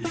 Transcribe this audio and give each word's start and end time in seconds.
Der 0.00 0.06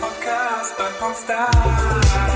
Podcast 0.00 0.76
bei 0.76 0.88
Popstars. 0.98 2.35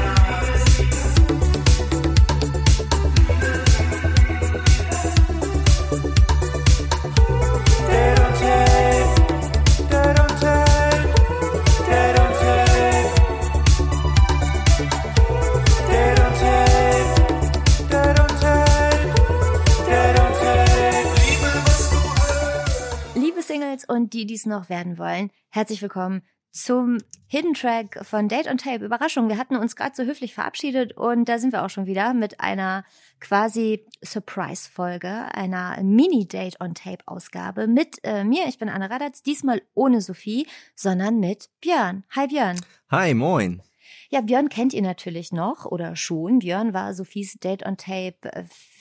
Singles 23.70 23.84
und 23.84 24.12
die, 24.12 24.26
die 24.26 24.34
es 24.34 24.46
noch 24.46 24.68
werden 24.68 24.98
wollen, 24.98 25.30
herzlich 25.50 25.80
willkommen 25.82 26.22
zum 26.50 26.98
Hidden 27.28 27.54
Track 27.54 28.04
von 28.04 28.28
Date 28.28 28.48
on 28.48 28.58
Tape. 28.58 28.84
Überraschung, 28.84 29.28
wir 29.28 29.38
hatten 29.38 29.54
uns 29.54 29.76
gerade 29.76 29.94
so 29.94 30.02
höflich 30.02 30.34
verabschiedet 30.34 30.96
und 30.96 31.28
da 31.28 31.38
sind 31.38 31.52
wir 31.52 31.64
auch 31.64 31.70
schon 31.70 31.86
wieder 31.86 32.12
mit 32.12 32.40
einer 32.40 32.84
quasi 33.20 33.86
Surprise-Folge, 34.02 35.32
einer 35.32 35.80
Mini-Date 35.82 36.60
on 36.60 36.74
Tape-Ausgabe 36.74 37.68
mit 37.68 38.00
äh, 38.02 38.24
mir. 38.24 38.46
Ich 38.48 38.58
bin 38.58 38.68
Anne 38.68 38.90
Radatz, 38.90 39.22
diesmal 39.22 39.62
ohne 39.74 40.00
Sophie, 40.00 40.48
sondern 40.74 41.20
mit 41.20 41.48
Björn. 41.60 42.04
Hi 42.16 42.26
Björn. 42.26 42.60
Hi, 42.90 43.14
moin. 43.14 43.62
Ja, 44.08 44.20
Björn 44.20 44.48
kennt 44.48 44.72
ihr 44.72 44.82
natürlich 44.82 45.30
noch 45.30 45.66
oder 45.66 45.94
schon. 45.94 46.40
Björn 46.40 46.74
war 46.74 46.94
Sophies 46.94 47.34
Date 47.34 47.64
on 47.64 47.76
Tape 47.76 48.16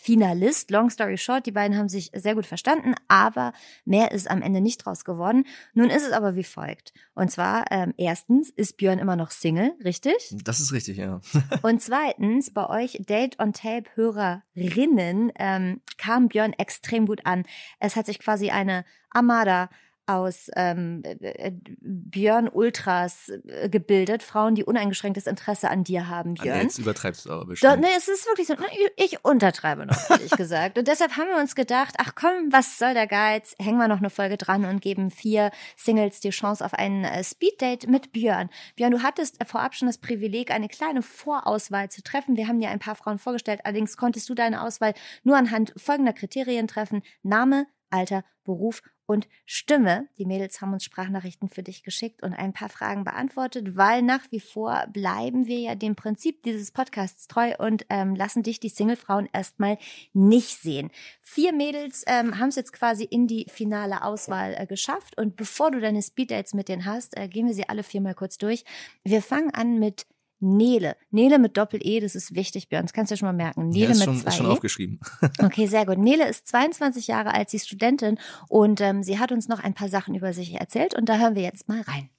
Finalist. 0.10 0.72
Long 0.72 0.90
story 0.90 1.20
short, 1.20 1.46
die 1.46 1.52
beiden 1.52 1.78
haben 1.78 1.88
sich 1.88 2.10
sehr 2.16 2.34
gut 2.34 2.48
verstanden, 2.48 2.96
aber 3.08 3.54
mehr 3.86 4.12
ist 4.12 4.28
am 4.28 4.42
Ende 4.42 4.60
nicht 4.60 4.84
draus 4.84 5.06
geworden. 5.06 5.46
Nun 5.76 5.92
ist 5.92 6.04
es 6.04 6.14
aber 6.14 6.36
wie 6.36 6.44
folgt. 6.44 6.94
Und 7.14 7.30
zwar, 7.30 7.66
ähm, 7.70 7.94
erstens 7.96 8.50
ist 8.50 8.78
Björn 8.78 8.98
immer 8.98 9.16
noch 9.16 9.30
Single, 9.30 9.76
richtig? 9.86 10.16
Das 10.44 10.60
ist 10.60 10.74
richtig, 10.74 10.98
ja. 10.98 11.22
Und 11.62 11.84
zweitens, 11.84 12.52
bei 12.52 12.68
euch 12.68 12.98
Date 13.08 13.38
on 13.40 13.54
Tape 13.54 13.84
Hörerinnen 13.94 15.32
ähm, 15.38 15.82
kam 16.00 16.28
Björn 16.28 16.54
extrem 16.54 17.06
gut 17.06 17.28
an. 17.28 17.44
Es 17.80 17.96
hat 17.96 18.08
sich 18.08 18.18
quasi 18.18 18.50
eine 18.50 18.86
Armada 19.12 19.70
aus 20.10 20.50
ähm, 20.56 21.04
äh, 21.04 21.14
äh, 21.22 21.52
Björn 21.82 22.50
Ultras 22.50 23.30
äh, 23.30 23.70
gebildet, 23.70 24.24
Frauen, 24.24 24.56
die 24.56 24.64
uneingeschränktes 24.64 25.28
Interesse 25.28 25.70
an 25.70 25.84
dir 25.84 26.10
haben, 26.10 26.34
Björn. 26.34 26.58
Ah, 26.58 26.62
jetzt 26.64 26.80
übertreibst 26.80 27.28
du 27.28 27.32
aber 27.32 27.46
bestimmt. 27.46 27.74
Doch, 27.74 27.80
nee, 27.80 27.94
es 27.96 28.08
ist 28.08 28.26
wirklich 28.26 28.48
so, 28.48 28.56
ne, 28.56 28.66
ich 28.98 29.24
untertreibe 29.24 29.86
noch, 29.86 30.10
ehrlich 30.10 30.32
gesagt. 30.38 30.80
Und 30.80 30.88
deshalb 30.88 31.16
haben 31.16 31.28
wir 31.30 31.38
uns 31.38 31.54
gedacht, 31.54 31.96
ach 32.00 32.14
komm, 32.16 32.52
was 32.52 32.80
soll 32.80 32.96
der 32.96 33.06
Geiz? 33.06 33.56
Hängen 33.60 33.78
wir 33.78 33.88
noch 33.88 34.00
eine 34.00 34.10
Folge 34.10 34.38
dran 34.38 34.66
und 34.66 34.82
geben 34.82 35.12
vier 35.12 35.52
Singles 35.78 36.20
die 36.22 36.32
Chance 36.32 36.66
auf 36.66 36.74
ein 36.74 37.08
Speeddate 37.24 37.88
mit 37.88 38.12
Björn. 38.12 38.50
Björn, 38.76 38.92
du 38.92 39.04
hattest 39.04 39.38
vorab 39.46 39.76
schon 39.76 39.88
das 39.88 40.00
Privileg, 40.00 40.50
eine 40.50 40.70
kleine 40.70 41.04
Vorauswahl 41.04 41.90
zu 41.90 42.02
treffen. 42.02 42.36
Wir 42.36 42.48
haben 42.48 42.60
dir 42.60 42.70
ein 42.70 42.80
paar 42.80 42.96
Frauen 42.96 43.20
vorgestellt, 43.20 43.62
allerdings 43.64 43.96
konntest 43.96 44.28
du 44.28 44.34
deine 44.34 44.64
Auswahl 44.64 44.96
nur 45.24 45.38
anhand 45.38 45.74
folgender 45.78 46.14
Kriterien 46.14 46.68
treffen. 46.68 47.04
Name, 47.22 47.68
Alter, 47.92 48.24
Beruf 48.44 48.82
und 49.10 49.28
Stimme. 49.46 50.08
Die 50.20 50.26
Mädels 50.26 50.62
haben 50.62 50.72
uns 50.72 50.84
Sprachnachrichten 50.84 51.50
für 51.50 51.64
dich 51.64 51.82
geschickt 51.82 52.22
und 52.22 52.34
ein 52.34 52.54
paar 52.54 52.70
Fragen 52.70 53.04
beantwortet, 53.04 53.76
weil 53.76 54.04
nach 54.04 54.22
wie 54.30 54.40
vor 54.40 54.86
bleiben 54.94 55.48
wir 55.48 55.60
ja 55.60 55.76
dem 55.76 55.96
Prinzip 55.96 56.44
dieses 56.44 56.72
Podcasts 56.72 57.28
treu 57.28 57.56
und 57.58 57.88
ähm, 57.90 58.16
lassen 58.16 58.44
dich 58.44 58.60
die 58.60 58.70
Singlefrauen 58.70 59.28
erstmal 59.34 59.80
nicht 60.14 60.62
sehen. 60.62 60.92
Vier 61.22 61.54
Mädels 61.54 62.04
ähm, 62.06 62.38
haben 62.38 62.50
es 62.50 62.56
jetzt 62.56 62.72
quasi 62.72 63.04
in 63.04 63.26
die 63.26 63.48
finale 63.50 64.04
Auswahl 64.04 64.56
äh, 64.56 64.68
geschafft 64.68 65.18
und 65.18 65.36
bevor 65.36 65.72
du 65.72 65.80
deine 65.80 66.04
Speeddates 66.04 66.54
mit 66.54 66.70
denen 66.70 66.86
hast, 66.86 67.18
äh, 67.18 67.28
gehen 67.28 67.48
wir 67.48 67.56
sie 67.56 67.68
alle 67.68 67.82
viermal 67.82 68.14
kurz 68.14 68.38
durch. 68.38 68.64
Wir 69.04 69.24
fangen 69.24 69.52
an 69.52 69.80
mit 69.80 70.06
Nele. 70.40 70.96
Nele 71.12 71.40
mit 71.40 71.58
Doppel-E, 71.58 72.00
das 72.00 72.16
ist 72.16 72.36
wichtig, 72.36 72.70
Björn. 72.70 72.86
Das 72.86 72.94
kannst 72.94 73.12
du 73.12 73.14
ja 73.14 73.18
schon 73.18 73.28
mal 73.28 73.34
merken. 73.34 73.70
Nele 73.70 73.86
ja, 73.86 73.92
ist 73.92 74.00
mit 74.00 74.06
schon, 74.06 74.18
zwei 74.20 74.30
ist 74.30 74.38
schon 74.38 74.46
E. 74.46 74.50
aufgeschrieben. 74.50 75.00
Okay, 75.44 75.68
sehr 75.68 75.86
gut. 75.86 75.98
Nele 75.98 76.28
ist 76.28 76.48
22 76.48 77.08
Jahre 77.08 77.34
alt, 77.34 77.50
sie 77.50 77.58
ist 77.58 77.68
Studentin 77.68 78.20
und 78.48 78.82
ähm, 78.82 79.04
sie 79.04 79.20
hat 79.20 79.32
uns 79.32 79.48
noch 79.48 79.64
ein 79.64 79.74
paar 79.74 79.90
Sachen 79.90 80.16
über 80.16 80.34
sich 80.34 80.54
erzählt 80.54 80.96
und 80.96 81.08
da 81.10 81.18
hören 81.18 81.36
wir 81.36 81.44
jetzt 81.44 81.68
mal 81.68 81.82
rein. 81.82 82.10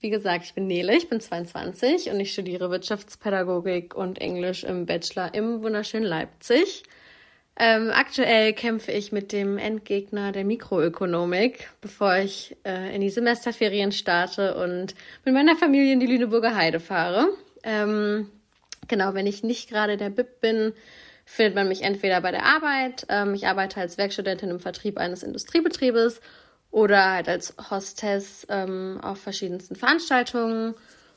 Wie 0.00 0.10
gesagt, 0.10 0.44
ich 0.46 0.54
bin 0.54 0.66
Nele, 0.66 0.96
ich 0.96 1.08
bin 1.08 1.20
22 1.20 2.10
und 2.10 2.18
ich 2.20 2.32
studiere 2.32 2.70
Wirtschaftspädagogik 2.70 3.94
und 3.94 4.18
Englisch 4.18 4.64
im 4.64 4.86
Bachelor 4.86 5.34
im 5.34 5.62
wunderschönen 5.62 6.06
Leipzig. 6.06 6.84
Ähm, 7.62 7.90
aktuell 7.92 8.54
kämpfe 8.54 8.90
ich 8.90 9.12
mit 9.12 9.32
dem 9.32 9.58
Endgegner 9.58 10.32
der 10.32 10.46
Mikroökonomik, 10.46 11.68
bevor 11.82 12.16
ich 12.16 12.56
äh, 12.64 12.94
in 12.94 13.02
die 13.02 13.10
Semesterferien 13.10 13.92
starte 13.92 14.54
und 14.54 14.94
mit 15.26 15.34
meiner 15.34 15.54
Familie 15.56 15.92
in 15.92 16.00
die 16.00 16.06
Lüneburger 16.06 16.56
Heide 16.56 16.80
fahre. 16.80 17.28
Ähm, 17.62 18.30
genau, 18.88 19.12
wenn 19.12 19.26
ich 19.26 19.42
nicht 19.42 19.68
gerade 19.68 19.98
der 19.98 20.08
BIP 20.08 20.40
bin, 20.40 20.72
findet 21.26 21.54
man 21.54 21.68
mich 21.68 21.82
entweder 21.82 22.22
bei 22.22 22.30
der 22.30 22.46
Arbeit, 22.46 23.04
ähm, 23.10 23.34
ich 23.34 23.46
arbeite 23.46 23.78
als 23.78 23.98
Werkstudentin 23.98 24.48
im 24.48 24.60
Vertrieb 24.60 24.96
eines 24.96 25.22
Industriebetriebes 25.22 26.22
oder 26.70 27.12
halt 27.12 27.28
als 27.28 27.54
Hostess 27.70 28.46
ähm, 28.48 29.00
auf 29.02 29.18
verschiedensten 29.18 29.76
Veranstaltungen 29.76 30.76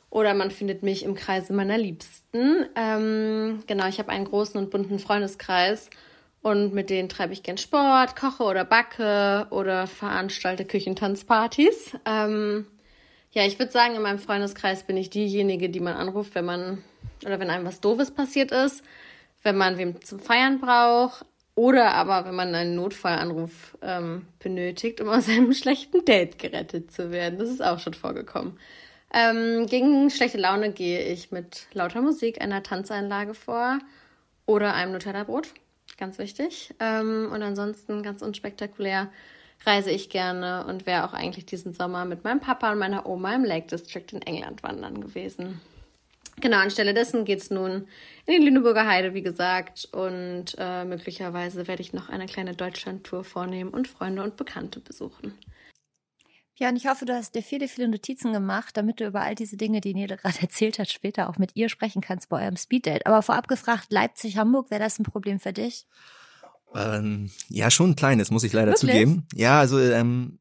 oder 0.09 0.33
man 0.33 0.51
findet 0.51 0.83
mich 0.83 1.03
im 1.03 1.15
Kreise 1.15 1.53
meiner 1.53 1.77
Liebsten. 1.77 2.65
Ähm, 2.75 3.63
genau, 3.65 3.87
ich 3.87 3.99
habe 3.99 4.09
einen 4.09 4.25
großen 4.25 4.59
und 4.59 4.71
bunten 4.71 4.99
Freundeskreis 4.99 5.89
und 6.43 6.73
mit 6.73 6.89
denen 6.89 7.09
treibe 7.09 7.33
ich 7.33 7.41
gern 7.41 7.57
Sport, 7.57 8.15
koche 8.15 8.43
oder 8.43 8.65
backe 8.65 9.47
oder 9.49 9.87
veranstalte 9.87 10.65
Küchentanzpartys. 10.65 11.97
Ähm, 12.05 12.67
ja, 13.31 13.45
ich 13.45 13.57
würde 13.57 13.71
sagen, 13.71 13.95
in 13.95 14.01
meinem 14.01 14.19
Freundeskreis 14.19 14.83
bin 14.83 14.97
ich 14.97 15.09
diejenige, 15.09 15.69
die 15.69 15.79
man 15.79 15.95
anruft, 15.95 16.35
wenn 16.35 16.45
man 16.45 16.83
oder 17.25 17.39
wenn 17.39 17.49
einem 17.49 17.65
was 17.65 17.79
Doofes 17.79 18.11
passiert 18.11 18.51
ist, 18.51 18.83
wenn 19.41 19.57
man 19.57 19.77
wem 19.77 20.03
zum 20.03 20.19
Feiern 20.19 20.59
braucht 20.59 21.25
oder 21.55 21.93
aber 21.93 22.25
wenn 22.25 22.35
man 22.35 22.53
einen 22.53 22.75
Notfallanruf 22.75 23.77
ähm, 23.81 24.27
benötigt, 24.39 24.99
um 24.99 25.07
aus 25.07 25.29
einem 25.29 25.53
schlechten 25.53 26.03
Date 26.03 26.39
gerettet 26.39 26.91
zu 26.91 27.09
werden. 27.11 27.39
Das 27.39 27.49
ist 27.49 27.63
auch 27.63 27.79
schon 27.79 27.93
vorgekommen. 27.93 28.59
Ähm, 29.13 29.65
gegen 29.67 30.09
schlechte 30.09 30.39
Laune 30.39 30.73
gehe 30.73 31.03
ich 31.03 31.31
mit 31.31 31.67
lauter 31.71 32.01
Musik, 32.01 32.41
einer 32.41 32.63
Tanzeinlage 32.63 33.33
vor 33.33 33.79
oder 34.45 34.73
einem 34.73 34.91
Nutella-Brot 34.91 35.53
ganz 36.03 36.19
wichtig. 36.19 36.73
Ähm, 36.81 37.29
und 37.31 37.41
ansonsten 37.41 38.03
ganz 38.03 38.21
unspektakulär 38.21 39.09
reise 39.65 39.89
ich 39.89 40.09
gerne 40.09 40.65
und 40.67 40.85
wäre 40.85 41.05
auch 41.05 41.13
eigentlich 41.13 41.45
diesen 41.45 41.73
Sommer 41.73 42.03
mit 42.03 42.25
meinem 42.25 42.41
Papa 42.41 42.73
und 42.73 42.79
meiner 42.79 43.05
Oma 43.05 43.33
im 43.33 43.45
Lake 43.45 43.67
District 43.67 44.07
in 44.11 44.21
England 44.21 44.63
wandern 44.63 44.99
gewesen. 44.99 45.61
Genau, 46.41 46.57
anstelle 46.57 46.93
dessen 46.93 47.23
geht 47.23 47.39
es 47.39 47.51
nun 47.51 47.87
in 48.25 48.33
die 48.33 48.45
Lüneburger 48.45 48.85
Heide, 48.85 49.13
wie 49.13 49.21
gesagt, 49.21 49.87
und 49.93 50.55
äh, 50.57 50.83
möglicherweise 50.83 51.69
werde 51.69 51.81
ich 51.81 51.93
noch 51.93 52.09
eine 52.09 52.25
kleine 52.25 52.53
Deutschlandtour 52.53 53.23
vornehmen 53.23 53.69
und 53.69 53.87
Freunde 53.87 54.23
und 54.23 54.35
Bekannte 54.35 54.81
besuchen. 54.81 55.37
Ja, 56.59 56.69
und 56.69 56.75
ich 56.75 56.87
hoffe, 56.87 57.05
du 57.05 57.15
hast 57.15 57.33
dir 57.33 57.41
viele, 57.41 57.67
viele 57.67 57.87
Notizen 57.87 58.31
gemacht, 58.31 58.77
damit 58.77 58.99
du 58.99 59.07
über 59.07 59.21
all 59.21 59.33
diese 59.35 59.57
Dinge, 59.57 59.81
die 59.81 59.93
Nele 59.93 60.17
gerade 60.21 60.39
erzählt 60.41 60.79
hat, 60.79 60.89
später 60.89 61.29
auch 61.29 61.37
mit 61.37 61.55
ihr 61.55 61.69
sprechen 61.69 62.01
kannst 62.01 62.29
bei 62.29 62.43
eurem 62.43 62.57
Speeddate. 62.57 63.05
Aber 63.05 63.21
vorab 63.21 63.47
gefragt, 63.47 63.87
Leipzig, 63.89 64.37
Hamburg, 64.37 64.69
wäre 64.69 64.81
das 64.81 64.99
ein 64.99 65.03
Problem 65.03 65.39
für 65.39 65.53
dich? 65.53 65.87
Ähm, 66.75 67.31
ja, 67.49 67.69
schon 67.69 67.91
ein 67.91 67.95
kleines, 67.95 68.31
muss 68.31 68.43
ich 68.43 68.53
leider 68.53 68.71
Wirklich? 68.71 68.91
zugeben. 68.91 69.27
Ja, 69.35 69.59
also 69.59 69.79
ähm, 69.79 70.39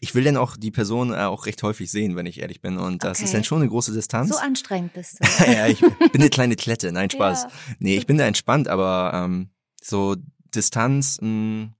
ich 0.00 0.14
will 0.14 0.24
dann 0.24 0.36
auch 0.36 0.56
die 0.56 0.70
Person 0.70 1.12
äh, 1.12 1.16
auch 1.16 1.46
recht 1.46 1.62
häufig 1.62 1.90
sehen, 1.90 2.14
wenn 2.14 2.26
ich 2.26 2.40
ehrlich 2.40 2.60
bin. 2.60 2.76
Und 2.78 3.02
das 3.04 3.18
Okay. 3.18 3.24
ist 3.24 3.34
dann 3.34 3.44
schon 3.44 3.62
eine 3.62 3.70
große 3.70 3.92
Distanz. 3.92 4.30
So 4.30 4.36
anstrengend 4.36 4.92
bist 4.92 5.20
du. 5.20 5.24
ja, 5.52 5.66
ich 5.66 5.80
bin 5.80 6.20
eine 6.20 6.30
kleine 6.30 6.56
Klette, 6.56 6.92
nein, 6.92 7.10
Spaß. 7.10 7.44
Ja. 7.44 7.50
Nee, 7.78 7.96
ich 7.96 8.06
bin 8.06 8.18
da 8.18 8.26
entspannt, 8.26 8.68
aber 8.68 9.12
ähm, 9.14 9.50
so 9.82 10.16
Distanz 10.54 11.18
mh, 11.20 11.70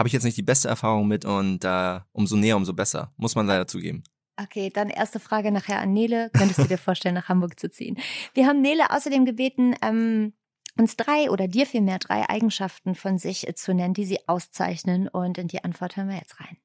habe 0.00 0.08
ich 0.08 0.14
jetzt 0.14 0.24
nicht 0.24 0.38
die 0.38 0.42
beste 0.42 0.66
Erfahrung 0.66 1.06
mit 1.06 1.26
und 1.26 1.62
äh, 1.62 2.00
umso 2.12 2.34
näher, 2.34 2.56
umso 2.56 2.72
besser, 2.72 3.12
muss 3.18 3.34
man 3.34 3.46
leider 3.46 3.66
zugeben. 3.66 4.02
Okay, 4.42 4.70
dann 4.72 4.88
erste 4.88 5.20
Frage 5.20 5.52
nachher 5.52 5.78
an 5.78 5.92
Nele. 5.92 6.30
Könntest 6.32 6.58
du 6.58 6.64
dir 6.64 6.78
vorstellen, 6.78 7.14
nach 7.14 7.28
Hamburg 7.28 7.60
zu 7.60 7.70
ziehen? 7.70 7.98
Wir 8.32 8.46
haben 8.46 8.62
Nele 8.62 8.90
außerdem 8.90 9.26
gebeten, 9.26 9.74
ähm, 9.82 10.32
uns 10.78 10.96
drei 10.96 11.30
oder 11.30 11.48
dir 11.48 11.66
vielmehr 11.66 11.98
drei 11.98 12.26
Eigenschaften 12.30 12.94
von 12.94 13.18
sich 13.18 13.46
äh, 13.46 13.54
zu 13.54 13.74
nennen, 13.74 13.92
die 13.92 14.06
sie 14.06 14.26
auszeichnen. 14.26 15.06
Und 15.06 15.36
in 15.36 15.48
die 15.48 15.62
Antwort 15.62 15.98
hören 15.98 16.08
wir 16.08 16.16
jetzt 16.16 16.40
rein. 16.40 16.56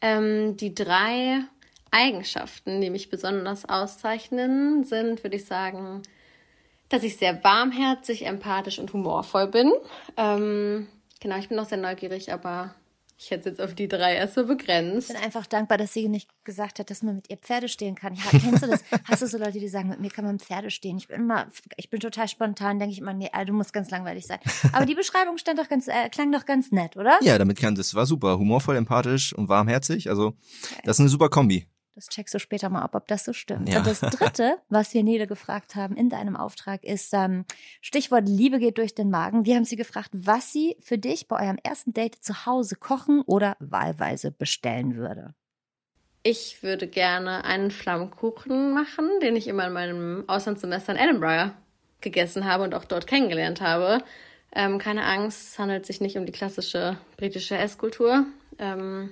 Ähm, 0.00 0.56
die 0.56 0.74
drei 0.74 1.40
Eigenschaften, 1.90 2.80
die 2.80 2.88
mich 2.88 3.10
besonders 3.10 3.66
auszeichnen, 3.66 4.84
sind, 4.84 5.22
würde 5.22 5.36
ich 5.36 5.44
sagen, 5.44 6.00
dass 6.88 7.02
ich 7.02 7.18
sehr 7.18 7.44
warmherzig, 7.44 8.24
empathisch 8.24 8.78
und 8.78 8.94
humorvoll 8.94 9.48
bin. 9.48 9.72
Ähm, 10.16 10.88
genau, 11.22 11.38
ich 11.38 11.48
bin 11.48 11.58
auch 11.58 11.68
sehr 11.68 11.78
neugierig, 11.78 12.32
aber 12.32 12.74
Ich 13.18 13.30
hätte 13.30 13.50
es 13.50 13.58
jetzt 13.58 13.60
auf 13.60 13.74
die 13.74 13.86
drei 13.86 14.16
erst 14.16 14.34
so 14.34 14.46
begrenzt. 14.46 15.08
Ich 15.10 15.14
bin 15.14 15.24
einfach 15.24 15.46
dankbar, 15.46 15.78
dass 15.78 15.92
sie 15.92 16.08
nicht 16.08 16.28
gesagt 16.42 16.80
hat, 16.80 16.90
dass 16.90 17.02
man 17.04 17.14
mit 17.16 17.30
ihr 17.30 17.36
Pferde 17.36 17.68
stehen 17.68 17.94
kann. 17.94 18.14
Ja, 18.14 18.22
kennst 18.30 18.64
du 18.64 18.66
das? 18.66 18.82
Hast 19.04 19.22
du 19.22 19.28
so 19.28 19.38
Leute, 19.38 19.60
die 19.60 19.68
sagen, 19.68 19.88
mit 19.90 20.00
mir 20.00 20.10
kann 20.10 20.24
man 20.24 20.40
Pferde 20.40 20.72
stehen? 20.72 20.96
Ich 20.98 21.06
bin 21.06 21.20
immer, 21.20 21.46
ich 21.76 21.88
bin 21.88 22.00
total 22.00 22.26
spontan, 22.26 22.80
denke 22.80 22.92
ich 22.92 22.98
immer, 22.98 23.12
nee, 23.12 23.30
du 23.46 23.52
musst 23.52 23.72
ganz 23.72 23.90
langweilig 23.90 24.26
sein. 24.26 24.40
Aber 24.72 24.86
die 24.86 24.96
Beschreibung 24.96 25.38
stand 25.38 25.60
doch 25.60 25.68
ganz, 25.68 25.86
äh, 25.86 26.08
klang 26.10 26.32
doch 26.32 26.46
ganz 26.46 26.72
nett, 26.72 26.96
oder? 26.96 27.16
Ja, 27.22 27.38
damit 27.38 27.60
kann, 27.60 27.76
das 27.76 27.94
war 27.94 28.06
super. 28.06 28.38
Humorvoll, 28.38 28.76
empathisch 28.76 29.32
und 29.32 29.48
warmherzig. 29.48 30.08
Also, 30.10 30.34
das 30.84 30.96
ist 30.96 31.00
eine 31.00 31.08
super 31.08 31.28
Kombi. 31.28 31.68
Das 31.94 32.08
checkst 32.08 32.32
du 32.32 32.38
später 32.38 32.70
mal 32.70 32.80
ab, 32.80 32.94
ob 32.94 33.06
das 33.06 33.24
so 33.24 33.34
stimmt. 33.34 33.68
Ja. 33.68 33.78
Und 33.78 33.86
das 33.86 34.00
dritte, 34.00 34.56
was 34.70 34.94
wir 34.94 35.02
Nele 35.02 35.26
gefragt 35.26 35.74
haben 35.74 35.94
in 35.94 36.08
deinem 36.08 36.36
Auftrag, 36.36 36.84
ist 36.84 37.12
ähm, 37.12 37.44
Stichwort 37.82 38.26
Liebe 38.26 38.58
geht 38.58 38.78
durch 38.78 38.94
den 38.94 39.10
Magen. 39.10 39.44
Wir 39.44 39.56
haben 39.56 39.64
sie 39.64 39.76
gefragt, 39.76 40.10
was 40.12 40.52
sie 40.52 40.76
für 40.80 40.96
dich 40.96 41.28
bei 41.28 41.44
eurem 41.44 41.58
ersten 41.62 41.92
Date 41.92 42.16
zu 42.24 42.46
Hause 42.46 42.76
kochen 42.76 43.20
oder 43.26 43.56
wahlweise 43.60 44.30
bestellen 44.30 44.96
würde. 44.96 45.34
Ich 46.22 46.62
würde 46.62 46.86
gerne 46.86 47.44
einen 47.44 47.70
Flammkuchen 47.70 48.72
machen, 48.72 49.08
den 49.20 49.36
ich 49.36 49.48
immer 49.48 49.66
in 49.66 49.72
meinem 49.72 50.24
Auslandssemester 50.28 50.92
in 50.92 50.98
Edinburgh 50.98 51.52
gegessen 52.00 52.46
habe 52.46 52.64
und 52.64 52.74
auch 52.74 52.84
dort 52.84 53.06
kennengelernt 53.06 53.60
habe. 53.60 54.02
Ähm, 54.54 54.78
keine 54.78 55.04
Angst, 55.04 55.52
es 55.52 55.58
handelt 55.58 55.84
sich 55.84 56.00
nicht 56.00 56.16
um 56.16 56.26
die 56.26 56.32
klassische 56.32 56.96
britische 57.16 57.56
Esskultur, 57.56 58.26
ähm, 58.58 59.10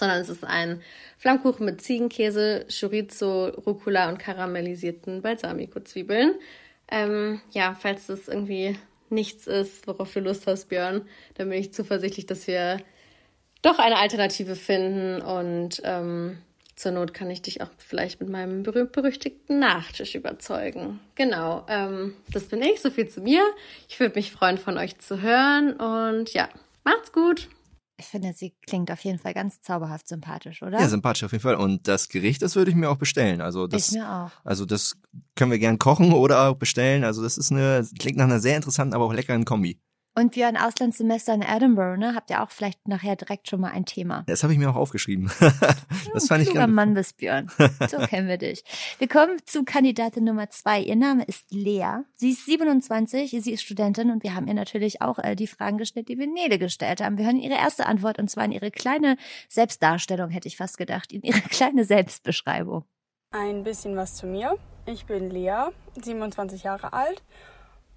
sondern 0.00 0.20
es 0.20 0.28
ist 0.28 0.44
ein 0.44 0.82
Flammkuchen 1.18 1.64
mit 1.64 1.80
Ziegenkäse, 1.80 2.66
Chorizo, 2.68 3.46
Rucola 3.48 4.08
und 4.08 4.18
karamellisierten 4.18 5.22
Balsamico-Zwiebeln. 5.22 6.34
Ähm, 6.90 7.40
ja, 7.52 7.76
falls 7.78 8.08
das 8.08 8.26
irgendwie 8.26 8.76
nichts 9.10 9.46
ist, 9.46 9.86
worauf 9.86 10.12
du 10.12 10.20
Lust 10.20 10.46
hast, 10.46 10.68
Björn, 10.68 11.02
dann 11.34 11.48
bin 11.48 11.60
ich 11.60 11.72
zuversichtlich, 11.72 12.26
dass 12.26 12.46
wir 12.46 12.80
doch 13.62 13.78
eine 13.78 13.98
Alternative 13.98 14.56
finden 14.56 15.20
und 15.20 15.82
ähm, 15.84 16.38
zur 16.74 16.92
Not 16.92 17.12
kann 17.12 17.30
ich 17.30 17.42
dich 17.42 17.60
auch 17.60 17.68
vielleicht 17.76 18.20
mit 18.20 18.30
meinem 18.30 18.62
berühmt-berüchtigten 18.62 19.58
Nachtisch 19.58 20.14
überzeugen. 20.14 21.00
Genau, 21.14 21.66
ähm, 21.68 22.16
das 22.32 22.46
bin 22.46 22.62
ich, 22.62 22.80
so 22.80 22.90
viel 22.90 23.08
zu 23.08 23.20
mir. 23.20 23.42
Ich 23.88 24.00
würde 24.00 24.14
mich 24.14 24.32
freuen, 24.32 24.56
von 24.56 24.78
euch 24.78 24.98
zu 24.98 25.20
hören 25.20 25.74
und 25.74 26.32
ja, 26.32 26.48
macht's 26.84 27.12
gut. 27.12 27.48
Ich 28.00 28.06
finde, 28.06 28.32
sie 28.32 28.54
klingt 28.66 28.90
auf 28.90 29.00
jeden 29.00 29.18
Fall 29.18 29.34
ganz 29.34 29.60
zauberhaft 29.60 30.08
sympathisch, 30.08 30.62
oder? 30.62 30.80
Ja, 30.80 30.88
sympathisch 30.88 31.22
auf 31.24 31.32
jeden 31.32 31.42
Fall. 31.42 31.56
Und 31.56 31.86
das 31.86 32.08
Gericht, 32.08 32.40
das 32.40 32.56
würde 32.56 32.70
ich 32.70 32.76
mir 32.76 32.88
auch 32.88 32.96
bestellen. 32.96 33.42
Also 33.42 33.66
das, 33.66 33.88
ich 33.88 33.98
mir 33.98 34.10
auch. 34.10 34.30
also 34.42 34.64
das 34.64 34.96
können 35.36 35.50
wir 35.50 35.58
gern 35.58 35.78
kochen 35.78 36.12
oder 36.14 36.48
auch 36.48 36.56
bestellen. 36.56 37.04
Also 37.04 37.22
das 37.22 37.36
ist 37.36 37.52
eine, 37.52 37.86
klingt 37.98 38.16
nach 38.16 38.24
einer 38.24 38.40
sehr 38.40 38.56
interessanten, 38.56 38.94
aber 38.94 39.04
auch 39.04 39.12
leckeren 39.12 39.44
Kombi. 39.44 39.78
Und 40.12 40.34
wir 40.34 40.48
ein 40.48 40.56
Auslandssemester 40.56 41.32
in 41.34 41.42
Edinburgh, 41.42 41.96
ne? 41.96 42.16
Habt 42.16 42.30
ihr 42.30 42.42
auch 42.42 42.50
vielleicht 42.50 42.88
nachher 42.88 43.14
direkt 43.14 43.48
schon 43.48 43.60
mal 43.60 43.70
ein 43.70 43.84
Thema? 43.84 44.24
Das 44.26 44.42
habe 44.42 44.52
ich 44.52 44.58
mir 44.58 44.68
auch 44.68 44.74
aufgeschrieben. 44.74 45.30
das 46.12 46.26
fand 46.26 46.42
ich 46.42 46.52
ganz. 46.52 46.72
Mann 46.72 46.94
bist, 46.94 47.16
Björn. 47.18 47.48
So 47.88 47.98
kennen 48.06 48.26
wir 48.26 48.36
dich. 48.36 48.64
Wir 48.98 49.06
kommen 49.06 49.38
zu 49.46 49.64
Kandidatin 49.64 50.24
Nummer 50.24 50.50
zwei. 50.50 50.80
Ihr 50.80 50.96
Name 50.96 51.22
ist 51.24 51.44
Lea. 51.52 52.00
Sie 52.16 52.30
ist 52.30 52.44
27, 52.44 53.30
sie 53.30 53.52
ist 53.52 53.62
Studentin 53.62 54.10
und 54.10 54.24
wir 54.24 54.34
haben 54.34 54.48
ihr 54.48 54.54
natürlich 54.54 55.00
auch 55.00 55.20
äh, 55.20 55.36
die 55.36 55.46
Fragen 55.46 55.78
gestellt, 55.78 56.08
die 56.08 56.18
wir 56.18 56.26
Nele 56.26 56.58
gestellt 56.58 57.00
haben. 57.00 57.16
Wir 57.16 57.26
hören 57.26 57.38
ihre 57.38 57.54
erste 57.54 57.86
Antwort 57.86 58.18
und 58.18 58.28
zwar 58.28 58.44
in 58.44 58.52
ihre 58.52 58.72
kleine 58.72 59.16
Selbstdarstellung, 59.48 60.30
hätte 60.30 60.48
ich 60.48 60.56
fast 60.56 60.76
gedacht, 60.76 61.12
in 61.12 61.22
ihre 61.22 61.40
kleine 61.50 61.84
Selbstbeschreibung. 61.84 62.84
Ein 63.30 63.62
bisschen 63.62 63.96
was 63.96 64.16
zu 64.16 64.26
mir. 64.26 64.56
Ich 64.86 65.06
bin 65.06 65.30
Lea, 65.30 65.68
27 66.02 66.64
Jahre 66.64 66.92
alt 66.92 67.22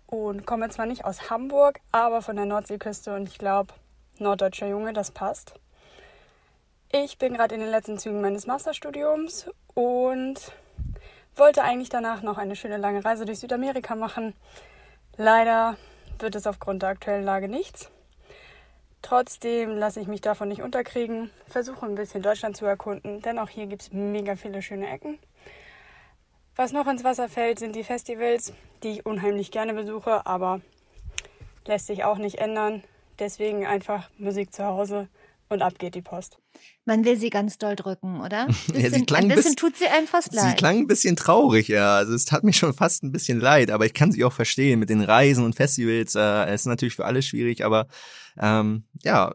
und 0.08 0.46
komme 0.46 0.70
zwar 0.70 0.86
nicht 0.86 1.06
aus 1.06 1.30
Hamburg, 1.30 1.80
aber 1.92 2.22
von 2.22 2.36
der 2.36 2.46
Nordseeküste 2.46 3.16
und 3.16 3.28
ich 3.28 3.38
glaube, 3.38 3.74
norddeutscher 4.20 4.68
Junge, 4.68 4.94
das 4.94 5.12
passt. 5.12 5.54
Ich 6.92 7.18
bin 7.18 7.34
gerade 7.34 7.56
in 7.56 7.62
den 7.62 7.72
letzten 7.72 7.98
Zügen 7.98 8.22
meines 8.22 8.46
Masterstudiums 8.46 9.50
und 9.74 10.40
wollte 11.36 11.64
eigentlich 11.64 11.90
danach 11.90 12.22
noch 12.22 12.38
eine 12.38 12.56
schöne 12.56 12.78
lange 12.78 13.04
Reise 13.04 13.26
durch 13.26 13.40
Südamerika 13.40 13.96
machen. 13.96 14.36
Leider 15.18 15.78
wird 16.20 16.36
es 16.36 16.46
aufgrund 16.46 16.84
der 16.84 16.90
aktuellen 16.90 17.24
Lage 17.24 17.48
nichts. 17.48 17.90
Trotzdem 19.02 19.78
lasse 19.78 20.00
ich 20.00 20.08
mich 20.08 20.22
davon 20.22 20.48
nicht 20.48 20.62
unterkriegen, 20.62 21.30
versuche 21.48 21.86
ein 21.86 21.96
bisschen 21.96 22.22
Deutschland 22.22 22.56
zu 22.56 22.66
erkunden, 22.66 23.22
denn 23.22 23.38
auch 23.38 23.50
hier 23.50 23.66
gibt 23.66 23.82
es 23.82 23.92
mega 23.92 24.36
viele 24.36 24.62
schöne 24.62 24.88
Ecken. 24.90 25.20
Was 26.56 26.72
noch 26.72 26.88
ins 26.88 27.04
Wasser 27.04 27.30
fällt, 27.30 27.60
sind 27.60 27.76
die 27.76 27.84
Festivals, 27.84 28.54
die 28.84 28.90
ich 28.90 29.06
unheimlich 29.06 29.52
gerne 29.52 29.74
besuche, 29.74 30.26
aber 30.26 30.62
lässt 31.66 31.88
sich 31.88 32.04
auch 32.04 32.18
nicht 32.18 32.38
ändern. 32.38 32.84
Deswegen 33.20 33.66
einfach 33.66 34.10
Musik 34.18 34.54
zu 34.54 34.64
Hause 34.66 35.08
und 35.50 35.62
ab 35.62 35.74
geht 35.80 35.96
die 35.96 36.02
Post. 36.02 36.38
Man 36.86 37.06
will 37.06 37.18
sie 37.18 37.30
ganz 37.30 37.58
doll 37.58 37.76
drücken, 37.76 38.22
oder? 38.22 38.48
sie 38.68 38.74
Bisschen, 38.74 39.06
klang 39.06 39.24
ein 39.24 39.28
bisschen 39.30 39.52
bis- 39.54 39.56
tut 39.56 39.78
sie 39.78 39.88
einem 39.88 40.08
fast 40.08 40.32
Sie 40.32 40.38
leid. 40.38 40.58
klang 40.58 40.78
ein 40.78 40.88
bisschen 40.88 41.16
traurig, 41.16 41.68
ja. 41.68 41.96
Also 41.98 42.14
es 42.14 42.26
tat 42.26 42.44
mir 42.44 42.54
schon 42.54 42.74
fast 42.74 43.04
ein 43.04 43.12
bisschen 43.12 43.40
leid, 43.40 43.72
aber 43.72 43.86
ich 43.86 43.94
kann 43.94 44.12
sie 44.12 44.24
auch 44.24 44.34
verstehen 44.34 44.80
mit 44.80 44.90
den 44.90 45.02
Reisen 45.02 45.44
und 45.46 45.56
Festivals. 45.56 46.16
Äh, 46.16 46.46
es 46.46 46.62
ist 46.62 46.68
natürlich 46.68 46.96
für 46.96 47.06
alle 47.06 47.22
schwierig, 47.22 47.66
aber 47.66 47.88
ähm, 48.40 48.86
ja, 49.04 49.34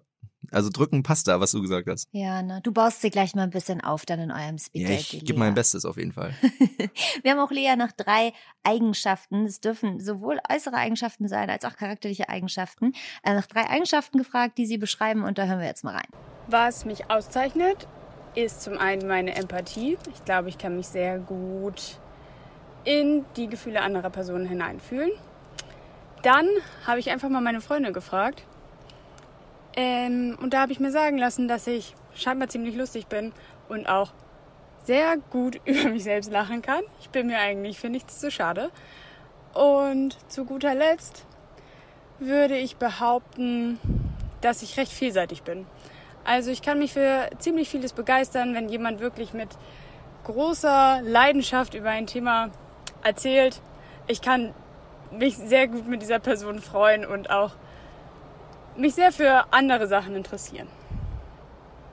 also 0.50 0.70
drücken 0.70 1.02
passt 1.02 1.28
da, 1.28 1.40
was 1.40 1.50
du 1.52 1.60
gesagt 1.60 1.88
hast. 1.88 2.08
Ja, 2.12 2.42
ne? 2.42 2.60
Du 2.62 2.72
baust 2.72 3.00
sie 3.00 3.10
gleich 3.10 3.34
mal 3.34 3.42
ein 3.42 3.50
bisschen 3.50 3.80
auf 3.80 4.06
dann 4.06 4.20
in 4.20 4.30
eurem 4.30 4.56
Ja, 4.56 4.58
Speeddate. 4.58 5.16
ich 5.16 5.24
gebe 5.24 5.38
mein 5.38 5.54
Bestes 5.54 5.84
auf 5.84 5.96
jeden 5.96 6.12
Fall. 6.12 6.34
Wir 7.22 7.32
haben 7.32 7.38
auch 7.40 7.50
Lea 7.50 7.74
nach 7.76 7.92
drei 7.92 8.32
Eigenschaften, 8.62 9.44
es 9.44 9.60
dürfen 9.60 10.00
sowohl 10.00 10.38
äußere 10.50 10.76
Eigenschaften 10.76 11.28
sein 11.28 11.50
als 11.50 11.64
auch 11.64 11.76
charakterliche 11.76 12.28
Eigenschaften, 12.28 12.92
äh, 13.22 13.34
nach 13.34 13.46
drei 13.46 13.68
Eigenschaften 13.68 14.18
gefragt, 14.18 14.58
die 14.58 14.66
sie 14.66 14.78
beschreiben 14.78 15.24
und 15.24 15.38
da 15.38 15.44
hören 15.46 15.60
wir 15.60 15.66
jetzt 15.66 15.84
mal 15.84 15.94
rein. 15.94 16.08
Was 16.48 16.84
mich 16.84 17.10
auszeichnet, 17.10 17.86
ist 18.34 18.62
zum 18.62 18.78
einen 18.78 19.06
meine 19.08 19.34
Empathie. 19.34 19.98
Ich 20.14 20.24
glaube, 20.24 20.48
ich 20.48 20.58
kann 20.58 20.76
mich 20.76 20.86
sehr 20.88 21.18
gut 21.18 21.98
in 22.84 23.24
die 23.36 23.48
Gefühle 23.48 23.82
anderer 23.82 24.10
Personen 24.10 24.46
hineinfühlen. 24.46 25.10
Dann 26.22 26.46
habe 26.86 27.00
ich 27.00 27.10
einfach 27.10 27.28
mal 27.28 27.40
meine 27.40 27.60
Freunde 27.60 27.92
gefragt. 27.92 28.44
Ähm, 29.78 30.36
und 30.42 30.54
da 30.54 30.62
habe 30.62 30.72
ich 30.72 30.80
mir 30.80 30.90
sagen 30.90 31.19
lassen, 31.19 31.46
dass 31.46 31.69
ich 31.69 31.94
scheinbar 32.12 32.48
ziemlich 32.48 32.75
lustig 32.75 33.06
bin 33.06 33.32
und 33.69 33.88
auch 33.88 34.10
sehr 34.82 35.19
gut 35.30 35.60
über 35.64 35.90
mich 35.90 36.02
selbst 36.02 36.32
lachen 36.32 36.62
kann. 36.62 36.82
Ich 37.00 37.10
bin 37.10 37.28
mir 37.28 37.38
eigentlich 37.38 37.78
für 37.78 37.88
nichts 37.88 38.19
zu 38.19 38.28
schade. 38.32 38.72
Und 39.54 40.16
zu 40.28 40.44
guter 40.44 40.75
Letzt 40.75 41.25
würde 42.19 42.56
ich 42.56 42.75
behaupten, 42.76 43.78
dass 44.40 44.62
ich 44.62 44.76
recht 44.78 44.90
vielseitig 44.90 45.44
bin. 45.44 45.64
Also 46.24 46.50
ich 46.50 46.60
kann 46.60 46.81
mich 46.81 46.92
für 46.92 47.31
ziemlich 47.38 47.69
vieles 47.69 47.92
begeistern, 47.92 48.56
wenn 48.56 48.69
jemand 48.69 48.98
wirklich 48.98 49.32
mit 49.32 49.50
großer 50.24 51.02
Leidenschaft 51.04 51.74
über 51.74 51.90
ein 51.90 52.08
Thema 52.08 52.50
erzählt. 53.04 53.62
Ich 54.08 54.22
kann 54.22 54.52
mich 55.12 55.36
sehr 55.36 55.69
gut 55.69 55.86
mit 55.86 56.02
dieser 56.02 56.19
Person 56.19 56.58
freuen 56.58 57.06
und 57.06 57.31
auch 57.31 57.52
mich 58.78 58.94
sehr 58.94 59.12
für 59.12 59.52
andere 59.52 59.86
Sachen 59.88 60.14
interessieren. 60.14 60.69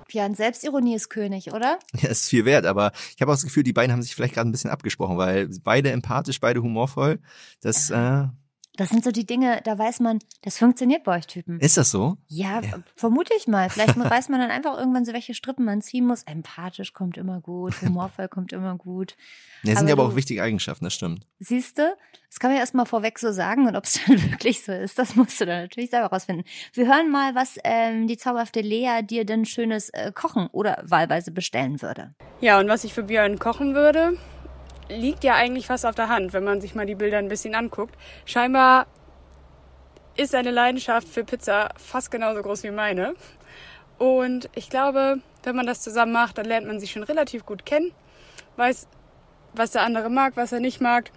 Björn, 0.08 0.36
Selbstironie 0.36 0.96
ist 0.96 1.10
König, 1.10 1.54
oder? 1.54 1.80
Ja, 2.02 2.10
ist 2.10 2.30
viel 2.30 2.46
wert, 2.46 2.66
aber 2.66 2.92
ich 3.16 3.22
habe 3.22 3.32
auch 3.32 3.36
das 3.36 3.44
Gefühl, 3.44 3.64
die 3.64 3.74
beiden 3.74 3.92
haben 3.92 4.02
sich 4.02 4.16
vielleicht 4.16 4.36
gerade 4.36 4.48
ein 4.48 4.52
bisschen 4.52 4.70
abgesprochen, 4.70 5.18
weil 5.18 5.50
beide 5.64 5.92
empathisch, 5.92 6.40
beide 6.40 6.62
humorvoll. 6.62 7.20
Das 7.62 7.90
äh, 7.90 8.26
Das 8.78 8.90
sind 8.90 9.04
so 9.04 9.12
die 9.12 9.26
Dinge, 9.26 9.62
da 9.64 9.78
weiß 9.78 10.02
man, 10.02 10.20
das 10.42 10.58
funktioniert 10.58 11.04
bei 11.04 11.18
euch 11.18 11.28
Typen. 11.28 11.60
ist 11.60 11.78
das 11.78 11.92
so? 11.92 12.18
Ja, 12.28 12.62
vermute 12.96 13.34
ich 13.38 13.48
mal. 13.48 13.70
Vielleicht 13.70 13.98
weiß 14.00 14.30
man 14.30 14.40
dann 14.40 14.52
einfach 14.52 14.78
irgendwann 14.78 15.06
so, 15.06 15.14
welche 15.14 15.34
Strippen 15.34 15.66
man 15.66 15.82
ziehen 15.82 16.06
muss. 16.06 16.24
Empathisch 16.24 16.94
kommt 16.94 17.18
immer 17.18 17.42
gut, 17.42 17.74
humorvoll 17.82 18.28
kommt 18.28 18.54
immer 18.54 18.76
gut. 18.76 19.16
Ja, 19.64 19.72
das 19.72 19.80
sind 19.80 19.80
Aber 19.80 19.88
ja 19.88 19.94
aber 19.94 20.14
auch 20.14 20.16
wichtige 20.16 20.44
Eigenschaften, 20.44 20.86
das 20.86 20.94
stimmt. 20.94 21.26
Siehst 21.40 21.78
du, 21.78 21.96
das 22.30 22.40
kann 22.40 22.50
man 22.50 22.58
ja 22.58 22.62
erstmal 22.62 22.86
vorweg 22.86 23.18
so 23.18 23.32
sagen 23.32 23.68
und 23.68 23.76
ob 23.76 23.86
es 23.86 24.00
dann 24.08 24.22
wirklich 24.32 24.64
so 24.64 24.72
ist, 24.74 25.00
das 25.00 25.16
musst 25.16 25.40
du 25.40 25.46
dann 25.46 25.62
natürlich 25.64 25.90
selber 25.90 26.08
rausfinden. 26.08 26.46
Wir 26.74 26.88
hören 26.88 27.10
mal, 27.10 27.34
was 27.34 27.58
ähm, 27.64 28.08
die 28.08 28.18
zauberhafte 28.18 28.62
Lea 28.62 29.02
dir 29.04 29.26
denn 29.26 29.46
schönes 29.46 29.90
äh, 29.90 30.12
kochen 30.14 30.48
oder 30.52 30.84
wahlweise 30.86 31.32
bestellen 31.32 31.82
würde. 31.82 32.14
Ja, 32.42 32.60
und 32.60 32.68
was 32.68 32.84
ich 32.84 32.94
für 32.94 33.04
Björn 33.04 33.40
kochen 33.40 33.74
würde, 33.74 34.18
liegt 34.90 35.24
ja 35.24 35.36
eigentlich 35.36 35.68
fast 35.68 35.86
auf 35.86 35.96
der 35.96 36.10
Hand, 36.10 36.34
wenn 36.34 36.44
man 36.44 36.62
sich 36.62 36.76
mal 36.76 36.86
die 36.86 36.96
Bilder 36.96 37.18
ein 37.18 37.28
bisschen 37.28 37.56
anguckt. 37.56 37.96
Scheinbar 38.26 38.88
ist 40.16 40.32
seine 40.32 40.52
Leidenschaft 40.52 41.08
für 41.08 41.24
Pizza 41.24 41.70
fast 41.78 42.12
genauso 42.12 42.42
groß 42.42 42.64
wie 42.64 42.72
meine. 42.72 43.16
Und 43.98 44.50
ich 44.56 44.70
glaube, 44.70 45.20
wenn 45.44 45.56
man 45.56 45.66
das 45.66 45.82
zusammen 45.82 46.12
macht, 46.12 46.38
dann 46.38 46.46
lernt 46.46 46.68
man 46.68 46.80
sich 46.80 46.92
schon 46.92 47.04
relativ 47.04 47.46
gut 47.46 47.66
kennen, 47.66 47.92
weiß, 48.58 48.88
was 49.54 49.72
der 49.72 49.84
andere 49.84 50.10
mag, 50.10 50.36
was 50.36 50.52
er 50.52 50.60
nicht 50.60 50.82
mag. 50.82 51.12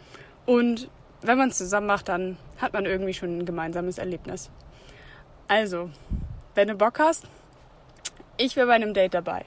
Und 0.46 0.88
wenn 1.22 1.38
man 1.38 1.48
es 1.48 1.58
zusammen 1.58 1.86
macht, 1.86 2.08
dann 2.08 2.38
hat 2.58 2.72
man 2.72 2.86
irgendwie 2.86 3.14
schon 3.14 3.38
ein 3.38 3.46
gemeinsames 3.46 3.98
Erlebnis. 3.98 4.50
Also, 5.48 5.90
wenn 6.54 6.68
du 6.68 6.74
Bock 6.74 6.98
hast, 6.98 7.24
ich 8.36 8.54
wäre 8.56 8.68
bei 8.68 8.74
einem 8.74 8.94
Date 8.94 9.14
dabei. 9.14 9.44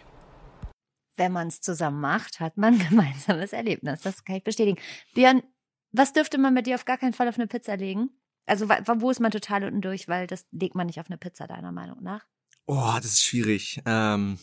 Wenn 1.17 1.31
man 1.31 1.47
es 1.47 1.61
zusammen 1.61 1.99
macht, 2.01 2.39
hat 2.39 2.57
man 2.57 2.75
ein 2.75 2.79
gemeinsames 2.89 3.53
Erlebnis. 3.53 4.01
Das 4.01 4.23
kann 4.23 4.35
ich 4.35 4.43
bestätigen. 4.43 4.79
Björn, 5.13 5.43
was 5.91 6.13
dürfte 6.13 6.37
man 6.37 6.53
mit 6.53 6.67
dir 6.67 6.75
auf 6.75 6.85
gar 6.85 6.97
keinen 6.97 7.13
Fall 7.13 7.27
auf 7.27 7.35
eine 7.35 7.47
Pizza 7.47 7.75
legen? 7.75 8.09
Also 8.45 8.67
wo 8.69 9.09
ist 9.11 9.19
man 9.19 9.31
total 9.31 9.63
unten 9.63 9.81
durch, 9.81 10.07
weil 10.07 10.27
das 10.27 10.45
legt 10.51 10.75
man 10.75 10.87
nicht 10.87 10.99
auf 10.99 11.07
eine 11.07 11.17
Pizza, 11.17 11.47
deiner 11.47 11.71
Meinung 11.71 12.01
nach? 12.01 12.25
Oh, 12.65 12.93
das 12.95 13.05
ist 13.05 13.23
schwierig. 13.23 13.81
Ähm, 13.85 14.39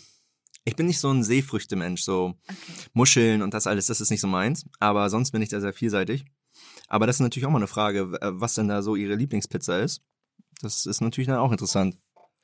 ich 0.65 0.77
bin 0.77 0.87
nicht 0.87 1.01
so 1.01 1.11
ein 1.11 1.25
Seefrüchte-Mensch, 1.25 2.03
so 2.03 2.35
Okay. 2.47 2.89
Muscheln 2.93 3.43
und 3.43 3.55
das 3.55 3.67
alles, 3.67 3.87
das 3.87 4.01
ist 4.01 4.11
nicht 4.11 4.21
so 4.21 4.27
meins. 4.27 4.67
Aber 4.79 5.09
sonst 5.11 5.31
bin 5.31 5.43
ich 5.43 5.49
da 5.49 5.61
sehr 5.61 5.73
vielseitig. 5.73 6.27
Aber 6.89 7.07
das 7.07 7.17
ist 7.17 7.21
natürlich 7.21 7.47
auch 7.47 7.51
mal 7.51 7.59
eine 7.59 7.67
Frage, 7.67 8.13
was 8.21 8.55
denn 8.55 8.69
da 8.69 8.83
so 8.83 8.95
ihre 8.97 9.15
Lieblingspizza 9.15 9.79
ist. 9.79 10.03
Das 10.61 10.87
ist 10.87 11.01
natürlich 11.01 11.29
dann 11.29 11.39
auch 11.39 11.53
interessant. 11.53 11.97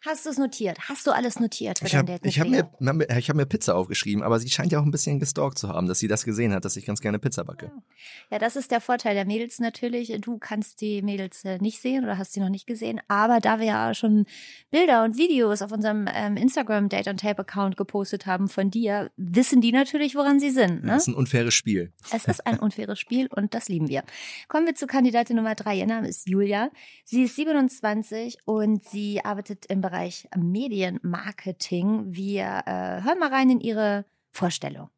Hast 0.07 0.27
du 0.27 0.31
es 0.31 0.37
notiert? 0.37 0.79
Hast 0.91 1.07
du 1.07 1.13
alles 1.13 1.41
notiert 1.41 1.79
für 1.79 1.87
Ich 1.87 1.93
dein 1.93 2.01
habe 2.01 2.13
Date 2.13 2.27
ich 2.27 2.39
hab 2.39 2.47
Lea? 2.47 2.65
mir, 2.79 3.09
ich 3.17 3.31
hab 3.31 3.37
mir 3.37 3.47
Pizza 3.47 3.75
aufgeschrieben, 3.75 4.23
aber 4.23 4.39
sie 4.39 4.51
scheint 4.51 4.71
ja 4.71 4.79
auch 4.79 4.85
ein 4.85 4.91
bisschen 4.91 5.19
gestalkt 5.19 5.59
zu 5.59 5.69
haben, 5.69 5.89
dass 5.89 5.99
sie 5.99 6.09
das 6.09 6.25
gesehen 6.25 6.53
hat, 6.53 6.67
dass 6.67 6.77
ich 6.77 6.85
ganz 6.85 7.01
gerne 7.01 7.19
Pizza 7.19 7.43
backe. 7.45 7.73
Ja, 8.31 8.39
das 8.39 8.57
ist 8.57 8.71
der 8.71 8.83
Vorteil 8.83 9.15
der 9.15 9.25
Mädels 9.25 9.61
natürlich. 9.61 10.15
Du 10.21 10.37
kannst 10.37 10.83
die 10.83 11.01
Mädels 11.01 11.43
äh, 11.47 11.57
nicht 11.59 11.81
sehen 11.81 12.05
oder 12.05 12.19
hast 12.19 12.35
sie 12.35 12.41
noch 12.41 12.51
nicht 12.51 12.67
gesehen. 12.67 13.01
Aber 13.09 13.41
da 13.41 13.59
wir 13.61 13.67
ja 13.67 13.95
schon 13.95 14.27
Bilder 14.71 15.05
und 15.05 15.17
Videos 15.17 15.63
auf 15.63 15.73
unserem 15.73 16.07
ähm, 16.13 16.37
Instagram 16.37 16.91
Date 16.91 17.09
on 17.09 17.17
Tape 17.17 17.39
Account 17.39 17.79
gepostet 17.79 18.27
haben 18.27 18.49
von 18.49 18.71
dir, 18.71 19.11
wissen 19.17 19.63
die 19.63 19.73
natürlich, 19.73 20.15
woran 20.15 20.39
sie 20.39 20.51
sind. 20.51 20.85
Ne? 20.85 20.93
Das 20.93 21.03
ist 21.05 21.09
ein 21.09 21.15
unfaires 21.15 21.55
Spiel. 21.55 21.95
Es 22.13 22.27
ist 22.27 22.47
ein 22.47 22.59
unfaires 22.59 22.99
Spiel 22.99 23.29
und 23.29 23.55
das 23.55 23.71
lieben 23.71 23.89
wir. 23.89 24.03
Kommen 24.49 24.67
wir 24.67 24.75
zu 24.75 24.87
Kandidatin 24.87 25.37
Nummer 25.37 25.55
drei. 25.55 25.79
Ihr 25.79 25.87
Name 25.87 26.09
ist 26.09 26.29
Julia. 26.29 26.69
Sie 27.05 27.23
ist 27.23 27.37
27 27.37 28.37
und 28.45 28.85
sie 28.85 29.25
arbeitet 29.25 29.65
im 29.67 29.81
Bereich 29.81 29.94
Medienmarketing. 30.37 32.15
Wir 32.15 32.63
äh, 32.67 33.03
hören 33.03 33.19
mal 33.19 33.29
rein 33.31 33.51
in 33.51 33.61
ihre 33.61 34.05
Vorstellung. 34.31 34.91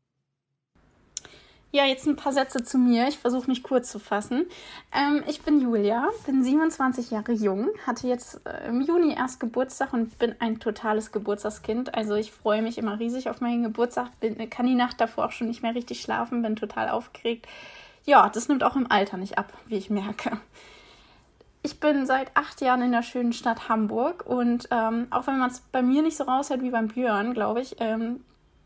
Ja, 1.77 1.85
jetzt 1.85 2.07
ein 2.07 2.17
paar 2.17 2.33
Sätze 2.33 2.65
zu 2.65 2.79
mir. 2.79 3.07
Ich 3.07 3.19
versuche 3.19 3.49
mich 3.51 3.63
kurz 3.63 3.91
zu 3.91 3.99
fassen. 3.99 4.47
Ähm, 4.95 5.23
ich 5.29 5.43
bin 5.43 5.61
Julia, 5.61 6.09
bin 6.25 6.43
27 6.43 7.11
Jahre 7.11 7.33
jung, 7.33 7.69
hatte 7.87 8.07
jetzt 8.09 8.41
äh, 8.47 8.69
im 8.69 8.81
Juni 8.81 9.15
erst 9.15 9.41
Geburtstag 9.41 9.93
und 9.93 10.19
bin 10.19 10.35
ein 10.39 10.59
totales 10.59 11.13
Geburtstagskind. 11.13 11.95
Also 11.95 12.15
ich 12.15 12.33
freue 12.33 12.63
mich 12.63 12.79
immer 12.79 12.99
riesig 12.99 13.29
auf 13.29 13.43
meinen 13.43 13.63
Geburtstag, 13.63 14.09
bin, 14.21 14.49
kann 14.49 14.67
die 14.67 14.75
Nacht 14.75 15.01
davor 15.03 15.27
auch 15.27 15.33
schon 15.33 15.49
nicht 15.49 15.63
mehr 15.63 15.75
richtig 15.75 16.01
schlafen, 16.01 16.41
bin 16.41 16.57
total 16.57 16.89
aufgeregt. 16.89 17.47
Ja, 18.07 18.31
das 18.31 18.49
nimmt 18.49 18.65
auch 18.65 18.77
im 18.77 18.91
Alter 18.91 19.19
nicht 19.19 19.37
ab, 19.37 19.53
wie 19.67 19.77
ich 19.77 19.91
merke. 19.91 20.41
Ich 21.67 21.81
bin 21.81 22.07
seit 22.07 22.31
acht 22.37 22.61
Jahren 22.61 22.81
in 22.81 22.93
der 22.93 23.03
schönen 23.03 23.33
Stadt 23.33 23.69
Hamburg 23.69 24.25
und 24.25 24.69
ähm, 24.71 25.09
auch 25.11 25.27
wenn 25.27 25.41
man 25.41 25.51
es 25.51 25.59
bei 25.73 25.83
mir 25.83 26.01
nicht 26.01 26.17
so 26.17 26.23
raushält 26.23 26.63
wie 26.63 26.71
beim 26.71 26.87
Björn, 26.87 27.35
glaube 27.35 27.61
ich, 27.61 27.75
ähm, 27.81 28.21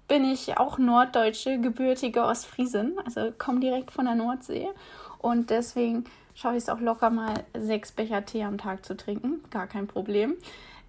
bin 0.07 0.23
ich 0.27 0.59
auch 0.59 0.77
norddeutsche, 0.77 1.59
gebürtige 1.59 2.25
Ostfriesin, 2.25 2.99
also 3.03 3.33
komme 3.39 3.61
direkt 3.61 3.91
von 3.91 4.05
der 4.05 4.17
Nordsee 4.17 4.69
und 5.17 5.49
deswegen 5.49 6.05
schaue 6.35 6.57
ich 6.57 6.65
es 6.65 6.69
auch 6.69 6.81
locker 6.81 7.09
mal 7.09 7.33
sechs 7.59 7.91
Becher 7.91 8.27
Tee 8.27 8.45
am 8.45 8.59
Tag 8.59 8.85
zu 8.85 8.95
trinken, 8.95 9.41
gar 9.49 9.67
kein 9.67 9.87
Problem. 9.87 10.35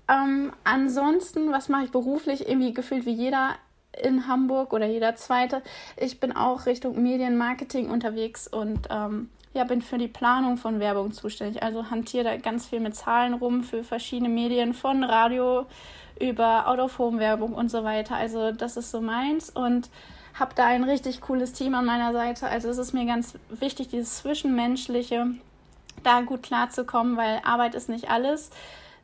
Ähm, 0.09 0.51
ansonsten, 0.65 1.53
was 1.53 1.69
mache 1.69 1.85
ich 1.85 1.91
beruflich? 1.91 2.45
Irgendwie 2.45 2.73
gefühlt 2.73 3.05
wie 3.05 3.13
jeder 3.13 3.55
in 4.01 4.27
Hamburg 4.27 4.73
oder 4.73 4.85
jeder 4.85 5.15
zweite. 5.15 5.61
Ich 5.97 6.19
bin 6.19 6.35
auch 6.35 6.65
Richtung 6.65 7.01
Medienmarketing 7.01 7.89
unterwegs 7.89 8.47
und 8.47 8.87
ähm, 8.89 9.29
ja, 9.53 9.63
bin 9.63 9.81
für 9.81 9.97
die 9.97 10.07
Planung 10.07 10.57
von 10.57 10.79
Werbung 10.79 11.11
zuständig. 11.11 11.61
Also 11.61 11.89
hantiere 11.89 12.23
da 12.23 12.37
ganz 12.37 12.67
viel 12.67 12.79
mit 12.79 12.95
Zahlen 12.95 13.33
rum 13.33 13.63
für 13.63 13.83
verschiedene 13.83 14.29
Medien, 14.29 14.73
von 14.73 15.03
Radio 15.03 15.65
über 16.19 16.67
Out-of-Home-Werbung 16.67 17.53
und 17.53 17.69
so 17.69 17.83
weiter. 17.83 18.15
Also 18.15 18.51
das 18.51 18.77
ist 18.77 18.91
so 18.91 19.01
meins 19.01 19.49
und 19.49 19.89
habe 20.33 20.55
da 20.55 20.65
ein 20.65 20.83
richtig 20.83 21.21
cooles 21.21 21.53
Team 21.53 21.75
an 21.75 21.85
meiner 21.85 22.13
Seite. 22.13 22.47
Also 22.47 22.69
es 22.69 22.77
ist 22.77 22.93
mir 22.93 23.05
ganz 23.05 23.33
wichtig, 23.49 23.89
dieses 23.89 24.17
Zwischenmenschliche, 24.17 25.27
da 26.03 26.21
gut 26.21 26.43
klarzukommen, 26.43 27.17
weil 27.17 27.41
Arbeit 27.43 27.75
ist 27.75 27.89
nicht 27.89 28.09
alles, 28.09 28.49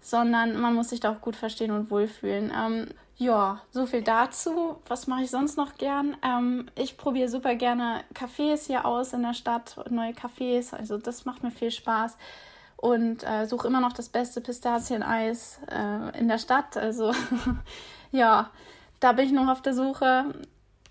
sondern 0.01 0.59
man 0.59 0.73
muss 0.73 0.89
sich 0.89 0.99
da 0.99 1.11
auch 1.11 1.21
gut 1.21 1.35
verstehen 1.35 1.71
und 1.71 1.91
wohlfühlen. 1.91 2.51
Ähm, 2.55 2.87
ja, 3.17 3.61
so 3.71 3.87
viel 3.87 4.03
dazu. 4.03 4.77
Was 4.87 5.07
mache 5.07 5.23
ich 5.23 5.31
sonst 5.31 5.57
noch 5.57 5.75
gern? 5.77 6.15
Ähm, 6.23 6.69
ich 6.75 6.97
probiere 6.97 7.29
super 7.29 7.55
gerne 7.55 8.03
Cafés 8.13 8.67
hier 8.67 8.85
aus 8.85 9.11
in 9.13 9.23
der 9.23 9.33
Stadt, 9.33 9.75
neue 9.89 10.11
Cafés. 10.11 10.73
Also 10.73 10.99
das 10.99 11.25
macht 11.25 11.41
mir 11.41 11.49
viel 11.49 11.71
Spaß. 11.71 12.15
Und 12.75 13.27
äh, 13.27 13.45
suche 13.45 13.67
immer 13.67 13.81
noch 13.81 13.93
das 13.93 14.09
beste 14.09 14.39
Pistazieneis 14.39 15.59
äh, 15.71 16.19
in 16.19 16.27
der 16.27 16.37
Stadt. 16.37 16.77
Also 16.77 17.11
ja, 18.11 18.51
da 18.99 19.13
bin 19.13 19.25
ich 19.25 19.31
noch 19.31 19.47
auf 19.47 19.63
der 19.63 19.73
Suche. 19.73 20.25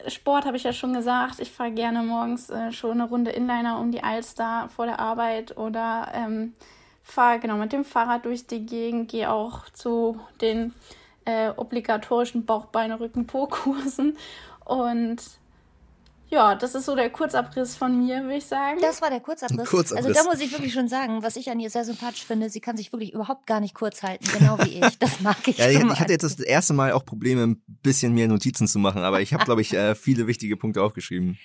Sport 0.09 0.47
habe 0.47 0.57
ich 0.57 0.65
ja 0.65 0.73
schon 0.73 0.95
gesagt. 0.95 1.39
Ich 1.39 1.53
fahre 1.53 1.71
gerne 1.71 2.03
morgens 2.03 2.51
äh, 2.51 2.73
schon 2.73 2.93
eine 2.93 3.09
Runde 3.09 3.31
Inliner 3.31 3.79
um 3.79 3.93
die 3.93 4.03
Alster 4.03 4.69
vor 4.75 4.87
der 4.87 4.99
Arbeit 4.99 5.57
oder 5.57 6.09
ähm, 6.13 6.55
fahre 7.03 7.39
genau 7.39 7.55
mit 7.55 7.73
dem 7.73 7.85
Fahrrad 7.85 8.25
durch 8.25 8.49
die 8.49 8.67
Gegend, 8.67 9.13
gehe 9.13 9.31
auch 9.31 9.69
zu 9.71 10.21
den 10.41 10.75
äh, 11.27 11.51
obligatorischen 11.57 12.47
Bauchbeine 12.47 12.99
Rücken 12.99 13.27
Po 13.27 13.47
Kursen 13.47 14.17
und 14.65 15.23
ja, 16.29 16.57
das 16.57 16.75
ist 16.75 16.87
so 16.87 16.97
der 16.97 17.09
Kurzabriss 17.11 17.77
von 17.77 18.05
mir, 18.05 18.23
würde 18.25 18.39
ich 18.39 18.47
sagen. 18.47 18.81
Das 18.81 19.01
war 19.01 19.11
der 19.11 19.21
Kurzabriss. 19.21 19.69
Kurzabriss. 19.69 20.07
Also 20.07 20.13
da 20.13 20.29
muss 20.29 20.41
ich 20.41 20.51
wirklich 20.51 20.73
schon 20.73 20.89
sagen, 20.89 21.23
was 21.23 21.37
ich 21.37 21.51
an 21.51 21.61
ihr 21.61 21.71
sehr 21.71 21.85
sympathisch 21.85 22.25
finde, 22.25 22.51
sie 22.51 22.61
kann 22.61 22.77
sich 22.77 22.93
wirklich 22.93 23.13
überhaupt 23.13 23.47
gar 23.47 23.61
nicht 23.61 23.75
kurz 23.75 24.03
halten, 24.03 24.27
genau 24.37 24.59
wie 24.65 24.81
ich. 24.81 24.99
Das 24.99 25.21
mag 25.21 25.37
ich 25.47 25.59
Ja, 25.59 25.69
ich, 25.71 25.79
ich 25.79 26.01
hatte 26.01 26.13
jetzt 26.13 26.25
das 26.25 26.41
erste 26.41 26.75
Mal 26.75 26.93
auch 26.93 27.05
Probleme, 27.05 27.45
ein 27.45 27.63
bisschen 27.67 28.13
mehr 28.13 28.27
Notizen 28.27 28.67
zu 28.67 28.81
machen, 28.81 29.03
aber 29.03 29.21
ich 29.21 29.35
habe, 29.35 29.45
glaube 29.45 29.61
ich, 29.61 29.73
äh, 29.73 29.95
viele 29.95 30.27
wichtige 30.27 30.57
Punkte 30.57 30.83
aufgeschrieben. 30.83 31.39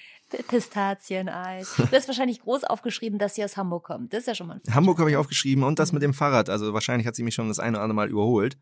Pistazieneis. 0.47 1.75
Du 1.75 1.91
hast 1.91 2.07
wahrscheinlich 2.07 2.41
groß 2.41 2.63
aufgeschrieben, 2.63 3.19
dass 3.19 3.35
sie 3.35 3.43
aus 3.43 3.57
Hamburg 3.57 3.83
kommt. 3.83 4.13
Das 4.13 4.21
ist 4.21 4.27
ja 4.27 4.35
schon 4.35 4.47
mal 4.47 4.61
ein 4.65 4.73
Hamburg 4.73 4.97
habe 4.99 5.11
ich 5.11 5.17
aufgeschrieben 5.17 5.63
und 5.63 5.77
das 5.77 5.91
mit 5.91 6.01
dem 6.01 6.13
Fahrrad. 6.13 6.49
Also 6.49 6.73
wahrscheinlich 6.73 7.05
hat 7.05 7.15
sie 7.15 7.23
mich 7.23 7.35
schon 7.35 7.49
das 7.49 7.59
eine 7.59 7.77
oder 7.77 7.83
andere 7.83 7.95
Mal 7.95 8.09
überholt. 8.09 8.57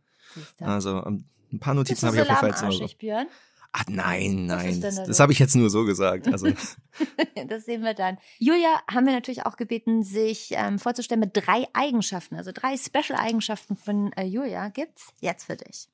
Also 0.60 1.04
ähm, 1.06 1.26
ein 1.52 1.60
paar 1.60 1.74
Notizen 1.74 2.08
habe 2.08 2.18
ich 2.18 2.22
auf 2.22 2.28
jeden 2.28 2.40
Fall 2.40 2.52
lahmarschig, 2.52 2.98
Björn? 2.98 3.28
Ach 3.72 3.84
nein, 3.88 4.48
nein. 4.48 4.82
Das 4.82 4.98
los? 5.08 5.20
habe 5.20 5.32
ich 5.32 5.40
jetzt 5.40 5.56
nur 5.56 5.70
so 5.70 5.86
gesagt. 5.86 6.28
Also 6.28 6.48
Das 7.48 7.66
sehen 7.66 7.84
wir 7.84 7.94
dann. 7.94 8.18
Julia 8.40 8.82
haben 8.92 9.06
wir 9.06 9.14
natürlich 9.14 9.46
auch 9.46 9.58
gebeten, 9.58 10.04
sich 10.04 10.50
ähm, 10.52 10.80
vorzustellen 10.80 11.20
mit 11.20 11.32
drei 11.34 11.68
Eigenschaften, 11.74 12.36
also 12.36 12.52
drei 12.54 12.76
Special-Eigenschaften 12.78 13.76
von 13.76 14.12
äh, 14.14 14.24
Julia 14.24 14.70
gibt's 14.70 15.14
jetzt 15.22 15.46
für 15.46 15.56
dich. 15.56 15.88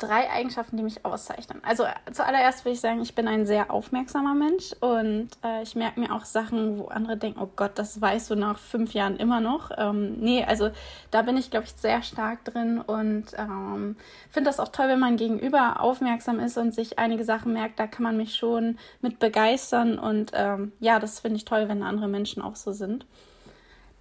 Drei 0.00 0.30
Eigenschaften, 0.30 0.76
die 0.76 0.82
mich 0.82 1.04
auszeichnen. 1.04 1.62
Also 1.62 1.84
äh, 1.84 1.92
zuallererst 2.12 2.64
will 2.64 2.72
ich 2.72 2.80
sagen, 2.80 3.02
ich 3.02 3.14
bin 3.14 3.28
ein 3.28 3.46
sehr 3.46 3.70
aufmerksamer 3.70 4.34
Mensch 4.34 4.74
und 4.80 5.28
äh, 5.44 5.62
ich 5.62 5.76
merke 5.76 6.00
mir 6.00 6.14
auch 6.14 6.24
Sachen, 6.24 6.78
wo 6.78 6.86
andere 6.86 7.16
denken, 7.16 7.40
oh 7.40 7.50
Gott, 7.54 7.72
das 7.74 8.00
weißt 8.00 8.30
du 8.30 8.34
nach 8.34 8.58
fünf 8.58 8.94
Jahren 8.94 9.16
immer 9.16 9.40
noch. 9.40 9.70
Ähm, 9.76 10.18
nee, 10.18 10.44
also 10.44 10.70
da 11.10 11.22
bin 11.22 11.36
ich, 11.36 11.50
glaube 11.50 11.66
ich, 11.66 11.72
sehr 11.72 12.02
stark 12.02 12.44
drin 12.44 12.80
und 12.80 13.26
ähm, 13.36 13.96
finde 14.30 14.48
das 14.48 14.58
auch 14.58 14.68
toll, 14.68 14.88
wenn 14.88 15.00
man 15.00 15.16
gegenüber 15.16 15.80
aufmerksam 15.80 16.40
ist 16.40 16.56
und 16.56 16.74
sich 16.74 16.98
einige 16.98 17.24
Sachen 17.24 17.52
merkt, 17.52 17.78
da 17.78 17.86
kann 17.86 18.02
man 18.02 18.16
mich 18.16 18.34
schon 18.34 18.78
mit 19.02 19.18
begeistern 19.18 19.98
und 19.98 20.32
ähm, 20.34 20.72
ja, 20.80 20.98
das 20.98 21.20
finde 21.20 21.36
ich 21.36 21.44
toll, 21.44 21.68
wenn 21.68 21.82
andere 21.82 22.08
Menschen 22.08 22.42
auch 22.42 22.56
so 22.56 22.72
sind. 22.72 23.06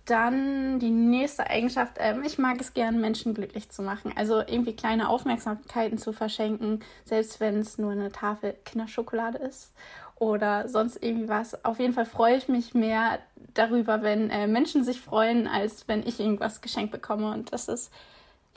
Dann 0.09 0.79
die 0.79 0.89
nächste 0.89 1.47
Eigenschaft, 1.47 1.97
ähm, 1.99 2.23
ich 2.23 2.39
mag 2.39 2.59
es 2.59 2.73
gern, 2.73 2.99
Menschen 2.99 3.35
glücklich 3.35 3.69
zu 3.69 3.83
machen. 3.83 4.11
Also 4.15 4.39
irgendwie 4.39 4.75
kleine 4.75 5.07
Aufmerksamkeiten 5.07 5.99
zu 5.99 6.13
verschenken, 6.13 6.81
selbst 7.05 7.39
wenn 7.39 7.59
es 7.59 7.77
nur 7.77 7.91
eine 7.91 8.11
Tafel 8.11 8.55
Kinderschokolade 8.65 9.37
ist 9.37 9.71
oder 10.15 10.67
sonst 10.67 11.03
irgendwie 11.03 11.29
was. 11.29 11.63
Auf 11.63 11.79
jeden 11.79 11.93
Fall 11.93 12.05
freue 12.05 12.37
ich 12.37 12.47
mich 12.47 12.73
mehr 12.73 13.19
darüber, 13.53 14.01
wenn 14.01 14.31
äh, 14.31 14.47
Menschen 14.47 14.83
sich 14.83 14.99
freuen, 14.99 15.47
als 15.47 15.87
wenn 15.87 16.05
ich 16.07 16.19
irgendwas 16.19 16.61
geschenkt 16.61 16.91
bekomme. 16.91 17.31
Und 17.31 17.53
das 17.53 17.67
ist 17.67 17.91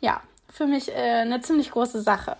ja 0.00 0.22
für 0.48 0.66
mich 0.66 0.88
äh, 0.88 1.20
eine 1.20 1.42
ziemlich 1.42 1.70
große 1.70 2.00
Sache. 2.00 2.36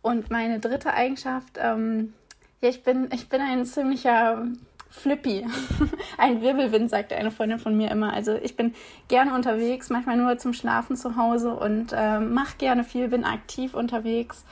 Und 0.00 0.30
meine 0.30 0.60
dritte 0.60 0.94
Eigenschaft, 0.94 1.58
ähm, 1.58 2.14
ja, 2.60 2.68
ich 2.68 2.84
bin, 2.84 3.08
ich 3.12 3.28
bin 3.28 3.40
ein 3.40 3.66
ziemlicher 3.66 4.46
Flippy. 4.90 5.46
ein 6.18 6.40
Wirbelwind, 6.40 6.90
sagte 6.90 7.16
eine 7.16 7.30
Freundin 7.30 7.58
von 7.58 7.76
mir 7.76 7.90
immer. 7.90 8.12
Also 8.12 8.34
ich 8.34 8.56
bin 8.56 8.74
gerne 9.08 9.34
unterwegs, 9.34 9.90
manchmal 9.90 10.16
nur 10.16 10.38
zum 10.38 10.52
Schlafen 10.52 10.96
zu 10.96 11.16
Hause 11.16 11.54
und 11.54 11.92
äh, 11.92 12.20
mache 12.20 12.56
gerne 12.58 12.84
viel, 12.84 13.08
bin 13.08 13.24
aktiv 13.24 13.74
unterwegs, 13.74 14.44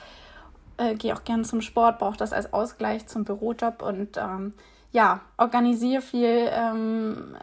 äh, 0.77 0.95
gehe 0.95 1.13
auch 1.15 1.23
gerne 1.23 1.43
zum 1.43 1.61
Sport, 1.61 1.99
brauche 1.99 2.17
das 2.17 2.33
als 2.33 2.53
Ausgleich 2.53 3.07
zum 3.07 3.25
Bürojob 3.25 3.81
und 3.81 4.17
ähm, 4.17 4.53
ja, 4.91 5.21
organisiere 5.37 6.01
viel, 6.01 6.49
ähm, 6.51 7.35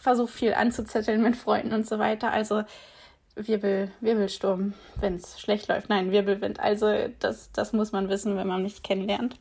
versuche 0.00 0.28
viel 0.28 0.54
anzuzetteln 0.54 1.22
mit 1.22 1.36
Freunden 1.36 1.72
und 1.72 1.86
so 1.86 1.98
weiter. 1.98 2.32
Also 2.32 2.64
Wirbel, 3.34 3.90
Wirbelsturm, 4.00 4.74
wenn 5.00 5.16
es 5.16 5.40
schlecht 5.40 5.68
läuft. 5.68 5.88
Nein, 5.88 6.10
Wirbelwind. 6.10 6.60
Also 6.60 6.92
das, 7.20 7.52
das 7.52 7.72
muss 7.72 7.92
man 7.92 8.08
wissen, 8.08 8.36
wenn 8.36 8.46
man 8.46 8.62
mich 8.62 8.82
kennenlernt. 8.82 9.36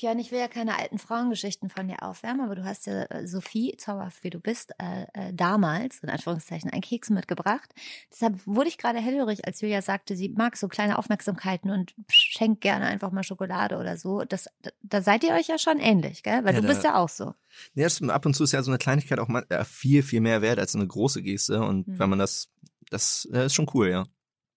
Björn, 0.00 0.18
ich 0.18 0.32
will 0.32 0.38
ja 0.38 0.48
keine 0.48 0.78
alten 0.78 0.98
Frauengeschichten 0.98 1.68
von 1.68 1.86
dir 1.86 2.02
aufwärmen, 2.02 2.40
aber 2.40 2.54
du 2.54 2.64
hast 2.64 2.86
ja 2.86 3.02
äh, 3.04 3.26
Sophie, 3.26 3.74
zauberhaft 3.76 4.24
wie 4.24 4.30
du 4.30 4.40
bist, 4.40 4.72
äh, 4.78 5.02
äh, 5.12 5.34
damals, 5.34 5.98
in 5.98 6.08
Anführungszeichen, 6.08 6.70
einen 6.70 6.80
Keks 6.80 7.10
mitgebracht. 7.10 7.68
Deshalb 8.10 8.40
wurde 8.46 8.68
ich 8.68 8.78
gerade 8.78 8.98
hellhörig, 8.98 9.46
als 9.46 9.60
Julia 9.60 9.82
sagte, 9.82 10.16
sie 10.16 10.30
mag 10.30 10.56
so 10.56 10.68
kleine 10.68 10.98
Aufmerksamkeiten 10.98 11.70
und 11.70 11.94
schenkt 12.08 12.62
gerne 12.62 12.86
einfach 12.86 13.10
mal 13.12 13.22
Schokolade 13.24 13.76
oder 13.76 13.98
so. 13.98 14.24
Das, 14.24 14.48
da, 14.62 14.70
da 14.82 15.02
seid 15.02 15.22
ihr 15.22 15.34
euch 15.34 15.48
ja 15.48 15.58
schon 15.58 15.78
ähnlich, 15.78 16.22
gell? 16.22 16.44
Weil 16.44 16.54
Ja, 16.54 16.60
du 16.62 16.66
bist 16.66 16.82
ja 16.82 16.94
auch 16.94 17.10
so. 17.10 17.34
Ja, 17.74 17.88
ab 18.08 18.24
und 18.24 18.34
zu 18.34 18.44
ist 18.44 18.52
ja 18.52 18.62
so 18.62 18.70
eine 18.70 18.78
Kleinigkeit 18.78 19.18
auch 19.18 19.28
mal, 19.28 19.44
äh, 19.50 19.64
viel, 19.64 20.02
viel 20.02 20.22
mehr 20.22 20.40
wert 20.40 20.58
als 20.58 20.74
eine 20.74 20.86
große 20.86 21.20
Geste. 21.20 21.60
Und 21.60 21.86
Mhm. 21.86 21.98
wenn 21.98 22.08
man 22.10 22.18
das, 22.18 22.48
das 22.88 23.28
äh, 23.32 23.46
ist 23.46 23.54
schon 23.54 23.70
cool, 23.74 23.90
ja. 23.90 24.06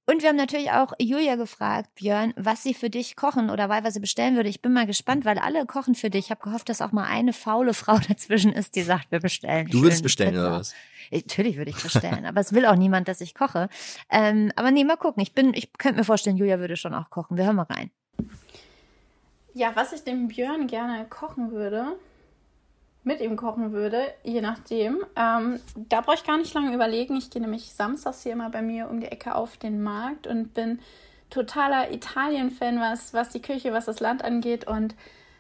Und 0.06 0.22
wir 0.22 0.30
haben 0.30 0.36
natürlich 0.36 0.72
auch 0.72 0.92
Julia 1.00 1.36
gefragt, 1.36 1.96
Björn, 1.96 2.34
was 2.36 2.62
sie 2.62 2.74
für 2.74 2.90
dich 2.90 3.16
kochen 3.16 3.50
oder 3.50 3.70
wahlweise 3.70 4.02
bestellen 4.02 4.36
würde. 4.36 4.50
Ich 4.50 4.62
bin 4.62 4.74
mal 4.74 4.86
gespannt, 4.86 5.24
weil 5.24 5.40
alle 5.40 5.66
kochen 5.66 5.96
für 5.96 6.10
dich. 6.10 6.26
Ich 6.26 6.32
habe 6.32 6.42
gehofft, 6.42 6.68
dass 6.68 6.82
auch 6.82 6.92
mal 6.92 7.06
eine 7.06 7.32
faule 7.32 7.74
Frau 7.74 7.98
dazwischen 8.08 8.52
ist, 8.52 8.76
die 8.76 8.82
sagt, 8.82 9.12
wir 9.12 9.20
bestellen. 9.20 9.68
Du 9.68 9.82
würdest 9.82 10.04
bestellen, 10.04 10.32
Pizza. 10.32 10.48
oder 10.48 10.60
was? 10.60 10.74
Natürlich 11.12 11.58
würde 11.58 11.72
ich 11.72 11.82
bestellen, 11.82 12.26
aber 12.26 12.42
es 12.42 12.54
will 12.54 12.66
auch 12.66 12.76
niemand, 12.76 13.08
dass 13.08 13.22
ich 13.22 13.36
koche. 13.36 13.70
Ähm, 14.10 14.52
aber 14.56 14.72
nee, 14.72 14.84
mal 14.84 14.98
gucken. 14.98 15.22
Ich 15.22 15.34
bin, 15.34 15.54
ich 15.54 15.72
könnte 15.74 16.00
mir 16.00 16.06
vorstellen, 16.06 16.38
Julia 16.38 16.60
würde 16.60 16.76
schon 16.76 16.94
auch 16.94 17.10
kochen. 17.10 17.38
Wir 17.38 17.46
hören 17.46 17.56
mal 17.56 17.64
rein. 17.64 17.92
Ja, 19.54 19.72
was 19.76 19.94
ich 19.94 20.04
dem 20.04 20.28
Björn 20.28 20.68
gerne 20.68 21.06
kochen 21.06 21.52
würde, 21.52 21.98
mit 23.04 23.20
ihm 23.20 23.36
kochen 23.36 23.72
würde, 23.72 24.02
je 24.24 24.42
nachdem. 24.42 25.04
Ähm, 25.16 25.60
da 25.76 26.02
brauche 26.02 26.16
ich 26.16 26.24
gar 26.24 26.38
nicht 26.38 26.54
lange 26.54 26.74
überlegen. 26.74 27.18
Ich 27.18 27.30
gehe 27.30 27.42
nämlich 27.42 27.74
samstags 27.74 28.24
hier 28.24 28.32
immer 28.32 28.50
bei 28.50 28.62
mir 28.62 28.90
um 28.90 29.00
die 29.00 29.08
Ecke 29.08 29.36
auf 29.36 29.58
den 29.58 29.84
Markt 29.84 30.28
und 30.28 30.54
bin 30.54 30.80
totaler 31.30 31.92
Italien-Fan, 31.92 32.80
was, 32.80 33.14
was 33.14 33.30
die 33.30 33.42
Küche, 33.42 33.74
was 33.74 33.86
das 33.86 34.00
Land 34.00 34.24
angeht. 34.24 34.66
Und 34.68 34.96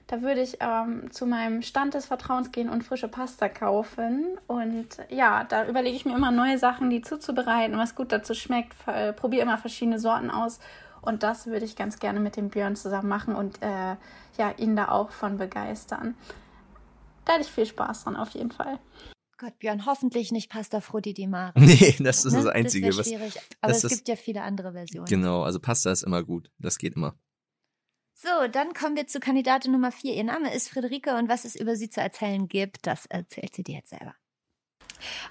da 0.07 0.21
würde 0.21 0.41
ich 0.41 0.57
ähm, 0.59 1.11
zu 1.11 1.25
meinem 1.25 1.61
Stand 1.61 1.93
des 1.93 2.07
Vertrauens 2.07 2.51
gehen 2.51 2.69
und 2.69 2.83
frische 2.83 3.07
Pasta 3.07 3.47
kaufen. 3.47 4.37
Und 4.47 4.87
ja, 5.09 5.45
da 5.45 5.65
überlege 5.65 5.95
ich 5.95 6.05
mir 6.05 6.15
immer 6.15 6.31
neue 6.31 6.57
Sachen, 6.57 6.89
die 6.89 7.01
zuzubereiten, 7.01 7.77
was 7.77 7.95
gut 7.95 8.11
dazu 8.11 8.33
schmeckt. 8.33 8.73
Äh, 8.87 9.13
Probiere 9.13 9.43
immer 9.43 9.57
verschiedene 9.57 9.99
Sorten 9.99 10.29
aus. 10.29 10.59
Und 11.01 11.23
das 11.23 11.47
würde 11.47 11.65
ich 11.65 11.75
ganz 11.75 11.99
gerne 11.99 12.19
mit 12.19 12.35
dem 12.35 12.49
Björn 12.49 12.75
zusammen 12.75 13.09
machen 13.09 13.35
und 13.35 13.61
äh, 13.61 13.95
ja, 14.37 14.51
ihn 14.57 14.75
da 14.75 14.89
auch 14.89 15.11
von 15.11 15.37
begeistern. 15.37 16.15
Da 17.25 17.33
hätte 17.33 17.43
ich 17.43 17.51
viel 17.51 17.65
Spaß 17.65 18.03
dran, 18.03 18.15
auf 18.15 18.29
jeden 18.31 18.51
Fall. 18.51 18.79
Gott, 19.37 19.57
Björn, 19.59 19.85
hoffentlich 19.85 20.31
nicht 20.31 20.49
Pasta 20.49 20.79
Frutti 20.81 21.13
di 21.13 21.27
Mare. 21.27 21.53
Nee, 21.59 21.95
das 21.99 22.23
ist 22.25 22.33
Ne? 22.33 22.43
das 22.43 22.47
Einzige, 22.53 22.87
das 22.87 22.97
was. 22.99 23.07
schwierig. 23.07 23.35
Aber 23.61 23.71
das 23.73 23.83
es 23.83 23.91
ist- 23.91 23.97
gibt 23.97 24.07
ja 24.09 24.15
viele 24.15 24.41
andere 24.43 24.73
Versionen. 24.73 25.07
Genau, 25.07 25.43
also 25.43 25.59
Pasta 25.59 25.91
ist 25.91 26.03
immer 26.03 26.23
gut. 26.23 26.49
Das 26.59 26.77
geht 26.77 26.95
immer. 26.95 27.15
So, 28.15 28.29
dann 28.51 28.73
kommen 28.73 28.95
wir 28.95 29.07
zu 29.07 29.19
Kandidatin 29.19 29.71
Nummer 29.73 29.91
vier. 29.91 30.13
Ihr 30.13 30.23
Name 30.23 30.53
ist 30.53 30.69
Friederike 30.69 31.15
und 31.17 31.27
was 31.29 31.43
es 31.45 31.55
über 31.55 31.75
sie 31.75 31.89
zu 31.89 31.99
erzählen 31.99 32.47
gibt, 32.47 32.85
das 32.87 33.05
erzählt 33.07 33.53
sie 33.55 33.63
dir 33.63 33.75
jetzt 33.75 33.89
selber. 33.89 34.15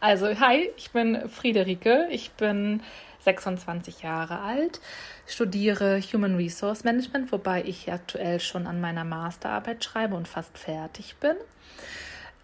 Also, 0.00 0.26
hi, 0.38 0.70
ich 0.76 0.90
bin 0.90 1.28
Friederike. 1.30 2.08
Ich 2.10 2.32
bin 2.32 2.82
26 3.24 4.02
Jahre 4.02 4.40
alt, 4.40 4.80
studiere 5.26 6.00
Human 6.12 6.36
Resource 6.36 6.84
Management, 6.84 7.32
wobei 7.32 7.62
ich 7.64 7.92
aktuell 7.92 8.40
schon 8.40 8.66
an 8.66 8.80
meiner 8.80 9.04
Masterarbeit 9.04 9.84
schreibe 9.84 10.14
und 10.16 10.28
fast 10.28 10.56
fertig 10.58 11.16
bin. 11.16 11.36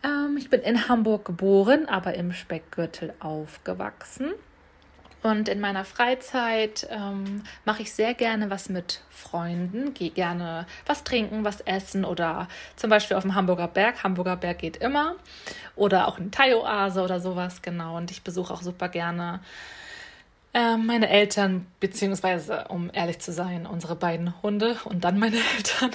Ähm, 0.05 0.37
ich 0.39 0.51
bin 0.51 0.61
in 0.61 0.89
Hamburg 0.89 1.25
geboren, 1.25 1.89
aber 1.89 2.15
im 2.15 2.33
Speckgürtel 2.33 3.15
aufgewachsen. 3.21 4.33
Und 5.23 5.49
in 5.49 5.59
meiner 5.59 5.85
Freizeit 5.85 6.87
ähm, 6.91 7.43
mache 7.65 7.83
ich 7.83 7.93
sehr 7.93 8.15
gerne 8.15 8.51
was 8.51 8.69
mit 8.69 9.03
Freunden, 9.11 9.93
gehe 9.93 10.11
gerne 10.11 10.65
was 10.87 11.03
trinken, 11.03 11.45
was 11.45 11.61
essen 11.63 12.05
oder 12.05 12.47
zum 12.77 12.89
Beispiel 12.89 13.17
auf 13.17 13.25
dem 13.25 13.35
Hamburger 13.35 13.67
Berg. 13.67 14.05
Hamburger 14.05 14.37
Berg 14.37 14.61
geht 14.61 14.77
immer. 14.77 15.17
Oder 15.75 16.07
auch 16.07 16.19
in 16.19 16.31
Thai-Oase 16.31 17.03
oder 17.03 17.19
sowas, 17.19 17.63
genau. 17.63 17.97
Und 17.97 18.13
ich 18.13 18.23
besuche 18.23 18.55
auch 18.55 18.63
super 18.63 18.89
gerne 18.89 19.41
ähm, 20.55 20.87
meine 20.87 21.09
Eltern, 21.09 21.67
beziehungsweise, 21.81 22.67
um 22.69 22.91
ehrlich 22.93 23.19
zu 23.19 23.33
sein, 23.33 23.67
unsere 23.67 23.97
beiden 23.97 24.41
Hunde 24.43 24.77
und 24.85 25.05
dann 25.05 25.19
meine 25.19 25.37
Eltern. 25.57 25.91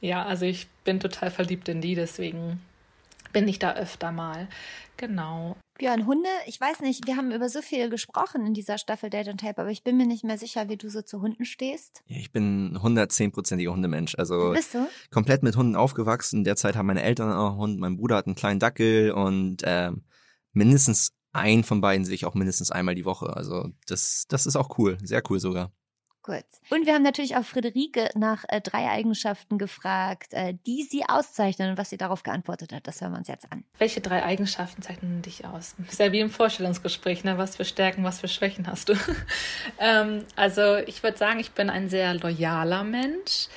ja, 0.00 0.24
also 0.24 0.44
ich 0.44 0.68
bin 0.84 1.00
total 1.00 1.30
verliebt 1.30 1.68
in 1.68 1.80
die, 1.80 1.94
deswegen 1.94 2.60
bin 3.32 3.48
ich 3.48 3.58
da 3.58 3.74
öfter 3.74 4.12
mal. 4.12 4.48
Genau. 4.96 5.56
Björn, 5.78 6.06
Hunde, 6.06 6.28
ich 6.46 6.60
weiß 6.60 6.80
nicht, 6.80 7.06
wir 7.06 7.16
haben 7.16 7.30
über 7.30 7.48
so 7.48 7.62
viel 7.62 7.88
gesprochen 7.88 8.44
in 8.44 8.52
dieser 8.52 8.78
Staffel 8.78 9.10
Date 9.10 9.28
und 9.28 9.40
Tape, 9.40 9.60
aber 9.60 9.70
ich 9.70 9.84
bin 9.84 9.96
mir 9.96 10.06
nicht 10.06 10.24
mehr 10.24 10.36
sicher, 10.36 10.68
wie 10.68 10.76
du 10.76 10.88
so 10.90 11.02
zu 11.02 11.20
Hunden 11.22 11.44
stehst. 11.44 12.02
Ja, 12.06 12.16
Ich 12.16 12.32
bin 12.32 12.76
110-prozentiger 12.76 13.70
Hundemensch. 13.70 14.16
Also 14.18 14.50
Bist 14.54 14.74
du? 14.74 14.88
komplett 15.12 15.44
mit 15.44 15.54
Hunden 15.56 15.76
aufgewachsen. 15.76 16.42
Derzeit 16.42 16.74
haben 16.74 16.86
meine 16.86 17.02
Eltern 17.02 17.32
auch 17.32 17.50
einen 17.50 17.58
Hund, 17.58 17.78
mein 17.80 17.96
Bruder 17.96 18.16
hat 18.16 18.26
einen 18.26 18.34
kleinen 18.34 18.58
Dackel 18.58 19.12
und 19.12 19.62
ähm, 19.64 20.02
mindestens 20.52 21.12
ein 21.38 21.64
von 21.64 21.80
beiden 21.80 22.04
sehe 22.04 22.14
ich 22.14 22.26
auch 22.26 22.34
mindestens 22.34 22.70
einmal 22.70 22.94
die 22.94 23.04
Woche. 23.04 23.36
Also 23.36 23.70
das, 23.86 24.24
das 24.28 24.46
ist 24.46 24.56
auch 24.56 24.78
cool, 24.78 24.98
sehr 25.02 25.22
cool 25.28 25.40
sogar. 25.40 25.72
Gut. 26.28 26.44
Und 26.68 26.84
wir 26.84 26.92
haben 26.92 27.04
natürlich 27.04 27.36
auch 27.36 27.44
Friederike 27.44 28.10
nach 28.14 28.44
äh, 28.48 28.60
drei 28.60 28.90
Eigenschaften 28.90 29.56
gefragt, 29.56 30.34
äh, 30.34 30.52
die 30.66 30.82
sie 30.82 31.04
auszeichnen 31.08 31.70
und 31.70 31.78
was 31.78 31.88
sie 31.88 31.96
darauf 31.96 32.22
geantwortet 32.22 32.74
hat. 32.74 32.86
Das 32.86 33.00
hören 33.00 33.12
wir 33.12 33.18
uns 33.18 33.28
jetzt 33.28 33.50
an. 33.50 33.64
Welche 33.78 34.02
drei 34.02 34.22
Eigenschaften 34.22 34.82
zeichnen 34.82 35.22
dich 35.22 35.46
aus? 35.46 35.74
Ist 35.88 36.00
ja 36.00 36.12
wie 36.12 36.20
im 36.20 36.28
Vorstellungsgespräch, 36.28 37.24
ne? 37.24 37.38
Was 37.38 37.56
für 37.56 37.64
Stärken, 37.64 38.04
was 38.04 38.20
für 38.20 38.28
Schwächen 38.28 38.66
hast 38.66 38.90
du? 38.90 38.94
ähm, 39.78 40.26
also 40.36 40.76
ich 40.76 41.02
würde 41.02 41.16
sagen, 41.16 41.40
ich 41.40 41.52
bin 41.52 41.70
ein 41.70 41.88
sehr 41.88 42.12
loyaler 42.12 42.84
Mensch. 42.84 43.48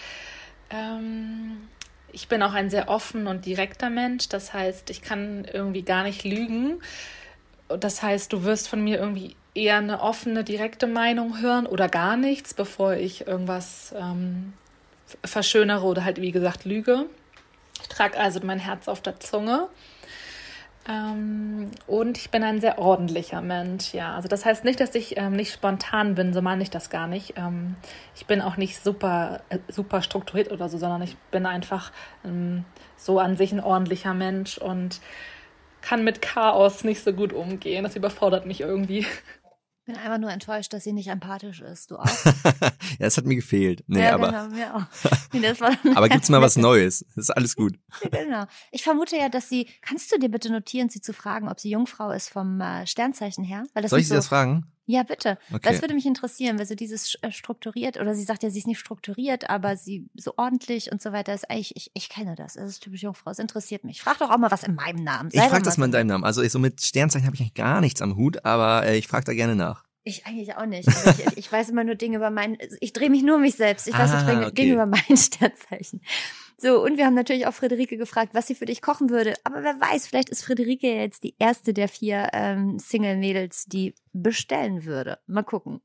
Ähm, 0.69 1.67
ich 2.13 2.29
bin 2.29 2.41
auch 2.41 2.53
ein 2.53 2.69
sehr 2.69 2.87
offen 2.87 3.27
und 3.27 3.45
direkter 3.45 3.89
Mensch. 3.89 4.29
Das 4.29 4.53
heißt, 4.53 4.89
ich 4.91 5.01
kann 5.01 5.43
irgendwie 5.43 5.83
gar 5.83 6.03
nicht 6.03 6.23
lügen. 6.23 6.81
Das 7.77 8.01
heißt, 8.01 8.31
du 8.33 8.43
wirst 8.43 8.67
von 8.67 8.83
mir 8.83 8.99
irgendwie 8.99 9.35
eher 9.53 9.77
eine 9.77 10.01
offene, 10.01 10.43
direkte 10.43 10.87
Meinung 10.87 11.41
hören 11.41 11.65
oder 11.65 11.89
gar 11.89 12.17
nichts, 12.17 12.53
bevor 12.53 12.93
ich 12.93 13.27
irgendwas 13.27 13.93
ähm, 13.97 14.53
verschönere 15.23 15.85
oder 15.85 16.05
halt, 16.05 16.21
wie 16.21 16.31
gesagt, 16.31 16.65
lüge. 16.65 17.05
Ich 17.81 17.89
trage 17.89 18.17
also 18.17 18.39
mein 18.43 18.59
Herz 18.59 18.87
auf 18.87 19.01
der 19.01 19.19
Zunge. 19.19 19.67
Ähm, 20.89 21.69
und 21.85 22.17
ich 22.17 22.31
bin 22.31 22.43
ein 22.43 22.59
sehr 22.59 22.79
ordentlicher 22.79 23.41
Mensch, 23.41 23.93
ja. 23.93 24.15
Also 24.15 24.27
das 24.27 24.45
heißt 24.45 24.63
nicht, 24.63 24.79
dass 24.79 24.95
ich 24.95 25.15
ähm, 25.17 25.33
nicht 25.33 25.53
spontan 25.53 26.15
bin, 26.15 26.33
so 26.33 26.41
meine 26.41 26.63
ich 26.63 26.71
das 26.71 26.89
gar 26.89 27.07
nicht. 27.07 27.35
Ähm, 27.37 27.75
ich 28.15 28.25
bin 28.25 28.41
auch 28.41 28.57
nicht 28.57 28.81
super, 28.81 29.41
äh, 29.49 29.59
super 29.67 30.01
strukturiert 30.01 30.51
oder 30.51 30.69
so, 30.69 30.79
sondern 30.79 31.03
ich 31.03 31.17
bin 31.29 31.45
einfach 31.45 31.91
ähm, 32.25 32.65
so 32.97 33.19
an 33.19 33.37
sich 33.37 33.51
ein 33.51 33.59
ordentlicher 33.59 34.15
Mensch 34.15 34.57
und 34.57 35.01
kann 35.81 36.03
mit 36.03 36.21
Chaos 36.21 36.83
nicht 36.83 37.03
so 37.03 37.13
gut 37.13 37.33
umgehen. 37.33 37.83
Das 37.83 37.95
überfordert 37.95 38.45
mich 38.45 38.61
irgendwie. 38.61 38.99
Ich 38.99 39.85
bin 39.85 39.95
einfach 39.95 40.19
nur 40.19 40.29
enttäuscht, 40.31 40.71
dass 40.73 40.83
sie 40.83 40.93
nicht 40.93 41.07
empathisch 41.07 41.59
ist. 41.61 41.89
Du 41.89 41.97
auch? 41.97 42.05
ja, 42.61 42.71
das 42.99 43.17
hat 43.17 43.25
mir 43.25 43.35
gefehlt. 43.35 43.83
Nee, 43.87 44.03
ja, 44.03 44.13
aber, 44.13 44.27
genau, 44.27 44.47
mir 44.49 44.75
auch. 44.75 44.83
Nee, 45.33 45.47
aber 45.95 46.07
gibt's 46.07 46.29
mal 46.29 46.39
was. 46.39 46.55
Neues. 46.61 47.03
Das 47.15 47.25
ist 47.25 47.29
alles 47.31 47.55
gut. 47.55 47.79
Genau. 48.11 48.45
Ich 48.71 48.83
vermute 48.83 49.17
ja, 49.17 49.29
dass 49.29 49.49
sie. 49.49 49.67
Kannst 49.81 50.11
du 50.11 50.19
dir 50.19 50.29
bitte 50.29 50.51
notieren, 50.51 50.89
sie 50.89 51.01
zu 51.01 51.13
fragen, 51.13 51.49
ob 51.49 51.59
sie 51.59 51.71
Jungfrau 51.71 52.11
ist 52.11 52.29
vom 52.29 52.61
äh, 52.61 52.85
Sternzeichen 52.85 53.43
her? 53.43 53.63
Weil 53.73 53.81
das 53.81 53.89
Soll 53.89 54.01
ich 54.01 54.07
Sie 54.07 54.13
das 54.13 54.27
fragen? 54.27 54.71
Ja, 54.87 55.03
bitte. 55.03 55.37
Okay. 55.53 55.61
Das 55.63 55.81
würde 55.81 55.93
mich 55.93 56.05
interessieren, 56.05 56.57
weil 56.59 56.65
so 56.65 56.75
dieses 56.75 57.15
äh, 57.21 57.31
strukturiert, 57.31 57.97
oder 57.99 58.15
sie 58.15 58.23
sagt 58.23 58.43
ja, 58.43 58.49
sie 58.49 58.59
ist 58.59 58.67
nicht 58.67 58.79
strukturiert, 58.79 59.49
aber 59.49 59.77
sie 59.77 60.09
so 60.15 60.33
ordentlich 60.37 60.91
und 60.91 61.01
so 61.01 61.11
weiter 61.13 61.33
ist 61.33 61.49
eigentlich, 61.49 61.75
ich, 61.75 61.91
ich 61.93 62.09
kenne 62.09 62.35
das. 62.35 62.53
Das 62.55 62.69
ist 62.69 62.79
typisch 62.81 63.03
Jungfrau. 63.03 63.31
Es 63.31 63.39
interessiert 63.39 63.83
mich. 63.83 64.01
Frag 64.01 64.17
doch 64.19 64.29
auch 64.29 64.37
mal 64.37 64.51
was 64.51 64.63
in 64.63 64.75
meinem 64.75 65.03
Namen. 65.03 65.29
Ich 65.31 65.35
Sei 65.39 65.45
doch 65.45 65.51
frage 65.51 65.63
das 65.63 65.77
mal 65.77 65.85
in 65.85 65.91
deinem 65.91 66.07
Namen. 66.07 66.23
Also 66.23 66.41
ich, 66.41 66.51
so 66.51 66.59
mit 66.59 66.81
Sternzeichen 66.81 67.25
habe 67.25 67.35
ich 67.35 67.41
eigentlich 67.41 67.53
gar 67.53 67.79
nichts 67.79 68.01
am 68.01 68.15
Hut, 68.15 68.43
aber 68.43 68.85
äh, 68.85 68.97
ich 68.97 69.07
frage 69.07 69.25
da 69.25 69.33
gerne 69.33 69.55
nach. 69.55 69.83
Ich 70.03 70.25
eigentlich 70.25 70.55
auch 70.55 70.65
nicht. 70.65 70.87
Aber 70.89 71.11
ich, 71.11 71.37
ich 71.37 71.51
weiß 71.51 71.69
immer 71.69 71.83
nur 71.83 71.93
Dinge 71.95 72.17
über 72.17 72.31
mein, 72.31 72.57
ich 72.79 72.91
drehe 72.91 73.09
mich 73.11 73.21
nur 73.21 73.35
um 73.35 73.41
mich 73.41 73.55
selbst. 73.55 73.87
Ich 73.87 73.93
weiß 73.93 74.09
Ah, 74.11 74.15
nicht 74.17 74.29
Dinge, 74.29 74.45
okay. 74.47 74.55
Dinge 74.55 74.73
über 74.73 74.85
mein 74.87 75.01
Sternzeichen. 75.15 76.01
So, 76.61 76.83
und 76.83 76.97
wir 76.97 77.07
haben 77.07 77.15
natürlich 77.15 77.47
auch 77.47 77.55
Friederike 77.55 77.97
gefragt, 77.97 78.35
was 78.35 78.45
sie 78.45 78.53
für 78.53 78.65
dich 78.65 78.83
kochen 78.83 79.09
würde. 79.09 79.33
Aber 79.43 79.63
wer 79.63 79.81
weiß, 79.81 80.05
vielleicht 80.05 80.29
ist 80.29 80.43
Friederike 80.43 80.93
jetzt 80.93 81.23
die 81.23 81.33
erste 81.39 81.73
der 81.73 81.87
vier 81.87 82.29
ähm, 82.33 82.77
Single-Mädels, 82.77 83.65
die 83.65 83.95
bestellen 84.13 84.85
würde. 84.85 85.17
Mal 85.25 85.41
gucken. 85.41 85.81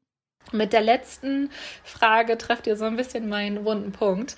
Mit 0.52 0.74
der 0.74 0.82
letzten 0.82 1.48
Frage 1.82 2.36
trefft 2.36 2.66
ihr 2.66 2.76
so 2.76 2.84
ein 2.84 2.96
bisschen 2.96 3.26
meinen 3.30 3.64
wunden 3.64 3.92
Punkt. 3.92 4.36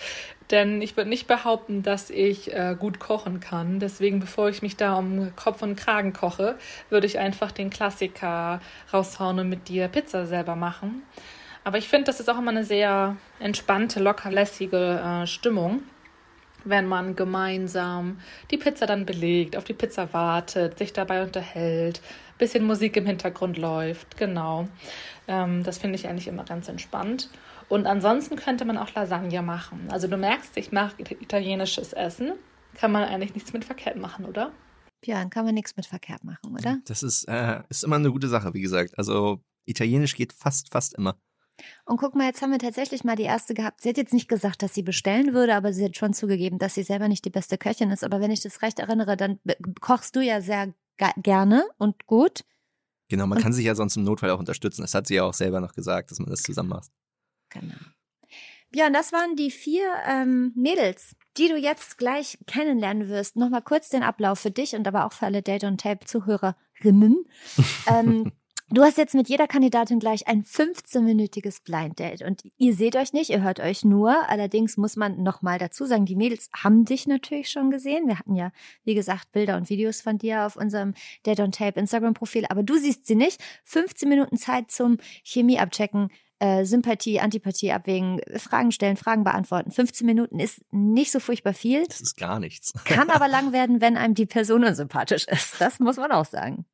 Denn 0.52 0.80
ich 0.80 0.96
würde 0.96 1.10
nicht 1.10 1.26
behaupten, 1.26 1.82
dass 1.82 2.08
ich 2.08 2.54
äh, 2.54 2.76
gut 2.78 3.00
kochen 3.00 3.40
kann. 3.40 3.80
Deswegen, 3.80 4.20
bevor 4.20 4.48
ich 4.48 4.62
mich 4.62 4.76
da 4.76 4.94
um 4.94 5.34
Kopf 5.34 5.60
und 5.62 5.74
Kragen 5.74 6.12
koche, 6.12 6.56
würde 6.88 7.08
ich 7.08 7.18
einfach 7.18 7.50
den 7.50 7.68
Klassiker 7.68 8.60
raushauen 8.92 9.40
und 9.40 9.48
mit 9.48 9.66
dir 9.68 9.88
Pizza 9.88 10.24
selber 10.24 10.54
machen. 10.54 11.02
Aber 11.64 11.78
ich 11.78 11.88
finde, 11.88 12.04
das 12.04 12.20
ist 12.20 12.30
auch 12.30 12.38
immer 12.38 12.52
eine 12.52 12.64
sehr 12.64 13.16
entspannte, 13.40 13.98
locker 13.98 14.30
lässige 14.30 15.00
äh, 15.04 15.26
Stimmung, 15.26 15.82
wenn 16.64 16.86
man 16.86 17.16
gemeinsam 17.16 18.18
die 18.50 18.58
Pizza 18.58 18.86
dann 18.86 19.06
belegt, 19.06 19.56
auf 19.56 19.64
die 19.64 19.74
Pizza 19.74 20.12
wartet, 20.12 20.78
sich 20.78 20.92
dabei 20.92 21.22
unterhält, 21.22 22.00
bisschen 22.38 22.64
Musik 22.64 22.96
im 22.96 23.06
Hintergrund 23.06 23.58
läuft, 23.58 24.16
genau. 24.16 24.68
Ähm, 25.26 25.62
das 25.64 25.78
finde 25.78 25.96
ich 25.96 26.06
eigentlich 26.06 26.28
immer 26.28 26.44
ganz 26.44 26.68
entspannt. 26.68 27.30
Und 27.68 27.86
ansonsten 27.86 28.36
könnte 28.36 28.64
man 28.64 28.78
auch 28.78 28.94
Lasagne 28.94 29.42
machen. 29.42 29.88
Also 29.90 30.08
du 30.08 30.16
merkst, 30.16 30.56
ich 30.56 30.72
mag 30.72 30.92
it- 30.98 31.20
italienisches 31.20 31.92
Essen. 31.92 32.32
Kann 32.74 32.92
man 32.92 33.02
eigentlich 33.02 33.34
nichts 33.34 33.52
mit 33.52 33.64
verkehrt 33.64 33.96
machen, 33.96 34.24
oder? 34.24 34.52
Björn, 35.00 35.30
kann 35.30 35.44
man 35.44 35.54
nichts 35.54 35.76
mit 35.76 35.86
verkehrt 35.86 36.24
machen, 36.24 36.54
oder? 36.54 36.78
Das 36.86 37.02
ist, 37.02 37.24
äh, 37.24 37.60
ist 37.68 37.84
immer 37.84 37.96
eine 37.96 38.10
gute 38.10 38.28
Sache, 38.28 38.54
wie 38.54 38.60
gesagt. 38.60 38.96
Also 38.96 39.40
Italienisch 39.66 40.14
geht 40.16 40.32
fast, 40.32 40.70
fast 40.72 40.94
immer. 40.94 41.16
Und 41.84 41.98
guck 41.98 42.14
mal, 42.14 42.26
jetzt 42.26 42.42
haben 42.42 42.52
wir 42.52 42.58
tatsächlich 42.58 43.04
mal 43.04 43.16
die 43.16 43.24
erste 43.24 43.54
gehabt. 43.54 43.80
Sie 43.80 43.88
hat 43.88 43.96
jetzt 43.96 44.12
nicht 44.12 44.28
gesagt, 44.28 44.62
dass 44.62 44.74
sie 44.74 44.82
bestellen 44.82 45.34
würde, 45.34 45.54
aber 45.54 45.72
sie 45.72 45.84
hat 45.84 45.96
schon 45.96 46.12
zugegeben, 46.12 46.58
dass 46.58 46.74
sie 46.74 46.82
selber 46.82 47.08
nicht 47.08 47.24
die 47.24 47.30
beste 47.30 47.58
Köchin 47.58 47.90
ist. 47.90 48.04
Aber 48.04 48.20
wenn 48.20 48.30
ich 48.30 48.40
das 48.40 48.62
recht 48.62 48.78
erinnere, 48.78 49.16
dann 49.16 49.40
kochst 49.80 50.16
du 50.16 50.20
ja 50.20 50.40
sehr 50.40 50.74
gerne 51.16 51.64
und 51.78 52.06
gut. 52.06 52.44
Genau, 53.08 53.26
man 53.26 53.40
kann 53.40 53.52
sich 53.52 53.64
ja 53.64 53.74
sonst 53.74 53.96
im 53.96 54.04
Notfall 54.04 54.30
auch 54.30 54.38
unterstützen. 54.38 54.82
Das 54.82 54.94
hat 54.94 55.06
sie 55.06 55.14
ja 55.14 55.24
auch 55.24 55.34
selber 55.34 55.60
noch 55.60 55.72
gesagt, 55.72 56.10
dass 56.10 56.18
man 56.18 56.30
das 56.30 56.42
zusammen 56.42 56.70
macht. 56.70 56.90
Genau. 57.48 57.74
Björn, 58.70 58.92
das 58.92 59.12
waren 59.12 59.34
die 59.34 59.50
vier 59.50 59.90
ähm, 60.06 60.52
Mädels, 60.54 61.16
die 61.38 61.48
du 61.48 61.56
jetzt 61.56 61.96
gleich 61.96 62.38
kennenlernen 62.46 63.08
wirst. 63.08 63.36
Nochmal 63.36 63.62
kurz 63.62 63.88
den 63.88 64.02
Ablauf 64.02 64.40
für 64.40 64.50
dich 64.50 64.74
und 64.74 64.86
aber 64.86 65.06
auch 65.06 65.12
für 65.14 65.24
alle 65.24 65.40
Date 65.40 65.64
on 65.64 65.78
Tape 65.78 66.04
Zuhörerinnen. 66.04 67.24
ähm, 67.86 68.32
Du 68.70 68.82
hast 68.82 68.98
jetzt 68.98 69.14
mit 69.14 69.30
jeder 69.30 69.46
Kandidatin 69.46 69.98
gleich 69.98 70.28
ein 70.28 70.44
15-minütiges 70.44 71.64
Blind 71.64 71.98
Date 71.98 72.20
und 72.20 72.42
ihr 72.58 72.74
seht 72.74 72.96
euch 72.96 73.14
nicht, 73.14 73.30
ihr 73.30 73.42
hört 73.42 73.60
euch 73.60 73.82
nur. 73.82 74.28
Allerdings 74.28 74.76
muss 74.76 74.94
man 74.94 75.22
nochmal 75.22 75.58
dazu 75.58 75.86
sagen, 75.86 76.04
die 76.04 76.16
Mädels 76.16 76.50
haben 76.54 76.84
dich 76.84 77.06
natürlich 77.06 77.48
schon 77.48 77.70
gesehen. 77.70 78.08
Wir 78.08 78.18
hatten 78.18 78.36
ja, 78.36 78.52
wie 78.84 78.94
gesagt, 78.94 79.32
Bilder 79.32 79.56
und 79.56 79.70
Videos 79.70 80.02
von 80.02 80.18
dir 80.18 80.44
auf 80.44 80.56
unserem 80.56 80.92
Date 81.24 81.40
on 81.40 81.50
Tape 81.50 81.80
Instagram-Profil, 81.80 82.44
aber 82.50 82.62
du 82.62 82.76
siehst 82.76 83.06
sie 83.06 83.14
nicht. 83.14 83.40
15 83.64 84.06
Minuten 84.06 84.36
Zeit 84.36 84.70
zum 84.70 84.98
Chemie 85.24 85.58
abchecken, 85.58 86.10
äh, 86.38 86.66
Sympathie, 86.66 87.20
Antipathie 87.20 87.72
abwägen, 87.72 88.20
Fragen 88.36 88.70
stellen, 88.70 88.98
Fragen 88.98 89.24
beantworten. 89.24 89.70
15 89.70 90.06
Minuten 90.06 90.40
ist 90.40 90.60
nicht 90.72 91.10
so 91.10 91.20
furchtbar 91.20 91.54
viel. 91.54 91.86
Das 91.86 92.02
ist 92.02 92.18
gar 92.18 92.38
nichts. 92.38 92.74
Kann 92.84 93.08
aber 93.08 93.28
lang 93.28 93.52
werden, 93.52 93.80
wenn 93.80 93.96
einem 93.96 94.12
die 94.12 94.26
Person 94.26 94.62
unsympathisch 94.62 95.26
ist. 95.26 95.58
Das 95.58 95.80
muss 95.80 95.96
man 95.96 96.12
auch 96.12 96.26
sagen. 96.26 96.66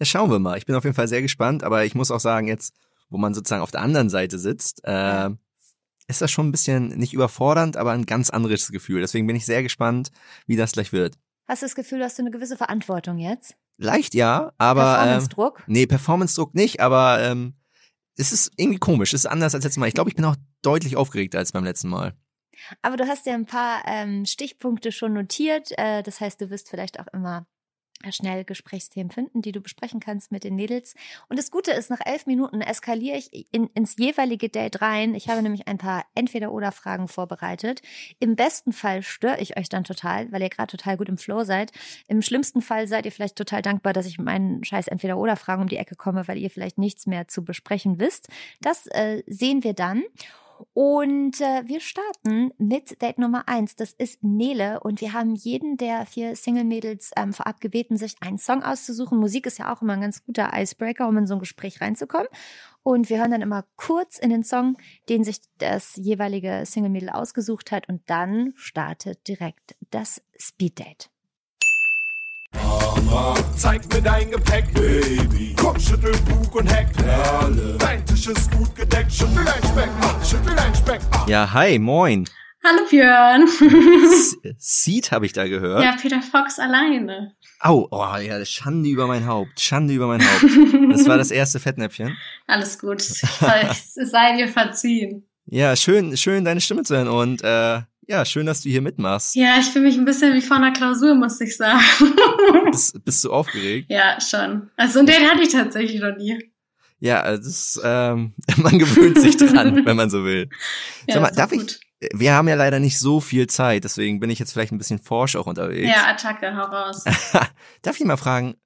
Ja, 0.00 0.06
schauen 0.06 0.30
wir 0.30 0.38
mal. 0.38 0.56
Ich 0.56 0.66
bin 0.66 0.74
auf 0.74 0.84
jeden 0.84 0.96
Fall 0.96 1.08
sehr 1.08 1.22
gespannt, 1.22 1.62
aber 1.62 1.84
ich 1.84 1.94
muss 1.94 2.10
auch 2.10 2.20
sagen, 2.20 2.48
jetzt, 2.48 2.74
wo 3.10 3.18
man 3.18 3.34
sozusagen 3.34 3.62
auf 3.62 3.70
der 3.70 3.82
anderen 3.82 4.08
Seite 4.08 4.38
sitzt, 4.38 4.80
äh, 4.84 5.28
ist 6.08 6.22
das 6.22 6.30
schon 6.30 6.48
ein 6.48 6.52
bisschen 6.52 6.88
nicht 6.88 7.12
überfordernd, 7.12 7.76
aber 7.76 7.92
ein 7.92 8.06
ganz 8.06 8.30
anderes 8.30 8.72
Gefühl. 8.72 9.02
Deswegen 9.02 9.26
bin 9.26 9.36
ich 9.36 9.44
sehr 9.44 9.62
gespannt, 9.62 10.10
wie 10.46 10.56
das 10.56 10.72
gleich 10.72 10.92
wird. 10.92 11.18
Hast 11.46 11.62
du 11.62 11.66
das 11.66 11.74
Gefühl, 11.74 12.02
hast 12.02 12.18
du 12.18 12.22
eine 12.22 12.30
gewisse 12.30 12.56
Verantwortung 12.56 13.18
jetzt? 13.18 13.56
Leicht 13.76 14.14
ja, 14.14 14.52
aber 14.56 14.82
ähm, 14.82 14.96
Performance-Druck? 14.96 15.64
nee, 15.66 15.86
Performance-Druck 15.86 16.54
nicht, 16.54 16.80
aber 16.80 17.20
ähm, 17.22 17.54
es 18.16 18.32
ist 18.32 18.52
irgendwie 18.56 18.78
komisch. 18.78 19.12
Es 19.12 19.24
ist 19.24 19.30
anders 19.30 19.54
als 19.54 19.64
letztes 19.64 19.78
Mal. 19.78 19.86
Ich 19.86 19.94
glaube, 19.94 20.10
ich 20.10 20.16
bin 20.16 20.24
auch 20.24 20.36
deutlich 20.62 20.96
aufgeregter 20.96 21.38
als 21.38 21.52
beim 21.52 21.64
letzten 21.64 21.88
Mal. 21.88 22.14
Aber 22.82 22.96
du 22.96 23.06
hast 23.06 23.26
ja 23.26 23.34
ein 23.34 23.46
paar 23.46 23.82
ähm, 23.86 24.24
Stichpunkte 24.26 24.92
schon 24.92 25.12
notiert. 25.12 25.70
Äh, 25.76 26.02
das 26.02 26.20
heißt, 26.20 26.40
du 26.40 26.50
wirst 26.50 26.70
vielleicht 26.70 27.00
auch 27.00 27.06
immer 27.12 27.46
schnell 28.10 28.44
Gesprächsthemen 28.44 29.10
finden, 29.10 29.42
die 29.42 29.52
du 29.52 29.60
besprechen 29.60 30.00
kannst 30.00 30.32
mit 30.32 30.44
den 30.44 30.56
Mädels. 30.56 30.94
Und 31.28 31.38
das 31.38 31.50
Gute 31.50 31.72
ist, 31.72 31.90
nach 31.90 32.00
elf 32.04 32.26
Minuten 32.26 32.60
eskaliere 32.60 33.18
ich 33.18 33.46
in, 33.52 33.66
ins 33.74 33.96
jeweilige 33.98 34.48
Date 34.48 34.80
rein. 34.80 35.14
Ich 35.14 35.28
habe 35.28 35.42
nämlich 35.42 35.68
ein 35.68 35.78
paar 35.78 36.04
Entweder-Oder-Fragen 36.14 37.08
vorbereitet. 37.08 37.82
Im 38.18 38.36
besten 38.36 38.72
Fall 38.72 39.02
störe 39.02 39.40
ich 39.40 39.58
euch 39.58 39.68
dann 39.68 39.84
total, 39.84 40.30
weil 40.32 40.42
ihr 40.42 40.48
gerade 40.48 40.70
total 40.70 40.96
gut 40.96 41.08
im 41.08 41.18
Flow 41.18 41.44
seid. 41.44 41.72
Im 42.08 42.22
schlimmsten 42.22 42.62
Fall 42.62 42.88
seid 42.88 43.04
ihr 43.04 43.12
vielleicht 43.12 43.36
total 43.36 43.62
dankbar, 43.62 43.92
dass 43.92 44.06
ich 44.06 44.18
mit 44.18 44.24
meinen 44.24 44.64
scheiß 44.64 44.88
Entweder-Oder-Fragen 44.88 45.62
um 45.62 45.68
die 45.68 45.76
Ecke 45.76 45.96
komme, 45.96 46.26
weil 46.28 46.38
ihr 46.38 46.50
vielleicht 46.50 46.78
nichts 46.78 47.06
mehr 47.06 47.28
zu 47.28 47.44
besprechen 47.44 48.00
wisst. 48.00 48.28
Das 48.60 48.86
äh, 48.86 49.22
sehen 49.26 49.64
wir 49.64 49.74
dann. 49.74 50.02
Und 50.72 51.40
äh, 51.40 51.62
wir 51.66 51.80
starten 51.80 52.52
mit 52.58 53.00
Date 53.02 53.18
Nummer 53.18 53.48
eins. 53.48 53.76
Das 53.76 53.92
ist 53.92 54.22
Nele. 54.22 54.80
Und 54.80 55.00
wir 55.00 55.12
haben 55.12 55.34
jeden 55.34 55.76
der 55.76 56.06
vier 56.06 56.36
Single-Mädels 56.36 57.12
ähm, 57.16 57.32
vorab 57.32 57.60
gebeten, 57.60 57.96
sich 57.96 58.16
einen 58.20 58.38
Song 58.38 58.62
auszusuchen. 58.62 59.18
Musik 59.18 59.46
ist 59.46 59.58
ja 59.58 59.72
auch 59.72 59.82
immer 59.82 59.94
ein 59.94 60.00
ganz 60.00 60.24
guter 60.24 60.50
Icebreaker, 60.54 61.08
um 61.08 61.16
in 61.18 61.26
so 61.26 61.34
ein 61.34 61.40
Gespräch 61.40 61.80
reinzukommen. 61.80 62.28
Und 62.82 63.10
wir 63.10 63.18
hören 63.18 63.30
dann 63.30 63.42
immer 63.42 63.64
kurz 63.76 64.18
in 64.18 64.30
den 64.30 64.42
Song, 64.44 64.76
den 65.08 65.24
sich 65.24 65.40
das 65.58 65.96
jeweilige 65.96 66.62
Single-Mädel 66.64 67.10
ausgesucht 67.10 67.72
hat. 67.72 67.88
Und 67.88 68.02
dann 68.06 68.52
startet 68.56 69.28
direkt 69.28 69.76
das 69.90 70.22
Speed-Date. 70.38 71.10
Mama, 72.70 73.34
zeig 73.56 73.82
mir 73.92 74.00
dein 74.02 74.30
Gepäck, 74.30 74.72
Baby. 74.74 75.54
Komm, 75.56 75.78
schüttel 75.78 76.12
Bug 76.28 76.54
und 76.54 76.66
Heck. 76.72 76.92
Perle. 76.92 77.76
Dein 77.78 78.04
Tisch 78.06 78.28
ist 78.28 78.50
gut 78.52 78.74
gedeckt. 78.76 79.12
Schüttel 79.12 79.44
dein 79.44 79.62
Speck, 79.70 79.90
ah, 80.00 80.24
schüttel 80.24 80.54
dein 80.54 80.74
Speck. 80.74 81.00
Ah. 81.10 81.24
Ja, 81.28 81.52
hi, 81.52 81.78
moin. 81.78 82.28
Hallo 82.62 82.82
Björn. 82.90 83.48
Seed 84.58 85.10
habe 85.12 85.24
ich 85.26 85.32
da 85.32 85.48
gehört. 85.48 85.82
ja, 85.82 85.96
Peter 86.00 86.20
Fox 86.20 86.58
alleine. 86.58 87.34
Au, 87.58 87.88
oh 87.90 88.16
ja, 88.18 88.44
Schande 88.44 88.88
über 88.88 89.06
mein 89.06 89.26
Haupt. 89.26 89.60
Schande 89.60 89.94
über 89.94 90.06
mein 90.06 90.20
Haupt. 90.22 90.44
Das 90.92 91.08
war 91.08 91.16
das 91.16 91.30
erste 91.30 91.58
Fettnäpfchen. 91.58 92.16
Alles 92.46 92.78
gut. 92.78 93.00
Es 93.00 93.94
sei 94.10 94.36
dir 94.36 94.48
verziehen. 94.48 95.26
Ja, 95.46 95.74
schön, 95.74 96.16
schön 96.16 96.44
deine 96.44 96.60
Stimme 96.60 96.82
zu 96.84 96.96
hören 96.96 97.08
und 97.08 97.42
äh, 97.42 97.80
ja, 98.10 98.24
schön, 98.24 98.44
dass 98.46 98.62
du 98.62 98.68
hier 98.68 98.82
mitmachst. 98.82 99.36
Ja, 99.36 99.58
ich 99.60 99.66
fühle 99.66 99.84
mich 99.86 99.96
ein 99.96 100.04
bisschen 100.04 100.34
wie 100.34 100.40
vor 100.42 100.56
einer 100.56 100.72
Klausur, 100.72 101.14
muss 101.14 101.40
ich 101.40 101.56
sagen. 101.56 101.80
Bist, 102.70 103.04
bist 103.04 103.22
du 103.24 103.32
aufgeregt? 103.32 103.88
ja, 103.88 104.20
schon. 104.20 104.68
Also, 104.76 105.00
und 105.00 105.08
den 105.08 105.28
hatte 105.30 105.42
ich 105.42 105.50
tatsächlich 105.50 106.00
noch 106.00 106.16
nie. 106.16 106.50
Ja, 106.98 107.22
das 107.36 107.46
ist, 107.46 107.80
ähm, 107.84 108.34
man 108.56 108.78
gewöhnt 108.78 109.18
sich 109.18 109.36
dran, 109.36 109.84
wenn 109.86 109.96
man 109.96 110.10
so 110.10 110.24
will. 110.24 110.48
Ja, 111.06 111.14
Sag 111.14 111.22
mal, 111.22 111.30
darf 111.30 111.52
ich, 111.52 111.60
gut. 111.60 111.80
wir 112.12 112.34
haben 112.34 112.48
ja 112.48 112.56
leider 112.56 112.80
nicht 112.80 112.98
so 112.98 113.20
viel 113.20 113.46
Zeit, 113.46 113.84
deswegen 113.84 114.18
bin 114.18 114.28
ich 114.28 114.40
jetzt 114.40 114.52
vielleicht 114.52 114.72
ein 114.72 114.78
bisschen 114.78 114.98
forsch 114.98 115.36
auch 115.36 115.46
unterwegs. 115.46 115.88
Ja, 115.88 116.08
Attacke, 116.08 116.54
hau 116.56 116.64
raus. 116.64 117.04
Darf 117.82 117.98
ich 117.98 118.04
mal 118.04 118.16
fragen, 118.16 118.56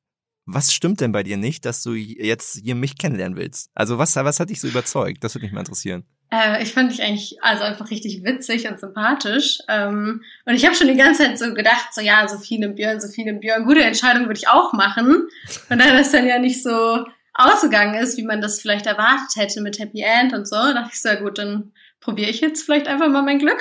was 0.46 0.72
stimmt 0.72 1.00
denn 1.00 1.12
bei 1.12 1.22
dir 1.22 1.37
nicht, 1.37 1.64
dass 1.64 1.83
du 1.83 1.92
jetzt 1.94 2.61
hier 2.62 2.74
mich 2.74 2.98
kennenlernen 2.98 3.38
willst? 3.38 3.70
Also 3.74 3.98
was, 3.98 4.16
was 4.16 4.40
hat 4.40 4.50
dich 4.50 4.61
so 4.61 4.68
überzeugt? 4.68 5.22
Das 5.22 5.35
würde 5.35 5.44
mich 5.46 5.52
mal 5.52 5.61
interessieren. 5.61 6.04
Äh, 6.35 6.62
ich 6.62 6.73
fand 6.73 6.90
dich 6.90 7.03
eigentlich 7.03 7.37
also 7.42 7.62
einfach 7.64 7.90
richtig 7.90 8.25
witzig 8.25 8.68
und 8.68 8.81
sympathisch. 8.81 9.59
Ähm, 9.68 10.23
und 10.47 10.55
ich 10.55 10.64
habe 10.64 10.75
schon 10.75 10.88
die 10.88 10.97
ganze 10.97 11.23
Zeit 11.23 11.38
so 11.38 11.53
gedacht, 11.55 11.88
so 11.92 12.01
ja, 12.01 12.27
Sophie 12.27 12.59
nimmt 12.59 12.77
Björn, 12.77 13.01
Sophie 13.01 13.25
nimmt 13.25 13.40
Björn, 13.42 13.64
gute 13.66 13.85
Entscheidung 13.85 14.23
würde 14.27 14.38
ich 14.38 14.49
auch 14.49 14.73
machen. 14.73 15.29
Und 15.68 15.79
da 15.79 15.92
das 15.92 16.11
dann 16.12 16.27
ja 16.27 16.38
nicht 16.38 16.62
so 16.62 17.05
ausgegangen 17.35 17.94
ist, 17.94 18.16
wie 18.16 18.25
man 18.25 18.40
das 18.40 18.61
vielleicht 18.61 18.87
erwartet 18.87 19.37
hätte 19.37 19.61
mit 19.61 19.79
Happy 19.79 20.01
End 20.03 20.33
und 20.33 20.49
so, 20.49 20.57
dachte 20.57 20.90
ich 20.92 21.01
so, 21.03 21.09
ja 21.11 21.16
gut, 21.16 21.38
dann 21.38 21.73
probiere 22.01 22.31
ich 22.31 22.40
jetzt 22.40 22.64
vielleicht 22.64 22.87
einfach 22.88 23.09
mal 23.09 23.23
mein 23.23 23.38
Glück. 23.38 23.61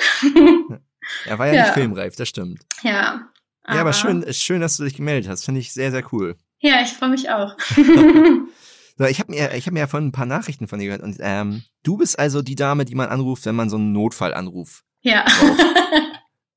Er 1.26 1.38
war 1.38 1.46
ja, 1.48 1.52
Ja. 1.54 1.62
nicht 1.64 1.74
filmreif, 1.74 2.16
das 2.16 2.28
stimmt. 2.28 2.60
ja. 2.82 3.28
Ja, 3.66 3.80
aber 3.80 3.94
schön, 3.94 4.24
schön, 4.34 4.60
dass 4.60 4.76
du 4.76 4.84
dich 4.84 4.94
gemeldet 4.94 5.26
hast. 5.30 5.46
Finde 5.46 5.58
ich 5.60 5.72
sehr, 5.72 5.90
sehr 5.90 6.04
cool. 6.12 6.36
Ja, 6.58 6.82
ich 6.82 6.90
freue 6.90 7.08
mich 7.08 7.30
auch. 7.30 7.56
So, 8.96 9.04
ich 9.04 9.18
habe 9.18 9.32
mir, 9.32 9.52
ich 9.54 9.66
habe 9.66 9.74
mir 9.74 9.80
ja 9.80 9.86
von 9.86 10.06
ein 10.06 10.12
paar 10.12 10.26
Nachrichten 10.26 10.68
von 10.68 10.78
dir 10.78 10.86
gehört 10.86 11.02
und 11.02 11.16
ähm, 11.20 11.64
du 11.82 11.96
bist 11.96 12.18
also 12.18 12.42
die 12.42 12.54
Dame, 12.54 12.84
die 12.84 12.94
man 12.94 13.08
anruft, 13.08 13.44
wenn 13.46 13.56
man 13.56 13.68
so 13.68 13.76
einen 13.76 13.92
Notfallanruf 13.92 14.84
ja. 15.02 15.24
braucht. 15.24 15.60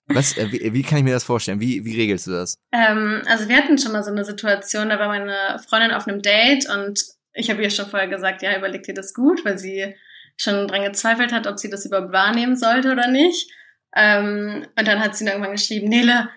Was, 0.08 0.38
äh, 0.38 0.52
wie, 0.52 0.73
wie 0.73 0.84
kann 0.84 1.00
ich 1.00 1.04
mir 1.04 1.13
das 1.13 1.23
vorstellen? 1.23 1.60
Wie, 1.60 1.84
wie 1.84 1.95
regelst 1.95 2.28
du 2.28 2.32
das? 2.32 2.60
Ähm, 2.71 3.23
also 3.26 3.50
wir 3.50 3.58
hatten 3.58 3.78
schon 3.78 3.91
mal 3.91 4.04
so 4.04 4.12
eine 4.12 4.23
Situation, 4.23 4.89
da 4.89 5.00
war 5.00 5.08
meine 5.08 5.60
Freundin 5.67 5.91
auf 5.91 6.08
einem 6.08 6.21
Date 6.21 6.69
und 6.69 7.04
ich 7.34 7.50
habe 7.50 7.62
ihr 7.62 7.69
schon 7.69 7.88
vorher 7.88 8.08
gesagt, 8.08 8.41
ja, 8.41 8.58
überleg 8.58 8.84
dir 8.84 8.93
das 8.93 9.13
gut, 9.13 9.43
weil 9.43 9.58
sie 9.58 9.95
schon 10.38 10.67
dran 10.67 10.84
gezweifelt 10.84 11.34
hat, 11.34 11.45
ob 11.47 11.60
sie 11.60 11.69
das 11.69 11.86
überhaupt 11.86 12.13
wahrnehmen 12.13 12.56
sollte 12.56 12.91
oder 12.91 13.08
nicht. 13.08 13.52
Ähm, 13.95 14.65
und 14.78 14.88
dann 14.88 15.00
hat 15.00 15.15
sie 15.15 15.26
dann 15.26 15.34
irgendwann 15.34 15.56
geschrieben, 15.56 15.89
Nele, 15.89 16.30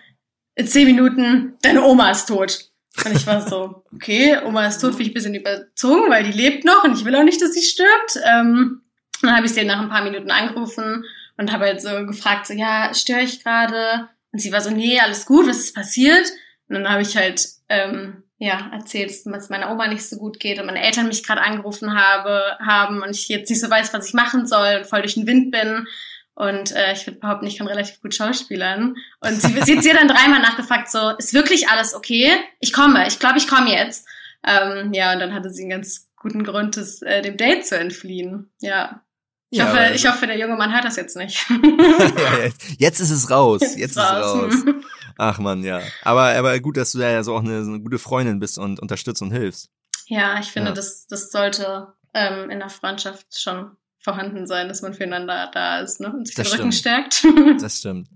in 0.55 0.67
zehn 0.67 0.87
Minuten, 0.87 1.57
deine 1.61 1.83
Oma 1.83 2.11
ist 2.11 2.25
tot. 2.25 2.70
Und 3.05 3.15
ich 3.15 3.25
war 3.25 3.47
so, 3.47 3.83
okay, 3.93 4.37
Oma 4.45 4.67
ist 4.67 4.79
tot, 4.79 4.91
finde 4.91 5.03
ich 5.03 5.09
ein 5.09 5.13
bisschen 5.13 5.35
überzogen, 5.35 6.09
weil 6.09 6.23
die 6.23 6.37
lebt 6.37 6.65
noch 6.65 6.83
und 6.83 6.97
ich 6.97 7.05
will 7.05 7.15
auch 7.15 7.23
nicht, 7.23 7.41
dass 7.41 7.53
sie 7.53 7.63
stirbt. 7.63 8.19
Ähm, 8.25 8.81
dann 9.21 9.35
habe 9.35 9.45
ich 9.45 9.53
sie 9.53 9.63
nach 9.63 9.79
ein 9.79 9.89
paar 9.89 10.03
Minuten 10.03 10.29
angerufen 10.29 11.05
und 11.37 11.51
habe 11.51 11.65
halt 11.65 11.81
so 11.81 12.05
gefragt, 12.05 12.47
so, 12.47 12.53
ja, 12.53 12.93
störe 12.93 13.21
ich 13.21 13.43
gerade? 13.43 14.09
Und 14.31 14.39
sie 14.39 14.51
war 14.51 14.61
so, 14.61 14.69
nee, 14.69 14.99
alles 14.99 15.25
gut, 15.25 15.47
was 15.47 15.57
ist 15.57 15.75
passiert? 15.75 16.27
Und 16.67 16.75
dann 16.75 16.89
habe 16.89 17.01
ich 17.01 17.17
halt 17.17 17.47
ähm, 17.69 18.23
ja 18.37 18.69
erzählt, 18.73 19.11
dass 19.25 19.49
meiner 19.49 19.71
Oma 19.71 19.87
nicht 19.87 20.07
so 20.07 20.17
gut 20.17 20.39
geht 20.39 20.59
und 20.59 20.65
meine 20.65 20.83
Eltern 20.83 21.07
mich 21.07 21.23
gerade 21.23 21.41
angerufen 21.41 21.95
habe, 21.95 22.57
haben 22.59 23.01
und 23.01 23.11
ich 23.11 23.27
jetzt 23.29 23.49
nicht 23.49 23.61
so 23.61 23.69
weiß, 23.69 23.93
was 23.93 24.07
ich 24.07 24.13
machen 24.13 24.47
soll 24.47 24.77
und 24.79 24.87
voll 24.87 25.01
durch 25.01 25.15
den 25.15 25.27
Wind 25.27 25.51
bin. 25.51 25.85
Und 26.33 26.71
äh, 26.71 26.93
ich 26.93 27.05
würde 27.05 27.19
behaupten, 27.19 27.45
ich 27.45 27.57
kann 27.57 27.67
relativ 27.67 28.01
gut 28.01 28.15
schauspielern. 28.15 28.95
Und 29.19 29.41
sie, 29.41 29.49
sie 29.63 29.75
hat 29.75 29.83
sie 29.83 29.91
dann 29.93 30.07
dreimal 30.07 30.41
nachgefragt, 30.41 30.89
so, 30.89 31.09
ist 31.17 31.33
wirklich 31.33 31.69
alles 31.69 31.93
okay? 31.93 32.31
Ich 32.59 32.73
komme, 32.73 33.05
ich 33.07 33.19
glaube, 33.19 33.37
ich 33.37 33.47
komme 33.47 33.71
jetzt. 33.71 34.07
Ähm, 34.45 34.91
ja, 34.93 35.13
und 35.13 35.19
dann 35.19 35.33
hatte 35.33 35.49
sie 35.51 35.61
einen 35.63 35.71
ganz 35.71 36.09
guten 36.15 36.43
Grund, 36.43 36.77
das, 36.77 37.01
äh, 37.01 37.21
dem 37.21 37.37
Date 37.37 37.65
zu 37.67 37.77
entfliehen. 37.77 38.51
Ja. 38.59 39.03
Ich, 39.49 39.59
Ja, 39.59 39.65
hoffe, 39.67 39.79
aber- 39.81 39.93
ich 39.93 40.07
hoffe, 40.07 40.25
der 40.27 40.37
junge 40.39 40.55
Mann 40.55 40.73
hört 40.73 40.85
das 40.85 40.95
jetzt 40.95 41.17
nicht. 41.17 41.45
jetzt, 42.79 42.99
ist 42.99 43.11
es 43.11 43.29
raus. 43.29 43.59
Jetzt, 43.61 43.77
Jetzt 43.77 43.91
ist 43.91 43.97
es 43.97 44.03
raus. 44.03 44.53
raus. 44.53 44.75
Ach 45.17 45.37
man, 45.39 45.63
ja. 45.63 45.81
Aber, 46.03 46.23
aber 46.35 46.59
gut, 46.59 46.77
dass 46.77 46.93
du 46.93 46.99
da 46.99 47.09
ja 47.11 47.21
so 47.23 47.35
auch 47.35 47.43
eine, 47.43 47.63
so 47.63 47.71
eine 47.71 47.81
gute 47.81 47.99
Freundin 47.99 48.39
bist 48.39 48.57
und 48.57 48.79
unterstützt 48.79 49.21
und 49.21 49.31
hilfst. 49.31 49.69
Ja, 50.07 50.39
ich 50.39 50.47
finde, 50.51 50.69
Ja. 50.69 50.75
das, 50.75 51.05
das 51.07 51.31
sollte 51.31 51.93
ähm, 52.13 52.49
in 52.49 52.59
der 52.59 52.69
Freundschaft 52.69 53.39
schon 53.39 53.75
vorhanden 54.01 54.47
sein, 54.47 54.67
dass 54.67 54.81
man 54.81 54.93
füreinander 54.93 55.49
da 55.53 55.79
ist 55.79 55.99
ne? 56.01 56.11
und 56.11 56.27
sich 56.27 56.35
Das 56.35 56.49
den 56.49 56.59
Rücken 56.59 56.71
stärkt. 56.71 57.23
Das 57.61 57.79
stimmt. 57.79 58.09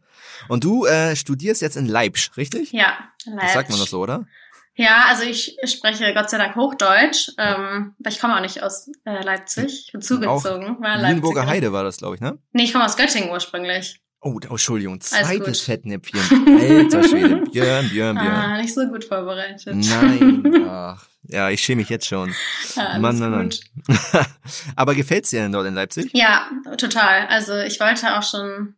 Und 0.48 0.64
du 0.64 0.86
äh, 0.86 1.16
studierst 1.16 1.62
jetzt 1.62 1.78
in 1.78 1.88
Leipzig, 1.88 2.36
richtig? 2.38 2.72
ja, 2.72 2.98
Das 3.26 3.54
sagt 3.54 3.70
man 3.70 3.80
doch 3.80 3.88
so, 3.88 4.02
oder? 4.02 4.26
Ja, 4.78 5.06
also 5.08 5.24
ich 5.24 5.58
spreche 5.64 6.14
Gott 6.14 6.30
sei 6.30 6.38
Dank 6.38 6.56
Hochdeutsch, 6.56 7.30
ähm, 7.38 7.96
aber 7.98 8.10
ich 8.10 8.20
komme 8.20 8.36
auch 8.36 8.42
nicht 8.42 8.62
aus 8.62 8.90
äh, 9.06 9.24
Leipzig. 9.24 9.86
Ich 9.86 9.92
bin 9.94 10.02
zugezogen. 10.02 10.82
War 10.82 10.98
Lüneburger 10.98 11.42
Leipzigerin. 11.42 11.48
Heide 11.48 11.72
war 11.72 11.84
das, 11.86 11.98
glaube 11.98 12.16
ich, 12.16 12.22
ne? 12.22 12.38
Nee, 12.52 12.64
ich 12.64 12.74
komme 12.74 12.84
aus 12.84 12.98
Göttingen 12.98 13.30
ursprünglich. 13.30 14.02
Oh, 14.26 14.40
oh 14.50 14.54
Entschuldigung, 14.54 15.00
zweites. 15.02 15.62
Fettnäpfchen. 15.62 16.20
Alter 16.60 17.04
Schwede, 17.04 17.44
Björn, 17.52 17.88
Björn, 17.90 18.16
Björn. 18.16 18.36
Ah, 18.36 18.58
nicht 18.58 18.74
so 18.74 18.84
gut 18.88 19.06
vorbereitet. 19.06 19.76
Nein, 19.76 20.66
ach, 20.68 21.06
ja, 21.28 21.52
ich 21.52 21.62
schäme 21.62 21.82
mich 21.82 21.90
jetzt 21.90 22.08
schon. 22.08 22.34
Ja, 22.76 22.98
Mann, 22.98 23.20
Mann, 23.20 23.30
Mann. 23.30 23.50
Aber 24.76 24.96
gefällt's 24.96 25.30
dir 25.30 25.44
denn 25.44 25.52
dort 25.52 25.68
in 25.68 25.76
Leipzig? 25.76 26.10
Ja, 26.14 26.50
total. 26.76 27.28
Also 27.28 27.56
ich 27.60 27.80
wollte 27.80 28.18
auch 28.18 28.24
schon, 28.24 28.74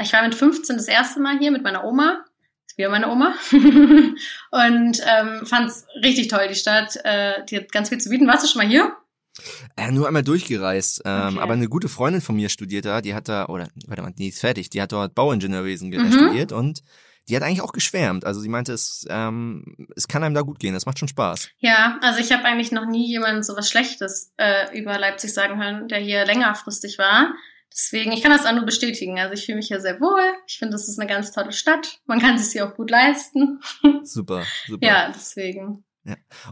ich 0.00 0.14
war 0.14 0.22
mit 0.22 0.34
15 0.34 0.78
das 0.78 0.88
erste 0.88 1.20
Mal 1.20 1.38
hier 1.38 1.50
mit 1.50 1.62
meiner 1.62 1.84
Oma. 1.84 2.24
Ist 2.66 2.78
wieder 2.78 2.88
meine 2.88 3.10
Oma. 3.10 3.34
und 3.52 5.02
ähm, 5.04 5.44
fand 5.44 5.68
es 5.68 5.86
richtig 6.02 6.28
toll, 6.28 6.48
die 6.48 6.54
Stadt. 6.54 6.96
Äh, 7.04 7.44
die 7.44 7.58
hat 7.58 7.70
ganz 7.70 7.90
viel 7.90 7.98
zu 7.98 8.08
bieten. 8.08 8.26
Warst 8.26 8.44
du 8.44 8.48
schon 8.48 8.62
mal 8.62 8.68
hier? 8.68 8.96
Äh, 9.76 9.90
nur 9.92 10.06
einmal 10.06 10.22
durchgereist. 10.22 11.02
Ähm, 11.04 11.28
Okay. 11.34 11.38
Aber 11.40 11.52
eine 11.54 11.68
gute 11.68 11.88
Freundin 11.88 12.22
von 12.22 12.36
mir 12.36 12.48
studiert 12.48 12.84
da, 12.84 13.00
die 13.00 13.14
hat 13.14 13.28
da, 13.28 13.46
oder 13.46 13.68
warte 13.86 14.02
mal, 14.02 14.12
die 14.12 14.28
ist 14.28 14.40
fertig, 14.40 14.70
die 14.70 14.80
hat 14.82 14.92
dort 14.92 15.14
Bauingenieurwesen 15.14 15.90
ge- 15.90 16.00
Mhm. 16.00 16.12
studiert 16.12 16.52
und 16.52 16.82
die 17.28 17.34
hat 17.36 17.42
eigentlich 17.42 17.60
auch 17.60 17.72
geschwärmt. 17.72 18.24
Also 18.24 18.40
sie 18.40 18.48
meinte, 18.48 18.72
es, 18.72 19.04
ähm, 19.10 19.88
es 19.96 20.06
kann 20.08 20.22
einem 20.22 20.34
da 20.34 20.42
gut 20.42 20.60
gehen, 20.60 20.74
das 20.74 20.86
macht 20.86 20.98
schon 20.98 21.08
Spaß. 21.08 21.50
Ja, 21.58 21.98
also 22.00 22.20
ich 22.20 22.30
habe 22.32 22.44
eigentlich 22.44 22.70
noch 22.70 22.86
nie 22.86 23.08
jemanden 23.08 23.42
so 23.42 23.56
was 23.56 23.68
Schlechtes 23.68 24.32
äh, 24.36 24.78
über 24.78 24.96
Leipzig 24.98 25.34
sagen 25.34 25.60
hören, 25.60 25.88
der 25.88 25.98
hier 25.98 26.24
längerfristig 26.24 26.98
war. 26.98 27.34
Deswegen, 27.72 28.12
ich 28.12 28.22
kann 28.22 28.30
das 28.30 28.46
auch 28.46 28.54
nur 28.54 28.64
bestätigen. 28.64 29.18
Also 29.18 29.34
ich 29.34 29.44
fühle 29.44 29.56
mich 29.56 29.66
hier 29.66 29.80
sehr 29.80 30.00
wohl. 30.00 30.22
Ich 30.46 30.58
finde, 30.58 30.72
das 30.72 30.88
ist 30.88 30.98
eine 30.98 31.08
ganz 31.10 31.32
tolle 31.32 31.52
Stadt. 31.52 31.98
Man 32.06 32.20
kann 32.20 32.38
sich 32.38 32.52
hier 32.52 32.66
auch 32.66 32.74
gut 32.74 32.90
leisten. 32.90 33.60
Super, 34.04 34.44
super. 34.68 34.86
Ja, 34.86 35.12
deswegen. 35.14 35.84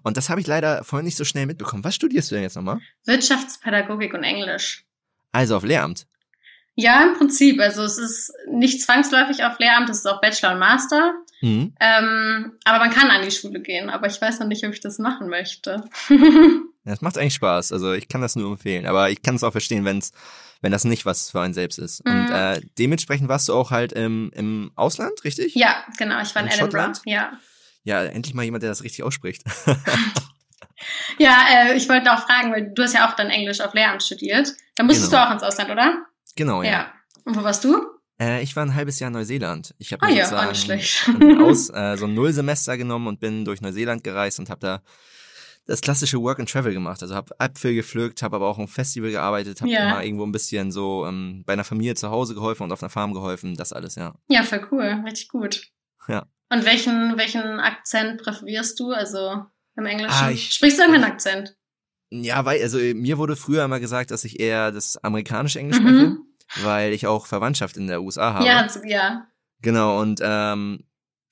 Und 0.03 0.17
das 0.17 0.29
habe 0.31 0.41
ich 0.41 0.47
leider 0.47 0.85
vorhin 0.85 1.05
nicht 1.05 1.17
so 1.17 1.25
schnell 1.25 1.47
mitbekommen. 1.47 1.85
Was 1.85 1.95
studierst 1.95 2.31
du 2.31 2.35
denn 2.35 2.43
jetzt 2.45 2.57
nochmal? 2.57 2.79
Wirtschaftspädagogik 3.05 4.15
und 4.15 4.23
Englisch. 4.25 4.85
Also 5.33 5.57
auf 5.57 5.65
Lehramt. 5.65 6.07
Ja, 6.77 7.05
im 7.05 7.17
Prinzip. 7.17 7.61
Also 7.61 7.83
es 7.85 7.99
ist 7.99 8.33
nicht 8.51 8.83
zwangsläufig 8.83 9.45
auf 9.45 9.59
Lehramt, 9.59 9.89
es 9.91 9.99
ist 9.99 10.07
auch 10.07 10.21
Bachelor 10.21 10.53
und 10.55 10.59
Master. 10.59 11.15
Mhm. 11.41 11.75
Ähm, 11.79 12.53
aber 12.65 12.79
man 12.79 12.91
kann 12.91 13.11
an 13.11 13.23
die 13.23 13.31
Schule 13.31 13.61
gehen. 13.61 13.91
Aber 13.91 14.07
ich 14.09 14.21
weiß 14.21 14.41
noch 14.41 14.47
nicht, 14.49 14.65
ob 14.67 14.73
ich 14.73 14.81
das 14.81 14.99
machen 14.99 15.29
möchte. 15.29 15.85
Ja, 16.87 16.91
Das 16.93 17.01
macht 17.01 17.17
eigentlich 17.17 17.33
Spaß. 17.33 17.73
Also 17.73 17.95
ich 17.95 18.09
kann 18.09 18.21
das 18.21 18.37
nur 18.37 18.51
empfehlen. 18.53 18.85
Aber 18.87 19.09
ich 19.09 19.23
kann 19.23 19.37
es 19.37 19.43
auch 19.43 19.53
verstehen, 19.53 19.87
wenn's, 19.87 20.13
wenn 20.61 20.71
das 20.71 20.85
nicht 20.85 21.07
was 21.07 21.31
für 21.31 21.41
einen 21.41 21.55
selbst 21.55 21.79
ist. 21.79 22.05
Und 22.05 22.27
Mhm. 22.27 22.31
äh, 22.33 22.61
dementsprechend 22.79 23.29
warst 23.31 23.49
du 23.49 23.55
auch 23.55 23.71
halt 23.71 23.93
im, 23.95 24.31
im 24.35 24.71
Ausland, 24.75 25.25
richtig? 25.25 25.55
ja, 25.55 25.83
genau. 25.97 26.21
Ich 26.21 26.35
war 26.35 26.43
in, 26.43 26.49
In 26.49 26.53
Edinburgh. 26.53 26.73
Schottland? 26.73 27.01
Ja. 27.07 27.33
Ja, 27.85 28.03
endlich 28.05 28.35
mal 28.35 28.43
jemand, 28.43 28.63
der 28.63 28.71
das 28.71 28.83
richtig 28.83 29.03
ausspricht. 29.05 29.43
Ja, 31.19 31.45
äh, 31.51 31.77
ich 31.77 31.89
wollte 31.89 32.13
auch 32.13 32.19
fragen, 32.27 32.53
weil 32.53 32.73
du 32.75 32.83
hast 32.83 32.95
ja 32.95 33.09
auch 33.09 33.15
dann 33.15 33.31
Englisch 33.31 33.61
auf 33.61 33.75
Lehramt 33.75 34.03
studiert. 34.03 34.53
Da 34.75 34.83
musstest 34.83 35.11
Genau. 35.11 35.23
du 35.23 35.29
auch 35.29 35.33
ins 35.35 35.43
Ausland, 35.43 35.71
oder? 35.71 36.05
genau, 36.37 36.63
ja. 36.63 36.93
Und 37.25 37.37
wo 37.37 37.43
warst 37.45 37.65
du? 37.65 37.81
Äh, 38.21 38.43
ich 38.43 38.55
war 38.57 38.65
ein 38.67 38.75
halbes 38.75 38.99
Jahr 38.99 39.09
in 39.09 39.15
Neuseeland. 39.15 39.75
Ich 39.79 39.93
habe 39.93 40.03
Ah 40.05 40.09
mir 40.09 40.17
ja, 40.17 40.29
ein 40.29 40.49
Aus, 41.43 41.71
äh, 41.71 41.97
so 41.97 42.07
ein 42.07 42.15
Nullsemester 42.15 42.77
genommen 42.77 43.07
und 43.07 43.21
bin 43.21 43.45
durch 43.45 43.61
Neuseeland 43.61 44.03
gereist 44.05 44.41
und 44.41 44.51
habe 44.51 44.61
da 44.61 44.83
das 45.67 45.81
klassische 45.81 46.21
Work 46.21 46.41
and 46.41 46.51
Travel 46.51 46.75
gemacht. 46.75 47.01
Also 47.03 47.15
habe 47.15 47.35
Äpfel 47.39 47.75
gepflückt, 47.75 48.23
habe 48.23 48.37
aber 48.37 48.49
auch 48.49 48.59
im 48.59 48.69
Festival 48.69 49.11
gearbeitet, 49.11 49.61
habe 49.63 49.71
Ja. 49.71 49.89
immer 49.91 50.05
irgendwo 50.05 50.27
ein 50.27 50.33
bisschen 50.33 50.71
so 50.73 51.07
ähm, 51.07 51.45
bei 51.47 51.55
einer 51.55 51.65
Familie 51.65 51.95
zu 51.95 52.11
Hause 52.11 52.35
geholfen 52.35 52.65
und 52.65 52.73
auf 52.73 52.83
einer 52.83 52.91
Farm 52.91 53.15
geholfen. 53.15 53.55
Das 53.57 53.73
alles, 53.73 53.95
ja. 53.95 54.15
Ja, 54.29 54.43
voll 54.43 54.67
cool. 54.73 55.03
Richtig 55.07 55.29
gut. 55.29 55.69
Ja. 56.09 56.27
Und 56.55 56.65
welchen, 56.65 57.17
welchen 57.19 57.61
Akzent 57.61 58.23
präferierst 58.23 58.79
du? 58.79 58.93
Also 58.93 59.45
im 59.77 59.87
Englischen? 59.87 60.25
Ah, 60.25 60.31
ich- 60.31 60.53
Sprichst 60.53 60.79
du 60.79 60.83
irgendeinen 60.83 61.13
Akzent? 61.13 61.57
Ja, 62.11 62.45
weil, 62.45 62.63
also 62.63 62.79
äh, 62.79 62.95
mir 62.95 63.19
wurde 63.19 63.35
früher 63.35 63.65
immer 63.65 63.81
gesagt, 63.81 64.11
dass 64.13 64.25
ich 64.25 64.39
eher 64.39 64.71
das 64.71 64.97
amerikanische 64.99 65.59
Englisch 65.59 65.81
Mhm. 65.81 65.89
spreche, 65.89 66.17
weil 66.67 66.93
ich 66.93 67.07
auch 67.09 67.27
Verwandtschaft 67.27 67.77
in 67.77 67.89
der 67.89 68.03
USA 68.03 68.35
habe. 68.35 68.47
Ja, 68.47 68.69
ja. 68.85 69.27
Genau, 69.63 70.01
und 70.01 70.21
ähm, 70.23 70.85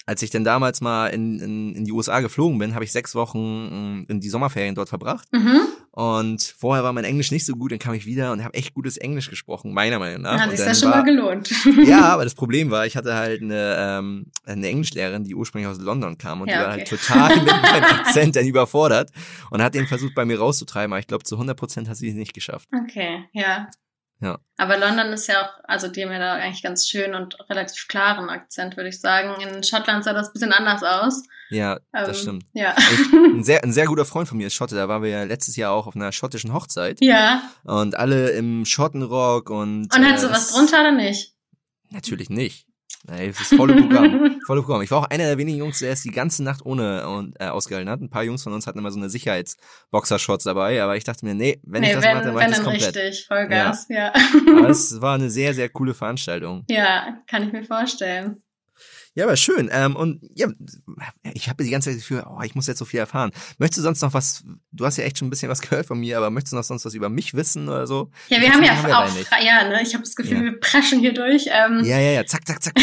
als 0.06 0.22
ich 0.22 0.30
dann 0.30 0.42
damals 0.42 0.80
mal 0.80 1.08
in, 1.08 1.38
in, 1.38 1.74
in 1.76 1.85
die 1.85 1.92
USA 1.92 2.20
geflogen 2.20 2.58
bin, 2.58 2.74
habe 2.74 2.85
ich 2.85 2.90
sechs 2.90 3.14
Wochen 3.14 4.00
mh, 4.00 4.04
in 4.08 4.20
die 4.20 4.28
Sommerferien 4.28 4.74
dort 4.74 4.88
verbracht. 4.88 5.28
Mhm. 5.32 5.61
Und 5.94 6.55
vorher 6.59 6.85
war 6.85 6.94
mein 6.94 7.05
Englisch 7.05 7.31
nicht 7.31 7.44
so 7.44 7.55
gut, 7.55 7.70
dann 7.70 7.78
kam 7.78 7.92
ich 7.92 8.07
wieder 8.07 8.33
und 8.33 8.42
habe 8.42 8.55
echt 8.55 8.72
gutes 8.72 8.96
Englisch 8.96 9.28
gesprochen, 9.28 9.74
meiner 9.74 9.98
Meinung 9.98 10.22
nach. 10.22 10.40
Hat 10.40 10.50
sich 10.50 10.59
ja 10.59 10.74
schon 10.74 10.90
war, 10.90 10.98
mal 10.98 11.05
gelohnt. 11.05 11.52
Ja, 11.85 12.00
aber 12.14 12.24
das 12.24 12.35
Problem 12.35 12.70
war, 12.70 12.87
ich 12.87 12.96
hatte 12.96 13.14
halt 13.14 13.42
eine, 13.42 13.76
ähm, 13.78 14.26
eine 14.46 14.68
Englischlehrerin, 14.68 15.24
die 15.24 15.35
ursprünglich 15.35 15.70
aus 15.70 15.78
London 15.78 16.16
kam 16.16 16.40
und 16.40 16.48
Ja, 16.48 16.55
die 16.55 16.61
war 16.61 16.68
okay. 16.68 16.78
halt 16.78 16.88
total 16.88 17.37
mit 17.37 17.46
meinem 17.46 17.85
Akzent 17.85 18.37
dann 18.37 18.46
überfordert 18.46 19.11
und 19.50 19.62
hat 19.62 19.74
den 19.74 19.87
versucht 19.87 20.14
bei 20.14 20.24
mir 20.24 20.38
rauszutreiben, 20.38 20.94
aber 20.94 21.00
ich 21.00 21.07
glaube 21.07 21.24
zu 21.24 21.35
100 21.35 21.59
Prozent 21.59 21.90
hat 21.90 21.98
sie 21.98 22.09
es 22.09 22.14
nicht 22.14 22.33
geschafft. 22.33 22.70
Okay, 22.72 23.24
ja. 23.33 23.68
Ja. 24.22 24.38
Aber 24.56 24.78
London 24.78 25.12
ist 25.12 25.26
ja 25.26 25.42
auch, 25.42 25.50
also 25.64 25.88
die 25.88 26.04
haben 26.04 26.12
ja 26.12 26.18
da 26.20 26.35
eigentlich 26.35 26.62
ganz 26.62 26.88
schön 26.88 27.14
und 27.14 27.37
relativ 27.50 27.88
klaren 27.88 28.30
Akzent, 28.30 28.76
würde 28.76 28.88
ich 28.90 29.00
sagen. 29.00 29.35
In 29.42 29.62
Schottland 29.64 30.04
sah 30.04 30.12
das 30.12 30.28
ein 30.28 30.32
bisschen 30.35 30.52
anders 30.52 30.82
aus. 30.85 31.24
Ja, 31.50 31.74
Ähm, 31.92 32.06
das 32.06 32.20
stimmt. 32.20 32.44
Ja. 32.52 32.74
Ich, 32.78 33.12
ein, 33.12 33.42
sehr, 33.44 33.64
ein 33.64 33.72
sehr 33.72 33.87
guter 33.87 34.04
Freund 34.04 34.28
von 34.28 34.38
mir 34.38 34.46
ist 34.46 34.54
Schotte, 34.54 34.76
da 34.76 34.88
waren 34.88 35.02
wir 35.02 35.11
ja 35.11 35.24
letztes 35.24 35.56
Jahr 35.56 35.72
auch 35.72 35.87
auf 35.88 35.96
einer 35.96 36.12
schottischen 36.12 36.54
Hochzeit 36.54 36.98
ja. 37.02 37.42
und 37.64 37.96
alle 37.96 38.30
im 38.30 38.64
Schottenrock 38.64 39.50
und 39.50 39.92
Und 39.94 40.02
äh, 40.02 40.04
hat 40.06 40.20
sie 40.20 40.30
was 40.30 40.46
das- 40.46 40.52
drunter 40.54 40.80
oder 40.80 40.92
nicht? 40.92 41.35
Natürlich 41.90 42.30
nicht. 42.30 42.66
Ey, 43.09 43.29
das 43.29 43.41
ist 43.41 43.55
volle 43.55 43.75
Programm. 43.75 44.41
volle 44.47 44.62
Programm. 44.62 44.83
Ich 44.83 44.91
war 44.91 44.99
auch 44.99 45.11
einer 45.11 45.25
der 45.25 45.38
wenigen 45.38 45.59
Jungs, 45.59 45.81
der 45.81 45.93
es 45.93 46.03
die 46.03 46.11
ganze 46.11 46.45
Nacht 46.45 46.65
ohne 46.65 47.33
äh, 47.38 47.47
ausgehalten 47.47 47.91
hat. 47.91 48.01
Ein 48.01 48.11
paar 48.11 48.23
Jungs 48.23 48.43
von 48.45 48.53
uns 48.53 48.67
hatten 48.67 48.79
immer 48.79 48.93
so 48.93 48.99
eine 48.99 49.11
Sicherheitsboxershorts 49.11 50.45
dabei, 50.45 50.83
aber 50.83 50.97
ich 50.97 51.05
dachte 51.05 51.25
mir, 51.25 51.35
nee, 51.35 51.61
wenn 51.65 51.83
ich 51.83 51.88
nee, 51.88 51.95
das 51.97 52.05
wenn, 52.05 52.15
mache, 52.15 52.25
dann 52.27 52.35
mache 52.35 52.45
ich 52.45 52.51
das 52.51 52.62
komplett. 52.62 52.97
richtig, 52.97 53.27
Vollgas, 53.27 53.87
ja. 53.88 54.12
Aber 54.57 54.69
es 54.69 55.01
war 55.01 55.17
eine 55.17 55.31
sehr, 55.31 55.55
sehr 55.55 55.69
coole 55.69 55.95
Veranstaltung. 55.95 56.65
Ja, 56.69 57.19
kann 57.27 57.43
ich 57.43 57.53
mir 57.53 57.65
vorstellen. 57.65 58.43
Ja, 59.14 59.25
aber 59.25 59.37
schön. 59.37 59.68
Ähm, 59.72 59.94
und 59.94 60.20
ja, 60.35 60.48
ich 61.35 61.48
habe 61.51 61.62
die 61.64 61.70
ganze 61.70 61.90
Zeit 61.90 61.96
das 61.98 62.09
Gefühl, 62.09 62.25
oh, 62.27 62.40
ich 62.42 62.55
muss 62.55 62.66
jetzt 62.66 62.79
so 62.79 62.85
viel 62.87 63.01
erfahren. 63.01 63.31
Möchtest 63.59 63.79
du 63.79 63.83
sonst 63.83 64.01
noch 64.01 64.14
was, 64.14 64.42
du 64.72 64.87
hast 64.87 64.96
ja 64.96 65.05
echt 65.05 65.18
schon 65.18 65.29
ein 65.29 65.31
bisschen 65.31 65.51
was 65.51 65.61
gehört 65.68 65.85
von 65.87 65.98
mir, 66.01 66.16
aber 66.16 66.31
möchtest 66.31 66.53
du 66.53 66.57
noch 66.57 66.64
sonst 66.64 66.85
was 66.87 66.94
über 66.94 67.11
mich 67.11 67.35
wissen 67.35 67.68
oder 67.68 67.87
so? 67.87 68.11
Ja, 68.29 68.38
wir 68.38 68.44
Jetzt 68.46 68.55
haben 68.55 68.64
ja 68.64 69.05
auch, 69.05 69.42
ja, 69.44 69.68
ne, 69.68 69.83
ich 69.83 69.92
habe 69.94 70.03
das 70.05 70.16
Gefühl, 70.16 70.38
Ja. 70.38 70.42
wir 70.44 70.61
preschen 70.61 71.01
hier 71.01 71.12
durch. 71.12 71.46
Ähm, 71.48 71.83
Ja, 71.85 71.98
ja, 71.98 72.12
ja, 72.12 72.27
zack, 72.27 72.46
zack, 72.46 72.62
zack. 72.62 72.75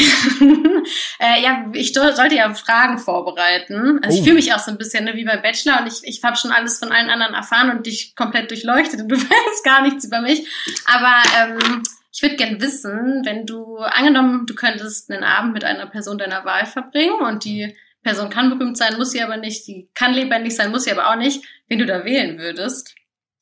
äh, 1.20 1.42
ja, 1.42 1.66
ich 1.74 1.94
sollte 1.94 2.36
ja 2.36 2.54
Fragen 2.54 2.98
vorbereiten. 2.98 4.00
Also 4.04 4.16
ich 4.16 4.22
Oh. 4.22 4.24
fühle 4.26 4.36
mich 4.36 4.54
auch 4.54 4.60
so 4.60 4.72
ein 4.72 4.78
bisschen 4.78 5.06
ne, 5.06 5.16
wie 5.16 5.26
beim 5.26 5.42
Bachelor 5.42 5.82
und 5.82 5.88
ich, 5.88 6.02
ich 6.04 6.24
habe 6.24 6.36
schon 6.38 6.52
alles 6.52 6.80
von 6.80 6.92
allen 6.92 7.10
anderen 7.10 7.34
erfahren 7.34 7.70
und 7.72 7.86
dich 7.86 8.16
komplett 8.16 8.50
durchleuchtet 8.52 9.02
und 9.02 9.10
du 9.10 9.16
weißt 9.18 9.64
gar 9.64 9.82
nichts 9.82 10.06
über 10.06 10.22
mich. 10.22 10.48
Aber 10.86 11.22
ähm, 11.38 11.84
ich 12.12 12.22
würde 12.22 12.36
gern 12.36 12.60
wissen, 12.62 13.22
wenn 13.26 13.46
du, 13.46 13.78
angenommen, 13.78 14.46
du 14.46 14.56
könntest 14.56 15.12
einen 15.12 15.24
Abend 15.24 15.54
mit 15.54 15.64
einer 15.64 15.86
Person 15.88 16.18
deiner 16.18 16.44
Wahl 16.46 16.66
verbringen 16.66 17.22
und 17.22 17.44
die 17.46 17.76
Person 18.02 18.30
kann 18.30 18.50
berühmt 18.50 18.78
sein, 18.78 18.98
muss 18.98 19.12
sie 19.12 19.22
aber 19.22 19.38
nicht, 19.38 19.68
die 19.68 19.90
kann 19.94 20.14
lebendig 20.14 20.56
sein, 20.56 20.72
muss 20.72 20.86
sie 20.86 20.92
aber 20.92 21.10
auch 21.10 21.16
nicht, 21.18 21.44
wen 21.68 21.80
du 21.80 21.86
da 21.86 22.06
wählen 22.06 22.38
würdest. 22.40 22.96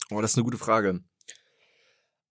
Oh, 0.09 0.19
das 0.21 0.31
ist 0.31 0.37
eine 0.37 0.43
gute 0.45 0.57
Frage. 0.57 1.01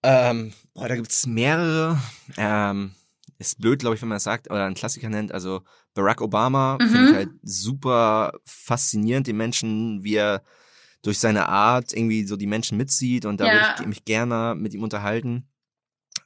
Ähm, 0.02 0.52
boah, 0.74 0.88
da 0.88 0.94
gibt's 0.96 1.26
mehrere. 1.26 1.98
Ähm, 2.36 2.94
ist 3.38 3.60
blöd, 3.60 3.80
glaube 3.80 3.94
ich, 3.96 4.02
wenn 4.02 4.08
man 4.08 4.16
das 4.16 4.24
sagt, 4.24 4.50
oder 4.50 4.64
einen 4.64 4.74
Klassiker 4.74 5.08
nennt. 5.08 5.32
Also 5.32 5.62
Barack 5.94 6.20
Obama 6.20 6.78
Mhm. 6.80 6.88
finde 6.88 7.08
ich 7.10 7.14
halt 7.14 7.28
super 7.42 8.32
faszinierend, 8.44 9.26
den 9.26 9.36
Menschen, 9.36 10.02
wie 10.04 10.14
er 10.14 10.42
durch 11.02 11.18
seine 11.18 11.48
Art 11.48 11.92
irgendwie 11.92 12.24
so 12.24 12.36
die 12.36 12.46
Menschen 12.46 12.76
mitzieht 12.78 13.24
und 13.26 13.38
da 13.40 13.46
Ja. 13.46 13.52
würde 13.52 13.74
ich 13.82 13.86
mich 13.86 14.04
gerne 14.04 14.54
mit 14.56 14.74
ihm 14.74 14.82
unterhalten. 14.82 15.48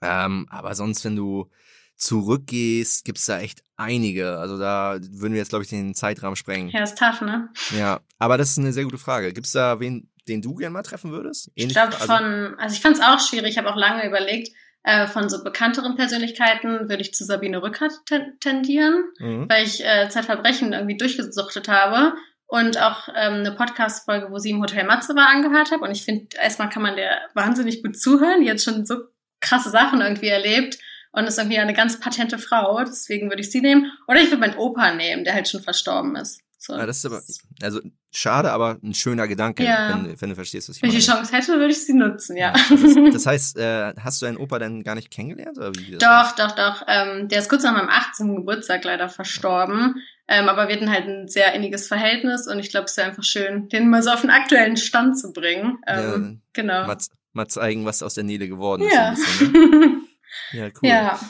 Ähm, 0.02 0.46
aber 0.50 0.74
sonst, 0.74 1.04
wenn 1.04 1.16
du 1.16 1.50
zurückgehst, 1.96 3.04
gibt's 3.04 3.26
da 3.26 3.40
echt 3.40 3.62
einige. 3.76 4.38
Also 4.38 4.58
da 4.58 4.98
würden 5.00 5.32
wir 5.32 5.38
jetzt, 5.40 5.50
glaube 5.50 5.64
ich, 5.64 5.70
den 5.70 5.94
Zeitrahmen 5.94 6.36
sprengen. 6.36 6.70
Ja, 6.70 6.82
ist 6.82 6.98
tough, 6.98 7.20
ne? 7.20 7.48
Ja, 7.76 8.00
aber 8.18 8.36
das 8.38 8.50
ist 8.50 8.58
eine 8.58 8.72
sehr 8.72 8.84
gute 8.84 8.98
Frage. 8.98 9.32
Gibt's 9.32 9.52
da 9.52 9.78
wen, 9.80 10.10
den 10.26 10.42
du 10.42 10.54
gern 10.54 10.72
mal 10.72 10.82
treffen 10.82 11.10
würdest? 11.12 11.50
Ich 11.54 11.62
Ähnlich- 11.64 11.76
glaube 11.76 11.94
also- 11.94 12.06
von, 12.06 12.54
also 12.58 12.74
ich 12.74 12.80
fand 12.82 12.96
es 12.96 13.02
auch 13.02 13.20
schwierig, 13.20 13.50
ich 13.52 13.58
habe 13.58 13.70
auch 13.70 13.76
lange 13.76 14.06
überlegt, 14.06 14.50
äh, 14.82 15.06
von 15.06 15.28
so 15.28 15.44
bekannteren 15.44 15.96
Persönlichkeiten 15.96 16.88
würde 16.88 17.02
ich 17.02 17.12
zu 17.14 17.24
Sabine 17.24 17.62
Rückert 17.62 17.92
ten 18.06 18.38
tendieren, 18.40 19.04
Mhm. 19.18 19.46
weil 19.48 19.64
ich 19.64 19.84
äh, 19.84 20.08
Zeitverbrechen 20.08 20.72
irgendwie 20.72 20.96
durchgesuchtet 20.96 21.68
habe 21.68 22.14
und 22.46 22.80
auch 22.80 23.08
ähm, 23.14 23.34
eine 23.40 23.52
Podcast-Folge, 23.52 24.28
wo 24.30 24.38
sie 24.38 24.50
im 24.50 24.60
Hotel 24.60 24.84
Matze 24.84 25.14
war, 25.14 25.28
angehört 25.28 25.70
habe. 25.70 25.84
Und 25.84 25.92
ich 25.92 26.04
finde, 26.04 26.28
erstmal 26.40 26.68
kann 26.70 26.82
man 26.82 26.96
der 26.96 27.20
wahnsinnig 27.34 27.82
gut 27.82 27.96
zuhören. 27.98 28.42
Die 28.42 28.50
hat 28.50 28.60
schon 28.60 28.86
so 28.86 28.96
krasse 29.40 29.70
Sachen 29.70 30.00
irgendwie 30.00 30.28
erlebt 30.28 30.78
und 31.12 31.24
ist 31.26 31.38
irgendwie 31.38 31.58
eine 31.58 31.74
ganz 31.74 32.00
patente 32.00 32.38
Frau. 32.38 32.82
Deswegen 32.84 33.28
würde 33.30 33.42
ich 33.42 33.50
sie 33.50 33.60
nehmen. 33.60 33.92
Oder 34.08 34.20
ich 34.20 34.30
würde 34.30 34.40
meinen 34.40 34.56
Opa 34.58 34.92
nehmen, 34.94 35.24
der 35.24 35.34
halt 35.34 35.48
schon 35.48 35.62
verstorben 35.62 36.16
ist. 36.16 36.40
So. 36.62 36.74
Ja, 36.74 36.84
das 36.84 36.98
ist 36.98 37.06
aber, 37.06 37.22
also 37.62 37.80
schade, 38.12 38.52
aber 38.52 38.76
ein 38.82 38.92
schöner 38.92 39.26
Gedanke, 39.26 39.64
Ja. 39.64 39.88
wenn, 40.04 40.20
wenn 40.20 40.28
du 40.28 40.34
verstehst, 40.34 40.68
was 40.68 40.76
ich 40.76 40.82
Wenn 40.82 40.90
ich 40.90 41.02
die 41.02 41.10
meine. 41.10 41.20
Chance 41.22 41.34
hätte, 41.34 41.58
würde 41.58 41.72
ich 41.72 41.86
sie 41.86 41.94
nutzen, 41.94 42.36
ja. 42.36 42.52
Das, 42.52 42.94
das 43.14 43.26
heißt, 43.26 43.56
äh, 43.56 43.94
hast 43.98 44.20
du 44.20 44.26
deinen 44.26 44.36
Opa 44.36 44.58
dann 44.58 44.82
gar 44.82 44.94
nicht 44.94 45.10
kennengelernt? 45.10 45.56
Oder 45.56 45.74
wie 45.74 45.96
Doch, 45.96 46.32
doch, 46.36 46.50
doch. 46.52 46.82
Ähm, 46.86 47.28
der 47.28 47.38
ist 47.38 47.48
kurz 47.48 47.62
nach 47.62 47.72
meinem 47.72 47.88
18. 47.88 48.36
Geburtstag 48.36 48.84
leider 48.84 49.08
verstorben. 49.08 50.02
Ähm, 50.28 50.50
aber 50.50 50.68
wir 50.68 50.76
hatten 50.76 50.90
halt 50.90 51.06
ein 51.06 51.28
sehr 51.28 51.54
inniges 51.54 51.88
Verhältnis 51.88 52.46
und 52.46 52.58
ich 52.58 52.68
glaube, 52.68 52.84
es 52.84 52.96
wäre 52.98 53.08
einfach 53.08 53.24
schön, 53.24 53.70
den 53.70 53.88
mal 53.88 54.02
so 54.02 54.10
auf 54.10 54.20
den 54.20 54.30
aktuellen 54.30 54.76
Stand 54.76 55.18
zu 55.18 55.32
bringen. 55.32 55.78
Ähm, 55.86 56.42
genau. 56.52 56.86
Mal, 56.86 56.98
mal 57.32 57.48
zeigen, 57.48 57.86
was 57.86 58.02
aus 58.02 58.14
der 58.14 58.24
Nele 58.24 58.48
geworden 58.48 58.82
ist. 58.82 58.92
Ja. 58.94 59.10
Bisschen, 59.12 59.52
ne? 59.52 60.00
ja, 60.52 60.64
cool. 60.66 60.88
Ja. 60.88 61.20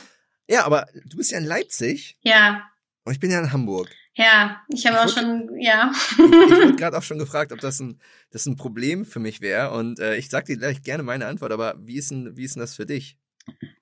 Ja, 0.49 0.65
aber 0.65 0.87
du 1.05 1.15
bist 1.15 1.31
ja 1.31 1.37
in 1.37 1.45
Leipzig 1.45 2.17
Ja, 2.21 2.63
und 3.05 3.13
ich 3.13 3.19
bin 3.21 3.31
ja 3.31 3.39
in 3.39 3.53
Hamburg. 3.53 3.89
Ja. 4.15 4.61
Ich 4.69 4.85
habe 4.85 5.01
auch 5.01 5.09
schon, 5.09 5.59
ja. 5.59 5.91
Ich, 5.93 6.19
ich 6.19 6.19
wurde 6.21 6.75
gerade 6.77 6.97
auch 6.97 7.03
schon 7.03 7.19
gefragt, 7.19 7.51
ob 7.51 7.59
das 7.59 7.79
ein, 7.79 7.99
das 8.31 8.45
ein 8.45 8.57
Problem 8.57 9.05
für 9.05 9.19
mich 9.19 9.41
wäre. 9.41 9.71
Und 9.71 9.99
äh, 9.99 10.15
ich 10.15 10.29
sag 10.29 10.45
dir 10.45 10.57
gleich 10.57 10.81
gerne 10.81 11.03
meine 11.03 11.27
Antwort, 11.27 11.51
aber 11.51 11.75
wie 11.79 11.97
ist 11.97 12.11
denn, 12.11 12.35
wie 12.35 12.43
ist 12.43 12.55
denn 12.55 12.61
das 12.61 12.75
für 12.75 12.85
dich? 12.85 13.17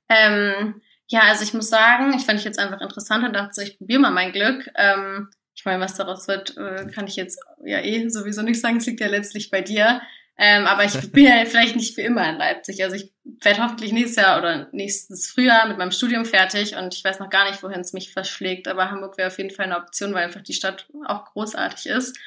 Ähm, 0.09 0.81
ja, 1.07 1.21
also 1.21 1.43
ich 1.43 1.53
muss 1.53 1.69
sagen, 1.69 2.13
ich 2.15 2.25
fand 2.25 2.39
ich 2.39 2.45
jetzt 2.45 2.59
einfach 2.59 2.81
interessant 2.81 3.25
und 3.25 3.33
dachte 3.33 3.53
so, 3.53 3.61
ich 3.61 3.77
probiere 3.77 3.99
mal 3.99 4.11
mein 4.11 4.31
Glück. 4.31 4.69
Ähm, 4.75 5.29
ich 5.55 5.65
meine, 5.65 5.83
was 5.83 5.95
daraus 5.95 6.27
wird, 6.27 6.55
äh, 6.57 6.85
kann 6.93 7.07
ich 7.07 7.15
jetzt 7.15 7.39
ja 7.65 7.79
eh 7.79 8.07
sowieso 8.09 8.41
nicht 8.43 8.61
sagen. 8.61 8.77
Es 8.77 8.85
liegt 8.85 9.01
ja 9.01 9.07
letztlich 9.07 9.49
bei 9.49 9.61
dir. 9.61 10.01
Ähm, 10.41 10.65
aber 10.67 10.86
ich 10.86 11.12
bin 11.12 11.25
ja 11.25 11.43
vielleicht 11.45 11.75
nicht 11.75 11.95
für 11.95 12.02
immer 12.02 12.28
in 12.30 12.38
Leipzig. 12.38 12.82
Also 12.82 12.95
ich 12.95 13.12
werde 13.43 13.62
hoffentlich 13.62 13.91
nächstes 13.91 14.23
Jahr 14.23 14.39
oder 14.39 14.69
nächstes 14.71 15.30
Frühjahr 15.30 15.67
mit 15.67 15.78
meinem 15.78 15.91
Studium 15.91 16.23
fertig 16.23 16.78
und 16.78 16.93
ich 16.93 17.04
weiß 17.04 17.19
noch 17.19 17.30
gar 17.30 17.49
nicht, 17.49 17.62
wohin 17.62 17.82
es 17.82 17.91
mich 17.91 18.13
verschlägt. 18.13 18.69
Aber 18.69 18.89
Hamburg 18.89 19.17
wäre 19.17 19.28
auf 19.28 19.38
jeden 19.38 19.52
Fall 19.52 19.65
eine 19.65 19.78
Option, 19.78 20.13
weil 20.13 20.23
einfach 20.23 20.41
die 20.41 20.54
Stadt 20.54 20.88
auch 21.06 21.25
großartig 21.25 21.88
ist. 21.88 22.17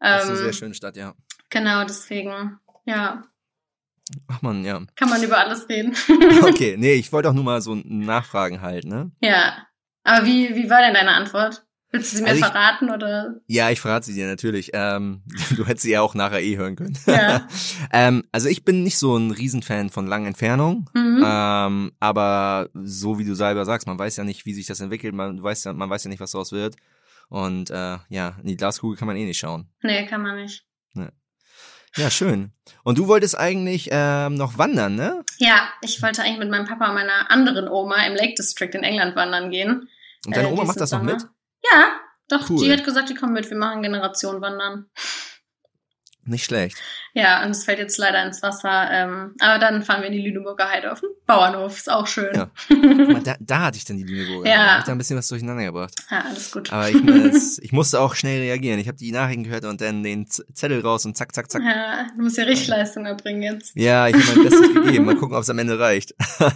Das 0.00 0.24
ist 0.24 0.30
eine 0.30 0.38
Ähm, 0.38 0.44
sehr 0.44 0.52
schöne 0.54 0.74
Stadt, 0.74 0.96
ja. 0.96 1.14
genau, 1.50 1.84
deswegen, 1.84 2.58
ja, 2.86 3.22
Ach 4.28 4.40
man, 4.40 4.64
ja. 4.64 4.80
kann 4.96 5.10
man 5.10 5.22
über 5.22 5.36
alles 5.38 5.68
reden. 5.68 5.94
Okay, 6.42 6.76
nee, 6.78 6.94
ich 6.94 7.12
wollte 7.12 7.28
auch 7.28 7.34
nur 7.34 7.44
mal 7.44 7.60
so 7.60 7.74
nachfragen 7.84 8.62
halt, 8.62 8.86
ne? 8.86 9.10
Ja. 9.20 9.66
Aber 10.04 10.24
wie, 10.24 10.54
wie 10.54 10.70
war 10.70 10.80
denn 10.80 10.94
deine 10.94 11.12
Antwort? 11.12 11.66
Willst 11.90 12.12
du 12.12 12.16
sie 12.18 12.22
mir 12.22 12.28
Also 12.30 12.40
ich- 12.40 12.46
verraten 12.46 12.90
oder? 12.90 13.36
Ja, 13.46 13.70
ich 13.70 13.80
verrate 13.80 14.06
sie 14.06 14.14
dir 14.14 14.26
natürlich. 14.26 14.70
Ähm, 14.74 15.22
du 15.56 15.64
hättest 15.66 15.82
sie 15.84 15.92
ja 15.92 16.00
auch 16.02 16.14
nachher 16.14 16.42
eh 16.42 16.56
hören 16.56 16.76
können. 16.76 16.98
Ja. 17.06 17.48
ähm, 17.92 18.24
also 18.32 18.48
ich 18.48 18.64
bin 18.64 18.82
nicht 18.82 18.98
so 18.98 19.16
ein 19.16 19.30
Riesenfan 19.30 19.88
von 19.90 20.06
langen 20.06 20.26
Entfernungen. 20.26 20.84
Mhm. 20.94 21.22
Ähm, 21.24 21.92
aber 22.00 22.68
so 22.74 23.18
wie 23.18 23.24
du 23.24 23.34
selber 23.34 23.64
sagst, 23.64 23.86
man 23.86 23.98
weiß 23.98 24.16
ja 24.16 24.24
nicht, 24.24 24.44
wie 24.46 24.54
sich 24.54 24.66
das 24.66 24.80
entwickelt, 24.80 25.14
man 25.14 25.42
weiß 25.42 25.64
ja, 25.64 25.72
man 25.72 25.88
weiß 25.88 26.04
ja 26.04 26.10
nicht, 26.10 26.20
was 26.20 26.32
daraus 26.32 26.52
wird. 26.52 26.76
Und 27.30 27.70
äh, 27.70 27.98
ja, 28.08 28.36
in 28.42 28.48
die 28.48 28.56
Glaskugel 28.56 28.96
kann 28.98 29.06
man 29.08 29.16
eh 29.16 29.24
nicht 29.24 29.38
schauen. 29.38 29.68
Nee, 29.82 30.06
kann 30.06 30.22
man 30.22 30.36
nicht. 30.36 30.64
Ja, 31.96 32.10
schön. 32.10 32.52
Und 32.84 32.98
du 32.98 33.08
wolltest 33.08 33.36
eigentlich 33.38 33.88
ähm, 33.90 34.34
noch 34.34 34.58
wandern, 34.58 34.94
ne? 34.94 35.24
Ja, 35.38 35.68
ich 35.80 36.00
wollte 36.02 36.22
eigentlich 36.22 36.38
mit 36.38 36.50
meinem 36.50 36.66
Papa 36.66 36.88
und 36.88 36.94
meiner 36.94 37.30
anderen 37.30 37.66
Oma 37.66 37.96
im 38.06 38.14
Lake 38.14 38.34
District 38.38 38.70
in 38.74 38.82
England 38.84 39.16
wandern 39.16 39.50
gehen. 39.50 39.88
Und 40.26 40.36
deine 40.36 40.48
Äh, 40.48 40.52
Oma 40.52 40.64
macht 40.64 40.80
das 40.80 40.92
noch 40.92 41.02
mit? 41.02 41.26
Ja, 41.72 41.86
doch, 42.28 42.48
Cool. 42.50 42.64
die 42.64 42.72
hat 42.72 42.84
gesagt, 42.84 43.08
die 43.08 43.14
kommen 43.14 43.32
mit, 43.32 43.48
wir 43.50 43.56
machen 43.56 43.82
Generation 43.82 44.40
wandern. 44.40 44.86
Nicht 46.24 46.44
schlecht. 46.44 46.76
Ja, 47.14 47.42
und 47.42 47.52
es 47.52 47.64
fällt 47.64 47.78
jetzt 47.78 47.96
leider 47.96 48.22
ins 48.22 48.42
Wasser. 48.42 48.90
Ähm, 48.90 49.34
aber 49.40 49.58
dann 49.58 49.82
fahren 49.82 50.02
wir 50.02 50.08
in 50.08 50.12
die 50.12 50.20
Lüneburger 50.20 50.68
Heide 50.68 50.92
auf 50.92 51.00
den 51.00 51.08
Bauernhof. 51.26 51.74
Ist 51.78 51.90
auch 51.90 52.06
schön. 52.06 52.34
Ja. 52.34 52.50
Guck 52.68 53.08
mal, 53.08 53.22
da, 53.22 53.36
da 53.40 53.60
hatte 53.62 53.78
ich 53.78 53.86
dann 53.86 53.96
die 53.96 54.02
Lüneburger. 54.02 54.46
Ja. 54.46 54.56
Da 54.56 54.72
hab 54.72 54.78
ich 54.80 54.84
da 54.84 54.92
ein 54.92 54.98
bisschen 54.98 55.16
was 55.16 55.26
durcheinander 55.28 55.64
gebracht. 55.64 55.94
Ja, 56.10 56.20
alles 56.28 56.50
gut. 56.52 56.70
Aber 56.70 56.86
ich, 56.90 57.02
muss- 57.02 57.58
ich 57.62 57.72
musste 57.72 57.98
auch 58.00 58.14
schnell 58.14 58.40
reagieren. 58.42 58.78
Ich 58.78 58.88
habe 58.88 58.98
die 58.98 59.10
Nachrichten 59.10 59.44
gehört 59.44 59.64
und 59.64 59.80
dann 59.80 60.02
den 60.02 60.26
Zettel 60.28 60.82
raus 60.82 61.06
und 61.06 61.16
zack, 61.16 61.34
zack, 61.34 61.50
zack. 61.50 61.62
Ja, 61.62 62.08
du 62.14 62.22
musst 62.22 62.36
ja 62.36 62.44
Richtleistung 62.44 63.06
erbringen 63.06 63.42
jetzt. 63.42 63.74
Ja, 63.74 64.06
ich 64.06 64.14
habe 64.14 64.24
mein 64.36 64.50
Bestes 64.50 64.74
gegeben. 64.74 65.06
Mal 65.06 65.16
gucken, 65.16 65.34
ob 65.34 65.42
es 65.44 65.48
am 65.48 65.58
Ende 65.58 65.78
reicht. 65.78 66.14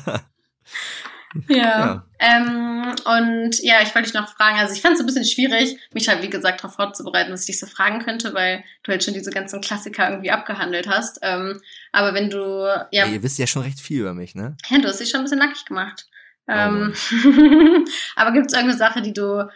Ja. 1.49 1.57
Ja. 1.57 2.07
Ähm, 2.19 2.95
und 3.05 3.63
ja, 3.63 3.83
ich 3.83 3.95
wollte 3.95 4.11
dich 4.11 4.15
noch 4.15 4.29
fragen, 4.29 4.59
also 4.59 4.75
ich 4.75 4.81
fand 4.81 4.95
es 4.95 5.01
ein 5.01 5.07
bisschen 5.07 5.25
schwierig, 5.25 5.77
mich 5.93 6.09
halt, 6.09 6.23
wie 6.23 6.31
gesagt, 6.31 6.63
darauf 6.63 6.77
vorzubereiten, 6.77 7.33
was 7.33 7.41
ich 7.41 7.47
dich 7.47 7.61
so 7.61 7.67
fragen 7.67 8.01
könnte, 8.01 8.35
weil 8.35 8.65
du 8.83 8.93
halt 8.93 9.03
schon 9.03 9.15
diese 9.15 9.31
ganzen 9.31 9.61
Klassiker 9.61 10.09
irgendwie 10.09 10.31
abgehandelt 10.31 10.89
hast. 10.89 11.19
Ähm, 11.23 11.61
aber 11.91 12.15
wenn 12.15 12.31
du, 12.31 12.67
ja, 12.91 13.07
Ja. 13.07 13.07
Ihr 13.07 13.23
wisst 13.23 13.39
ja 13.39 13.47
schon 13.47 13.63
recht 13.63 13.81
viel 13.81 14.01
über 14.01 14.15
mich, 14.15 14.35
ne? 14.35 14.57
ja 14.69 14.79
du 14.79 14.89
hast 14.89 15.01
dich 15.01 15.11
schon 15.11 15.21
ein 15.21 15.25
bisschen 15.25 15.39
nackig 15.39 15.65
gemacht. 15.65 16.07
Oh 16.49 16.53
Ähm, 16.53 16.95
aber 18.17 18.33
gibt 18.33 18.47
es 18.47 18.53
irgendeine 18.53 18.77
Sache, 18.77 19.01
die 19.01 19.13
du 19.13 19.49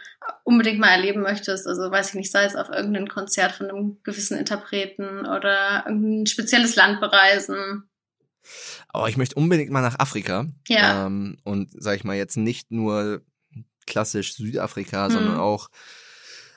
unbedingt 0.43 0.79
mal 0.79 0.89
erleben 0.89 1.21
möchtest? 1.21 1.67
Also 1.67 1.91
weiß 1.91 2.09
ich 2.09 2.15
nicht, 2.15 2.31
sei 2.31 2.45
es 2.45 2.55
auf 2.55 2.69
irgendein 2.69 3.09
Konzert 3.09 3.51
von 3.51 3.69
einem 3.69 3.97
gewissen 4.03 4.37
Interpreten 4.37 5.25
oder 5.25 5.83
irgendein 5.85 6.27
spezielles 6.27 6.75
Land 6.75 7.01
bereisen. 7.01 7.89
Aber 8.89 9.09
ich 9.09 9.17
möchte 9.17 9.35
unbedingt 9.35 9.71
mal 9.71 9.81
nach 9.81 9.99
Afrika. 9.99 10.47
Ja. 10.67 11.05
Ähm, 11.07 11.37
und 11.43 11.69
sag 11.73 11.95
ich 11.97 12.03
mal 12.03 12.15
jetzt 12.15 12.37
nicht 12.37 12.71
nur 12.71 13.21
klassisch 13.85 14.33
Südafrika, 14.35 15.07
Mhm. 15.07 15.13
sondern 15.13 15.37
auch 15.37 15.69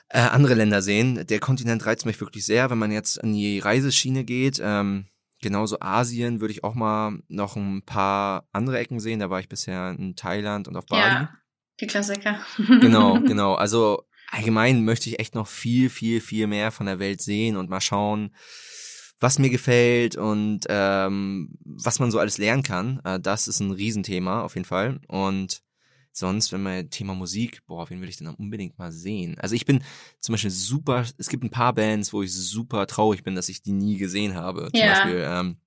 äh, 0.09 0.19
andere 0.19 0.53
Länder 0.55 0.81
sehen. 0.81 1.25
Der 1.27 1.39
Kontinent 1.39 1.85
reizt 1.85 2.05
mich 2.05 2.19
wirklich 2.19 2.45
sehr, 2.45 2.69
wenn 2.69 2.77
man 2.77 2.91
jetzt 2.91 3.17
in 3.17 3.33
die 3.33 3.59
Reiseschiene 3.59 4.23
geht. 4.25 4.59
Ähm, 4.63 5.05
genauso 5.41 5.79
Asien 5.79 6.41
würde 6.41 6.51
ich 6.53 6.63
auch 6.63 6.75
mal 6.75 7.19
noch 7.29 7.55
ein 7.55 7.83
paar 7.85 8.47
andere 8.51 8.77
Ecken 8.79 8.99
sehen. 8.99 9.19
Da 9.19 9.29
war 9.29 9.39
ich 9.39 9.47
bisher 9.49 9.95
in 9.97 10.15
Thailand 10.15 10.67
und 10.67 10.75
auf 10.75 10.85
Bali. 10.85 11.01
Ja, 11.01 11.29
die 11.79 11.87
Klassiker. 11.87 12.39
Genau, 12.57 13.19
genau. 13.25 13.53
Also 13.53 14.03
allgemein 14.29 14.83
möchte 14.83 15.09
ich 15.09 15.19
echt 15.19 15.35
noch 15.35 15.47
viel, 15.47 15.89
viel, 15.89 16.19
viel 16.21 16.47
mehr 16.47 16.71
von 16.71 16.85
der 16.85 16.99
Welt 16.99 17.21
sehen 17.21 17.55
und 17.55 17.69
mal 17.69 17.81
schauen, 17.81 18.35
was 19.21 19.39
mir 19.39 19.49
gefällt 19.49 20.15
und 20.17 20.61
ähm, 20.67 21.53
was 21.63 21.99
man 21.99 22.11
so 22.11 22.19
alles 22.19 22.37
lernen 22.39 22.63
kann. 22.63 22.99
Äh, 23.05 23.19
das 23.19 23.47
ist 23.47 23.59
ein 23.61 23.71
Riesenthema 23.71 24.41
auf 24.41 24.55
jeden 24.55 24.65
Fall. 24.65 24.99
Und 25.07 25.61
sonst, 26.11 26.51
wenn 26.51 26.63
man 26.63 26.89
Thema 26.89 27.13
Musik, 27.13 27.61
boah, 27.67 27.89
wen 27.89 28.01
will 28.01 28.09
ich 28.09 28.17
denn 28.17 28.25
dann 28.25 28.35
unbedingt 28.35 28.77
mal 28.79 28.91
sehen? 28.91 29.37
Also 29.39 29.55
ich 29.55 29.65
bin 29.65 29.83
zum 30.19 30.33
Beispiel 30.33 30.49
super, 30.51 31.05
es 31.17 31.29
gibt 31.29 31.43
ein 31.43 31.51
paar 31.51 31.73
Bands, 31.73 32.11
wo 32.11 32.23
ich 32.23 32.33
super 32.33 32.87
traurig 32.87 33.23
bin, 33.23 33.35
dass 33.35 33.47
ich 33.47 33.61
die 33.61 33.71
nie 33.73 33.97
gesehen 33.97 34.33
habe. 34.35 34.69
Zum 34.71 34.81
Ja. 34.81 34.93
Beispiel 34.93 35.23
ähm, 35.25 35.57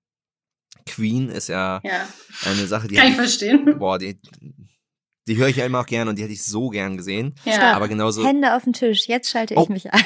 Queen 0.85 1.29
ist 1.31 1.49
ja, 1.49 1.81
Ja, 1.85 2.09
eine 2.45 2.67
Sache, 2.67 2.89
die 2.89 2.97
kann 2.97 3.09
ich 3.09 3.15
verstehen. 3.15 3.79
boah, 3.79 3.99
die, 3.99 4.19
die 5.27 5.37
höre 5.37 5.49
ich 5.49 5.57
ja 5.57 5.65
immer 5.65 5.81
auch 5.81 5.87
gern 5.87 6.09
und 6.09 6.19
die 6.19 6.23
hätte 6.23 6.33
ich 6.33 6.43
so 6.45 6.69
gern 6.69 6.97
gesehen. 6.97 7.35
Ja. 7.45 7.73
Aber 7.75 7.89
genauso 7.89 8.27
Hände 8.27 8.55
auf 8.55 8.65
den 8.65 8.73
Tisch, 8.75 9.07
jetzt 9.09 9.31
schalte 9.31 9.55
Oh. 9.57 9.63
ich 9.63 9.69
mich 9.71 9.93
ein. 9.93 10.03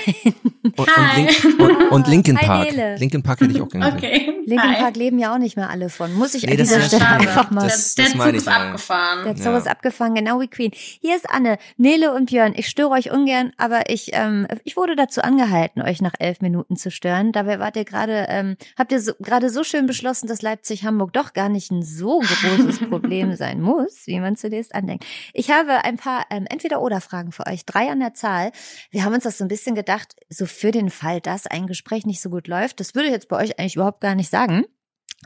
und, 0.63 0.79
und, 0.79 0.97
Hi. 0.97 1.21
Link, 1.23 1.45
und, 1.61 1.91
und 1.93 2.09
Linkin 2.09 2.39
Hi, 2.39 2.47
Park. 2.47 2.71
Nele. 2.71 2.97
Linkin 2.97 3.23
Park 3.23 3.41
hätte 3.41 3.53
ich 3.53 3.61
auch 3.61 3.69
gern 3.69 3.83
gesehen. 3.83 3.97
Okay. 3.97 4.33
Linkin 4.49 4.71
Hi. 4.71 4.77
Park 4.83 4.97
leben 4.97 5.19
ja 5.19 5.35
auch 5.35 5.39
nicht 5.39 5.57
mehr 5.57 5.69
alle 5.71 5.89
von. 5.91 6.15
Muss 6.15 6.35
ich 6.35 6.45
Nee, 6.45 6.53
an 6.53 6.57
das 6.59 6.69
dieser 6.69 6.81
ist 6.81 6.87
Stelle 6.89 7.03
schade. 7.05 7.21
einfach 7.29 7.51
mal. 7.51 7.65
Das- 7.65 7.95
der 7.97 8.05
das 8.05 8.13
der 8.13 8.19
meine 8.19 8.39
Zug 8.39 8.47
ist 8.47 8.49
abgefahren. 8.49 9.25
Der 9.25 9.37
Zug 9.37 9.45
Ja. 9.47 9.59
ist 9.59 9.69
abgefangen, 9.69 10.15
genau 10.15 10.41
wie 10.41 10.49
Queen. 10.49 10.71
Hier 10.75 11.17
ist 11.17 11.29
Anne, 11.29 11.59
Nele 11.77 12.15
und 12.15 12.31
Björn. 12.31 12.55
Ich 12.57 12.69
störe 12.69 12.91
euch 12.91 13.11
ungern, 13.11 13.53
aber 13.57 13.91
ich, 13.91 14.11
ähm, 14.13 14.47
ich 14.65 14.77
wurde 14.77 14.95
dazu 14.97 15.21
angehalten, 15.23 15.83
euch 15.83 16.01
nach 16.01 16.15
elf 16.19 16.41
Minuten 16.41 16.77
zu 16.77 16.91
stören. 16.91 17.33
Dabei 17.33 17.59
wart 17.59 17.77
ihr 17.77 17.85
gerade, 17.85 18.27
ähm, 18.29 18.57
habt 18.79 18.93
ihr 18.93 19.01
so, 19.01 19.13
gerade 19.21 19.51
so 19.51 19.65
schön 19.65 19.87
beschlossen, 19.87 20.29
dass 20.29 20.43
Leipzig-Hamburg 20.43 21.13
doch 21.13 21.33
gar 21.33 21.49
nicht 21.49 21.71
ein 21.71 21.83
so 21.83 22.21
großes 22.21 22.79
Problem 22.89 23.35
sein 23.35 23.61
muss, 23.61 24.07
wie 24.07 24.21
man 24.21 24.37
zunächst 24.37 24.75
andenkt. 24.75 25.05
Ich 25.33 25.51
habe 25.51 25.85
ein 25.85 25.97
paar 25.97 26.27
ähm, 26.31 26.47
Entweder-Oder-Fragen 26.47 27.33
für 27.33 27.47
euch, 27.47 27.65
drei 27.65 27.91
an 27.91 28.01
der 28.01 28.15
Zahl. 28.15 28.53
Wir 28.91 29.05
haben 29.05 29.15
uns 29.15 29.25
das 29.25 29.39
so 29.39 29.45
ein 29.45 29.49
bisschen 29.49 29.75
gedacht, 29.75 30.15
so 30.29 30.47
für 30.47 30.71
den 30.71 30.91
Fall, 30.91 31.21
dass 31.21 31.47
ein 31.47 31.67
Gespräch 31.67 32.07
nicht 32.07 32.21
so 32.21 32.31
gut 32.31 32.49
läuft. 32.49 32.81
Das 32.81 32.95
würde 32.95 33.09
ich 33.09 33.13
jetzt 33.13 33.29
bei 33.29 33.37
euch 33.37 33.59
eigentlich 33.59 33.77
überhaupt 33.77 34.01
gar 34.01 34.15
nicht 34.15 34.31
sagen. 34.31 34.65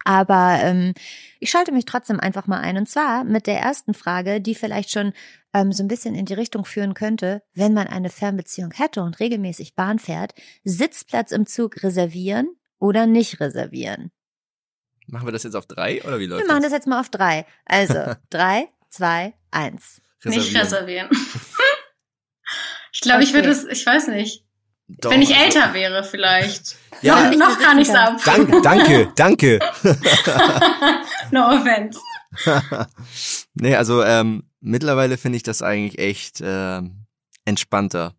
Aber 0.04 0.58
ähm, 0.62 0.94
ich 1.38 1.50
schalte 1.50 1.72
mich 1.72 1.84
trotzdem 1.84 2.18
einfach 2.18 2.46
mal 2.46 2.60
ein. 2.60 2.76
Und 2.76 2.88
zwar 2.88 3.24
mit 3.24 3.46
der 3.46 3.60
ersten 3.60 3.94
Frage, 3.94 4.40
die 4.40 4.54
vielleicht 4.54 4.90
schon 4.90 5.12
ähm, 5.52 5.72
so 5.72 5.82
ein 5.82 5.88
bisschen 5.88 6.14
in 6.14 6.24
die 6.24 6.34
Richtung 6.34 6.64
führen 6.64 6.94
könnte, 6.94 7.42
wenn 7.54 7.74
man 7.74 7.86
eine 7.86 8.08
Fernbeziehung 8.10 8.72
hätte 8.72 9.02
und 9.02 9.20
regelmäßig 9.20 9.74
Bahn 9.74 9.98
fährt, 9.98 10.32
Sitzplatz 10.64 11.30
im 11.30 11.46
Zug 11.46 11.82
reservieren 11.82 12.48
oder 12.78 13.06
nicht 13.06 13.40
reservieren. 13.40 14.10
Machen 15.06 15.26
wir 15.26 15.32
das 15.32 15.42
jetzt 15.42 15.56
auf 15.56 15.66
drei 15.66 16.02
oder 16.04 16.18
wie 16.18 16.26
läuft 16.26 16.42
Wir 16.42 16.48
machen 16.48 16.62
das? 16.62 16.70
das 16.70 16.78
jetzt 16.78 16.86
mal 16.86 17.00
auf 17.00 17.10
drei. 17.10 17.44
Also 17.66 17.94
drei, 18.30 18.68
zwei, 18.92 19.34
eins. 19.50 20.00
Nicht 20.24 20.54
Reservieren. 20.54 21.08
reservieren. 21.08 21.10
ich 22.92 23.00
glaube, 23.00 23.24
ich 23.24 23.32
würde 23.32 23.48
Okay. 23.50 23.58
es, 23.70 23.78
ich 23.80 23.84
weiß 23.84 24.06
nicht. 24.08 24.44
Doch, 24.86 25.10
Wenn 25.10 25.22
ich 25.22 25.34
also- 25.34 25.44
älter 25.58 25.74
wäre, 25.74 26.04
vielleicht. 26.04 26.76
Ja. 27.00 27.30
noch, 27.30 27.36
noch 27.38 27.58
kann 27.58 27.78
ich 27.78 27.88
es 27.88 27.94
ab. 27.94 28.20
Danke, 28.24 28.60
danke, 28.62 29.12
danke. 29.16 29.58
No 31.30 31.48
offense. 31.48 31.98
nee, 33.54 33.74
also 33.74 34.02
ähm, 34.04 34.44
mittlerweile 34.60 35.16
finde 35.16 35.36
ich 35.36 35.42
das 35.42 35.62
eigentlich 35.62 35.98
echt 35.98 36.40
ähm, 36.44 37.06
entspannter. 37.46 38.14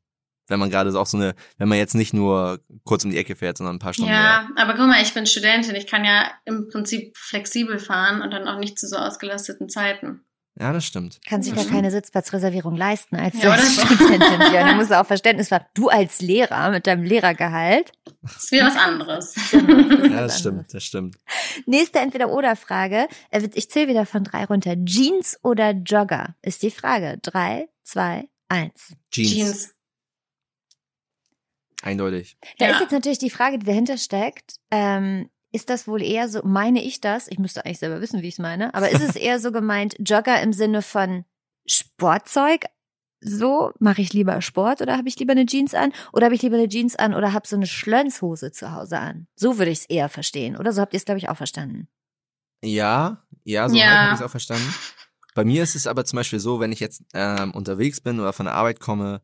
Wenn 0.47 0.59
man 0.59 0.69
gerade 0.71 0.91
so 0.91 0.99
auch 0.99 1.05
so 1.05 1.17
eine, 1.17 1.36
wenn 1.57 1.69
man 1.69 1.77
jetzt 1.77 1.93
nicht 1.95 2.13
nur 2.13 2.59
kurz 2.83 3.05
um 3.05 3.12
die 3.12 3.17
Ecke 3.17 3.36
fährt, 3.36 3.57
sondern 3.57 3.75
ein 3.75 3.79
paar 3.79 3.93
Stunden 3.93 4.12
mehr. 4.12 4.19
Ja, 4.19 4.49
aber 4.55 4.73
guck 4.73 4.88
mal, 4.88 5.01
ich 5.01 5.13
bin 5.13 5.25
Studentin. 5.27 5.75
Ich 5.75 5.88
kann 5.88 6.03
ja 6.03 6.31
im 6.45 6.67
Prinzip 6.69 7.15
flexibel 7.17 7.77
fahren 7.79 8.21
und 8.21 8.31
dann 8.31 8.47
auch 8.47 8.57
nicht 8.57 8.77
zu 8.79 8.88
so 8.88 8.97
ausgelasteten 8.97 9.69
Zeiten. 9.69 10.25
Ja, 10.60 10.72
das 10.72 10.86
stimmt. 10.86 11.20
Kann 11.26 11.42
sich 11.42 11.56
ja 11.56 11.63
keine 11.63 11.89
Sitzplatzreservierung 11.89 12.76
leisten 12.76 13.16
als 13.16 13.42
Ja. 13.42 13.58
Studentin. 13.58 14.39
Ja, 14.54 14.68
da 14.68 14.76
musst 14.76 14.92
du 14.92 15.02
auch 15.02 15.06
Verständnis 15.08 15.51
haben. 15.51 15.66
Du 15.74 15.89
als 15.89 16.22
Lehrer 16.22 16.70
mit 16.70 16.86
deinem 16.86 17.04
Lehrergehalt. 17.04 17.91
Das 18.22 18.36
ist 18.43 18.51
wieder 18.51 18.68
was 18.68 18.76
anderes. 18.78 19.34
Ja, 19.54 20.22
was 20.22 20.34
das 20.34 20.39
stimmt, 20.39 20.74
das 20.74 20.84
stimmt. 20.84 21.18
Nächste 21.66 21.99
Entweder-Oder-Frage. 21.99 23.08
Äh, 23.32 23.49
Ich 23.56 23.70
zähle 23.72 23.88
wieder 23.88 24.06
von 24.06 24.24
drei 24.24 24.45
runter. 24.45 24.76
Jeans 24.86 25.39
oder 25.43 25.72
Jogger 25.72 26.36
ist 26.43 26.62
die 26.62 26.70
Frage. 26.72 27.18
Drei, 27.24 27.68
zwei, 27.84 28.30
eins. 28.47 28.93
Jeans. 29.10 29.32
Jeans. 29.32 29.74
Eindeutig. 31.82 32.38
Da 32.60 32.68
Ja. 32.68 32.72
ist 32.74 32.80
jetzt 32.82 32.91
natürlich 32.91 33.20
die 33.20 33.30
Frage, 33.30 33.58
die 33.60 33.66
dahinter 33.66 33.97
steckt. 33.97 34.56
Ähm, 34.72 35.30
ist 35.54 35.70
das 35.70 35.88
wohl 35.88 36.01
eher 36.01 36.28
so, 36.28 36.41
meine 36.43 36.84
ich 36.84 36.99
das? 36.99 37.28
Ich 37.30 37.39
müsste 37.39 37.64
eigentlich 37.64 37.80
selber 37.80 38.01
wissen, 38.01 38.22
wie 38.22 38.28
ich 38.28 38.36
es 38.36 38.39
meine. 38.39 38.74
Aber 38.74 38.89
ist 38.89 39.01
es 39.01 39.16
eher 39.16 39.39
so 39.39 39.51
gemeint, 39.51 39.95
Jogger 39.99 40.41
im 40.41 40.51
Sinne 40.51 40.82
von 40.82 41.24
Sportzeug? 41.66 42.66
So, 43.22 43.72
mache 43.80 44.01
ich 44.01 44.12
lieber 44.12 44.41
Sport 44.41 44.82
oder 44.82 44.97
habe 44.97 45.08
ich 45.08 45.18
lieber 45.18 45.32
eine 45.32 45.45
Jeans 45.45 45.74
an? 45.74 45.93
Oder 46.12 46.26
habe 46.26 46.36
ich 46.36 46.41
lieber 46.41 46.58
eine 46.58 46.68
Jeans 46.68 46.97
an 46.97 47.14
oder 47.14 47.32
habe 47.32 47.47
so 47.47 47.56
eine 47.56 47.68
Schlönshose 47.68 48.51
zu 48.51 48.74
Hause 48.74 48.99
an? 48.99 49.28
So 49.36 49.58
würde 49.58 49.72
ich 49.72 49.80
es 49.80 49.86
eher 49.86 50.10
verstehen. 50.10 50.58
Oder 50.58 50.74
so 50.74 50.82
habt 50.82 50.93
ihr 50.93 50.97
es, 50.97 51.06
glaube 51.06 51.20
ich, 51.20 51.30
auch 51.30 51.38
verstanden. 51.38 51.88
Ja, 52.62 53.24
ja, 53.45 53.70
so 53.70 53.78
Ja. 53.78 53.86
habe 54.01 54.14
ich 54.14 54.20
es 54.20 54.26
auch 54.26 54.30
verstanden. 54.32 54.74
Bei 55.36 55.45
mir 55.45 55.64
ist 55.64 55.76
es 55.76 55.88
aber 55.88 56.04
zum 56.04 56.18
Beispiel 56.18 56.39
so, 56.39 56.60
wenn 56.60 56.72
ich 56.72 56.80
jetzt 56.80 57.04
ähm, 57.14 57.51
unterwegs 57.51 58.01
bin 58.01 58.20
oder 58.20 58.34
von 58.34 58.45
der 58.45 58.56
Arbeit 58.56 58.80
komme, 58.80 59.22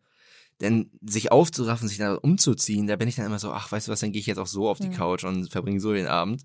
denn 0.62 0.92
sich 1.02 1.32
aufzuraffen, 1.32 1.88
sich 1.88 1.98
da 1.98 2.16
umzuziehen, 2.16 2.88
da 2.88 2.96
bin 2.96 3.08
ich 3.08 3.16
dann 3.16 3.26
immer 3.26 3.40
so, 3.40 3.52
ach, 3.52 3.72
weißt 3.72 3.88
du 3.88 3.92
was, 3.92 4.00
dann 4.02 4.12
gehe 4.12 4.20
ich 4.20 4.28
jetzt 4.28 4.40
auch 4.40 4.48
so 4.48 4.70
auf 4.70 4.80
die 4.80 4.90
Mhm. 4.90 4.94
Couch 4.94 5.24
und 5.24 5.50
verbringe 5.50 5.80
so 5.80 5.94
den 5.94 6.08
Abend. 6.08 6.44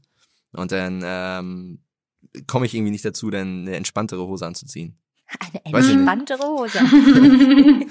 Und 0.52 0.70
dann 0.72 1.02
ähm, 1.04 1.82
komme 2.46 2.66
ich 2.66 2.74
irgendwie 2.74 2.92
nicht 2.92 3.04
dazu, 3.04 3.30
dann 3.30 3.62
eine 3.62 3.76
entspanntere 3.76 4.26
Hose 4.26 4.46
anzuziehen. 4.46 4.98
Eine 5.64 5.76
entspanntere 5.78 6.44
Hose. 6.44 6.78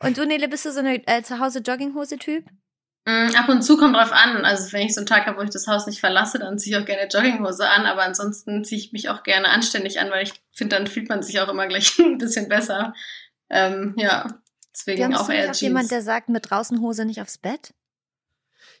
Und 0.00 0.18
du, 0.18 0.26
Nele, 0.26 0.48
bist 0.48 0.64
du 0.64 0.72
so 0.72 0.80
eine 0.80 1.06
äh, 1.06 1.22
Zuhause-Jogging-Hose-Typ? 1.22 2.44
Mm, 3.04 3.34
Ab 3.36 3.48
und 3.48 3.62
zu 3.62 3.76
kommt 3.76 3.96
drauf 3.96 4.12
an. 4.12 4.44
Also 4.44 4.72
wenn 4.72 4.86
ich 4.86 4.94
so 4.94 5.00
einen 5.00 5.06
Tag 5.06 5.26
habe, 5.26 5.38
wo 5.38 5.42
ich 5.42 5.50
das 5.50 5.66
Haus 5.66 5.86
nicht 5.86 6.00
verlasse, 6.00 6.38
dann 6.38 6.58
ziehe 6.58 6.76
ich 6.76 6.82
auch 6.82 6.86
gerne 6.86 7.08
Jogginghose 7.08 7.68
an. 7.68 7.86
Aber 7.86 8.02
ansonsten 8.02 8.64
ziehe 8.64 8.80
ich 8.80 8.92
mich 8.92 9.08
auch 9.08 9.22
gerne 9.22 9.48
anständig 9.48 10.00
an, 10.00 10.10
weil 10.10 10.24
ich 10.24 10.34
finde, 10.52 10.76
dann 10.76 10.86
fühlt 10.86 11.08
man 11.08 11.22
sich 11.22 11.40
auch 11.40 11.48
immer 11.48 11.66
gleich 11.66 11.98
ein 11.98 12.18
bisschen 12.18 12.48
besser. 12.48 12.94
Ähm, 13.50 13.94
ja, 13.96 14.26
deswegen 14.74 15.14
auch 15.14 15.28
eher 15.28 15.48
nicht 15.48 15.58
Jeans. 15.58 15.60
jemand, 15.60 15.90
der 15.90 16.02
sagt, 16.02 16.28
mit 16.28 16.50
draußen 16.50 16.80
Hose 16.80 17.04
nicht 17.04 17.20
aufs 17.20 17.38
Bett? 17.38 17.74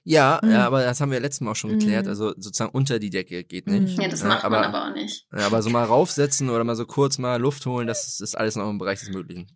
Ja, 0.04 0.40
Mhm. 0.42 0.50
ja, 0.50 0.66
aber 0.66 0.82
das 0.84 1.00
haben 1.00 1.10
wir 1.12 1.20
letztes 1.20 1.40
Mal 1.42 1.52
auch 1.52 1.56
schon 1.56 1.78
geklärt. 1.78 2.04
Mhm. 2.04 2.10
Also 2.10 2.28
sozusagen 2.36 2.70
unter 2.72 2.98
die 2.98 3.10
Decke 3.10 3.44
geht 3.44 3.66
nicht. 3.68 3.96
Mhm. 3.96 4.02
ja, 4.02 4.08
das 4.08 4.22
Ja, 4.22 4.28
macht 4.28 4.44
aber- 4.44 4.60
man 4.60 4.74
aber 4.74 4.88
auch 4.90 4.94
nicht. 4.94 5.26
Ja, 5.32 5.46
aber 5.46 5.62
so 5.62 5.70
mal 5.70 5.84
raufsetzen 5.84 6.50
oder 6.50 6.64
mal 6.64 6.74
so 6.76 6.86
kurz 6.86 7.18
mal 7.18 7.40
Luft 7.40 7.66
holen, 7.66 7.86
das 7.86 8.06
ist, 8.08 8.20
ist 8.20 8.34
alles 8.36 8.56
noch 8.56 8.68
im 8.68 8.78
Bereich 8.78 9.00
des 9.00 9.10
Möglichen. 9.10 9.46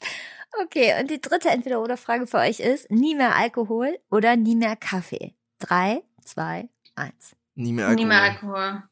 Okay, 0.64 0.94
und 1.00 1.10
die 1.10 1.20
dritte 1.20 1.48
Entweder-Oder-Frage 1.50 2.26
für 2.26 2.38
euch 2.38 2.60
ist, 2.60 2.90
nie 2.90 3.14
mehr 3.14 3.36
Alkohol 3.36 3.98
oder 4.10 4.36
nie 4.36 4.56
mehr 4.56 4.76
Kaffee? 4.76 5.34
Drei, 5.58 6.02
zwei, 6.24 6.68
eins. 6.94 7.34
Nie 7.54 7.72
mehr 7.72 7.86
Alkohol. 7.88 8.04
Nie 8.04 8.08
mehr 8.08 8.22
Alkohol. 8.22 8.82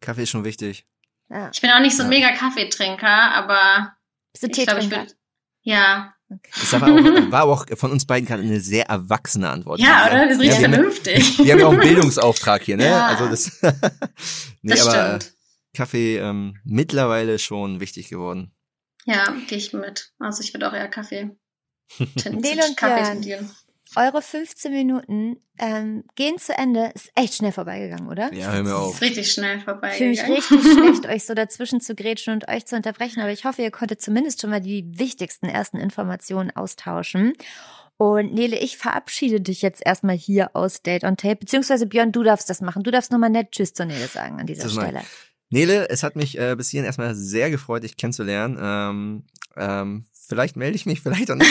Kaffee 0.00 0.22
ist 0.24 0.30
schon 0.30 0.44
wichtig. 0.44 0.86
Ja. 1.28 1.50
Ich 1.52 1.60
bin 1.60 1.70
auch 1.70 1.80
nicht 1.80 1.96
so 1.96 2.02
ein 2.02 2.10
Ja. 2.12 2.18
mega 2.18 2.36
Kaffeetrinker, 2.36 3.06
aber 3.32 3.94
Bist 4.32 4.42
du 4.42 4.48
ich 4.48 4.52
glaube, 4.66 4.80
ich 4.80 4.86
Teetrinker? 4.88 5.02
würde. 5.10 5.14
Ja. 5.62 6.11
Das 6.60 6.72
war 6.72 6.82
auch, 6.82 7.30
war 7.30 7.40
aber 7.42 7.52
auch 7.52 7.66
von 7.76 7.90
uns 7.92 8.04
beiden 8.06 8.26
gerade 8.26 8.42
eine 8.42 8.60
sehr 8.60 8.86
erwachsene 8.86 9.48
Antwort. 9.50 9.80
Ja, 9.80 10.06
oder? 10.06 10.28
Wir 10.28 10.36
sind 10.36 10.44
Ja, 10.44 10.52
richtig 10.52 10.58
wir, 10.60 10.64
haben, 10.64 10.72
vernünftig. 10.74 11.38
wir 11.38 11.52
haben 11.52 11.60
ja 11.60 11.66
auch 11.66 11.72
einen 11.72 11.80
Bildungsauftrag 11.88 12.62
hier, 12.62 12.76
ne? 12.76 12.86
Ja. 12.86 13.06
Also 13.08 13.28
das. 13.28 13.60
nee, 14.62 14.72
das 14.74 14.86
aber 14.86 15.18
stimmt. 15.18 15.34
Kaffee 15.74 16.18
ähm, 16.18 16.56
mittlerweile 16.64 17.38
schon 17.38 17.80
wichtig 17.80 18.08
geworden. 18.08 18.52
Ja, 19.04 19.34
gehe 19.48 19.58
ich 19.58 19.72
mit. 19.72 20.12
Also 20.18 20.42
ich 20.42 20.52
würde 20.54 20.68
auch 20.68 20.74
eher 20.74 20.88
Kaffee. 20.88 21.30
ten- 22.16 22.36
Nele 22.38 22.62
und 22.68 22.76
Kaffee 22.76 23.04
tendieren. 23.04 23.50
Eure 23.96 24.22
15 24.22 24.72
Minuten 24.72 25.36
ähm, 25.58 26.04
gehen 26.14 26.38
zu 26.38 26.56
Ende. 26.56 26.90
Ist 26.94 27.10
echt 27.14 27.34
schnell 27.34 27.52
vorbeigegangen, 27.52 28.08
oder? 28.08 28.32
Ja, 28.32 28.52
hör 28.52 28.62
mir 28.62 28.70
Das 28.70 28.78
auf. 28.78 28.94
ist 28.94 29.02
richtig 29.02 29.32
schnell 29.32 29.60
vorbei. 29.60 29.90
Ich 29.90 29.96
fühle 29.98 30.10
mich 30.10 30.28
richtig 30.28 30.62
schlecht, 30.72 31.06
euch 31.06 31.24
so 31.24 31.34
dazwischen 31.34 31.80
zu 31.80 31.94
grätschen 31.94 32.34
und 32.34 32.48
euch 32.48 32.66
zu 32.66 32.76
unterbrechen, 32.76 33.20
aber 33.20 33.30
ich 33.32 33.44
hoffe, 33.44 33.62
ihr 33.62 33.70
konntet 33.70 34.00
zumindest 34.00 34.40
schon 34.40 34.50
mal 34.50 34.60
die 34.60 34.86
wichtigsten 34.98 35.46
ersten 35.46 35.76
Informationen 35.78 36.50
austauschen. 36.50 37.34
Und 37.98 38.34
Nele, 38.34 38.58
ich 38.58 38.78
verabschiede 38.78 39.40
dich 39.40 39.62
jetzt 39.62 39.80
erstmal 39.84 40.16
hier 40.16 40.56
aus 40.56 40.82
Date 40.82 41.04
on 41.04 41.16
Tape, 41.16 41.36
beziehungsweise 41.36 41.86
Björn, 41.86 42.10
du 42.10 42.22
darfst 42.22 42.50
das 42.50 42.60
machen. 42.60 42.82
Du 42.82 42.90
darfst 42.90 43.12
nochmal 43.12 43.30
nett 43.30 43.52
Tschüss 43.52 43.74
zur 43.74 43.86
Nele 43.86 44.08
sagen 44.08 44.40
an 44.40 44.46
dieser. 44.46 44.68
Stelle. 44.68 45.02
Nele, 45.50 45.88
es 45.90 46.02
hat 46.02 46.16
mich 46.16 46.38
äh, 46.38 46.56
bis 46.56 46.70
hierhin 46.70 46.86
erstmal 46.86 47.14
sehr 47.14 47.50
gefreut, 47.50 47.82
dich 47.84 47.98
kennenzulernen. 47.98 48.58
Ähm, 48.60 49.24
ähm, 49.56 50.06
vielleicht 50.28 50.56
melde 50.56 50.76
ich 50.76 50.86
mich, 50.86 51.00
vielleicht 51.00 51.30
auch 51.30 51.34
nicht. 51.36 51.50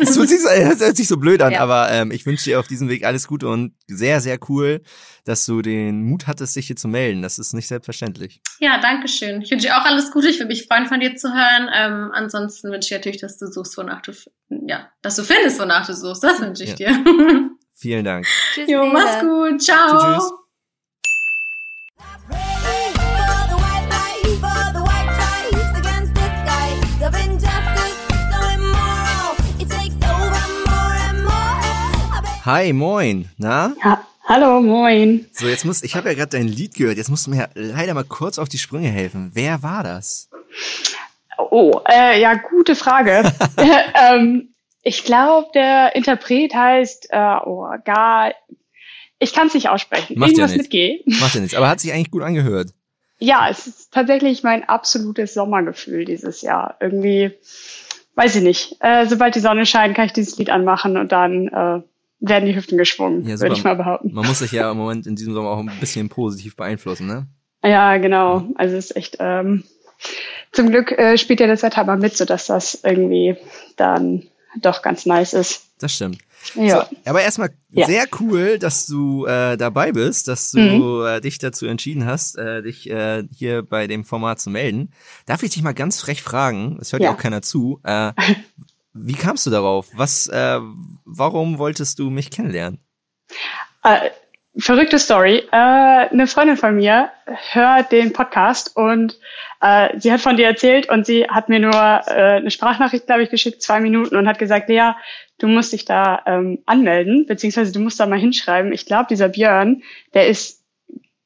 Es 0.00 0.14
tut 0.14 0.28
sich 0.28 0.40
so, 0.42 0.48
es 0.48 0.80
hört 0.80 0.96
sich 0.96 1.08
so 1.08 1.16
blöd 1.16 1.40
an, 1.42 1.52
Ja. 1.52 1.60
aber 1.60 1.90
ähm, 1.90 2.10
ich 2.10 2.26
wünsche 2.26 2.44
dir 2.44 2.60
auf 2.60 2.66
diesem 2.68 2.88
Weg 2.88 3.04
alles 3.04 3.26
Gute 3.26 3.48
und 3.48 3.74
sehr, 3.88 4.20
sehr 4.20 4.38
cool, 4.48 4.82
dass 5.24 5.46
du 5.46 5.62
den 5.62 6.02
Mut 6.04 6.26
hattest, 6.26 6.54
dich 6.56 6.66
hier 6.66 6.76
zu 6.76 6.86
melden. 6.88 7.22
Das 7.22 7.38
ist 7.38 7.52
nicht 7.54 7.66
selbstverständlich. 7.66 8.40
Ja, 8.60 8.78
danke 8.80 9.08
schön. 9.08 9.42
Ich 9.42 9.50
wünsche 9.50 9.66
dir 9.68 9.76
auch 9.78 9.84
alles 9.84 10.10
Gute. 10.10 10.28
Ich 10.28 10.36
würde 10.38 10.48
mich 10.48 10.66
freuen, 10.66 10.86
von 10.86 11.00
dir 11.00 11.16
zu 11.16 11.28
hören. 11.32 11.68
Ähm, 11.74 12.10
ansonsten 12.12 12.70
wünsche 12.70 12.88
ich 12.94 12.98
natürlich, 12.98 13.20
dass 13.20 13.38
du 13.38 13.46
suchst, 13.46 13.76
wonach 13.78 14.02
du, 14.02 14.12
ja, 14.66 14.88
dass 15.02 15.16
du 15.16 15.22
findest, 15.24 15.58
wonach 15.60 15.86
du 15.86 15.94
suchst. 15.94 16.22
Das 16.22 16.40
wünsche 16.40 16.64
ich 16.64 16.78
Ja. 16.78 16.92
dir. 16.92 17.50
Vielen 17.76 18.04
Dank. 18.04 18.26
Tschüss, 18.54 18.70
jo, 18.70 18.84
mach's 18.86 19.20
gut. 19.20 19.60
Ciao. 19.62 19.88
Tschüss, 19.98 20.24
tschüss. 20.28 20.43
Hi, 32.44 32.74
moin. 32.74 33.30
Na? 33.38 33.72
Ha 33.82 34.06
Hallo, 34.24 34.60
moin. 34.60 35.24
So, 35.32 35.46
jetzt 35.46 35.64
muss, 35.64 35.82
ich 35.82 35.96
habe 35.96 36.10
ja 36.10 36.14
gerade 36.14 36.36
dein 36.36 36.46
Lied 36.46 36.74
gehört. 36.74 36.98
Jetzt 36.98 37.08
musst 37.08 37.26
du 37.26 37.30
mir 37.30 37.48
leider 37.54 37.94
mal 37.94 38.04
kurz 38.04 38.38
auf 38.38 38.50
die 38.50 38.58
Sprünge 38.58 38.88
helfen. 38.88 39.30
Wer 39.32 39.62
war 39.62 39.82
das? 39.82 40.28
Oh, 41.38 41.80
äh, 41.90 42.20
ja, 42.20 42.34
gute 42.34 42.76
Frage. 42.76 43.22
ähm, 44.10 44.50
ich 44.82 45.04
glaube, 45.04 45.48
der 45.54 45.96
Interpret 45.96 46.54
heißt, 46.54 47.08
äh, 47.12 47.36
oh, 47.46 47.66
gar, 47.82 48.34
ich 49.18 49.32
kann 49.32 49.46
es 49.46 49.54
nicht 49.54 49.70
aussprechen. 49.70 50.18
Macht 50.18 50.32
ja 50.32 50.44
Irgendwas 50.44 50.50
nichts. 50.50 50.64
mit 50.64 50.70
G. 50.70 51.02
Macht 51.20 51.34
ja 51.34 51.40
nichts. 51.40 51.56
Aber 51.56 51.70
hat 51.70 51.80
sich 51.80 51.94
eigentlich 51.94 52.10
gut 52.10 52.24
angehört. 52.24 52.74
Ja, 53.20 53.48
es 53.48 53.66
ist 53.66 53.90
tatsächlich 53.90 54.42
mein 54.42 54.68
absolutes 54.68 55.32
Sommergefühl 55.32 56.04
dieses 56.04 56.42
Jahr. 56.42 56.76
Irgendwie, 56.78 57.32
weiß 58.16 58.36
ich 58.36 58.42
nicht. 58.42 58.76
Äh, 58.80 59.06
sobald 59.06 59.34
die 59.34 59.40
Sonne 59.40 59.64
scheint, 59.64 59.96
kann 59.96 60.04
ich 60.04 60.12
dieses 60.12 60.36
Lied 60.36 60.50
anmachen 60.50 60.98
und 60.98 61.10
dann 61.10 61.48
äh, 61.48 61.82
werden 62.20 62.46
die 62.46 62.54
Hüften 62.56 62.78
geschwungen, 62.78 63.26
Ja, 63.26 63.38
würde 63.40 63.54
ich 63.54 63.64
mal 63.64 63.74
behaupten. 63.76 64.12
Man 64.14 64.26
muss 64.26 64.38
sich 64.38 64.52
ja 64.52 64.70
im 64.70 64.76
Moment 64.78 65.06
in 65.06 65.16
diesem 65.16 65.34
Sommer 65.34 65.50
auch 65.50 65.58
ein 65.58 65.70
bisschen 65.80 66.08
positiv 66.08 66.56
beeinflussen, 66.56 67.06
ne? 67.06 67.26
Ja, 67.62 67.96
genau. 67.98 68.48
Also 68.56 68.76
es 68.76 68.86
ist 68.90 68.96
echt, 68.96 69.16
ähm, 69.20 69.64
zum 70.52 70.70
Glück 70.70 70.92
äh, 70.92 71.16
spielt 71.18 71.40
ja 71.40 71.46
das 71.46 71.62
Wetter 71.62 71.84
mal 71.84 71.96
mit, 71.96 72.16
sodass 72.16 72.46
das 72.46 72.80
irgendwie 72.84 73.36
dann 73.76 74.22
doch 74.60 74.82
ganz 74.82 75.06
nice 75.06 75.32
ist. 75.32 75.66
Das 75.78 75.92
stimmt. 75.94 76.18
Ja. 76.54 76.84
So, 76.84 76.96
aber 77.06 77.22
erstmal 77.22 77.50
Ja. 77.70 77.86
sehr 77.86 78.04
cool, 78.20 78.58
dass 78.58 78.86
du 78.86 79.24
äh, 79.24 79.56
dabei 79.56 79.92
bist, 79.92 80.28
dass 80.28 80.50
du 80.50 80.58
Mhm. 80.60 81.06
äh, 81.06 81.20
dich 81.22 81.38
dazu 81.38 81.66
entschieden 81.66 82.04
hast, 82.06 82.36
äh, 82.36 82.62
dich 82.62 82.88
äh, 82.90 83.24
hier 83.34 83.62
bei 83.62 83.86
dem 83.86 84.04
Format 84.04 84.40
zu 84.40 84.50
melden. 84.50 84.92
Darf 85.26 85.42
ich 85.42 85.50
dich 85.50 85.62
mal 85.62 85.72
ganz 85.74 86.00
frech 86.00 86.22
fragen? 86.22 86.76
Es 86.80 86.92
hört 86.92 87.02
ja 87.02 87.10
Ja. 87.10 87.16
auch 87.16 87.20
keiner 87.20 87.40
zu. 87.42 87.80
Äh, 87.82 88.12
wie 88.94 89.14
kamst 89.14 89.44
du 89.46 89.50
darauf? 89.50 89.88
Was? 89.94 90.28
Äh, 90.28 90.60
warum 91.04 91.58
wolltest 91.58 91.98
du 91.98 92.10
mich 92.10 92.30
kennenlernen? 92.30 92.78
Äh, 93.82 94.10
verrückte 94.56 94.98
Story. 94.98 95.42
Äh, 95.50 95.56
eine 95.56 96.26
Freundin 96.26 96.56
von 96.56 96.76
mir 96.76 97.10
hört 97.26 97.90
den 97.92 98.12
Podcast 98.12 98.76
und 98.76 99.18
äh, 99.60 99.98
sie 99.98 100.12
hat 100.12 100.20
von 100.20 100.36
dir 100.36 100.46
erzählt 100.46 100.88
und 100.88 101.06
sie 101.06 101.24
hat 101.28 101.48
mir 101.48 101.58
nur 101.58 101.74
äh, 101.74 102.36
eine 102.36 102.50
Sprachnachricht, 102.50 103.06
glaube 103.06 103.24
ich, 103.24 103.30
geschickt, 103.30 103.62
zwei 103.62 103.80
Minuten 103.80 104.16
und 104.16 104.28
hat 104.28 104.38
gesagt, 104.38 104.68
Lea, 104.68 104.92
du 105.38 105.48
musst 105.48 105.72
dich 105.72 105.84
da 105.84 106.22
ähm, 106.26 106.60
anmelden, 106.66 107.26
beziehungsweise 107.26 107.72
du 107.72 107.80
musst 107.80 107.98
da 107.98 108.06
mal 108.06 108.18
hinschreiben. 108.18 108.72
Ich 108.72 108.86
glaube, 108.86 109.06
dieser 109.10 109.28
Björn, 109.28 109.82
der 110.14 110.28
ist 110.28 110.62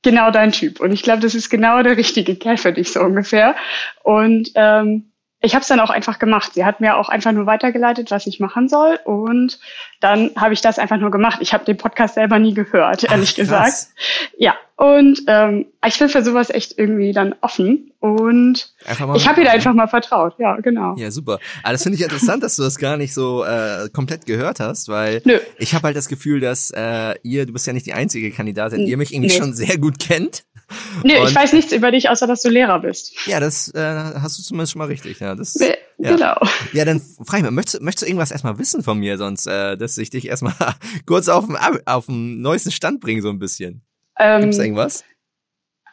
genau 0.03 0.31
dein 0.31 0.53
Typ. 0.53 0.81
Und 0.81 0.93
ich 0.93 1.03
glaube, 1.03 1.21
das 1.21 1.35
ist 1.35 1.51
genau 1.51 1.83
der 1.83 1.97
richtige 1.97 2.37
Kerl 2.37 2.57
für 2.57 2.73
dich, 2.73 2.93
so 2.93 3.01
ungefähr. 3.01 3.57
Und 4.03 4.53
ähm, 4.55 5.13
ich 5.41 5.55
habe 5.55 5.63
es 5.63 5.69
dann 5.69 5.79
auch 5.79 5.91
einfach 5.91 6.19
gemacht. 6.19 6.55
Sie 6.55 6.65
hat 6.65 6.81
mir 6.81 6.97
auch 6.97 7.09
einfach 7.09 7.31
nur 7.33 7.47
weitergeleitet, 7.47 8.11
was 8.11 8.27
ich 8.27 8.41
machen 8.41 8.69
soll. 8.69 8.99
Und 9.05 9.61
dann 10.01 10.31
habe 10.37 10.53
ich 10.53 10.61
das 10.61 10.79
einfach 10.81 10.97
nur 10.97 11.13
gemacht. 11.13 11.39
Ich 11.41 11.53
habe 11.53 11.65
den 11.65 11.77
Podcast 11.77 12.15
selber 12.15 12.39
nie 12.41 12.55
gehört, 12.55 13.05
ehrlich 13.05 13.33
Ach, 13.35 13.37
gesagt. 13.37 13.89
Ja, 14.37 14.55
und 14.75 15.21
ähm, 15.29 15.67
ich 15.87 15.99
bin 15.99 16.09
für 16.09 16.25
sowas 16.25 16.51
echt 16.51 16.77
irgendwie 16.77 17.13
dann 17.13 17.37
offen. 17.41 17.93
Und 18.01 18.73
ich 19.15 19.29
habe 19.29 19.41
ihr 19.41 19.47
da 19.47 19.53
einfach 19.53 19.75
mal 19.75 19.87
vertraut. 19.87 20.35
Ja, 20.39 20.57
genau. 20.57 20.95
Ja, 20.97 21.11
super. 21.13 21.39
Aber 21.63 21.73
das 21.73 21.83
finde 21.85 21.97
ich 21.99 22.03
interessant, 22.03 22.43
dass 22.43 22.57
du 22.57 22.63
das 22.63 22.79
gar 22.79 22.97
nicht 22.97 23.15
so 23.15 23.45
äh, 23.45 23.89
komplett 23.93 24.27
gehört 24.27 24.59
hast, 24.61 24.89
weil 24.89 25.23
Nö. 25.25 25.39
ich 25.59 25.75
habe 25.75 25.85
halt 25.85 25.97
das 25.97 26.09
Gefühl, 26.09 26.41
dass 26.41 26.71
äh, 26.71 27.15
ihr, 27.23 27.47
du 27.47 27.53
bist 27.53 27.67
ja 27.67 27.73
nicht 27.73 27.87
die 27.87 27.93
einzige 27.95 28.31
Kandidatin, 28.33 28.87
ihr 28.87 28.97
mich 28.97 29.13
irgendwie 29.13 29.29
Nee. 29.33 29.39
schon 29.39 29.53
sehr 29.53 29.79
gut 29.79 29.99
kennt. 30.01 30.45
Und- 31.03 31.11
ich 31.11 31.35
weiß 31.35 31.53
nichts 31.55 31.73
über 31.73 31.91
dich, 31.91 32.09
außer 32.11 32.27
dass 32.27 32.43
du 32.43 32.49
Lehrer 32.51 32.81
bist. 32.81 33.15
Ja, 33.27 33.41
das 33.41 33.69
äh, 33.75 33.81
hast 34.21 34.39
du 34.39 34.43
zumindest 34.43 34.73
schon 34.73 34.79
mal 34.81 34.87
richtig. 34.89 35.19
Ja, 35.21 35.35
das, 35.35 35.55
Nee, 35.55 35.75
ja. 35.99 36.11
Genau. 36.15 36.37
ja 36.73 36.85
dann 36.85 37.01
frage 37.01 37.39
ich 37.39 37.43
mal, 37.45 37.51
möchtest, 37.51 37.81
du- 37.81 37.85
möchtest 37.85 38.03
du 38.03 38.07
irgendwas 38.07 38.31
erstmal 38.31 38.59
wissen 38.59 38.83
von 38.83 38.99
mir, 38.99 39.17
sonst, 39.19 39.47
äh, 39.47 39.77
dass 39.77 39.97
ich 39.99 40.11
dich 40.11 40.27
erstmal 40.29 40.55
kurz 41.07 41.29
auf 41.29 41.47
den, 41.47 41.57
auf 41.87 42.07
den 42.07 42.41
neuesten 42.43 42.71
Stand 42.71 43.01
bringe, 43.01 43.23
so 43.23 43.31
ein 43.31 43.39
bisschen. 43.39 43.83
Gibt's 44.19 44.57
Ähm, 44.59 44.63
irgendwas? 44.65 45.05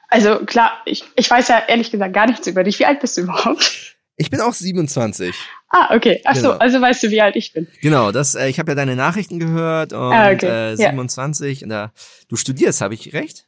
also 0.10 0.40
klar, 0.46 0.72
ich, 0.86 1.04
ich 1.16 1.30
weiß 1.30 1.48
ja 1.50 1.64
ehrlich 1.68 1.92
gesagt 1.92 2.14
gar 2.14 2.28
nichts 2.28 2.48
über 2.48 2.64
dich. 2.64 2.80
Wie 2.80 2.86
alt 2.86 3.00
bist 3.00 3.18
du 3.18 3.22
überhaupt? 3.22 3.96
Ich 4.18 4.30
bin 4.30 4.40
auch 4.40 4.54
27. 4.54 5.36
Ah, 5.70 5.94
okay. 5.94 6.22
Ach 6.26 6.36
so, 6.36 6.44
Genau. 6.44 6.54
also 6.58 6.80
weißt 6.80 7.04
du, 7.04 7.10
wie 7.12 7.22
alt 7.22 7.36
ich 7.36 7.52
bin. 7.52 7.68
Genau, 7.82 8.12
das, 8.14 8.34
äh, 8.36 8.48
ich 8.48 8.60
habe 8.60 8.72
ja 8.72 8.76
deine 8.76 8.96
Nachrichten 8.96 9.40
gehört 9.40 9.92
und 9.94 10.00
Ah, 10.14 10.32
okay. 10.32 10.46
äh, 10.48 10.70
Ja. 10.72 10.90
27 10.92 11.64
und 11.64 11.70
da, 11.70 11.92
du 12.30 12.36
studierst, 12.38 12.80
habe 12.82 12.94
ich 12.94 13.14
recht? 13.14 13.46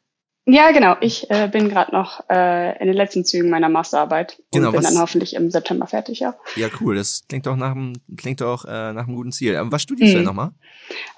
Ja, 0.49 0.71
genau. 0.71 0.95
Ich 1.01 1.29
äh, 1.29 1.49
bin 1.51 1.67
gerade 1.67 1.91
noch 1.91 2.23
äh, 2.29 2.79
in 2.79 2.87
den 2.87 2.95
letzten 2.95 3.25
Zügen 3.25 3.49
meiner 3.49 3.67
Masterarbeit 3.67 4.41
Genau, 4.53 4.67
und 4.67 4.71
bin 4.75 4.83
was- 4.83 4.93
dann 4.93 5.01
hoffentlich 5.01 5.35
im 5.35 5.51
September 5.51 5.87
fertig, 5.87 6.19
ja. 6.21 6.35
Ja, 6.55 6.69
cool. 6.79 6.95
Das 6.95 7.23
klingt 7.27 7.45
doch 7.45 7.57
nach 7.57 7.71
einem, 7.71 7.93
klingt 8.15 8.39
doch 8.39 8.63
äh, 8.63 8.93
nach 8.93 9.07
einem 9.07 9.15
guten 9.15 9.33
Ziel. 9.33 9.57
Aber 9.57 9.71
was 9.73 9.81
studierst 9.81 10.13
du 10.13 10.19
Mhm. 10.19 10.19
denn 10.19 10.25
nochmal? 10.25 10.51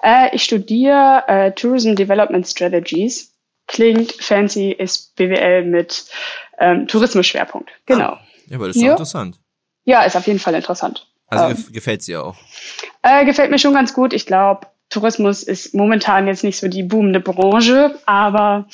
Äh, 0.02 0.34
ich 0.34 0.42
studiere 0.42 1.22
äh, 1.28 1.52
Tourism 1.52 1.94
Development 1.94 2.44
Strategies. 2.46 3.32
Klingt 3.68 4.10
fancy, 4.12 4.72
ist 4.72 5.14
BWL 5.14 5.64
mit 5.64 6.06
ähm, 6.58 6.88
Tourismus-Schwerpunkt. 6.88 7.70
Genau. 7.86 8.18
Ja, 8.48 8.56
aber 8.56 8.66
das 8.66 8.74
ist 8.74 8.82
doch 8.82 8.86
Ja. 8.86 8.92
interessant. 8.94 9.38
Ja, 9.84 10.02
ist 10.02 10.16
auf 10.16 10.26
jeden 10.26 10.40
Fall 10.40 10.54
interessant. 10.56 11.06
Also 11.28 11.44
Ähm. 11.44 11.50
gef 11.54 11.72
gefällt's 11.72 12.06
dir 12.06 12.24
auch. 12.24 12.34
Äh, 13.02 13.24
gefällt 13.24 13.52
mir 13.52 13.60
schon 13.60 13.74
ganz 13.74 13.94
gut. 13.94 14.12
Ich 14.12 14.26
glaube, 14.26 14.66
Tourismus 14.90 15.42
ist 15.42 15.74
momentan 15.74 16.26
jetzt 16.26 16.44
nicht 16.44 16.58
so 16.58 16.68
die 16.68 16.82
boomende 16.82 17.20
Branche, 17.20 17.98
aber 18.06 18.66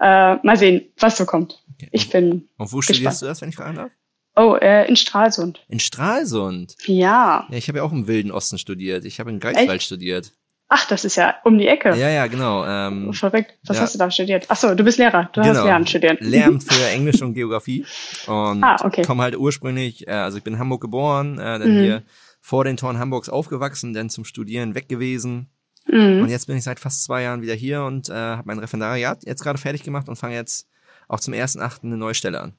äh, 0.00 0.34
mal 0.36 0.56
sehen, 0.56 0.86
was 0.98 1.16
so 1.16 1.24
kommt. 1.26 1.62
Okay. 1.76 1.88
Ich 1.92 2.10
bin, 2.10 2.48
Und 2.56 2.72
wo 2.72 2.78
gespannt. 2.78 2.96
studierst 2.96 3.22
du 3.22 3.26
das, 3.26 3.40
wenn 3.42 3.50
ich 3.50 3.56
fragen 3.56 3.76
darf? 3.76 3.90
oh, 4.36 4.54
äh, 4.60 4.88
in 4.88 4.94
Stralsund. 4.96 5.64
In 5.68 5.80
Stralsund. 5.80 6.76
Ja. 6.86 7.46
Ja, 7.50 7.56
ich 7.56 7.68
habe 7.68 7.78
ja 7.78 7.84
auch 7.84 7.92
im 7.92 8.06
Wilden 8.06 8.30
Osten 8.30 8.56
studiert. 8.58 9.04
Ich 9.04 9.18
habe 9.20 9.30
in 9.30 9.40
Greifswald 9.40 9.82
studiert. 9.82 10.32
Ach, 10.68 10.86
das 10.86 11.04
ist 11.04 11.16
ja 11.16 11.34
um 11.44 11.58
die 11.58 11.66
Ecke. 11.66 11.88
Ja, 11.96 12.08
ja, 12.10 12.26
genau. 12.28 12.64
Ähm, 12.64 13.12
Verrückt. 13.14 13.54
Was 13.66 13.78
Ja. 13.78 13.82
hast 13.82 13.94
du 13.94 13.98
da 13.98 14.10
studiert? 14.10 14.44
Ach 14.48 14.56
so, 14.56 14.74
du 14.74 14.84
bist 14.84 14.98
Lehrer. 14.98 15.28
Du 15.32 15.40
hast 15.40 15.48
genau. 15.48 15.64
Lehramt 15.64 15.88
studiert. 15.88 16.20
Lehramt 16.20 16.62
für 16.72 16.88
Englisch 16.90 17.20
und 17.22 17.34
Geografie. 17.34 17.84
Und 18.26 18.62
Ah, 18.62 18.76
okay. 18.84 19.02
komme 19.02 19.22
halt 19.24 19.36
ursprünglich, 19.36 20.06
äh, 20.06 20.10
also 20.12 20.38
ich 20.38 20.44
bin 20.44 20.52
in 20.54 20.58
Hamburg 20.60 20.82
geboren, 20.82 21.38
äh, 21.38 21.58
dann 21.58 21.74
Mhm. 21.76 21.80
hier 21.80 22.02
vor 22.40 22.64
den 22.64 22.76
Toren 22.76 22.98
Hamburgs 22.98 23.28
aufgewachsen, 23.28 23.92
dann 23.94 24.08
zum 24.10 24.24
Studieren 24.24 24.74
weg 24.74 24.88
gewesen. 24.88 25.48
Mhm. 25.88 26.22
Und 26.22 26.28
jetzt 26.28 26.46
bin 26.46 26.56
ich 26.56 26.64
seit 26.64 26.80
fast 26.80 27.04
zwei 27.04 27.22
Jahren 27.22 27.42
wieder 27.42 27.54
hier 27.54 27.82
und 27.82 28.08
äh, 28.08 28.12
habe 28.12 28.46
mein 28.46 28.58
Referendariat 28.58 29.24
jetzt 29.24 29.42
gerade 29.42 29.58
fertig 29.58 29.82
gemacht 29.82 30.08
und 30.08 30.16
fange 30.16 30.34
jetzt 30.34 30.68
auch 31.08 31.20
zum 31.20 31.34
1.8. 31.34 31.84
eine 31.84 31.96
neue 31.96 32.14
Stelle 32.14 32.40
an. 32.40 32.54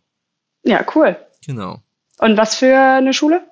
Ja, 0.64 0.86
cool. 0.96 1.16
Genau. 1.46 1.82
Und 2.18 2.38
was 2.38 2.56
für 2.56 2.76
eine 2.76 3.14
Schule? 3.14 3.44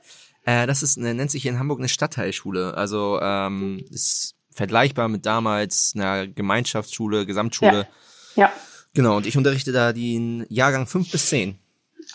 Äh, 0.46 0.68
das 0.68 0.84
ist 0.84 0.98
eine, 0.98 1.14
nennt 1.14 1.32
sich 1.32 1.44
hier 1.44 1.52
in 1.52 1.60
Hamburg 1.60 1.80
eine 1.80 1.90
Stadtteilschule. 1.90 2.74
Also 2.76 3.20
ähm, 3.22 3.84
ist 3.92 4.36
vergleichbar 4.52 5.08
mit 5.08 5.26
damals 5.26 5.94
einer 5.96 6.28
Gemeinschaftsschule, 6.28 7.26
Gesamtschule. 7.26 7.88
Ja. 8.36 8.52
Genau, 8.94 9.18
und 9.18 9.28
ich 9.28 9.38
unterrichte 9.38 9.72
da 9.72 9.94
den 9.94 10.46
Jahrgang 10.50 10.88
5 10.88 11.12
bis 11.12 11.28
10. 11.30 11.60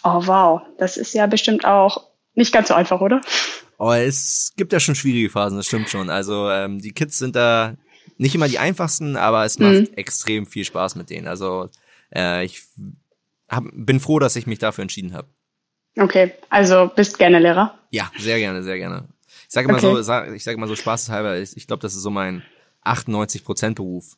Oh, 0.03 0.27
wow. 0.27 0.63
Das 0.79 0.97
ist 0.97 1.15
ja 1.15 1.27
bestimmt 1.27 1.65
auch 1.65 2.09
nicht 2.35 2.53
ganz 2.53 2.69
so 2.69 2.75
einfach, 2.75 3.01
oder? 3.01 3.21
Oh, 3.85 3.91
es 3.91 4.53
gibt 4.57 4.73
ja 4.73 4.79
schon 4.79 4.95
schwierige 4.95 5.29
Phasen, 5.29 5.57
das 5.57 5.67
stimmt 5.67 5.91
schon. 5.91 6.09
Also 6.09 6.49
ähm, 6.49 6.79
die 6.79 6.93
Kids 6.93 7.19
sind 7.19 7.35
da 7.35 7.75
nicht 8.17 8.33
immer 8.33 8.47
die 8.47 8.61
einfachsten, 8.61 9.17
aber 9.17 9.45
es 9.45 9.59
macht 9.59 9.73
Mhm. 9.75 9.89
extrem 9.97 10.47
viel 10.47 10.65
Spaß 10.65 10.95
mit 10.95 11.11
denen. 11.11 11.27
Also 11.27 11.69
äh, 12.15 12.45
ich 12.45 12.63
hab, 13.49 13.65
bin 13.73 13.99
froh, 13.99 14.21
dass 14.21 14.37
ich 14.37 14.47
mich 14.47 14.61
dafür 14.61 14.83
entschieden 14.83 15.15
habe. 15.15 15.27
Okay, 15.99 16.33
also 16.49 16.93
bist 16.95 17.19
gerne 17.19 17.41
Lehrer. 17.41 17.77
Ja, 17.91 18.09
sehr 18.21 18.39
gerne, 18.39 18.63
sehr 18.63 18.79
gerne. 18.79 19.09
Ich 19.49 19.53
sage 19.53 19.67
mal 19.67 19.79
Okay. 19.79 19.97
so, 19.97 20.01
sag, 20.03 20.33
ich 20.33 20.45
sage 20.45 20.59
mal 20.59 20.69
so 20.69 20.77
spaßeshalber, 20.77 21.41
ich, 21.41 21.57
ich 21.57 21.67
glaube, 21.67 21.83
das 21.83 21.97
ist 21.97 22.03
so 22.03 22.11
mein 22.11 22.45
98 22.83 23.45
Prozent 23.45 23.75
Beruf. 23.75 24.17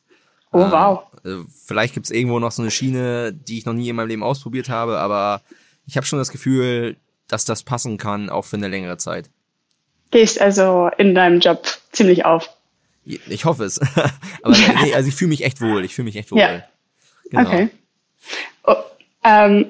Oh, 0.51 0.59
Ähm, 0.61 0.71
wow. 0.71 1.03
äh, 1.23 1.37
vielleicht 1.65 1.95
gibt's 1.95 2.11
irgendwo 2.11 2.37
noch 2.37 2.51
so 2.51 2.61
eine 2.61 2.69
Schiene, 2.69 3.33
die 3.33 3.57
ich 3.57 3.65
noch 3.65 3.73
nie 3.73 3.89
in 3.89 3.95
meinem 3.95 4.09
Leben 4.09 4.21
ausprobiert 4.23 4.69
habe, 4.69 4.99
aber 4.99 5.41
ich 5.87 5.97
habe 5.97 6.05
schon 6.05 6.19
das 6.19 6.29
Gefühl, 6.31 6.97
dass 7.27 7.45
das 7.45 7.63
passen 7.63 7.97
kann, 7.97 8.29
auch 8.29 8.45
für 8.45 8.57
eine 8.57 8.67
längere 8.67 8.97
Zeit. 8.97 9.31
Gehst 10.15 10.39
also 10.39 10.89
in 10.97 11.13
deinem 11.13 11.41
Job 11.41 11.67
ziemlich 11.91 12.23
auf. 12.23 12.49
Ich 13.03 13.43
hoffe 13.43 13.65
es. 13.65 13.81
aber 14.43 14.55
nee, 14.81 14.93
also 14.93 15.09
ich 15.09 15.13
fühle 15.13 15.27
mich 15.27 15.43
echt 15.43 15.59
wohl. 15.59 15.83
Ich 15.83 15.93
fühle 15.93 16.05
mich 16.05 16.15
echt 16.15 16.31
wohl. 16.31 16.39
Ja. 16.39 16.63
Genau. 17.29 17.41
Okay. 17.41 17.69
Oh, 18.63 18.75
ähm, 19.25 19.65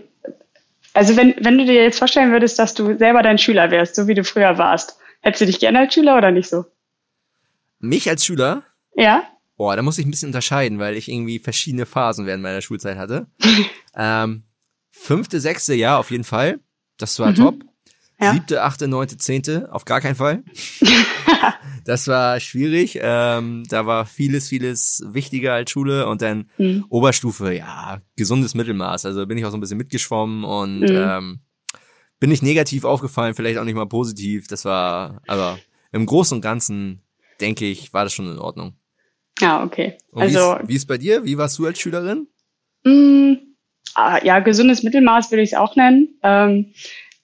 also 0.94 1.18
wenn, 1.18 1.34
wenn 1.40 1.58
du 1.58 1.66
dir 1.66 1.74
jetzt 1.74 1.98
vorstellen 1.98 2.32
würdest, 2.32 2.60
dass 2.60 2.76
du 2.76 2.96
selber 2.96 3.24
dein 3.24 3.40
Schüler 3.40 3.72
wärst, 3.72 3.96
so 3.96 4.08
wie 4.08 4.14
du 4.14 4.24
früher 4.24 4.60
warst, 4.60 5.00
hättest 5.22 5.42
du 5.42 5.46
dich 5.48 5.58
gerne 5.58 5.80
als 5.80 5.96
Schüler 5.96 6.16
oder 6.16 6.30
nicht 6.30 6.48
so? 6.48 6.66
Mich 7.80 8.08
als 8.08 8.24
Schüler, 8.24 8.62
Ja? 8.96 9.24
boah, 9.58 9.76
da 9.76 9.82
muss 9.82 9.98
ich 9.98 10.06
ein 10.06 10.12
bisschen 10.12 10.30
unterscheiden, 10.30 10.78
weil 10.78 10.96
ich 10.96 11.10
irgendwie 11.10 11.40
verschiedene 11.40 11.88
Phasen 11.88 12.28
während 12.28 12.44
meiner 12.44 12.62
Schulzeit 12.62 12.98
hatte. 13.00 13.26
ähm, 13.98 14.44
fünfte, 14.92 15.40
sechste 15.40 15.74
Jahr 15.74 15.98
auf 15.98 16.12
jeden 16.12 16.24
Fall. 16.24 16.60
Das 16.98 17.18
war 17.18 17.34
top. 17.34 17.56
Ja. 18.20 18.34
Siebte, 18.34 18.64
achte, 18.64 18.88
neunte, 18.88 19.18
zehnte, 19.18 19.68
auf 19.74 19.84
gar 19.86 20.00
keinen 20.02 20.16
Fall. 20.16 20.44
das 21.86 22.08
war 22.08 22.40
schwierig. 22.40 22.98
Ähm, 23.02 23.64
da 23.70 23.86
war 23.86 24.06
vieles, 24.06 24.48
vieles 24.50 25.04
wichtiger 25.08 25.54
als 25.54 25.72
Schule 25.72 26.08
und 26.08 26.22
dann 26.22 26.50
Mhm. 26.58 26.86
Oberstufe, 26.90 27.54
ja, 27.54 28.02
gesundes 28.16 28.56
Mittelmaß. 28.56 29.06
Also 29.06 29.26
bin 29.26 29.38
ich 29.38 29.46
auch 29.46 29.52
so 29.52 29.58
ein 29.58 29.62
bisschen 29.62 29.78
mitgeschwommen 29.78 30.44
und 30.44 30.80
Mhm. 30.82 30.96
ähm, 30.98 31.40
bin 32.20 32.30
nicht 32.30 32.44
negativ 32.44 32.86
aufgefallen, 32.86 33.36
vielleicht 33.36 33.58
auch 33.58 33.66
nicht 33.66 33.76
mal 33.76 33.86
positiv. 33.86 34.48
Das 34.48 34.64
war, 34.66 35.22
aber 35.28 35.60
im 35.92 36.06
Großen 36.06 36.38
und 36.38 36.42
Ganzen, 36.42 37.02
denke 37.42 37.66
ich, 37.66 37.92
war 37.94 38.06
das 38.06 38.14
schon 38.14 38.32
in 38.32 38.40
Ordnung. 38.40 38.78
Ja, 39.42 39.62
okay. 39.64 39.98
Und 40.12 40.22
also, 40.24 40.58
wie, 40.66 40.76
ist, 40.76 40.86
bei 40.88 40.98
dir? 40.98 41.26
Wie 41.26 41.38
warst 41.38 41.58
du 41.60 41.66
als 41.66 41.80
Schülerin? 41.80 42.28
mh, 42.86 43.38
ah, 43.96 44.24
ja, 44.24 44.40
gesundes 44.40 44.84
Mittelmaß 44.84 45.32
würde 45.32 45.42
ich 45.42 45.52
es 45.52 45.58
auch 45.58 45.76
nennen. 45.76 46.18
Ähm, 46.24 46.74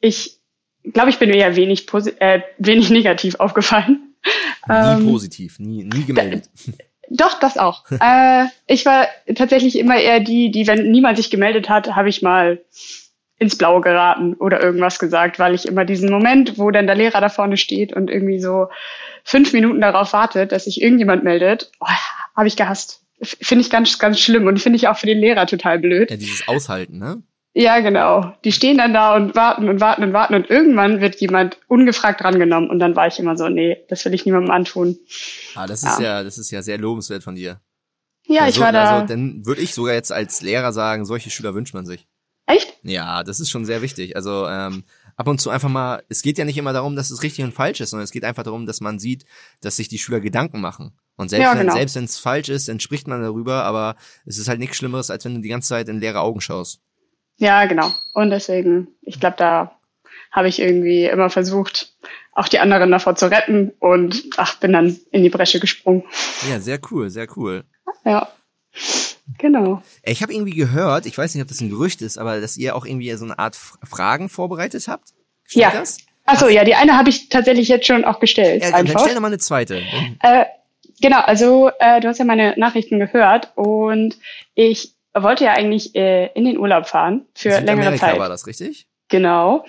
ich 0.02 0.41
glaube, 0.84 1.10
ich 1.10 1.20
bin 1.20 1.30
mir 1.30 1.38
ja 1.38 1.56
wenig, 1.56 1.88
äh, 2.20 2.42
wenig 2.58 2.90
negativ 2.90 3.36
aufgefallen. 3.36 4.16
Nie 4.68 4.76
Ähm, 4.76 5.06
positiv, 5.08 5.60
nie, 5.60 5.84
nie 5.84 6.06
gemeldet. 6.06 6.50
Doch, 7.10 7.40
das 7.40 7.58
auch. 7.58 7.84
äh, 8.00 8.46
ich 8.68 8.86
war 8.86 9.08
tatsächlich 9.36 9.78
immer 9.78 10.00
eher 10.00 10.20
die, 10.20 10.52
die, 10.52 10.68
wenn 10.68 10.92
niemand 10.92 11.18
sich 11.18 11.30
gemeldet 11.30 11.70
hat, 11.70 11.96
habe 11.96 12.10
ich 12.10 12.22
mal 12.22 12.62
ins 13.38 13.58
Blaue 13.58 13.82
geraten 13.82 14.36
oder 14.36 14.62
irgendwas 14.62 15.00
gesagt, 15.00 15.40
weil 15.40 15.56
ich 15.56 15.68
immer 15.68 15.84
diesen 15.84 16.12
Moment, 16.12 16.60
wo 16.60 16.70
dann 16.70 16.86
der 16.86 16.96
Lehrer 16.96 17.22
da 17.22 17.30
vorne 17.30 17.58
steht 17.58 17.92
und 17.92 18.10
irgendwie 18.10 18.40
so 18.40 18.68
fünf 19.24 19.52
Minuten 19.52 19.82
darauf 19.82 20.14
wartet, 20.14 20.52
dass 20.52 20.66
sich 20.66 20.82
irgendjemand 20.82 21.24
meldet, 21.24 21.72
oh, 21.80 21.88
habe 22.36 22.48
ich 22.48 22.56
gehasst. 22.56 23.04
Finde 23.20 23.64
ich 23.64 23.70
ganz, 23.70 23.98
ganz 24.00 24.20
schlimm 24.20 24.48
und 24.48 24.60
finde 24.60 24.78
ich 24.78 24.88
auch 24.88 24.98
für 24.98 25.08
den 25.08 25.18
Lehrer 25.18 25.48
total 25.48 25.80
blöd. 25.80 26.12
Ja, 26.12 26.18
dieses 26.18 26.48
Aushalten, 26.48 26.98
ne? 27.00 27.24
Ja, 27.54 27.80
genau. 27.82 28.34
Die 28.46 28.52
stehen 28.54 28.78
dann 28.78 28.94
da 28.94 29.14
und 29.16 29.36
warten 29.36 29.68
und 29.68 29.82
warten 29.82 30.04
und 30.04 30.14
warten 30.14 30.36
und 30.36 30.50
irgendwann 30.50 31.02
wird 31.02 31.20
jemand 31.20 31.58
ungefragt 31.68 32.22
drangenommen 32.22 32.70
und 32.70 32.80
dann 32.80 32.96
war 32.96 33.08
ich 33.08 33.20
immer 33.20 33.36
so, 33.38 33.50
nee, 33.50 33.78
das 33.90 34.06
will 34.06 34.14
ich 34.14 34.26
niemandem 34.26 34.52
antun. 34.52 34.98
Ah, 35.56 35.68
das 35.68 35.84
ist 35.84 36.00
Ja. 36.00 36.20
ja, 36.20 36.24
das 36.24 36.38
ist 36.38 36.50
ja 36.52 36.62
sehr 36.62 36.78
lobenswert 36.78 37.24
von 37.24 37.36
dir. 37.36 37.60
Ja, 38.28 38.44
also, 38.44 38.56
ich 38.58 38.64
war 38.64 38.72
da. 38.72 39.00
Also, 39.00 39.08
dann 39.08 39.46
würde 39.46 39.62
ich 39.62 39.74
sogar 39.74 39.94
jetzt 39.94 40.14
als 40.14 40.42
Lehrer 40.42 40.72
sagen, 40.72 41.04
solche 41.06 41.30
Schüler 41.30 41.54
wünscht 41.54 41.74
man 41.74 41.86
sich. 41.86 42.08
echt? 42.46 42.74
Ja, 42.84 43.24
das 43.24 43.40
ist 43.42 43.50
schon 43.50 43.66
sehr 43.66 43.82
wichtig. 43.82 44.16
Also 44.16 44.48
ähm, 44.48 44.84
ab 45.18 45.28
und 45.28 45.40
zu 45.42 45.50
einfach 45.50 45.70
mal, 45.70 46.04
es 46.10 46.22
geht 46.22 46.38
ja 46.38 46.46
nicht 46.46 46.58
immer 46.58 46.74
darum, 46.74 46.96
dass 46.96 47.12
es 47.12 47.22
richtig 47.22 47.44
und 47.44 47.54
falsch 47.54 47.82
ist, 47.82 47.90
sondern 47.92 48.06
es 48.06 48.12
geht 48.12 48.24
einfach 48.24 48.44
darum, 48.44 48.66
dass 48.66 48.80
man 48.82 48.98
sieht, 48.98 49.26
dass 49.60 49.76
sich 49.76 49.90
die 49.90 50.00
Schüler 50.00 50.20
Gedanken 50.22 50.62
machen. 50.62 50.94
Und 51.18 51.30
selbst 51.30 51.44
Ja, 51.44 51.52
wenn 51.54 51.62
genau. 51.68 51.76
selbst 51.76 51.96
wenn 51.96 52.06
es 52.06 52.18
falsch 52.18 52.48
ist, 52.50 52.68
dann 52.70 52.80
spricht 52.80 53.08
man 53.08 53.22
darüber, 53.22 53.64
aber 53.66 53.96
es 54.26 54.38
ist 54.38 54.48
halt 54.48 54.60
nichts 54.60 54.78
Schlimmeres, 54.78 55.12
als 55.12 55.26
wenn 55.26 55.36
du 55.36 55.42
die 55.42 55.50
ganze 55.50 55.70
Zeit 55.70 55.90
in 55.90 56.00
leere 56.00 56.22
Augen 56.22 56.42
schaust. 56.42 56.80
Ja, 57.42 57.66
genau. 57.66 57.92
Und 58.14 58.30
deswegen, 58.30 58.88
ich 59.02 59.20
glaube, 59.20 59.36
da 59.38 59.76
habe 60.32 60.48
ich 60.48 60.60
irgendwie 60.60 61.06
immer 61.06 61.32
versucht, 61.32 61.92
auch 62.34 62.48
die 62.48 62.60
anderen 62.60 62.92
davor 62.92 63.16
zu 63.16 63.32
retten 63.32 63.72
und 63.80 64.24
ach, 64.38 64.60
bin 64.60 64.74
dann 64.74 64.96
in 65.12 65.24
die 65.24 65.30
Bresche 65.32 65.60
gesprungen. 65.60 66.04
Ja, 66.48 66.60
sehr 66.60 66.80
cool, 66.92 67.10
sehr 67.10 67.28
cool. 67.36 67.64
Ja. 68.06 68.30
Genau. 69.40 69.82
Ich 70.04 70.22
habe 70.22 70.32
irgendwie 70.34 70.54
gehört, 70.56 71.08
ich 71.08 71.18
weiß 71.18 71.34
nicht, 71.34 71.42
ob 71.42 71.48
das 71.50 71.62
ein 71.62 71.72
Gerücht 71.72 72.04
ist, 72.04 72.20
aber 72.20 72.40
dass 72.40 72.58
ihr 72.58 72.76
auch 72.76 72.86
irgendwie 72.86 73.12
so 73.14 73.26
eine 73.26 73.40
Art 73.40 73.56
Fragen 73.56 74.30
vorbereitet 74.30 74.88
habt. 74.88 75.10
Stimmt 75.46 75.64
Ja. 75.64 75.72
das? 75.72 75.98
Achso, 76.26 76.48
ja, 76.48 76.64
die 76.64 76.76
eine 76.76 76.96
habe 76.96 77.10
ich 77.10 77.30
tatsächlich 77.30 77.68
jetzt 77.70 77.88
schon 77.88 78.06
auch 78.06 78.20
gestellt. 78.20 78.62
Ja, 78.62 78.70
dann 78.70 78.82
einfach. 78.82 79.02
stell 79.02 79.16
noch 79.16 79.22
mal 79.22 79.28
eine 79.30 79.40
zweite. 79.40 79.82
Äh, 80.22 80.46
genau, 81.02 81.22
also 81.22 81.72
äh, 81.80 82.00
du 82.02 82.08
hast 82.08 82.20
ja 82.20 82.26
meine 82.26 82.54
Nachrichten 82.58 83.00
gehört 83.00 83.52
und 83.56 84.20
ich 84.54 84.94
wollte 85.14 85.44
ja 85.44 85.54
eigentlich 85.54 85.96
äh, 85.96 86.28
in 86.34 86.46
den 86.46 86.58
Urlaub 86.58 86.88
fahren 86.88 87.26
für 87.36 87.50
längere 87.50 87.66
Südamerika 87.94 88.06
Zeit. 88.08 88.20
war 88.20 88.30
das, 88.30 88.48
richtig? 88.48 88.88
Genau. 89.10 89.66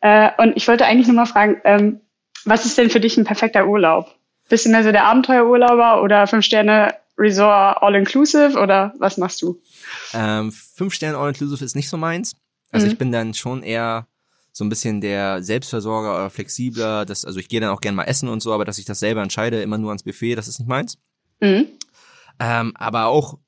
Äh, 0.00 0.30
und 0.38 0.56
ich 0.56 0.66
wollte 0.68 0.86
eigentlich 0.86 1.06
nur 1.06 1.16
mal 1.16 1.26
fragen, 1.26 1.60
ähm, 1.64 2.00
was 2.44 2.64
ist 2.64 2.78
denn 2.78 2.90
für 2.90 3.00
dich 3.00 3.16
ein 3.16 3.24
perfekter 3.24 3.66
Urlaub? 3.66 4.14
Bist 4.48 4.64
du 4.64 4.70
mehr 4.70 4.84
so 4.84 4.92
der 4.92 5.04
Abenteuerurlauber 5.04 6.02
oder 6.02 6.26
fünf 6.26 6.44
Sterne 6.44 6.94
Resort 7.18 7.82
All 7.82 7.94
Inclusive 7.94 8.58
oder 8.58 8.94
was 8.98 9.18
machst 9.18 9.42
du? 9.42 9.60
Ähm, 10.14 10.52
fünf 10.52 10.94
Sterne 10.94 11.18
All-Inclusive 11.18 11.64
ist 11.64 11.74
nicht 11.76 11.88
so 11.88 11.96
meins. 11.96 12.36
Also 12.70 12.86
Mhm. 12.86 12.92
ich 12.92 12.98
bin 12.98 13.12
dann 13.12 13.34
schon 13.34 13.62
eher 13.62 14.06
so 14.52 14.64
ein 14.64 14.68
bisschen 14.68 15.00
der 15.00 15.42
Selbstversorger 15.42 16.14
oder 16.14 16.30
flexibler. 16.30 17.04
Das, 17.04 17.24
also 17.24 17.38
ich 17.38 17.48
gehe 17.48 17.60
dann 17.60 17.70
auch 17.70 17.80
gerne 17.80 17.96
mal 17.96 18.04
essen 18.04 18.28
und 18.28 18.40
so, 18.40 18.52
aber 18.52 18.64
dass 18.64 18.78
ich 18.78 18.84
das 18.84 18.98
selber 19.00 19.22
entscheide, 19.22 19.60
immer 19.62 19.78
nur 19.78 19.90
ans 19.90 20.02
Buffet, 20.02 20.34
das 20.36 20.48
ist 20.48 20.58
nicht 20.58 20.68
meins. 20.68 20.98
Mhm. 21.40 21.66
Ähm, 22.38 22.72
aber 22.76 23.06
auch 23.06 23.38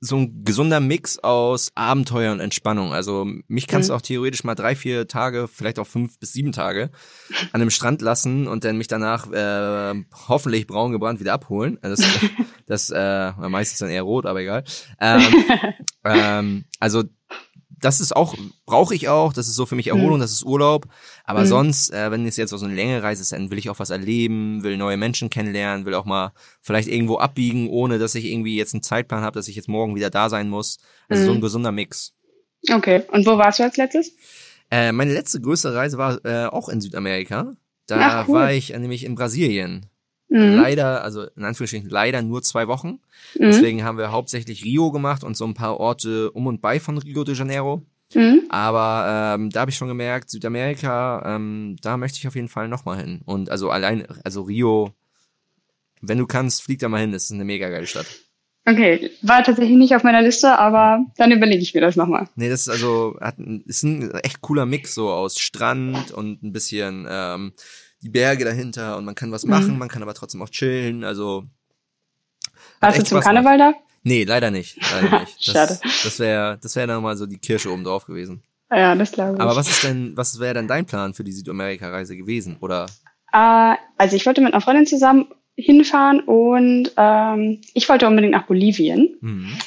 so 0.00 0.16
ein 0.16 0.44
gesunder 0.44 0.80
Mix 0.80 1.18
aus 1.18 1.72
Abenteuer 1.74 2.32
und 2.32 2.40
Entspannung. 2.40 2.94
Also 2.94 3.26
mich 3.48 3.66
kannst 3.66 3.90
du 3.90 3.94
auch 3.94 4.00
theoretisch 4.00 4.44
mal 4.44 4.54
drei, 4.54 4.74
vier 4.74 5.06
Tage, 5.06 5.46
vielleicht 5.46 5.78
auch 5.78 5.86
fünf 5.86 6.18
bis 6.18 6.32
sieben 6.32 6.52
Tage 6.52 6.90
an 7.52 7.60
einem 7.60 7.70
Strand 7.70 8.00
lassen 8.00 8.48
und 8.48 8.64
dann 8.64 8.78
mich 8.78 8.88
danach 8.88 9.30
äh, 9.30 9.94
hoffentlich 10.28 10.66
braun 10.66 10.92
gebrannt 10.92 11.20
wieder 11.20 11.34
abholen. 11.34 11.78
Also 11.82 12.02
Das, 12.02 12.20
das 12.66 12.90
äh, 12.90 13.32
meistens 13.48 13.78
dann 13.78 13.90
eher 13.90 14.02
rot, 14.02 14.24
aber 14.24 14.40
egal. 14.40 14.64
Ähm, 15.00 15.22
ähm, 16.04 16.64
also 16.78 17.04
das 17.80 18.00
ist 18.00 18.14
auch, 18.14 18.34
brauche 18.66 18.94
ich 18.94 19.08
auch, 19.08 19.32
das 19.32 19.48
ist 19.48 19.56
so 19.56 19.66
für 19.66 19.74
mich 19.74 19.88
Erholung, 19.88 20.20
das 20.20 20.32
ist 20.32 20.42
Urlaub. 20.44 20.86
Aber 21.24 21.40
Mhm. 21.42 21.46
sonst, 21.46 21.90
äh, 21.92 22.10
wenn 22.10 22.26
es 22.26 22.36
jetzt 22.36 22.50
so 22.50 22.64
eine 22.64 22.74
längere 22.74 23.02
Reise 23.02 23.22
ist, 23.22 23.32
dann 23.32 23.50
will 23.50 23.58
ich 23.58 23.70
auch 23.70 23.78
was 23.78 23.90
erleben, 23.90 24.62
will 24.62 24.76
neue 24.76 24.96
Menschen 24.96 25.30
kennenlernen, 25.30 25.86
will 25.86 25.94
auch 25.94 26.04
mal 26.04 26.32
vielleicht 26.60 26.88
irgendwo 26.88 27.18
abbiegen, 27.18 27.68
ohne 27.68 27.98
dass 27.98 28.14
ich 28.14 28.26
irgendwie 28.26 28.56
jetzt 28.56 28.74
einen 28.74 28.82
Zeitplan 28.82 29.22
habe, 29.22 29.38
dass 29.38 29.48
ich 29.48 29.56
jetzt 29.56 29.68
morgen 29.68 29.94
wieder 29.94 30.10
da 30.10 30.28
sein 30.28 30.48
muss. 30.48 30.78
Also 31.08 31.24
so 31.24 31.30
ein 31.32 31.38
Mhm. 31.38 31.42
gesunder 31.42 31.72
Mix. 31.72 32.12
Okay. 32.70 33.02
Und 33.10 33.26
wo 33.26 33.38
warst 33.38 33.58
du 33.58 33.62
als 33.64 33.76
letztes? 33.76 34.12
Äh, 34.70 34.92
meine 34.92 35.12
letzte 35.12 35.40
größere 35.40 35.74
Reise 35.74 35.98
war 35.98 36.24
äh, 36.24 36.46
auch 36.46 36.68
in 36.68 36.80
Südamerika. 36.80 37.52
Da 37.86 38.20
Ach, 38.20 38.28
cool. 38.28 38.34
war 38.34 38.52
ich 38.52 38.72
äh, 38.72 38.78
nämlich 38.78 39.04
in 39.04 39.14
Brasilien. 39.16 39.86
Mhm. 40.30 40.54
Leider, 40.62 41.02
also 41.02 41.24
in 41.36 41.44
Anführungsstrichen 41.44 41.90
leider 41.90 42.22
nur 42.22 42.42
zwei 42.42 42.68
Wochen. 42.68 43.00
Mhm. 43.34 43.40
Deswegen 43.50 43.84
haben 43.84 43.98
wir 43.98 44.12
hauptsächlich 44.12 44.64
Rio 44.64 44.90
gemacht 44.92 45.24
und 45.24 45.36
so 45.36 45.44
ein 45.44 45.54
paar 45.54 45.78
Orte 45.78 46.30
um 46.30 46.46
und 46.46 46.60
bei 46.62 46.78
von 46.80 46.96
Rio 46.98 47.24
de 47.24 47.34
Janeiro. 47.34 47.82
Mhm. 48.14 48.42
Aber 48.48 49.34
ähm, 49.36 49.50
da 49.50 49.60
habe 49.60 49.70
ich 49.70 49.76
schon 49.76 49.88
gemerkt, 49.88 50.30
Südamerika, 50.30 51.22
ähm, 51.36 51.76
da 51.82 51.96
möchte 51.96 52.18
ich 52.18 52.26
auf 52.28 52.34
jeden 52.36 52.48
Fall 52.48 52.68
nochmal 52.68 52.98
hin. 53.00 53.20
Und 53.24 53.50
also 53.50 53.70
allein, 53.70 54.06
also 54.24 54.42
Rio, 54.42 54.94
wenn 56.00 56.18
du 56.18 56.26
kannst, 56.26 56.62
flieg 56.62 56.78
da 56.78 56.88
mal 56.88 57.00
hin, 57.00 57.12
das 57.12 57.24
ist 57.24 57.32
eine 57.32 57.44
mega 57.44 57.68
geile 57.68 57.86
Stadt. 57.86 58.06
Okay. 58.66 59.10
War 59.22 59.42
tatsächlich 59.42 59.76
nicht 59.76 59.94
auf 59.96 60.02
meiner 60.04 60.22
Liste, 60.22 60.58
aber 60.58 61.04
dann 61.16 61.32
überlege 61.32 61.62
ich 61.62 61.74
mir 61.74 61.80
das 61.80 61.96
nochmal. 61.96 62.28
Nee, 62.36 62.48
das 62.48 62.62
ist 62.62 62.68
also, 62.68 63.16
hat, 63.20 63.38
ein- 63.38 63.62
ist 63.66 63.82
ein 63.82 64.10
echt 64.22 64.40
cooler 64.42 64.66
Mix 64.66 64.94
so 64.94 65.08
aus 65.10 65.38
Strand 65.38 66.10
und 66.12 66.42
ein 66.42 66.52
bisschen 66.52 67.06
ähm, 67.08 67.52
die 68.02 68.08
Berge 68.08 68.44
dahinter 68.44 68.96
und 68.96 69.04
man 69.04 69.14
kann 69.14 69.30
was 69.32 69.44
Mhm. 69.44 69.50
machen, 69.50 69.78
man 69.78 69.88
kann 69.88 70.02
aber 70.02 70.14
trotzdem 70.14 70.40
auch 70.42 70.48
chillen, 70.50 71.04
also. 71.04 71.44
Warst 72.80 72.98
du 72.98 73.04
zum 73.04 73.18
Spaß 73.18 73.28
gemacht. 73.28 73.44
Karneval 73.46 73.58
da? 73.58 73.74
Nee, 74.02 74.24
leider 74.24 74.50
nicht. 74.50 74.78
Leider 74.92 75.10
nicht. 75.20 75.46
Das, 75.48 75.54
Schade. 75.54 75.80
Das 76.04 76.18
wäre 76.18 76.58
das 76.62 76.76
wäre 76.76 76.86
dann 76.86 77.02
mal 77.02 77.16
so 77.16 77.26
die 77.26 77.38
Kirsche 77.38 77.70
oben 77.70 77.84
drauf 77.84 78.06
gewesen. 78.06 78.42
Ja, 78.70 78.94
das 78.94 79.12
glaube 79.12 79.34
ich. 79.34 79.40
Aber 79.40 79.56
was 79.56 79.68
ist 79.68 79.82
denn, 79.84 80.16
was 80.16 80.38
wäre 80.40 80.54
denn 80.54 80.68
dein 80.68 80.86
Plan 80.86 81.12
für 81.12 81.24
die 81.24 81.32
Südamerika-Reise 81.32 82.16
gewesen? 82.16 82.56
Oder 82.60 82.86
Äh, 83.32 83.74
also 83.98 84.16
ich 84.16 84.24
wollte 84.26 84.40
mit 84.40 84.54
einer 84.54 84.60
Freundin 84.62 84.86
zusammen 84.86 85.26
hinfahren 85.56 86.20
und 86.20 86.90
ähm, 86.96 87.60
ich 87.74 87.88
wollte 87.88 88.06
unbedingt 88.06 88.32
nach 88.32 88.46
Bolivien. 88.46 89.16
hm, 89.20 89.58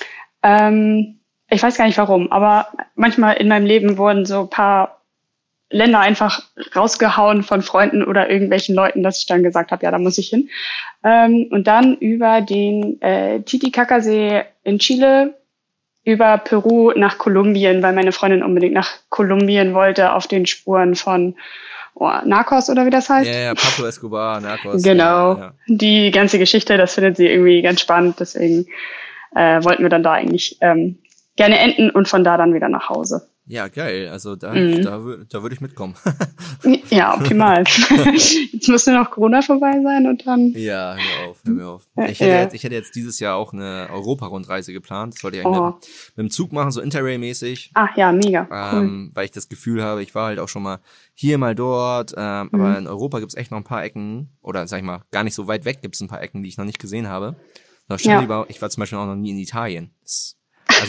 Ähm, 0.41 1.19
ich 1.49 1.61
weiß 1.61 1.77
gar 1.77 1.85
nicht 1.85 1.97
warum, 1.97 2.31
aber 2.31 2.67
manchmal 2.95 3.35
in 3.37 3.47
meinem 3.47 3.65
Leben 3.67 3.97
wurden 3.97 4.25
so 4.25 4.41
ein 4.41 4.49
paar 4.49 5.02
Länder 5.73 5.99
einfach 5.99 6.41
rausgehauen 6.75 7.43
von 7.43 7.61
Freunden 7.61 8.03
oder 8.03 8.29
irgendwelchen 8.29 8.75
Leuten, 8.75 9.03
dass 9.03 9.19
ich 9.19 9.25
dann 9.25 9.43
gesagt 9.43 9.71
habe, 9.71 9.83
ja, 9.83 9.91
da 9.91 9.97
muss 9.97 10.17
ich 10.17 10.29
hin. 10.29 10.49
Ähm, 11.03 11.47
und 11.51 11.67
dann 11.67 11.95
über 11.95 12.41
den 12.41 13.01
äh, 13.01 13.41
Titicaca-See 13.41 14.43
in 14.63 14.79
Chile, 14.79 15.33
über 16.05 16.37
Peru 16.37 16.91
nach 16.95 17.17
Kolumbien, 17.17 17.81
weil 17.81 17.93
meine 17.93 18.11
Freundin 18.11 18.43
unbedingt 18.43 18.73
nach 18.73 18.91
Kolumbien 19.09 19.73
wollte, 19.73 20.13
auf 20.13 20.27
den 20.27 20.45
Spuren 20.45 20.95
von 20.95 21.35
oh, 21.95 22.11
Narcos 22.23 22.69
oder 22.69 22.85
wie 22.85 22.91
das 22.91 23.09
heißt. 23.09 23.29
ja, 23.29 23.39
ja, 23.39 23.53
Pablo 23.55 23.87
Escobar, 23.87 24.41
Narcos. 24.41 24.83
Genau. 24.83 25.33
Ja, 25.33 25.39
ja. 25.39 25.53
Die 25.67 26.11
ganze 26.11 26.37
Geschichte, 26.37 26.77
das 26.77 26.93
findet 26.93 27.17
sie 27.17 27.27
irgendwie 27.27 27.61
ganz 27.61 27.81
spannend. 27.81 28.19
Deswegen 28.19 28.67
äh, 29.35 29.63
wollten 29.63 29.81
wir 29.81 29.89
dann 29.89 30.03
da 30.03 30.13
eigentlich 30.13 30.57
ähm, 30.61 30.99
gerne 31.35 31.57
enden 31.57 31.89
und 31.89 32.07
von 32.07 32.23
da 32.23 32.37
dann 32.37 32.53
wieder 32.53 32.69
nach 32.69 32.89
Hause. 32.89 33.27
Ja 33.45 33.67
geil. 33.67 34.09
Also 34.09 34.35
da, 34.35 34.53
Mhm. 34.53 34.81
da, 34.83 35.01
da 35.29 35.41
würde 35.41 35.55
ich 35.55 35.61
mitkommen. 35.61 35.95
Ja, 36.89 37.15
optimal. 37.15 37.63
Jetzt 38.13 38.87
nur 38.87 38.95
noch 38.95 39.11
Corona 39.11 39.41
vorbei 39.41 39.73
sein 39.83 40.05
und 40.07 40.25
dann. 40.25 40.51
ja, 40.53 40.95
hör 40.95 41.29
auf, 41.29 41.41
hör 41.45 41.53
mir 41.53 41.67
auf. 41.67 41.87
Ich 42.07 42.19
hätte, 42.19 42.29
ja. 42.29 42.41
jetzt, 42.41 42.53
ich 42.53 42.63
hätte 42.63 42.75
jetzt 42.75 42.95
dieses 42.95 43.19
Jahr 43.19 43.35
auch 43.35 43.51
eine 43.51 43.87
Europa-Rundreise 43.91 44.71
geplant. 44.71 45.15
Das 45.15 45.23
wollte 45.23 45.37
ich 45.39 45.45
eigentlich 45.45 45.57
Oh. 45.59 45.65
mit, 45.71 45.75
mit 46.15 46.17
dem 46.17 46.29
Zug 46.29 46.53
machen, 46.53 46.71
so 46.71 46.81
Interrail-mäßig. 46.81 47.71
Ah 47.73 47.89
ja, 47.95 48.11
mega. 48.11 48.47
Cool. 48.73 48.81
Ähm, 48.83 49.11
weil 49.13 49.25
ich 49.25 49.31
das 49.31 49.49
Gefühl 49.49 49.83
habe, 49.83 50.03
ich 50.03 50.13
war 50.15 50.27
halt 50.27 50.39
auch 50.39 50.47
schon 50.49 50.63
mal 50.63 50.79
hier, 51.15 51.37
mal 51.37 51.55
dort, 51.55 52.13
ähm, 52.15 52.49
Mhm. 52.51 52.61
aber 52.61 52.77
in 52.77 52.87
Europa 52.87 53.19
gibt's 53.19 53.35
echt 53.35 53.51
noch 53.51 53.57
ein 53.57 53.63
paar 53.65 53.83
Ecken, 53.83 54.29
oder 54.41 54.67
sag 54.67 54.77
ich 54.77 54.85
mal, 54.85 55.01
gar 55.11 55.23
nicht 55.23 55.35
so 55.35 55.47
weit 55.47 55.65
weg 55.65 55.81
gibt's 55.81 55.99
ein 55.99 56.07
paar 56.07 56.21
Ecken, 56.21 56.43
die 56.43 56.49
ich 56.49 56.57
noch 56.57 56.65
nicht 56.65 56.79
gesehen 56.79 57.07
habe. 57.09 57.35
Ja. 57.99 58.45
ich 58.47 58.61
war 58.61 58.69
zum 58.69 58.81
Beispiel 58.81 58.97
auch 58.99 59.05
noch 59.05 59.15
nie 59.15 59.31
in 59.31 59.37
Italien. 59.39 59.91
Das, 60.01 60.37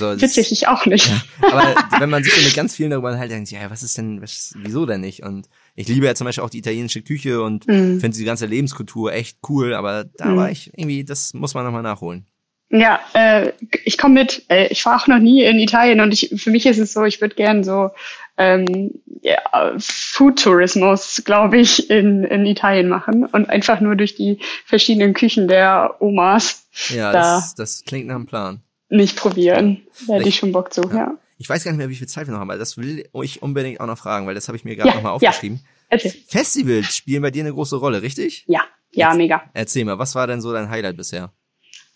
also 0.03 0.21
Witzig, 0.23 0.53
ich 0.53 0.69
auch 0.69 0.87
nicht. 0.87 1.11
aber 1.51 1.77
wenn 1.99 2.11
man 2.11 2.23
sich 2.23 2.37
mit 2.43 2.55
ganz 2.55 2.75
vielen 2.77 2.91
darüber 2.91 3.09
unterhält, 3.09 3.31
denkt 3.31 3.49
sich, 3.49 3.59
ja, 3.59 3.71
was 3.71 3.83
ist 3.83 3.97
denn, 3.99 4.21
was, 4.23 4.53
wieso 4.57 4.87
denn 4.87 5.01
nicht? 5.01 5.23
Und 5.23 5.49
ich 5.75 5.89
liebe 5.89 6.07
ja 6.07 6.15
zum 6.15 6.25
Beispiel 6.27 6.45
auch 6.45 6.51
die 6.51 6.59
italienische 6.59 7.03
Küche 7.03 7.43
und 7.43 7.67
Mhm. 7.67 8.01
finde 8.01 8.17
die 8.17 8.25
ganze 8.25 8.47
Lebenskultur 8.47 9.13
echt 9.13 9.39
cool, 9.49 9.75
aber 9.75 10.05
da 10.05 10.31
Mhm. 10.31 10.37
war 10.37 10.51
ich 10.51 10.71
irgendwie, 10.77 11.05
das 11.05 11.35
muss 11.35 11.55
man 11.55 11.65
nochmal 11.65 11.83
nachholen. 11.83 12.27
Ja, 12.71 12.99
äh, 13.13 13.53
ich 13.85 13.99
komme 13.99 14.15
mit. 14.15 14.45
Äh, 14.49 14.67
ich 14.69 14.85
war 14.85 14.97
auch 15.01 15.07
noch 15.07 15.19
nie 15.19 15.45
in 15.45 15.59
Italien 15.61 16.01
und 16.01 16.13
ich, 16.13 16.33
für 16.43 16.51
mich 16.51 16.67
ist 16.67 16.79
es 16.79 16.93
so, 16.93 17.05
ich 17.05 17.21
würde 17.21 17.37
gern 17.37 17.63
so 17.63 17.91
ähm, 18.37 18.91
ja, 19.23 19.39
Food-Tourismus, 19.79 21.23
glaube 21.25 21.59
ich, 21.59 21.89
in, 21.91 22.25
in 22.25 22.47
Italien 22.47 22.89
machen 22.89 23.27
und 23.27 23.49
einfach 23.49 23.81
nur 23.81 23.97
durch 23.97 24.15
die 24.17 24.39
verschiedenen 24.65 25.15
Küchen 25.15 25.47
der 25.47 25.97
Omas 26.01 26.67
Ja, 26.89 27.13
Da. 27.13 27.19
das, 27.37 27.55
das 27.55 27.85
klingt 27.85 28.07
nach 28.09 28.17
einem 28.17 28.27
Plan. 28.27 28.61
Nicht 28.89 29.17
probieren. 29.17 29.83
Da 30.07 30.15
hätte 30.15 30.29
Ich- 30.29 30.37
schon 30.37 30.53
Bock 30.53 30.73
zu, 30.73 30.83
Ja. 30.91 30.95
ja. 30.97 31.15
Ich 31.39 31.49
weiß 31.49 31.65
gar 31.65 31.73
nicht 31.73 31.79
mehr, 31.79 31.89
wie 31.89 31.97
viel 31.97 32.07
Zeit 32.07 32.27
wir 32.29 32.33
noch 32.33 32.41
haben, 32.41 32.51
aber 32.51 32.59
das 32.59 32.79
will 32.79 33.09
ich 33.23 33.43
unbedingt 33.43 33.81
auch 33.81 33.87
noch 33.87 33.99
fragen, 33.99 34.27
weil 34.27 34.35
das 34.37 34.47
habe 34.49 34.57
ich 34.57 34.65
mir 34.65 34.77
gerade 34.77 34.91
Ja, 34.91 34.95
nochmal 34.97 35.19
ja. 35.21 35.31
aufgeschrieben. 35.31 35.61
Erzähl. 35.89 36.13
Festivals 36.29 36.95
spielen 36.97 37.23
bei 37.23 37.31
dir 37.33 37.43
eine 37.43 37.53
große 37.53 37.77
Rolle, 37.77 38.03
richtig? 38.03 38.45
Ja, 38.47 38.63
ja, 38.93 39.09
Jetzt- 39.09 39.17
mega. 39.19 39.43
Erzähl 39.53 39.85
mal, 39.85 39.99
was 39.99 40.15
war 40.15 40.27
denn 40.29 40.41
so 40.41 40.53
dein 40.53 40.71
Highlight 40.71 40.97
bisher? 40.97 41.33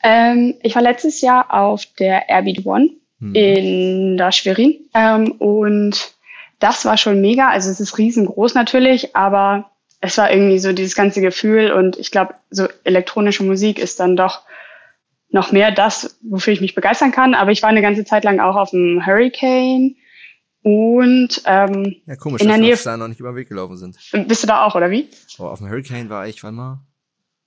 Ähm, 0.03 0.55
ich 0.62 0.74
war 0.74 0.82
letztes 0.82 1.20
Jahr 1.20 1.53
auf 1.53 1.84
der 1.99 2.28
Airbeat 2.28 2.64
One 2.66 2.91
Hm. 3.20 3.34
in 3.34 4.16
der 4.16 4.32
Schwerin 4.32 4.76
ähm, 4.95 5.32
und 5.32 6.14
das 6.61 6.84
war 6.84 6.97
schon 6.97 7.20
mega. 7.20 7.49
Also 7.49 7.70
es 7.70 7.80
ist 7.80 7.99
riesengroß 7.99 8.55
natürlich, 8.55 9.14
aber 9.16 9.70
es 10.01 10.18
war 10.18 10.30
irgendwie 10.30 10.59
so 10.61 10.72
dieses 10.72 10.95
ganze 10.95 11.20
Gefühl 11.20 11.72
und 11.72 11.97
ich 11.99 12.11
glaube, 12.12 12.34
so 12.51 12.68
elektronische 12.84 13.43
Musik 13.45 13.78
ist 13.78 13.99
dann 14.01 14.16
doch 14.16 14.43
noch 15.31 15.53
mehr 15.53 15.70
das, 15.70 16.18
wofür 16.22 16.53
ich 16.53 16.61
mich 16.61 16.74
begeistern 16.74 17.12
kann. 17.12 17.35
Aber 17.35 17.51
ich 17.51 17.62
war 17.62 17.68
eine 17.68 17.83
ganze 17.83 18.05
Zeit 18.05 18.24
lang 18.24 18.41
auch 18.41 18.57
auf 18.57 18.70
dem 18.70 19.05
Hurricane 19.07 19.97
und 20.62 21.43
ähm, 21.45 21.97
Ja, 22.07 22.16
komisch, 22.16 22.43
in 22.43 22.49
der 22.49 22.57
dass 22.57 22.66
wir 22.66 22.74
Nähe- 22.74 22.85
da 22.85 22.97
noch 22.97 23.09
nicht 23.09 23.20
über 23.20 23.31
den 23.33 23.37
Weg 23.37 23.49
gelaufen 23.49 23.76
sind. 23.76 23.97
bist 24.26 24.43
du 24.43 24.47
da 24.47 24.64
auch, 24.64 24.74
oder 24.74 24.91
wie? 24.91 25.09
Oh, 25.39 25.45
auf 25.45 25.59
dem 25.59 25.68
Hurricane 25.68 26.09
war 26.09 26.26
ich, 26.26 26.43
wann 26.43 26.55
mal? 26.55 26.81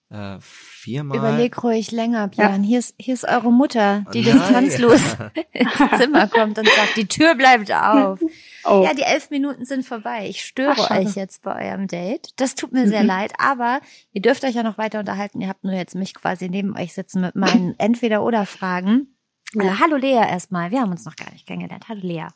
Äh, 0.09 0.37
viermal. 0.41 1.17
Überleg 1.17 1.63
ruhig 1.63 1.91
länger, 1.91 2.27
Björn. 2.27 2.63
Hier, 2.63 2.79
ist, 2.79 2.95
hier 2.99 3.13
ist 3.13 3.23
eure 3.25 3.51
Mutter, 3.51 4.03
die 4.13 4.19
Oh 4.19 4.33
nein. 4.35 4.65
distanzlos 4.65 5.01
ins 5.53 5.97
Zimmer 5.99 6.27
kommt 6.27 6.57
und 6.59 6.67
sagt, 6.67 6.97
die 6.97 7.05
Tür 7.07 7.35
bleibt 7.35 7.71
auf. 7.73 8.19
Oh, 8.65 8.83
Ja, 8.83 8.93
die 8.93 9.01
elf 9.03 9.29
Minuten 9.29 9.65
sind 9.65 9.85
vorbei. 9.85 10.27
Ich 10.27 10.43
störe 10.43 10.75
Ach, 10.77 10.91
euch 10.91 11.15
jetzt 11.15 11.41
bei 11.43 11.69
eurem 11.69 11.87
Date. 11.87 12.29
Das 12.37 12.55
tut 12.55 12.71
mir 12.71 12.87
sehr 12.87 13.01
Mhm. 13.01 13.07
leid, 13.07 13.33
aber 13.37 13.81
ihr 14.11 14.21
dürft 14.21 14.43
euch 14.43 14.55
ja 14.55 14.63
noch 14.63 14.77
weiter 14.77 14.99
unterhalten. 14.99 15.41
Ihr 15.41 15.47
habt 15.49 15.63
nur 15.63 15.73
jetzt 15.73 15.95
mich 15.95 16.13
quasi 16.13 16.49
neben 16.49 16.77
euch 16.77 16.93
sitzen 16.93 17.21
mit 17.21 17.35
meinen 17.35 17.75
Entweder-Oder-Fragen. 17.79 19.15
Äh, 19.55 19.69
hallo 19.79 19.95
Lea 19.97 20.13
erstmal. 20.29 20.71
Wir 20.71 20.81
haben 20.81 20.91
uns 20.91 21.05
noch 21.05 21.15
gar 21.15 21.31
nicht 21.31 21.45
kennengelernt. 21.47 21.85
Hallo 21.89 22.01
Lea. 22.03 22.27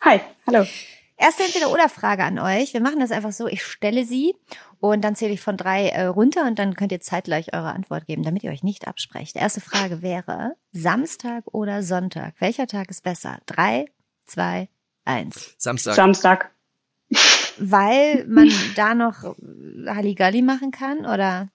hi, 0.00 0.20
hallo. 0.46 0.66
Erste 1.16 1.42
Entweder-Oder-Frage 1.44 2.24
an 2.24 2.38
euch. 2.38 2.72
Wir 2.72 2.80
machen 2.80 2.98
das 3.00 3.10
einfach 3.10 3.32
so. 3.32 3.46
Ich 3.46 3.62
stelle 3.62 4.04
sie 4.06 4.34
und 4.78 5.02
dann 5.04 5.14
zähle 5.16 5.34
ich 5.34 5.42
von 5.42 5.58
drei 5.58 5.88
äh, 5.88 6.04
runter 6.06 6.46
und 6.46 6.58
dann 6.58 6.74
könnt 6.74 6.92
ihr 6.92 7.00
zeitgleich 7.00 7.52
eure 7.52 7.72
Antwort 7.74 8.06
geben, 8.06 8.22
damit 8.22 8.42
ihr 8.42 8.50
euch 8.50 8.62
nicht 8.62 8.88
absprecht. 8.88 9.36
Erste 9.36 9.60
Frage 9.60 10.00
wäre 10.00 10.56
Samstag 10.72 11.44
oder 11.52 11.82
Sonntag? 11.82 12.34
Welcher 12.38 12.66
Tag 12.66 12.88
ist 12.90 13.02
besser? 13.02 13.38
Drei, 13.44 13.84
zwei, 14.24 14.70
eins. 15.04 15.54
Samstag. 15.58 15.94
Samstag. 15.94 16.50
Weil 17.58 18.24
man 18.28 18.50
da 18.76 18.94
noch 18.94 19.36
Halligalli 19.86 20.42
machen 20.42 20.70
kann 20.70 21.00
oder? 21.00 21.50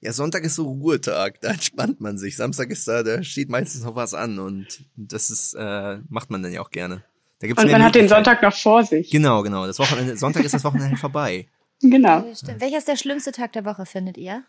ja, 0.00 0.12
Sonntag 0.12 0.44
ist 0.44 0.56
so 0.56 0.64
Ruhetag, 0.64 1.40
da 1.40 1.50
entspannt 1.50 2.00
man 2.00 2.18
sich. 2.18 2.36
Samstag 2.36 2.70
ist 2.70 2.86
da, 2.86 3.02
da 3.02 3.22
steht 3.22 3.48
meistens 3.48 3.84
noch 3.84 3.96
was 3.96 4.14
an 4.14 4.38
und 4.38 4.84
das 4.96 5.30
ist, 5.30 5.54
äh, 5.54 5.98
macht 6.08 6.30
man 6.30 6.42
dann 6.42 6.52
ja 6.52 6.60
auch 6.60 6.70
gerne. 6.70 7.02
Da 7.40 7.46
gibt's 7.46 7.62
Und 7.62 7.70
man 7.70 7.82
hat 7.82 7.94
den. 7.94 8.08
Sonntag 8.08 8.42
noch 8.42 8.54
vor 8.54 8.84
sich. 8.84 9.10
Genau, 9.10 9.42
genau. 9.42 9.66
Das 9.66 9.78
Wochenende, 9.78 10.16
Sonntag 10.16 10.44
ist 10.44 10.54
das 10.54 10.64
Wochenende 10.64 10.96
vorbei. 11.00 11.48
Genau. 11.82 12.24
Stimmt. 12.34 12.60
Welcher 12.60 12.78
ist 12.78 12.88
der 12.88 12.96
schlimmste 12.96 13.32
Tag 13.32 13.52
der 13.52 13.64
Woche, 13.64 13.84
findet 13.84 14.16
ihr? 14.16 14.42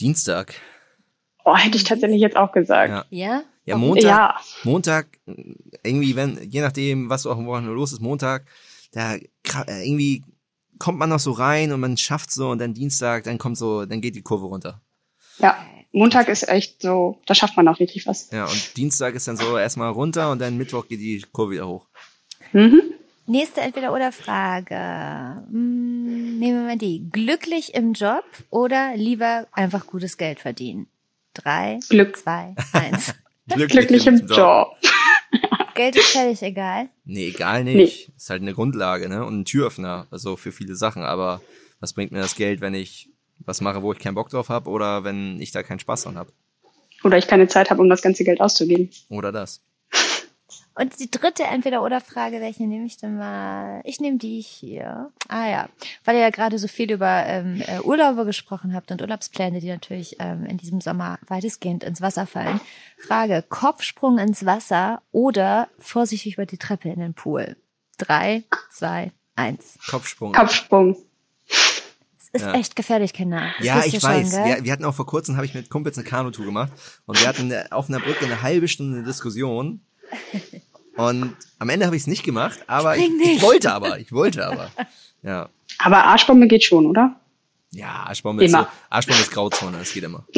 Dienstag. 0.00 0.54
Oh, 1.44 1.56
hätte 1.56 1.76
ich 1.76 1.84
tatsächlich 1.84 2.20
jetzt 2.20 2.36
auch 2.36 2.52
gesagt. 2.52 2.90
Ja. 2.90 3.04
Ja? 3.10 3.42
Ja, 3.70 3.76
Warum? 3.76 3.88
Montag. 3.88 4.04
Ja. 4.04 4.40
Montag, 4.64 5.06
irgendwie, 5.82 6.16
wenn, 6.16 6.50
je 6.50 6.60
nachdem, 6.60 7.08
was 7.08 7.22
so 7.22 7.30
auf 7.30 7.38
dem 7.38 7.46
Wochenende 7.46 7.72
los 7.72 7.92
ist, 7.92 8.00
Montag, 8.00 8.46
da 8.92 9.14
äh, 9.14 9.22
irgendwie 9.86 10.24
kommt 10.78 10.98
man 10.98 11.08
noch 11.08 11.20
so 11.20 11.32
rein 11.32 11.72
und 11.72 11.80
man 11.80 11.96
schafft 11.96 12.32
so 12.32 12.50
und 12.50 12.58
dann 12.58 12.74
Dienstag, 12.74 13.24
dann 13.24 13.38
kommt 13.38 13.56
so, 13.58 13.86
dann 13.86 14.00
geht 14.00 14.16
die 14.16 14.22
Kurve 14.22 14.46
runter. 14.46 14.80
Ja. 15.38 15.56
Montag 15.92 16.28
ist 16.28 16.48
echt 16.48 16.82
so, 16.82 17.20
da 17.26 17.34
schafft 17.34 17.56
man 17.56 17.66
auch 17.66 17.80
richtig 17.80 18.06
was. 18.06 18.30
Ja, 18.30 18.44
und 18.44 18.76
Dienstag 18.76 19.14
ist 19.14 19.26
dann 19.26 19.36
so 19.36 19.58
erstmal 19.58 19.90
runter 19.90 20.30
und 20.30 20.40
dann 20.40 20.56
Mittwoch 20.56 20.86
geht 20.86 21.00
die 21.00 21.24
Kurve 21.32 21.52
wieder 21.52 21.66
hoch. 21.66 21.88
Mhm. 22.52 22.80
Nächste 23.26 23.60
Entweder-Oder-Frage. 23.60 25.44
Hm, 25.50 26.38
nehmen 26.38 26.58
wir 26.58 26.66
mal 26.66 26.78
die. 26.78 27.08
Glücklich 27.10 27.74
im 27.74 27.92
Job 27.92 28.24
oder 28.50 28.92
lieber 28.96 29.46
einfach 29.52 29.86
gutes 29.86 30.16
Geld 30.16 30.40
verdienen? 30.40 30.88
Drei, 31.34 31.78
Glück. 31.88 32.16
zwei, 32.16 32.54
eins. 32.72 33.14
Glücklich 33.54 34.06
im 34.06 34.26
Job. 34.26 34.76
Geld 35.74 35.96
ist 35.96 36.08
völlig 36.08 36.42
egal. 36.42 36.88
Nee, 37.04 37.28
egal 37.28 37.64
nicht. 37.64 38.10
Ist 38.16 38.30
halt 38.30 38.42
eine 38.42 38.54
Grundlage, 38.54 39.08
ne? 39.08 39.24
Und 39.24 39.40
ein 39.40 39.44
Türöffner, 39.44 40.06
also 40.10 40.36
für 40.36 40.52
viele 40.52 40.74
Sachen. 40.74 41.02
Aber 41.02 41.40
was 41.80 41.92
bringt 41.92 42.12
mir 42.12 42.20
das 42.20 42.34
Geld, 42.34 42.60
wenn 42.60 42.74
ich 42.74 43.08
was 43.38 43.60
mache, 43.60 43.82
wo 43.82 43.92
ich 43.92 43.98
keinen 43.98 44.14
Bock 44.14 44.28
drauf 44.28 44.48
habe 44.48 44.68
oder 44.68 45.04
wenn 45.04 45.40
ich 45.40 45.52
da 45.52 45.62
keinen 45.62 45.78
Spaß 45.78 46.02
dran 46.04 46.18
habe? 46.18 46.32
Oder 47.02 47.16
ich 47.16 47.26
keine 47.26 47.48
Zeit 47.48 47.70
habe, 47.70 47.80
um 47.80 47.88
das 47.88 48.02
ganze 48.02 48.24
Geld 48.24 48.40
auszugeben. 48.40 48.90
Oder 49.08 49.32
das. 49.32 49.62
Und 50.74 50.98
die 51.00 51.10
dritte 51.10 51.42
Entweder-Oder-Frage, 51.42 52.40
welche 52.40 52.62
nehme 52.66 52.86
ich 52.86 52.96
denn 52.96 53.16
mal? 53.18 53.80
Ich 53.84 54.00
nehme 54.00 54.18
die 54.18 54.40
hier. 54.40 55.10
Ah 55.28 55.48
ja, 55.48 55.68
weil 56.04 56.14
ihr 56.16 56.22
ja 56.22 56.30
gerade 56.30 56.58
so 56.58 56.68
viel 56.68 56.90
über 56.92 57.24
ähm, 57.26 57.62
äh, 57.66 57.80
Urlaube 57.80 58.24
gesprochen 58.24 58.72
habt 58.74 58.90
und 58.90 59.02
Urlaubspläne, 59.02 59.60
die 59.60 59.68
natürlich 59.68 60.16
ähm, 60.20 60.46
in 60.46 60.56
diesem 60.56 60.80
Sommer 60.80 61.18
weitestgehend 61.26 61.84
ins 61.84 62.00
Wasser 62.00 62.26
fallen. 62.26 62.60
Frage, 62.98 63.44
Kopfsprung 63.48 64.18
ins 64.18 64.46
Wasser 64.46 65.02
oder 65.12 65.68
vorsichtig 65.78 66.34
über 66.34 66.46
die 66.46 66.58
Treppe 66.58 66.88
in 66.88 67.00
den 67.00 67.14
Pool? 67.14 67.56
Drei, 67.98 68.44
zwei, 68.70 69.12
eins. 69.36 69.76
Kopfsprung. 69.88 70.32
Kopfsprung. 70.32 70.96
Es 71.48 72.28
ist 72.32 72.42
Ja. 72.46 72.54
echt 72.54 72.76
gefährlich, 72.76 73.12
Kinder. 73.12 73.50
Das 73.58 73.66
Ja, 73.66 73.84
ich 73.84 74.00
schon, 74.00 74.02
weiß. 74.10 74.30
gell? 74.30 74.44
wir, 74.44 74.64
wir 74.64 74.72
hatten 74.72 74.84
auch 74.84 74.94
vor 74.94 75.06
kurzem, 75.06 75.34
habe 75.36 75.44
ich 75.46 75.52
mit 75.54 75.68
Kumpels 75.68 75.98
eine 75.98 76.06
Kanutour 76.06 76.44
gemacht 76.46 76.72
und 77.06 77.20
wir 77.20 77.26
hatten 77.26 77.50
äh, 77.50 77.64
auf 77.70 77.88
einer 77.88 77.98
Brücke 77.98 78.24
eine 78.24 78.40
halbe 78.42 78.68
Stunde 78.68 79.02
Diskussion 79.02 79.80
und 80.96 81.36
am 81.58 81.68
Ende 81.68 81.86
habe 81.86 81.96
ich 81.96 82.02
es 82.02 82.06
nicht 82.06 82.22
gemacht, 82.24 82.60
aber 82.66 82.96
ich, 82.96 83.04
Spring 83.04 83.20
ich 83.20 83.26
nicht. 83.26 83.42
wollte 83.42 83.72
aber, 83.72 83.98
ich 83.98 84.12
wollte 84.12 84.46
aber. 84.46 84.70
Ja, 85.22 85.48
Aber 85.78 86.04
Arschbombe 86.04 86.46
geht 86.46 86.64
schon, 86.64 86.86
oder? 86.86 87.16
ja 87.72 88.04
Arschbombe 88.06 88.44
ist, 88.44 88.52
so, 88.52 88.58
Immer. 88.58 88.72
Arschbombe 88.88 89.20
ist 89.22 89.30
Grauzone, 89.30 89.78
das 89.78 89.92
geht 89.92 90.02
immer. 90.04 90.24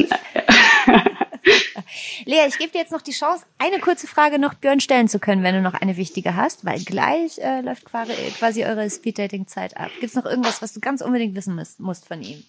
Lea, 2.24 2.46
ich 2.48 2.58
gebe 2.58 2.70
dir 2.70 2.78
jetzt 2.78 2.92
noch 2.92 3.02
die 3.02 3.12
Chance, 3.12 3.44
eine 3.58 3.80
kurze 3.80 4.06
Frage 4.06 4.38
noch 4.38 4.54
Björn 4.54 4.80
stellen 4.80 5.08
zu 5.08 5.18
können, 5.18 5.42
wenn 5.42 5.54
du 5.54 5.60
noch 5.62 5.74
eine 5.74 5.96
wichtige 5.96 6.36
hast, 6.36 6.64
weil 6.64 6.78
gleich 6.80 7.38
äh, 7.38 7.60
läuft 7.62 7.84
quasi, 7.84 8.12
quasi 8.38 8.64
eure 8.64 8.88
Speeddating-Zeit 8.88 9.76
ab. 9.76 9.90
Gibt's 10.00 10.14
noch 10.14 10.24
irgendwas, 10.26 10.62
was 10.62 10.72
du 10.72 10.80
ganz 10.80 11.00
unbedingt 11.00 11.34
wissen 11.34 11.54
musst, 11.56 11.80
musst 11.80 12.06
von 12.06 12.22
ihm? 12.22 12.44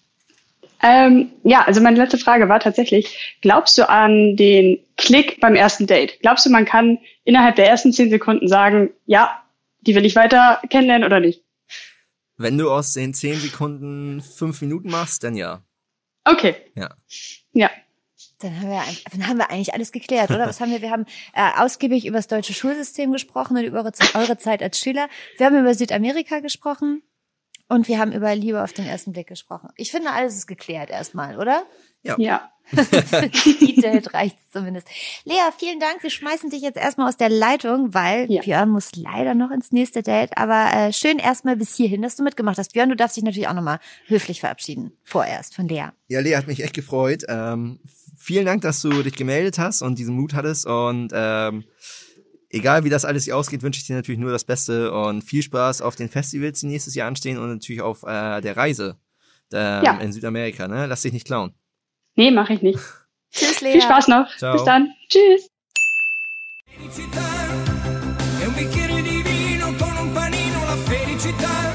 Ähm, 0.83 1.31
ja, 1.43 1.63
also 1.63 1.79
meine 1.79 1.97
letzte 1.97 2.17
Frage 2.17 2.49
war 2.49 2.59
tatsächlich, 2.59 3.37
glaubst 3.41 3.77
du 3.77 3.87
an 3.87 4.35
den 4.35 4.79
Klick 4.97 5.39
beim 5.39 5.55
ersten 5.55 5.87
Date? 5.87 6.19
Glaubst 6.21 6.45
du, 6.45 6.49
man 6.49 6.65
kann 6.65 6.99
innerhalb 7.23 7.55
der 7.55 7.69
ersten 7.69 7.93
zehn 7.93 8.09
Sekunden 8.09 8.49
sagen, 8.49 8.91
ja, 9.05 9.41
die 9.81 9.95
will 9.95 10.05
ich 10.05 10.15
weiter 10.15 10.61
kennenlernen 10.69 11.05
oder 11.05 11.21
nicht? 11.21 11.43
Wenn 12.37 12.57
du 12.57 12.69
aus 12.69 12.93
den 12.93 13.13
10 13.13 13.39
Sekunden 13.39 14.21
5 14.21 14.61
Minuten 14.61 14.89
machst, 14.89 15.23
dann 15.23 15.35
ja. 15.35 15.61
Okay, 16.25 16.55
Ja. 16.75 16.89
ja. 17.53 17.69
Dann 18.39 18.59
haben 18.59 18.69
wir, 18.69 18.83
dann 19.11 19.27
haben 19.27 19.37
wir 19.37 19.49
eigentlich 19.51 19.73
alles 19.73 19.93
geklärt, 19.93 20.29
oder? 20.29 20.47
Was 20.47 20.59
haben 20.59 20.71
wir? 20.71 20.81
Wir 20.81 20.91
haben 20.91 21.05
äh, 21.33 21.49
ausgiebig 21.55 22.05
über 22.05 22.17
das 22.17 22.27
deutsche 22.27 22.53
Schulsystem 22.53 23.13
gesprochen 23.13 23.55
und 23.55 23.63
über 23.63 23.77
eure, 23.79 23.93
eure 24.15 24.37
Zeit 24.37 24.61
als 24.61 24.79
Schüler. 24.79 25.07
Wir 25.37 25.45
haben 25.45 25.57
über 25.57 25.73
Südamerika 25.73 26.39
gesprochen 26.39 27.03
und 27.73 27.87
wir 27.87 27.99
haben 27.99 28.11
über 28.11 28.35
Liebe 28.35 28.63
auf 28.63 28.73
den 28.73 28.85
ersten 28.85 29.13
Blick 29.13 29.27
gesprochen. 29.27 29.69
Ich 29.75 29.91
finde, 29.91 30.11
alles 30.11 30.35
ist 30.35 30.47
geklärt 30.47 30.89
erstmal, 30.89 31.37
oder? 31.39 31.63
Ja. 32.03 32.49
Speeddate 33.33 34.13
reicht's 34.13 34.49
zumindest. 34.51 34.87
Lea, 35.25 35.33
vielen 35.57 35.79
Dank. 35.79 36.01
Wir 36.03 36.09
schmeißen 36.09 36.49
dich 36.49 36.61
jetzt 36.61 36.77
erstmal 36.77 37.09
aus 37.09 37.17
der 37.17 37.29
Leitung, 37.29 37.93
weil 37.93 38.31
Ja. 38.31 38.41
Björn 38.41 38.69
muss 38.69 38.91
leider 38.95 39.33
noch 39.33 39.51
ins 39.51 39.71
nächste 39.71 40.01
Date. 40.03 40.37
Aber 40.37 40.71
äh, 40.73 40.93
schön 40.93 41.17
erstmal 41.19 41.55
bis 41.55 41.75
hierhin, 41.75 42.01
dass 42.01 42.15
du 42.15 42.23
mitgemacht 42.23 42.57
hast. 42.57 42.73
Björn, 42.73 42.89
du 42.89 42.95
darfst 42.95 43.17
dich 43.17 43.23
natürlich 43.23 43.47
auch 43.47 43.53
nochmal 43.53 43.79
höflich 44.07 44.39
verabschieden. 44.39 44.93
Vorerst 45.03 45.55
von 45.55 45.67
Lea. 45.67 45.87
Ja, 46.07 46.19
Lea 46.19 46.35
hat 46.35 46.47
mich 46.47 46.63
echt 46.63 46.73
gefreut. 46.73 47.23
Ähm, 47.27 47.79
vielen 48.17 48.45
Dank, 48.45 48.61
dass 48.61 48.81
du 48.81 49.03
dich 49.03 49.15
gemeldet 49.15 49.57
hast 49.59 49.81
und 49.81 49.97
diesen 49.97 50.15
Mut 50.15 50.33
hattest. 50.33 50.65
Und 50.65 51.09
ähm, 51.13 51.65
egal 52.53 52.83
wie 52.85 52.89
das 52.89 53.03
alles 53.05 53.25
hier 53.25 53.35
ausgeht, 53.35 53.61
wünsche 53.63 53.79
ich 53.81 53.87
dir 53.87 53.95
natürlich 53.95 54.19
nur 54.19 54.31
das 54.31 54.45
Beste 54.45 54.91
und 54.93 55.21
viel 55.23 55.41
Spaß 55.43 55.81
auf 55.81 55.95
den 55.95 56.07
Festivals, 56.09 56.59
die 56.61 56.67
nächstes 56.67 56.95
Jahr 56.95 57.07
anstehen 57.07 57.37
und 57.37 57.49
natürlich 57.49 57.81
auf 57.81 58.03
äh, 58.03 58.39
der 58.41 58.55
Reise 58.55 58.97
ähm, 59.51 59.83
Ja. 59.83 59.97
in 59.99 60.11
Südamerika. 60.13 60.67
Ne? 60.67 60.85
Lass 60.85 61.01
dich 61.01 61.13
nicht 61.13 61.25
klauen. 61.27 61.53
Nee, 62.15 62.31
mache 62.31 62.53
ich 62.53 62.61
nicht. 62.61 62.79
Tschüss, 63.31 63.61
Lea. 63.61 63.73
Viel 63.73 63.81
Spaß 63.81 64.07
noch. 64.07 64.27
Ciao. 64.37 64.53
Bis 64.53 64.63
dann. 64.63 64.89
Tschüss. 65.09 65.47
felicità 66.75 67.21
e 68.41 68.45
un 68.47 68.53
bicchiere 68.53 69.01
di 69.01 69.21
vino 69.23 69.67
con 69.77 69.95
un 69.97 70.11
panino 70.13 70.59
la 70.65 70.75
felicità 70.75 71.73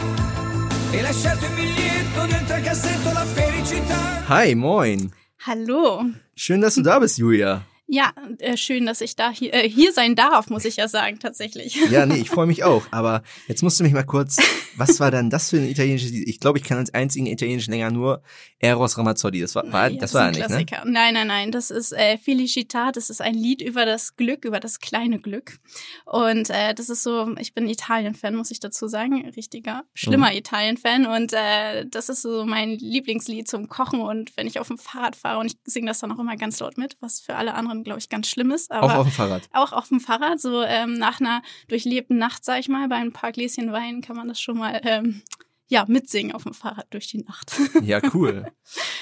e 0.93 1.03
lasciato 1.03 1.45
il 1.45 1.53
biglietto 1.55 2.27
dentro 2.27 2.57
il 2.57 2.63
cassetto 2.65 3.13
la 3.13 3.25
felicità 3.25 4.25
Hi, 4.29 4.55
moin. 4.55 5.11
Hallo. 5.47 6.05
Schön, 6.37 6.61
dass 6.61 6.75
du 6.75 6.83
da 6.83 6.99
bist, 6.99 7.17
Julia. 7.19 7.63
Ja, 7.91 8.13
äh, 8.41 8.59
schön, 8.59 8.85
dass 8.85 9.01
ich 9.01 9.17
da 9.17 9.31
hier, 9.31 9.55
äh, 9.55 9.67
hier 9.67 9.93
sein 9.93 10.15
darf, 10.15 10.51
muss 10.51 10.67
ich 10.67 10.77
ja 10.77 10.89
sagen, 10.89 11.19
tatsächlich. 11.19 11.79
Ja, 11.91 12.05
nee, 12.05 12.19
ich 12.19 12.29
freue 12.29 12.47
mich 12.47 12.63
auch. 12.63 12.85
Aber 12.91 13.23
jetzt 13.47 13.63
musst 13.63 13.81
du 13.81 13.85
mich 13.85 13.95
mal 13.95 14.03
kurz, 14.03 14.37
was 14.77 15.01
war 15.01 15.11
denn 15.11 15.31
das 15.31 15.49
für 15.49 15.57
ein 15.57 15.67
italienisches 15.67 16.11
Lied? 16.11 16.29
Ich 16.29 16.39
glaube, 16.39 16.59
ich 16.59 16.65
kann 16.65 16.77
als 16.77 16.93
einzigen 16.93 17.25
italienischen 17.25 17.71
länger 17.71 17.91
nur 17.91 18.23
Eros 18.59 18.99
Ramazzotti. 18.99 19.41
Das 19.41 19.55
war, 19.55 19.73
war 19.73 19.89
Ja, 19.89 19.97
das 19.97 20.11
ist 20.11 20.15
war 20.15 20.25
ein 20.25 20.33
nicht, 20.33 20.41
ne? 20.41 20.47
Klassiker. 20.47 20.83
Nein, 20.85 21.15
nein, 21.15 21.27
nein. 21.29 21.51
Das 21.51 21.71
ist 21.71 21.93
äh, 21.93 22.19
Felicità. 22.23 22.93
Das 22.93 23.09
ist 23.09 23.23
ein 23.23 23.35
Lied 23.35 23.63
über 23.63 23.87
das 23.87 24.17
Glück, 24.17 24.45
über 24.45 24.61
das 24.61 24.81
kleine 24.81 25.19
Glück. 25.19 25.59
Und 26.05 26.51
äh, 26.51 26.75
das 26.75 26.91
ist 26.91 27.03
so, 27.03 27.35
ich 27.39 27.55
bin 27.55 27.67
Italien-Fan, 27.69 28.35
muss 28.35 28.51
ich 28.51 28.61
dazu 28.61 28.87
sagen. 28.87 29.27
Richtiger, 29.35 29.85
schlimmer 29.95 30.35
Italien-Fan. 30.35 31.07
Und 31.07 31.33
äh, 31.33 31.87
das 31.87 32.11
ist 32.11 32.21
so 32.21 32.45
mein 32.45 32.73
Lieblingslied 32.73 33.49
zum 33.49 33.69
Kochen. 33.69 34.01
Und 34.01 34.37
wenn 34.37 34.47
ich 34.47 34.59
auf 34.59 34.69
dem 34.69 34.77
Fahrrad 34.77 35.17
fahre 35.17 35.39
und 35.39 35.47
ich 35.47 35.57
singe 35.65 35.87
das 35.87 36.01
dann 36.01 36.13
auch 36.13 36.19
immer 36.19 36.37
ganz 36.37 36.61
laut 36.61 36.77
mit, 36.77 36.99
was 37.01 37.21
für 37.21 37.37
alle 37.37 37.55
anderen, 37.55 37.78
glaube 37.85 37.99
ich, 38.01 38.09
ganz 38.09 38.29
schlimm 38.29 38.51
ist. 38.51 38.71
Aber 38.71 38.87
Auch 38.95 38.99
auf 39.01 39.07
dem 39.09 39.13
Fahrrad. 39.13 39.49
auch 39.53 39.73
auf 39.73 39.89
dem 39.89 40.01
Fahrrad, 40.01 40.41
so 40.41 40.63
ähm, 40.63 40.95
nach 40.95 41.21
einer 41.21 41.43
durchlebten 41.69 42.19
Nacht, 42.19 42.45
sag 42.45 42.61
ich 42.61 42.69
mal, 42.69 42.89
bei 42.89 42.97
ein 42.97 43.13
paar 43.13 43.33
Gläschen 43.33 43.73
Wein 43.73 44.01
kann 44.01 44.17
man 44.17 44.29
das 44.29 44.41
schon 44.41 44.59
mal 44.59 44.81
ähm, 44.85 45.23
ja 45.69 45.85
mitsingen 45.89 46.33
auf 46.35 46.45
dem 46.45 46.55
Fahrrad 46.55 46.87
durch 46.91 47.09
die 47.09 47.19
Nacht. 47.19 47.53
Ja, 47.83 48.01
cool. 48.15 48.51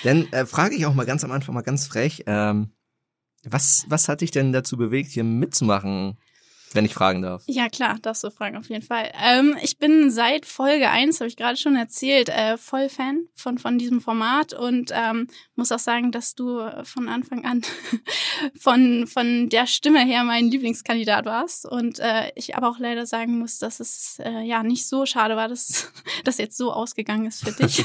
Dann 0.05 0.27
äh, 0.33 0.47
frage 0.47 0.75
ich 0.75 0.87
auch 0.87 0.95
mal 0.95 1.07
ganz 1.07 1.25
am 1.25 1.31
Anfang 1.33 1.55
mal 1.55 1.63
ganz 1.63 1.87
frech, 1.87 2.25
ähm, 2.27 2.71
was, 3.45 3.85
was 3.89 4.09
hat 4.09 4.21
dich 4.23 4.33
denn 4.33 4.53
dazu 4.53 4.77
bewegt, 4.77 5.11
hier 5.11 5.23
mitzumachen, 5.25 6.19
wenn 6.77 6.85
ich 6.85 6.95
fragen 6.95 7.23
darf? 7.23 7.43
Ja, 7.47 7.69
klar, 7.69 7.97
darfst 8.01 8.23
du 8.23 8.31
fragen, 8.31 8.57
auf 8.57 8.69
jeden 8.69 8.83
Fall. 8.83 9.11
Ähm, 9.21 9.57
ich 9.63 9.79
bin 9.79 10.11
seit 10.11 10.47
Folge 10.47 10.91
1, 10.91 11.21
habe 11.21 11.29
ich 11.29 11.37
gerade 11.37 11.57
schon 11.57 11.75
erzählt, 11.77 12.29
äh, 12.29 12.57
voll 12.57 12.89
Fan 12.89 13.27
von, 13.35 13.59
von 13.59 13.79
diesem 13.79 14.01
Format 14.01 14.53
und 14.53 14.91
ähm, 14.95 15.29
muss 15.57 15.73
auch 15.73 15.79
sagen, 15.79 16.13
dass 16.13 16.35
du 16.35 16.61
von 16.85 17.09
Anfang 17.09 17.45
an 17.45 17.63
von, 18.61 19.07
von 19.07 19.49
der 19.49 19.67
Stimme 19.67 20.05
her 20.05 20.25
mein 20.25 20.51
Lieblingskandidat 20.51 21.25
warst. 21.25 21.67
Und 21.67 21.99
äh, 21.99 22.31
ich 22.35 22.57
aber 22.57 22.69
auch 22.69 22.79
leider 22.79 23.07
sagen 23.07 23.39
muss, 23.39 23.59
dass 23.59 23.81
es 23.81 24.19
äh, 24.23 24.43
ja 24.43 24.63
nicht 24.63 24.87
so 24.87 25.07
schade 25.07 25.37
war, 25.37 25.49
dass 25.49 25.93
das 26.25 26.39
jetzt 26.39 26.57
so 26.57 26.73
ausgegangen 26.73 27.27
ist 27.27 27.45
für 27.45 27.53
dich. 27.63 27.83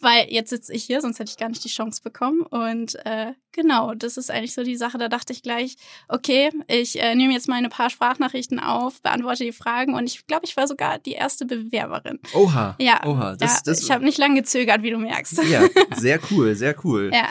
Weil 0.00 0.26
jetzt 0.30 0.50
sitze 0.50 0.72
ich 0.72 0.84
hier, 0.84 1.00
sonst 1.00 1.18
hätte 1.18 1.30
ich 1.30 1.36
gar 1.36 1.48
nicht 1.48 1.64
die 1.64 1.68
Chance 1.68 2.02
bekommen. 2.02 2.42
Und 2.42 2.96
äh, 3.04 3.34
genau, 3.52 3.94
das 3.94 4.16
ist 4.16 4.30
eigentlich 4.30 4.54
so 4.54 4.62
die 4.62 4.76
Sache. 4.76 4.98
Da 4.98 5.08
dachte 5.08 5.32
ich 5.32 5.42
gleich, 5.42 5.76
okay, 6.08 6.50
ich 6.66 7.00
äh, 7.00 7.14
nehme 7.14 7.32
jetzt 7.32 7.48
meine 7.48 7.68
paar 7.68 7.90
Sprachnachrichten 8.00 8.58
auf, 8.58 9.02
beantworte 9.02 9.44
die 9.44 9.52
Fragen 9.52 9.92
und 9.94 10.06
ich 10.06 10.26
glaube, 10.26 10.46
ich 10.46 10.56
war 10.56 10.66
sogar 10.66 10.98
die 10.98 11.12
erste 11.12 11.44
Bewerberin. 11.44 12.18
Oha. 12.32 12.74
Ja, 12.80 13.04
Oha. 13.04 13.36
Das, 13.36 13.56
ja 13.56 13.60
das, 13.66 13.82
ich 13.82 13.90
habe 13.90 14.04
nicht 14.04 14.16
lange 14.16 14.36
gezögert, 14.40 14.82
wie 14.82 14.90
du 14.90 14.96
merkst. 14.96 15.42
ja, 15.50 15.62
sehr 15.96 16.18
cool, 16.30 16.54
sehr 16.54 16.74
cool. 16.82 17.10
Ja. 17.12 17.28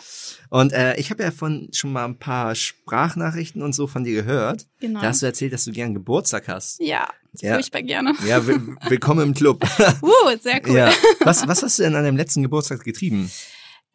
Und 0.52 0.72
äh, 0.72 0.96
ich 1.00 1.10
habe 1.10 1.24
ja 1.24 1.32
von 1.32 1.70
schon 1.74 1.92
mal 1.92 2.06
ein 2.06 2.20
paar 2.20 2.54
Sprachnachrichten 2.54 3.64
und 3.64 3.74
so 3.74 3.88
von 3.88 4.04
dir 4.04 4.14
gehört. 4.14 4.68
Genau. 4.80 5.02
Da 5.02 5.08
hast 5.08 5.24
du 5.24 5.26
erzählt, 5.26 5.54
dass 5.54 5.66
du 5.66 5.72
gern 5.72 5.96
Geburtstag 5.96 6.48
hast. 6.48 6.80
Ja, 6.80 7.08
Ja. 7.40 7.56
furchtbar 7.56 7.82
gerne. 7.82 8.14
Ja, 8.28 8.46
will, 8.46 8.76
willkommen 8.88 9.22
im 9.30 9.34
Club. 9.34 9.66
Uh, 10.04 10.38
sehr 10.40 10.62
cool. 10.68 10.76
Ja. 10.76 10.92
Was, 11.22 11.48
was 11.48 11.64
hast 11.64 11.80
du 11.80 11.84
denn 11.84 11.96
an 11.96 12.04
deinem 12.04 12.18
letzten 12.18 12.44
Geburtstag 12.44 12.84
getrieben? 12.84 13.32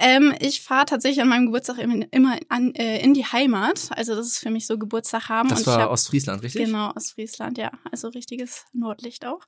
Ähm, 0.00 0.34
ich 0.40 0.60
fahre 0.60 0.86
tatsächlich 0.86 1.22
an 1.22 1.28
meinem 1.28 1.46
Geburtstag 1.46 1.78
immer, 1.78 2.38
an, 2.48 2.74
äh, 2.74 3.00
in 3.02 3.14
die 3.14 3.24
Heimat. 3.24 3.90
Also 3.90 4.14
das 4.14 4.26
ist 4.26 4.38
für 4.38 4.50
mich 4.50 4.66
so 4.66 4.76
Geburtstag 4.76 5.28
haben. 5.28 5.48
Das 5.48 5.58
und 5.58 5.62
ich 5.62 5.66
war 5.68 5.82
hab, 5.82 5.90
Ostfriesland, 5.90 6.42
richtig? 6.42 6.66
Genau, 6.66 6.90
aus 6.90 7.12
Friesland, 7.12 7.58
ja. 7.58 7.70
Also 7.92 8.08
richtiges 8.08 8.64
Nordlicht 8.72 9.24
auch. 9.24 9.42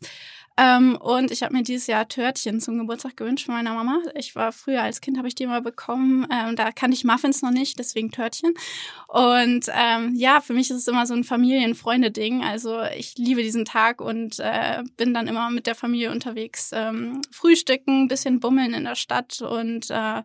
Ähm, 0.57 0.97
und 0.97 1.33
ich 1.33 1.43
habe 1.43 1.53
mir 1.53 1.63
dieses 1.63 1.87
Jahr 1.87 2.09
Törtchen 2.09 2.61
zum 2.61 2.79
Geburtstag 2.79 3.17
gewünscht 3.17 3.47
von 3.47 3.57
meiner 3.57 3.75
Mama. 3.75 4.01
Ich 4.15 4.35
war 4.37 4.53
früher 4.53 4.83
als 4.83 5.01
Kind, 5.01 5.19
habe 5.19 5.29
ich 5.29 5.35
die 5.35 5.47
mal 5.47 5.61
bekommen. 5.61 6.27
Ähm, 6.33 6.57
da 6.57 6.73
kannte 6.73 6.97
ich 6.97 7.05
Muffins 7.05 7.43
noch 7.43 7.51
nicht, 7.51 7.79
deswegen 7.79 8.11
Törtchen. 8.11 8.55
Und 9.09 9.67
ähm, 9.75 10.15
ja, 10.15 10.41
für 10.41 10.55
mich 10.55 10.71
ist 10.71 10.77
es 10.77 10.89
immer 10.89 11.07
so 11.07 11.15
ein 11.15 11.25
Familien-Freunde-Ding. 11.25 12.43
Also 12.43 12.83
ich 12.97 13.19
liebe 13.19 13.43
diesen 13.43 13.65
Tag 13.65 14.01
und 14.01 14.39
äh, 14.39 14.83
bin 14.97 15.13
dann 15.13 15.27
immer 15.27 15.51
mit 15.51 15.67
der 15.67 15.75
Familie 15.75 16.11
unterwegs. 16.11 16.71
Ähm, 16.73 17.21
frühstücken, 17.31 18.09
bisschen 18.09 18.41
bummeln 18.41 18.73
in 18.73 18.85
der 18.85 18.95
Stadt 18.95 19.43
und 19.43 19.91
äh, 19.91 20.23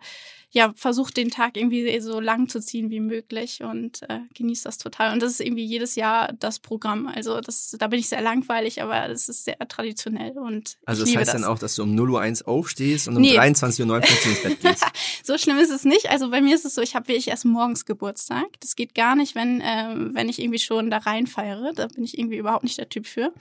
ja, 0.53 0.73
versucht 0.75 1.15
den 1.17 1.29
Tag 1.29 1.55
irgendwie 1.55 1.99
so 2.01 2.19
lang 2.19 2.49
zu 2.49 2.59
ziehen 2.59 2.89
wie 2.89 2.99
möglich 2.99 3.61
und 3.63 4.01
äh, 4.09 4.19
genießt 4.35 4.65
das 4.65 4.77
total. 4.77 5.13
Und 5.13 5.21
das 5.21 5.31
ist 5.31 5.39
irgendwie 5.41 5.63
jedes 5.63 5.95
Jahr 5.95 6.33
das 6.33 6.59
Programm. 6.59 7.07
Also 7.07 7.39
das, 7.39 7.75
da 7.79 7.87
bin 7.87 7.99
ich 7.99 8.09
sehr 8.09 8.21
langweilig, 8.21 8.81
aber 8.81 9.07
das 9.07 9.29
ist 9.29 9.45
sehr 9.45 9.57
traditionell 9.67 10.37
und 10.37 10.77
Also 10.85 11.03
das 11.05 11.15
heißt 11.15 11.33
das. 11.33 11.41
dann 11.41 11.43
auch, 11.49 11.57
dass 11.57 11.75
du 11.75 11.83
um 11.83 11.95
0.01 11.95 12.41
Uhr 12.43 12.47
aufstehst 12.49 13.07
und 13.07 13.15
um 13.15 13.21
Nee. 13.21 13.37
23.59 13.39 13.85
Uhr 13.85 13.95
ins 14.31 14.43
Bett 14.43 14.59
gehst. 14.61 14.85
So 15.23 15.37
schlimm 15.37 15.57
ist 15.59 15.69
es 15.69 15.85
nicht. 15.85 16.09
Also 16.09 16.31
bei 16.31 16.41
mir 16.41 16.55
ist 16.55 16.65
es 16.65 16.73
so, 16.75 16.81
ich 16.81 16.95
habe 16.95 17.07
wirklich 17.07 17.27
erst 17.27 17.45
morgens 17.45 17.85
Geburtstag. 17.85 18.47
Das 18.59 18.75
geht 18.75 18.95
gar 18.95 19.15
nicht, 19.15 19.35
wenn, 19.35 19.61
ähm, 19.63 20.09
wenn 20.13 20.27
ich 20.29 20.39
irgendwie 20.41 20.57
schon 20.59 20.89
da 20.89 20.97
reinfeiere. 20.97 21.73
Da 21.75 21.87
bin 21.87 22.03
ich 22.03 22.17
irgendwie 22.17 22.37
überhaupt 22.37 22.63
nicht 22.63 22.77
der 22.79 22.89
Typ 22.89 23.05
für. 23.05 23.31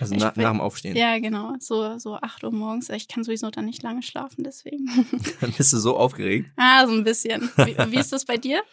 Also 0.00 0.14
na, 0.18 0.30
bin- 0.30 0.42
nach 0.42 0.50
dem 0.50 0.60
Aufstehen. 0.60 0.96
Ja, 0.96 1.18
genau. 1.20 1.54
So, 1.60 1.96
so 1.98 2.16
8 2.16 2.42
Uhr 2.44 2.50
morgens. 2.52 2.90
Ich 2.90 3.06
kann 3.08 3.22
sowieso 3.24 3.50
dann 3.50 3.66
nicht 3.66 3.82
lange 3.84 4.02
schlafen, 4.02 4.42
deswegen. 4.44 4.86
Dann 5.40 5.52
bist 5.52 5.72
du 5.72 5.78
so 5.78 5.96
aufgeregt. 5.96 6.50
Ah, 6.58 6.86
so 6.86 6.92
ein 6.92 7.04
bisschen. 7.04 7.50
Wie, 7.56 7.76
wie 7.92 7.98
ist 7.98 8.12
das 8.12 8.24
bei 8.24 8.36
dir? 8.36 8.62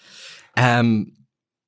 Ähm, 0.57 1.17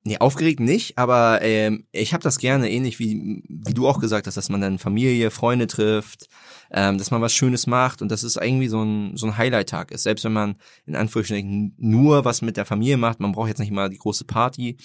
nee, 0.04 0.16
aufgeregt 0.16 0.60
nicht, 0.60 0.96
aber 0.96 1.42
ähm, 1.42 1.86
ich 1.92 2.14
habe 2.14 2.22
das 2.22 2.38
gerne, 2.38 2.70
ähnlich 2.70 2.98
wie, 2.98 3.42
wie 3.48 3.74
du 3.74 3.86
auch 3.86 4.00
gesagt 4.00 4.26
hast, 4.26 4.36
dass 4.36 4.48
man 4.48 4.62
dann 4.62 4.78
Familie, 4.78 5.30
Freunde 5.30 5.66
trifft, 5.66 6.28
ähm, 6.70 6.96
dass 6.96 7.10
man 7.10 7.20
was 7.20 7.34
Schönes 7.34 7.66
macht 7.66 8.00
und 8.00 8.10
dass 8.10 8.22
es 8.22 8.36
irgendwie 8.36 8.68
so 8.68 8.82
ein, 8.82 9.14
so 9.16 9.26
ein 9.26 9.36
Highlight-Tag 9.36 9.90
ist. 9.90 10.04
Selbst 10.04 10.24
wenn 10.24 10.32
man 10.32 10.56
in 10.86 10.96
Anführungsstrichen 10.96 11.74
nur 11.76 12.24
was 12.24 12.40
mit 12.40 12.56
der 12.56 12.64
Familie 12.64 12.96
macht, 12.96 13.20
man 13.20 13.32
braucht 13.32 13.48
jetzt 13.48 13.58
nicht 13.58 13.70
immer 13.70 13.90
die 13.90 13.98
große 13.98 14.24
Party, 14.24 14.78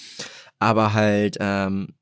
aber 0.60 0.94
halt, 0.94 1.38
ähm, 1.40 1.96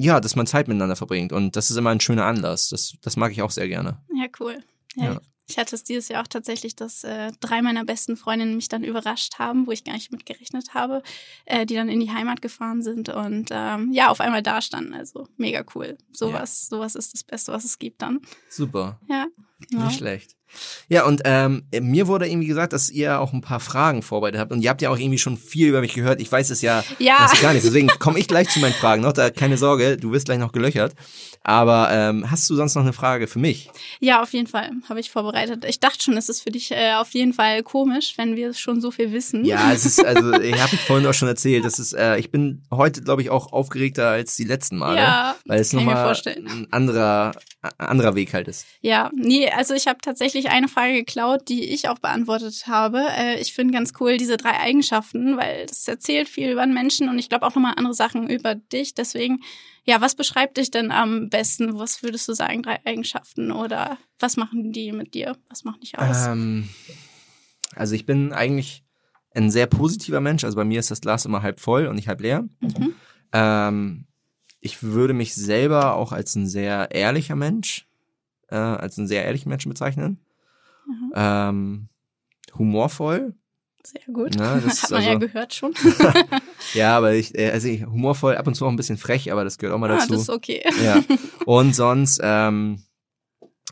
ja, 0.00 0.18
dass 0.18 0.34
man 0.34 0.48
Zeit 0.48 0.66
miteinander 0.66 0.96
verbringt 0.96 1.32
und 1.32 1.54
das 1.54 1.70
ist 1.70 1.76
immer 1.76 1.90
ein 1.90 2.00
schöner 2.00 2.24
Anlass. 2.24 2.68
Das, 2.68 2.94
das 3.00 3.16
mag 3.16 3.30
ich 3.30 3.42
auch 3.42 3.52
sehr 3.52 3.68
gerne. 3.68 4.02
Ja, 4.12 4.26
cool. 4.40 4.58
Ja. 4.96 5.04
Ja. 5.04 5.20
Ich 5.48 5.58
hatte 5.58 5.74
es 5.74 5.84
dieses 5.84 6.08
Jahr 6.08 6.22
auch 6.22 6.28
tatsächlich, 6.28 6.76
dass 6.76 7.04
äh, 7.04 7.32
drei 7.40 7.62
meiner 7.62 7.84
besten 7.84 8.16
Freundinnen 8.16 8.56
mich 8.56 8.68
dann 8.68 8.84
überrascht 8.84 9.38
haben, 9.38 9.66
wo 9.66 9.72
ich 9.72 9.84
gar 9.84 9.94
nicht 9.94 10.12
mit 10.12 10.24
gerechnet 10.24 10.74
habe, 10.74 11.02
äh, 11.44 11.66
die 11.66 11.74
dann 11.74 11.88
in 11.88 12.00
die 12.00 12.10
Heimat 12.10 12.40
gefahren 12.40 12.82
sind 12.82 13.08
und 13.08 13.50
ähm, 13.50 13.92
ja, 13.92 14.08
auf 14.08 14.20
einmal 14.20 14.42
da 14.42 14.62
standen. 14.62 14.94
Also 14.94 15.28
mega 15.36 15.64
cool. 15.74 15.98
Sowas, 16.12 16.68
sowas 16.68 16.94
ist 16.94 17.12
das 17.12 17.24
Beste, 17.24 17.52
was 17.52 17.64
es 17.64 17.78
gibt 17.78 18.02
dann. 18.02 18.20
Super. 18.48 19.00
Ja, 19.08 19.26
genau. 19.68 19.86
Nicht 19.86 19.98
schlecht. 19.98 20.36
Ja, 20.88 21.04
und 21.04 21.22
ähm, 21.24 21.62
mir 21.80 22.06
wurde 22.06 22.28
irgendwie 22.28 22.46
gesagt, 22.48 22.72
dass 22.72 22.90
ihr 22.90 23.20
auch 23.20 23.32
ein 23.32 23.40
paar 23.40 23.60
Fragen 23.60 24.02
vorbereitet 24.02 24.40
habt. 24.40 24.52
Und 24.52 24.62
ihr 24.62 24.70
habt 24.70 24.82
ja 24.82 24.90
auch 24.90 24.98
irgendwie 24.98 25.18
schon 25.18 25.36
viel 25.36 25.68
über 25.68 25.80
mich 25.80 25.94
gehört. 25.94 26.20
Ich 26.20 26.30
weiß 26.30 26.50
es 26.50 26.60
ja, 26.62 26.84
Ja. 26.98 27.30
gar 27.40 27.52
nicht. 27.52 27.64
Deswegen 27.64 27.88
komme 27.98 28.18
ich 28.18 28.28
gleich 28.28 28.48
zu 28.48 28.60
meinen 28.60 28.74
Fragen 28.74 29.02
noch. 29.02 29.12
Da 29.12 29.30
keine 29.30 29.56
Sorge, 29.56 29.96
du 29.96 30.12
wirst 30.12 30.26
gleich 30.26 30.38
noch 30.38 30.52
gelöchert. 30.52 30.94
Aber 31.44 31.88
ähm, 31.90 32.30
hast 32.30 32.48
du 32.48 32.54
sonst 32.54 32.74
noch 32.76 32.82
eine 32.82 32.92
Frage 32.92 33.26
für 33.26 33.40
mich? 33.40 33.68
Ja, 34.00 34.22
auf 34.22 34.32
jeden 34.32 34.46
Fall 34.46 34.70
habe 34.88 35.00
ich 35.00 35.10
vorbereitet. 35.10 35.64
Ich 35.64 35.80
dachte 35.80 36.02
schon, 36.02 36.16
es 36.16 36.28
ist 36.28 36.42
für 36.42 36.50
dich 36.50 36.70
äh, 36.70 36.94
auf 36.94 37.10
jeden 37.10 37.32
Fall 37.32 37.62
komisch, 37.64 38.14
wenn 38.16 38.36
wir 38.36 38.54
schon 38.54 38.80
so 38.80 38.90
viel 38.92 39.12
wissen. 39.12 39.44
Ja, 39.44 39.72
es 39.72 39.84
ist, 39.84 40.04
also 40.04 40.32
ich 40.40 40.60
habe 40.62 40.76
vorhin 40.76 41.06
auch 41.06 41.14
schon 41.14 41.26
erzählt, 41.28 41.64
das 41.64 41.78
ist, 41.80 41.94
äh, 41.94 42.16
ich 42.18 42.30
bin 42.30 42.62
heute, 42.70 43.02
glaube 43.02 43.22
ich, 43.22 43.30
auch 43.30 43.52
aufgeregter 43.52 44.08
als 44.08 44.36
die 44.36 44.44
letzten 44.44 44.78
Male. 44.78 44.98
Ja, 44.98 45.34
weil 45.46 45.60
es 45.60 45.72
nochmal 45.72 46.14
ein 46.26 46.68
anderer, 46.70 47.32
ein 47.62 47.88
anderer 47.88 48.14
Weg 48.14 48.34
halt 48.34 48.46
ist. 48.46 48.66
Ja, 48.80 49.10
nee, 49.14 49.50
also 49.50 49.74
ich 49.74 49.88
habe 49.88 49.98
tatsächlich 50.00 50.41
eine 50.48 50.68
Frage 50.68 50.94
geklaut, 50.94 51.48
die 51.48 51.64
ich 51.72 51.88
auch 51.88 51.98
beantwortet 51.98 52.66
habe. 52.66 53.04
Äh, 53.16 53.40
ich 53.40 53.52
finde 53.52 53.74
ganz 53.74 53.92
cool 54.00 54.16
diese 54.16 54.36
drei 54.36 54.58
Eigenschaften, 54.58 55.36
weil 55.36 55.66
das 55.66 55.86
erzählt 55.88 56.28
viel 56.28 56.50
über 56.50 56.62
einen 56.62 56.74
Menschen 56.74 57.08
und 57.08 57.18
ich 57.18 57.28
glaube 57.28 57.46
auch 57.46 57.54
nochmal 57.54 57.74
andere 57.76 57.94
Sachen 57.94 58.28
über 58.28 58.54
dich. 58.54 58.94
Deswegen, 58.94 59.42
ja, 59.84 60.00
was 60.00 60.14
beschreibt 60.14 60.56
dich 60.56 60.70
denn 60.70 60.90
am 60.90 61.28
besten? 61.28 61.78
Was 61.78 62.02
würdest 62.02 62.28
du 62.28 62.34
sagen, 62.34 62.62
drei 62.62 62.84
Eigenschaften 62.84 63.52
oder 63.52 63.98
was 64.18 64.36
machen 64.36 64.72
die 64.72 64.92
mit 64.92 65.14
dir? 65.14 65.36
Was 65.48 65.64
macht 65.64 65.82
dich 65.82 65.98
aus? 65.98 66.26
Ähm, 66.26 66.68
also 67.74 67.94
ich 67.94 68.06
bin 68.06 68.32
eigentlich 68.32 68.84
ein 69.34 69.50
sehr 69.50 69.66
positiver 69.66 70.20
Mensch. 70.20 70.44
Also 70.44 70.56
bei 70.56 70.64
mir 70.64 70.80
ist 70.80 70.90
das 70.90 71.00
Glas 71.00 71.24
immer 71.24 71.42
halb 71.42 71.60
voll 71.60 71.86
und 71.86 71.96
nicht 71.96 72.08
halb 72.08 72.20
leer. 72.20 72.44
Mhm. 72.60 72.94
Ähm, 73.32 74.06
ich 74.60 74.82
würde 74.82 75.12
mich 75.12 75.34
selber 75.34 75.94
auch 75.94 76.12
als 76.12 76.36
ein 76.36 76.46
sehr 76.46 76.92
ehrlicher 76.92 77.34
Mensch, 77.34 77.88
äh, 78.48 78.56
als 78.56 78.98
einen 78.98 79.08
sehr 79.08 79.24
ehrlichen 79.24 79.48
Menschen 79.48 79.70
bezeichnen. 79.70 80.20
Mhm. 80.86 81.12
Ähm, 81.14 81.88
humorvoll. 82.58 83.34
Sehr 83.84 84.02
gut. 84.12 84.32
Na, 84.36 84.60
das 84.60 84.82
Hat 84.84 84.90
man 84.92 85.02
ja 85.02 85.08
also- 85.10 85.18
gehört 85.20 85.54
schon. 85.54 85.74
Ja, 86.74 86.96
aber 86.96 87.14
ich, 87.14 87.36
äh, 87.36 87.50
also 87.50 87.68
ich, 87.68 87.84
humorvoll, 87.84 88.36
ab 88.36 88.46
und 88.46 88.54
zu 88.54 88.64
auch 88.64 88.70
ein 88.70 88.76
bisschen 88.76 88.96
frech, 88.98 89.30
aber 89.32 89.44
das 89.44 89.58
gehört 89.58 89.74
auch 89.74 89.80
mal 89.80 89.90
ah, 89.90 89.96
dazu. 89.98 90.12
das 90.12 90.22
ist 90.22 90.30
okay. 90.30 90.62
Ja. 90.82 91.02
Und 91.44 91.74
sonst, 91.74 92.20
ähm, 92.22 92.82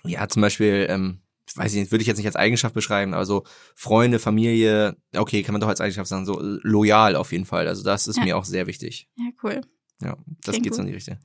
ja, 0.04 0.28
zum 0.28 0.42
Beispiel, 0.42 0.86
ähm, 0.90 1.20
weiß 1.54 1.72
ich 1.74 1.80
nicht, 1.80 1.92
würde 1.92 2.02
ich 2.02 2.08
jetzt 2.08 2.16
nicht 2.18 2.26
als 2.26 2.36
Eigenschaft 2.36 2.74
beschreiben, 2.74 3.14
aber 3.14 3.24
so 3.26 3.44
Freunde, 3.74 4.18
Familie, 4.18 4.96
okay, 5.16 5.42
kann 5.42 5.52
man 5.52 5.60
doch 5.60 5.68
als 5.68 5.80
Eigenschaft 5.80 6.08
sagen, 6.08 6.26
so 6.26 6.38
loyal 6.40 7.16
auf 7.16 7.32
jeden 7.32 7.44
Fall. 7.44 7.68
Also 7.68 7.82
das 7.84 8.06
ist 8.08 8.16
Ja. 8.18 8.24
mir 8.24 8.36
auch 8.36 8.44
sehr 8.44 8.66
wichtig. 8.66 9.08
Ja, 9.16 9.26
cool. 9.42 9.60
Ja, 10.02 10.16
das 10.44 10.52
Klingt 10.54 10.64
geht 10.64 10.74
so 10.74 10.80
in 10.80 10.88
die 10.88 10.94
Richtung. 10.94 11.18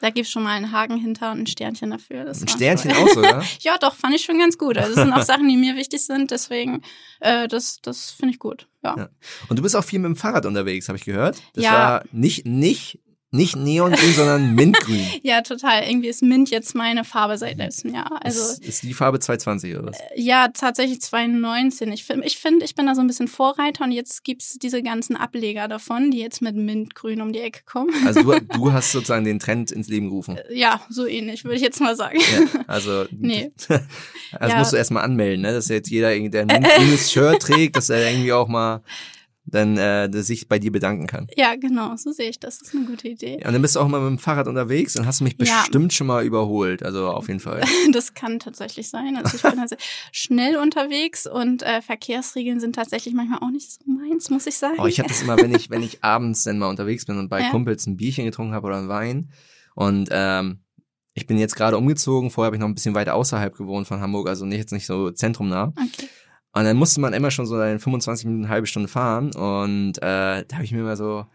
Da 0.00 0.10
gibt's 0.10 0.30
schon 0.30 0.42
mal 0.44 0.52
einen 0.56 0.70
Haken 0.72 0.96
hinter 0.98 1.32
und 1.32 1.40
ein 1.40 1.46
Sternchen 1.46 1.90
dafür. 1.90 2.24
Das 2.24 2.40
Ein 2.40 2.48
Sternchen 2.48 2.92
toll. 2.92 3.02
auch 3.02 3.08
sogar. 3.14 3.44
Ja, 3.60 3.78
doch, 3.78 3.94
fand 3.94 4.14
ich 4.14 4.24
schon 4.24 4.38
ganz 4.38 4.56
gut. 4.58 4.76
Also 4.78 4.90
es 4.90 4.96
sind 4.96 5.12
auch 5.12 5.22
Sachen, 5.22 5.48
die 5.48 5.56
mir 5.56 5.74
wichtig 5.76 6.04
sind, 6.04 6.30
deswegen, 6.30 6.82
äh, 7.20 7.48
das, 7.48 7.80
das 7.82 8.10
finde 8.12 8.34
ich 8.34 8.38
gut. 8.38 8.68
Ja. 8.84 8.94
Ja. 8.96 9.08
Und 9.48 9.58
du 9.58 9.62
bist 9.62 9.74
auch 9.74 9.84
viel 9.84 9.98
mit 9.98 10.06
dem 10.06 10.16
Fahrrad 10.16 10.46
unterwegs, 10.46 10.88
habe 10.88 10.96
ich 10.98 11.04
gehört. 11.04 11.42
Das 11.54 11.64
Ja. 11.64 11.72
war 11.72 12.04
nicht, 12.12 12.46
nicht, 12.46 13.00
nicht 13.30 13.56
Neongrün, 13.56 14.12
sondern 14.14 14.54
Mintgrün. 14.54 15.04
ja, 15.22 15.42
total. 15.42 15.82
Irgendwie 15.86 16.08
ist 16.08 16.22
Mint 16.22 16.48
jetzt 16.48 16.74
meine 16.74 17.04
Farbe 17.04 17.36
seit 17.36 17.58
letztem 17.58 17.92
Jahr. 17.94 18.20
Also 18.24 18.40
ist, 18.40 18.64
ist 18.64 18.82
die 18.84 18.94
Farbe 18.94 19.20
220 19.20 19.76
oder 19.76 19.88
was? 19.88 19.98
ja, 20.16 20.48
tatsächlich 20.48 21.02
2019. 21.02 21.92
Ich 21.92 22.04
finde, 22.04 22.26
ich, 22.26 22.38
find, 22.38 22.62
ich 22.62 22.74
bin 22.74 22.86
da 22.86 22.94
so 22.94 23.02
ein 23.02 23.06
bisschen 23.06 23.28
Vorreiter 23.28 23.84
und 23.84 23.92
jetzt 23.92 24.24
gibt's 24.24 24.58
diese 24.58 24.82
ganzen 24.82 25.14
Ableger 25.16 25.68
davon, 25.68 26.10
die 26.10 26.20
jetzt 26.20 26.40
mit 26.40 26.56
Mintgrün 26.56 27.20
um 27.20 27.32
die 27.32 27.40
Ecke 27.40 27.60
kommen. 27.66 27.90
Also 28.06 28.22
du, 28.22 28.40
du 28.54 28.72
hast 28.72 28.92
sozusagen 28.92 29.26
den 29.26 29.38
Trend 29.38 29.72
ins 29.72 29.88
Leben 29.88 30.08
gerufen. 30.08 30.38
Ja, 30.50 30.80
so 30.88 31.06
ähnlich, 31.06 31.44
würde 31.44 31.56
ich 31.56 31.62
jetzt 31.62 31.80
mal 31.80 31.96
sagen. 31.96 32.18
Ja, 32.20 32.62
also, 32.66 33.04
Nee. 33.10 33.52
also 34.38 34.52
Ja. 34.54 34.58
musst 34.58 34.72
du 34.72 34.76
erstmal 34.76 35.04
anmelden, 35.04 35.42
ne? 35.42 35.52
dass 35.52 35.68
jetzt 35.68 35.90
jeder, 35.90 36.14
irgendwie, 36.14 36.30
der 36.30 36.46
ein 36.48 36.62
grünes 36.62 37.12
Shirt 37.12 37.42
trägt, 37.42 37.76
dass 37.76 37.90
er 37.90 38.10
irgendwie 38.10 38.32
auch 38.32 38.48
mal 38.48 38.82
dann 39.50 39.76
äh, 39.76 40.08
dass 40.10 40.26
sich 40.26 40.48
bei 40.48 40.58
dir 40.58 40.70
bedanken 40.72 41.06
kann. 41.06 41.26
Ja, 41.36 41.56
genau, 41.56 41.96
so 41.96 42.12
sehe 42.12 42.28
ich 42.30 42.38
das. 42.38 42.58
Das 42.58 42.68
ist 42.68 42.74
eine 42.74 42.84
gute 42.84 43.08
Idee. 43.08 43.38
Ja, 43.40 43.46
und 43.46 43.52
dann 43.54 43.62
bist 43.62 43.76
du 43.76 43.80
auch 43.80 43.88
mal 43.88 44.00
mit 44.00 44.10
dem 44.10 44.18
Fahrrad 44.18 44.46
unterwegs 44.46 44.96
und 44.96 45.06
hast 45.06 45.20
mich 45.20 45.36
Ja. 45.40 45.60
bestimmt 45.62 45.92
schon 45.92 46.06
mal 46.06 46.24
überholt. 46.24 46.82
Also 46.82 47.08
auf 47.08 47.28
jeden 47.28 47.40
Fall. 47.40 47.62
Das 47.92 48.14
kann 48.14 48.38
tatsächlich 48.38 48.88
sein. 48.88 49.16
Also 49.16 49.36
ich 49.36 49.42
bin 49.42 49.58
also 49.58 49.76
schnell 50.12 50.56
unterwegs 50.56 51.26
und 51.26 51.62
äh, 51.62 51.80
Verkehrsregeln 51.82 52.60
sind 52.60 52.74
tatsächlich 52.74 53.14
manchmal 53.14 53.38
auch 53.40 53.50
nicht 53.50 53.70
so 53.72 53.80
meins, 53.90 54.30
muss 54.30 54.46
ich 54.46 54.56
sagen. 54.56 54.76
Oh, 54.78 54.86
ich 54.86 54.98
habe 54.98 55.08
das 55.08 55.22
immer, 55.22 55.36
wenn 55.38 55.54
ich, 55.54 55.70
wenn 55.70 55.82
ich 55.82 56.04
abends 56.04 56.44
dann 56.44 56.58
mal 56.58 56.68
unterwegs 56.68 57.06
bin 57.06 57.18
und 57.18 57.28
bei 57.28 57.40
Ja. 57.48 57.50
Kumpels 57.50 57.86
ein 57.86 57.96
Bierchen 57.96 58.24
getrunken 58.26 58.52
habe 58.54 58.66
oder 58.66 58.76
einen 58.78 58.88
Wein. 58.88 59.30
Und 59.74 60.08
ähm, 60.12 60.60
ich 61.14 61.26
bin 61.26 61.38
jetzt 61.38 61.56
gerade 61.56 61.76
umgezogen. 61.78 62.30
Vorher 62.30 62.46
habe 62.48 62.56
ich 62.56 62.60
noch 62.60 62.68
ein 62.68 62.74
bisschen 62.74 62.94
weiter 62.94 63.14
außerhalb 63.14 63.56
gewohnt 63.56 63.86
von 63.88 64.00
Hamburg, 64.00 64.28
also 64.28 64.44
nicht, 64.44 64.58
jetzt 64.58 64.72
nicht 64.72 64.86
so 64.86 65.10
zentrumnah. 65.10 65.72
Okay. 65.76 66.08
Und 66.52 66.64
dann 66.64 66.76
musste 66.76 67.00
man 67.00 67.12
immer 67.12 67.30
schon 67.30 67.46
so 67.46 67.56
eine 67.56 67.78
25 67.78 68.26
Minuten, 68.26 68.44
eine 68.44 68.52
halbe 68.52 68.66
Stunde 68.66 68.88
fahren. 68.88 69.34
Und 69.34 69.98
äh, 69.98 70.44
da 70.44 70.54
habe 70.54 70.64
ich 70.64 70.72
mir 70.72 70.80
immer 70.80 70.96
so 70.96 71.26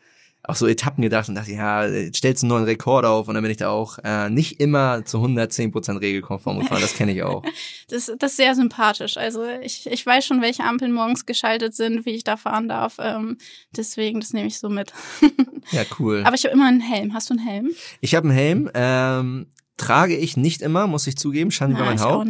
auch 0.45 0.55
so 0.55 0.68
Etappen 0.68 1.01
gedacht 1.01 1.30
und 1.30 1.36
dachte, 1.36 1.53
ja, 1.53 1.88
stellst 2.14 2.43
du 2.43 2.47
einen 2.47 2.49
neuen 2.49 2.64
Rekord 2.66 3.05
auf 3.05 3.30
und 3.30 3.34
dann 3.34 3.43
bin 3.43 3.51
ich 3.51 3.57
da 3.57 3.70
auch 3.70 3.97
äh, 4.03 4.30
nicht 4.30 4.59
immer 4.59 5.05
zu 5.05 5.18
110 5.18 5.72
Prozent 5.72 6.01
regelkonform 6.01 6.59
gefahren. 6.59 6.82
Das 6.82 6.95
kenne 6.95 7.14
ich 7.14 7.24
auch. 7.24 7.43
Das, 7.89 8.11
das 8.18 8.32
ist 8.32 8.38
sehr 8.38 8.55
sympathisch. 8.55 9.18
Also 9.18 9.45
ich, 9.61 9.86
ich 9.86 10.03
weiß 10.03 10.26
schon, 10.26 10.41
welche 10.41 10.64
Ampeln 10.64 10.91
morgens 10.91 11.26
geschaltet 11.26 11.76
sind, 11.76 12.05
wie 12.05 12.11
ich 12.11 12.24
da 12.24 12.38
fahren 12.38 12.68
darf. 12.68 12.95
Ähm, 12.97 13.38
deswegen, 13.76 14.20
das 14.20 14.34
nehme 14.34 14.47
ich 14.47 14.59
so 14.59 14.70
mit. 14.70 14.93
Ja, 15.72 15.84
cool. 15.97 16.24
Aber 16.26 16.36
ich 16.36 16.43
habe 16.43 16.53
immer 16.53 16.68
einen 16.68 16.82
Helm. 16.82 17.14
Hast 17.14 17.30
du 17.30 17.36
einen 17.36 17.45
Helm? 17.45 17.70
Ich 18.01 18.16
habe 18.16 18.28
einen 18.28 18.36
Helm. 18.38 18.70
Ähm, 18.74 19.47
trage 19.78 20.16
ich 20.16 20.38
nicht 20.38 20.62
immer, 20.62 20.88
muss 20.88 21.08
ich 21.08 21.18
zugeben. 21.18 21.52
Schande 21.52 21.76
über 21.76 21.86
mein 21.86 22.00
Haupt. 22.00 22.30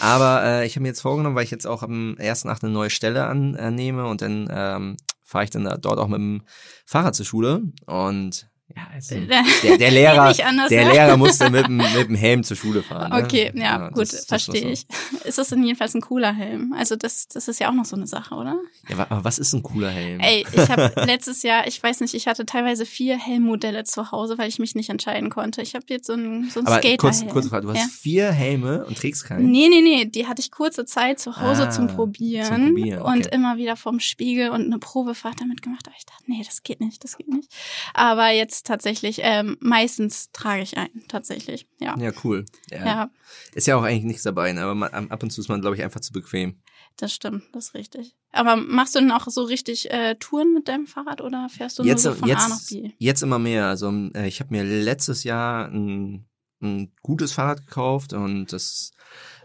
Aber 0.00 0.42
äh, 0.44 0.66
ich 0.66 0.74
habe 0.74 0.82
mir 0.82 0.88
jetzt 0.88 1.00
vorgenommen, 1.00 1.36
weil 1.36 1.44
ich 1.44 1.50
jetzt 1.50 1.66
auch 1.66 1.82
am 1.82 2.16
1.8. 2.18 2.64
eine 2.64 2.72
neue 2.72 2.90
Stelle 2.90 3.26
annehme 3.26 4.06
und 4.06 4.22
dann 4.22 4.48
ähm, 4.50 4.96
fahre 5.22 5.44
ich 5.44 5.50
dann 5.50 5.64
da, 5.64 5.76
dort 5.76 5.98
auch 5.98 6.08
mit 6.08 6.18
dem 6.18 6.42
Fahrrad 6.84 7.14
zur 7.14 7.26
Schule. 7.26 7.62
Und 7.86 8.49
ja, 8.76 8.82
also, 8.94 9.14
der, 9.20 9.76
der 9.78 9.90
Lehrer, 9.90 10.32
der 10.32 10.82
ja. 10.82 10.92
Lehrer 10.92 11.16
musste 11.16 11.50
mit, 11.50 11.66
dem- 11.66 11.76
mit 11.78 12.08
dem 12.08 12.14
Helm 12.14 12.42
zur 12.44 12.56
Schule 12.56 12.82
fahren. 12.82 13.10
Ne? 13.12 13.24
Okay, 13.24 13.52
ja, 13.54 13.88
gut, 13.88 14.02
das- 14.02 14.10
das 14.10 14.24
verstehe 14.26 14.70
ich. 14.70 14.86
Ist 15.24 15.38
das 15.38 15.48
denn 15.48 15.62
jedenfalls 15.64 15.94
ein 15.94 16.00
cooler 16.00 16.32
Helm? 16.32 16.72
Also 16.76 16.96
das, 16.96 17.28
das 17.28 17.48
ist 17.48 17.58
ja 17.60 17.68
auch 17.68 17.74
noch 17.74 17.84
so 17.84 17.96
eine 17.96 18.06
Sache, 18.06 18.34
oder? 18.34 18.56
Ja, 18.88 18.98
aber 18.98 19.24
was 19.24 19.38
ist 19.38 19.52
ein 19.52 19.62
cooler 19.62 19.90
Helm? 19.90 20.20
Ey, 20.20 20.46
ich 20.52 20.68
habe 20.70 20.92
letztes 21.06 21.42
Jahr, 21.42 21.66
ich 21.66 21.82
weiß 21.82 22.00
nicht, 22.00 22.14
ich 22.14 22.26
hatte 22.26 22.46
teilweise 22.46 22.86
vier 22.86 23.18
Helmmodelle 23.18 23.84
zu 23.84 24.12
Hause, 24.12 24.38
weil 24.38 24.48
ich 24.48 24.58
mich 24.58 24.74
nicht 24.74 24.88
entscheiden 24.90 25.30
konnte. 25.30 25.62
Ich 25.62 25.74
habe 25.74 25.84
jetzt 25.88 26.06
so 26.06 26.12
einen, 26.12 26.48
so 26.50 26.60
einen 26.60 26.66
aber 26.68 26.76
kurz, 26.80 27.16
Skaterhelm. 27.16 27.28
kurze 27.32 27.48
Frage, 27.48 27.66
du 27.66 27.72
hast 27.72 27.78
ja. 27.80 27.86
vier 27.90 28.30
Helme 28.32 28.84
und 28.86 28.96
trägst 28.98 29.24
keinen? 29.24 29.50
Nee, 29.50 29.68
nee, 29.68 29.80
nee, 29.82 30.04
die 30.04 30.26
hatte 30.26 30.40
ich 30.40 30.50
kurze 30.50 30.84
Zeit 30.84 31.18
zu 31.18 31.36
Hause 31.40 31.64
Ah, 31.68 31.70
zum 31.70 31.88
Probieren, 31.88 32.46
zum 32.46 32.66
Probieren, 32.74 33.02
okay. 33.02 33.12
und 33.12 33.26
immer 33.26 33.56
wieder 33.56 33.76
vorm 33.76 34.00
Spiegel 34.00 34.50
und 34.50 34.62
eine 34.66 34.78
Probefahrt 34.78 35.40
damit 35.40 35.62
gemacht. 35.62 35.82
Aber 35.86 35.96
ich 35.98 36.06
dachte, 36.06 36.22
nee, 36.26 36.42
das 36.44 36.62
geht 36.62 36.80
nicht, 36.80 37.02
das 37.04 37.16
geht 37.16 37.28
nicht. 37.28 37.50
Aber 37.94 38.30
jetzt 38.30 38.59
ist 38.60 38.66
tatsächlich, 38.66 39.20
ähm, 39.22 39.56
meistens 39.60 40.30
trage 40.32 40.62
ich 40.62 40.76
einen, 40.76 41.06
tatsächlich. 41.08 41.66
Ja. 41.80 41.96
Ja, 41.98 42.12
cool. 42.24 42.44
Ja. 42.70 42.84
Ja, 42.84 43.10
Ist 43.54 43.66
ja 43.66 43.76
auch 43.76 43.82
eigentlich 43.82 44.04
nichts 44.04 44.22
dabei, 44.22 44.52
ne? 44.52 44.62
aber 44.62 44.74
man, 44.74 44.92
ab 45.10 45.22
und 45.22 45.30
zu 45.30 45.40
ist 45.40 45.48
man, 45.48 45.62
glaube 45.62 45.76
ich, 45.76 45.82
einfach 45.82 46.00
zu 46.00 46.12
bequem. 46.12 46.60
das 46.96 47.14
stimmt, 47.14 47.44
das 47.52 47.68
ist 47.68 47.74
richtig. 47.74 48.14
Aber 48.32 48.56
machst 48.56 48.94
du 48.94 48.98
denn 48.98 49.12
auch 49.12 49.26
so 49.28 49.44
richtig 49.44 49.90
äh, 49.90 50.14
Touren 50.16 50.52
mit 50.52 50.68
deinem 50.68 50.86
Fahrrad 50.86 51.22
oder 51.22 51.48
fährst 51.48 51.78
du 51.78 51.84
Jetzt, 51.84 52.04
nur 52.04 52.12
so 52.12 52.20
von 52.20 52.30
A 52.30 52.34
nach 52.34 52.58
jetzt, 52.58 52.70
B? 52.70 52.90
jetzt 52.98 53.22
immer 53.22 53.38
mehr. 53.38 53.66
Also 53.66 53.90
äh, 54.14 54.28
ich 54.28 54.40
habe 54.40 54.54
mir 54.54 54.62
letztes 54.62 55.24
Jahr 55.24 55.68
ein, 55.68 56.26
ein 56.60 56.92
gutes 57.02 57.32
Fahrrad 57.32 57.66
gekauft 57.66 58.12
und 58.12 58.52
das 58.52 58.92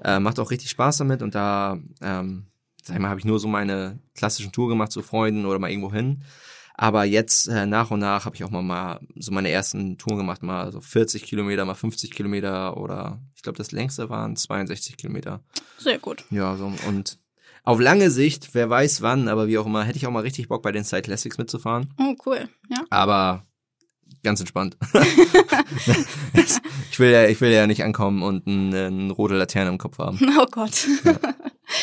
äh, 0.03 0.19
macht 0.19 0.39
auch 0.39 0.51
richtig 0.51 0.69
Spaß 0.71 0.97
damit. 0.97 1.21
Und 1.21 1.35
da, 1.35 1.79
ähm, 2.01 2.47
sag 2.83 2.97
ich 2.97 3.01
mal, 3.01 3.09
habe 3.09 3.19
ich 3.21 3.25
nur 3.25 3.39
so 3.39 3.47
meine 3.47 3.99
klassischen 4.13 4.51
Tour 4.51 4.67
gemacht 4.67 4.91
zu 4.91 5.01
Freunden 5.01 5.45
oder 5.45 5.57
mal 5.57 5.69
irgendwo 5.71 5.93
hin. 5.93 6.23
Aber 6.77 7.05
jetzt 7.05 7.47
äh, 7.47 7.65
nach 7.65 7.91
und 7.91 7.99
nach 7.99 8.25
habe 8.25 8.35
ich 8.35 8.43
auch 8.43 8.49
mal, 8.49 8.61
mal 8.61 8.99
so 9.15 9.31
meine 9.31 9.49
ersten 9.49 9.97
Touren 9.97 10.17
gemacht, 10.17 10.43
mal 10.43 10.71
so 10.71 10.81
40 10.81 11.23
Kilometer, 11.23 11.63
mal 11.63 11.73
50 11.73 12.11
Kilometer 12.11 12.77
oder 12.77 13.21
ich 13.35 13.43
glaube 13.43 13.57
das 13.57 13.71
längste 13.71 14.09
waren 14.09 14.35
62 14.35 14.97
Kilometer. 14.97 15.41
Sehr 15.77 15.99
gut. 15.99 16.25
Ja, 16.29 16.57
so 16.57 16.71
und 16.87 17.17
auf 17.63 17.79
lange 17.79 18.11
Sicht, 18.11 18.49
wer 18.53 18.69
weiß 18.69 19.01
wann, 19.01 19.27
aber 19.27 19.47
wie 19.47 19.57
auch 19.57 19.65
immer, 19.65 19.83
hätte 19.83 19.97
ich 19.97 20.05
auch 20.05 20.11
mal 20.11 20.19
richtig 20.19 20.49
Bock 20.49 20.61
bei 20.61 20.71
den 20.71 20.83
Side 20.83 21.01
Classics 21.01 21.37
mitzufahren. 21.37 21.93
Oh, 21.97 22.15
cool. 22.25 22.47
Ja. 22.69 22.83
Aber 22.89 23.45
ganz 24.21 24.39
entspannt. 24.39 24.77
ich 26.91 26.99
will 26.99 27.11
ja, 27.11 27.25
ich 27.27 27.41
will 27.41 27.51
ja 27.51 27.67
nicht 27.67 27.83
ankommen 27.83 28.21
und 28.21 28.47
eine, 28.47 28.87
eine 28.87 29.13
rote 29.13 29.35
Laterne 29.35 29.69
im 29.69 29.77
Kopf 29.77 29.97
haben. 29.97 30.19
Oh 30.37 30.45
Gott. 30.51 30.87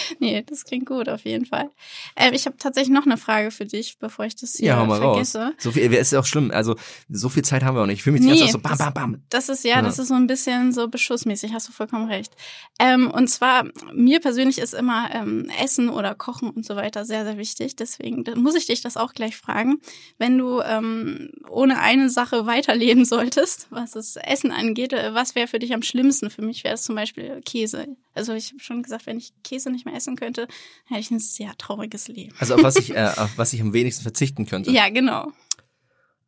nee, 0.19 0.43
das 0.49 0.65
klingt 0.65 0.87
gut, 0.87 1.09
auf 1.09 1.25
jeden 1.25 1.47
Fall. 1.47 1.71
Ähm, 2.17 2.35
ich 2.35 2.47
habe 2.47 2.57
tatsächlich 2.59 2.93
noch 2.93 3.07
eine 3.07 3.17
Frage 3.17 3.51
für 3.51 3.67
dich, 3.67 3.99
bevor 3.99 4.25
ich 4.25 4.37
das 4.37 4.55
hier 4.55 4.69
Ja, 4.69 4.79
hau 4.79 4.87
mal 4.87 5.01
vergesse. 5.01 5.41
raus. 5.47 5.53
So 5.59 5.71
viel, 5.73 5.93
ist 5.93 6.13
ja 6.13 6.21
auch 6.21 6.27
schlimm. 6.27 6.51
Also 6.53 6.77
so 7.09 7.29
viel 7.29 7.45
Zeit 7.45 7.63
haben 7.63 7.77
wir 7.77 7.83
auch 7.83 7.87
nicht. 7.87 7.97
Ich 7.99 8.03
fühle 8.03 8.19
mich 8.19 8.27
ganze 8.27 8.45
Zeit 8.45 8.53
so 8.53 8.59
bam, 8.59 8.79
bam, 8.79 8.95
bam. 8.95 9.23
Das 9.31 9.49
ist 9.49 9.65
ja, 9.65 9.77
Ja. 9.77 9.83
das 9.83 9.99
ist 9.99 10.09
so 10.09 10.15
ein 10.15 10.27
bisschen 10.27 10.73
so 10.73 10.89
beschussmäßig, 10.89 11.53
hast 11.53 11.69
du 11.69 11.73
vollkommen 11.73 12.09
recht. 12.09 12.33
Ähm, 12.79 13.11
und 13.11 13.29
zwar, 13.29 13.65
mir 13.93 14.21
persönlich 14.21 14.59
ist 14.59 14.75
immer 14.75 15.11
ähm, 15.13 15.49
Essen 15.63 15.89
oder 15.89 16.15
Kochen 16.15 16.51
und 16.51 16.65
so 16.65 16.77
weiter 16.77 17.05
sehr, 17.05 17.25
sehr 17.25 17.39
wichtig. 17.39 17.77
Deswegen 17.77 18.25
muss 18.37 18.55
ich 18.55 18.67
dich 18.67 18.81
das 18.81 18.97
auch 18.97 19.13
gleich 19.13 19.37
fragen. 19.37 19.81
Wenn 20.19 20.39
du 20.39 20.61
ähm, 20.61 21.31
ohne 21.49 21.79
eine 21.81 22.11
Sache 22.11 22.47
weiterleben 22.47 23.05
solltest, 23.05 23.67
was 23.71 23.93
das 23.93 24.17
Essen 24.17 24.51
angeht, 24.53 24.93
äh, 24.93 25.15
was 25.15 25.35
wäre 25.35 25.49
für 25.49 25.59
dich 25.59 25.73
am 25.75 25.83
schlimmsten? 25.83 26.31
Für 26.31 26.43
mich 26.43 26.65
wäre 26.65 26.75
es 26.75 26.83
zum 26.83 26.95
Beispiel 26.95 27.41
Käse. 27.45 27.87
Also 28.15 28.35
ich 28.35 28.51
habe 28.51 28.61
schon 28.61 28.83
gesagt, 28.83 29.07
wenn 29.07 29.17
ich 29.19 29.33
Käse 29.43 29.71
nicht 29.71 29.87
mehr 29.87 29.95
essen 30.03 30.17
könnte, 30.17 30.49
hätte 30.87 31.01
ich 31.01 31.11
ein 31.11 31.21
sehr 31.21 31.57
trauriges 31.57 32.09
Leben. 32.09 32.35
Also 32.39 32.57
auf 32.57 32.63
was 32.63 32.77
ich, 32.77 32.91
äh, 32.97 33.11
auf 33.17 33.37
was 33.37 33.53
ich 33.53 33.61
am 33.61 33.73
wenigsten 33.73 34.03
verzichten 34.03 34.47
könnte. 34.47 34.71
Ja, 34.71 34.89
genau. 34.89 35.33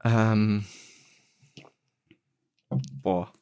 Ähm, 0.04 0.64
boah. 3.02 3.32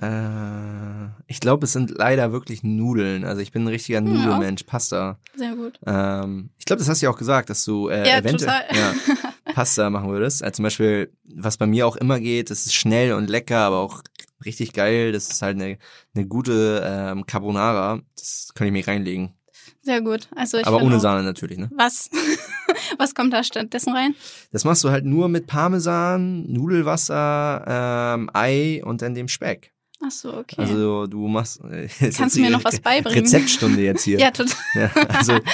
Äh, 0.00 1.08
ich 1.26 1.40
glaube, 1.40 1.64
es 1.64 1.72
sind 1.72 1.90
leider 1.90 2.30
wirklich 2.30 2.62
Nudeln. 2.62 3.24
Also 3.24 3.42
ich 3.42 3.50
bin 3.50 3.64
ein 3.64 3.68
richtiger 3.68 4.00
Nudelmensch, 4.00 4.62
Pasta. 4.62 5.18
Sehr 5.34 5.56
gut. 5.56 5.78
Ähm, 5.86 6.50
ich 6.56 6.64
glaube, 6.64 6.78
das 6.78 6.88
hast 6.88 7.02
du 7.02 7.06
ja 7.06 7.10
auch 7.10 7.18
gesagt, 7.18 7.50
dass 7.50 7.64
du 7.64 7.88
äh, 7.88 8.08
Ja, 8.08 8.18
eventuell 8.18 8.62
ja, 8.72 8.94
Pasta 9.54 9.90
machen 9.90 10.08
würdest. 10.08 10.42
Also 10.42 10.56
zum 10.56 10.62
Beispiel, 10.62 11.12
was 11.24 11.56
bei 11.56 11.66
mir 11.66 11.86
auch 11.86 11.96
immer 11.96 12.20
geht, 12.20 12.50
das 12.50 12.66
ist 12.66 12.74
schnell 12.74 13.12
und 13.12 13.28
lecker, 13.28 13.58
aber 13.58 13.78
auch 13.78 14.02
richtig 14.44 14.72
geil. 14.72 15.12
Das 15.12 15.28
ist 15.28 15.42
halt 15.42 15.56
eine, 15.56 15.78
eine 16.14 16.26
gute 16.26 16.82
ähm, 16.84 17.26
Carbonara. 17.26 18.00
Das 18.16 18.50
kann 18.54 18.66
ich 18.66 18.72
mir 18.72 18.86
reinlegen. 18.86 19.34
Sehr 19.82 20.00
gut. 20.00 20.28
Also 20.34 20.58
ich 20.58 20.66
aber 20.66 20.82
ohne 20.82 21.00
Sahne 21.00 21.22
natürlich, 21.22 21.58
ne? 21.58 21.70
Was? 21.74 22.10
Was 22.98 23.14
kommt 23.14 23.32
da 23.32 23.42
stattdessen 23.42 23.94
rein? 23.94 24.14
Das 24.52 24.64
machst 24.64 24.84
du 24.84 24.90
halt 24.90 25.04
nur 25.04 25.28
mit 25.28 25.46
Parmesan, 25.46 26.50
Nudelwasser, 26.50 28.14
ähm, 28.16 28.30
Ei 28.32 28.82
und 28.84 29.02
dann 29.02 29.14
dem 29.14 29.28
Speck. 29.28 29.72
Ach 30.00 30.12
so, 30.12 30.32
okay. 30.32 30.60
Also 30.60 31.06
du 31.06 31.26
machst. 31.26 31.60
Äh, 31.68 31.88
Kannst 32.16 32.36
du 32.36 32.40
mir 32.40 32.50
noch 32.50 32.64
was 32.64 32.80
beibringen? 32.80 33.20
Rezeptstunde 33.20 33.82
jetzt 33.82 34.04
hier. 34.04 34.18
ja, 34.20 34.30
total. 34.30 34.56
Ja, 34.74 34.90
also 35.08 35.38
du 35.38 35.44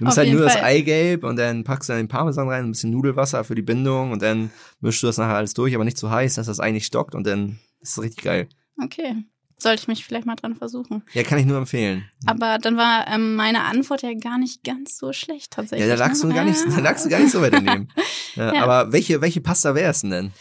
nimmst 0.00 0.18
halt 0.18 0.30
nur 0.30 0.42
das 0.42 0.54
Fall. 0.54 0.64
Eigelb 0.64 1.24
und 1.24 1.36
dann 1.36 1.64
packst 1.64 1.88
du 1.88 1.92
dann 1.92 2.02
den 2.02 2.08
Parmesan 2.08 2.48
rein, 2.48 2.64
ein 2.64 2.70
bisschen 2.70 2.90
Nudelwasser 2.90 3.44
für 3.44 3.54
die 3.54 3.62
Bindung 3.62 4.12
und 4.12 4.22
dann 4.22 4.50
mischst 4.80 5.02
du 5.02 5.06
das 5.06 5.16
nachher 5.16 5.36
alles 5.36 5.54
durch, 5.54 5.74
aber 5.74 5.84
nicht 5.84 5.98
zu 5.98 6.10
heiß, 6.10 6.34
dass 6.34 6.46
das 6.46 6.60
Ei 6.60 6.70
nicht 6.70 6.86
stockt 6.86 7.14
und 7.14 7.26
dann 7.26 7.58
ist 7.80 7.90
es 7.96 8.02
richtig 8.02 8.24
geil. 8.24 8.48
Okay. 8.82 9.24
Sollte 9.60 9.82
ich 9.82 9.88
mich 9.88 10.04
vielleicht 10.04 10.24
mal 10.26 10.36
dran 10.36 10.54
versuchen. 10.54 11.02
Ja, 11.14 11.24
kann 11.24 11.38
ich 11.38 11.44
nur 11.46 11.58
empfehlen. 11.58 12.08
Aber 12.26 12.58
dann 12.58 12.76
war 12.76 13.08
ähm, 13.08 13.34
meine 13.34 13.62
Antwort 13.62 14.02
ja 14.02 14.12
gar 14.14 14.38
nicht 14.38 14.62
ganz 14.62 14.96
so 14.96 15.12
schlecht 15.12 15.52
Ja, 15.56 15.62
tatsächlich. 15.62 15.88
da 15.88 15.96
lagst 15.96 16.22
ne? 16.22 16.30
du 16.30 16.34
gar 16.36 16.44
nicht, 16.44 16.60
da 16.76 16.78
lagst 16.80 17.04
du 17.04 17.08
gar 17.08 17.18
nicht 17.18 17.32
so 17.32 17.40
weit 17.42 17.52
daneben. 17.54 17.88
Ja, 18.36 18.54
Ja. 18.54 18.62
Aber 18.62 18.92
welche, 18.92 19.20
welche 19.20 19.40
Pasta 19.40 19.74
wär's 19.74 20.02
denn 20.02 20.10
denn? 20.10 20.32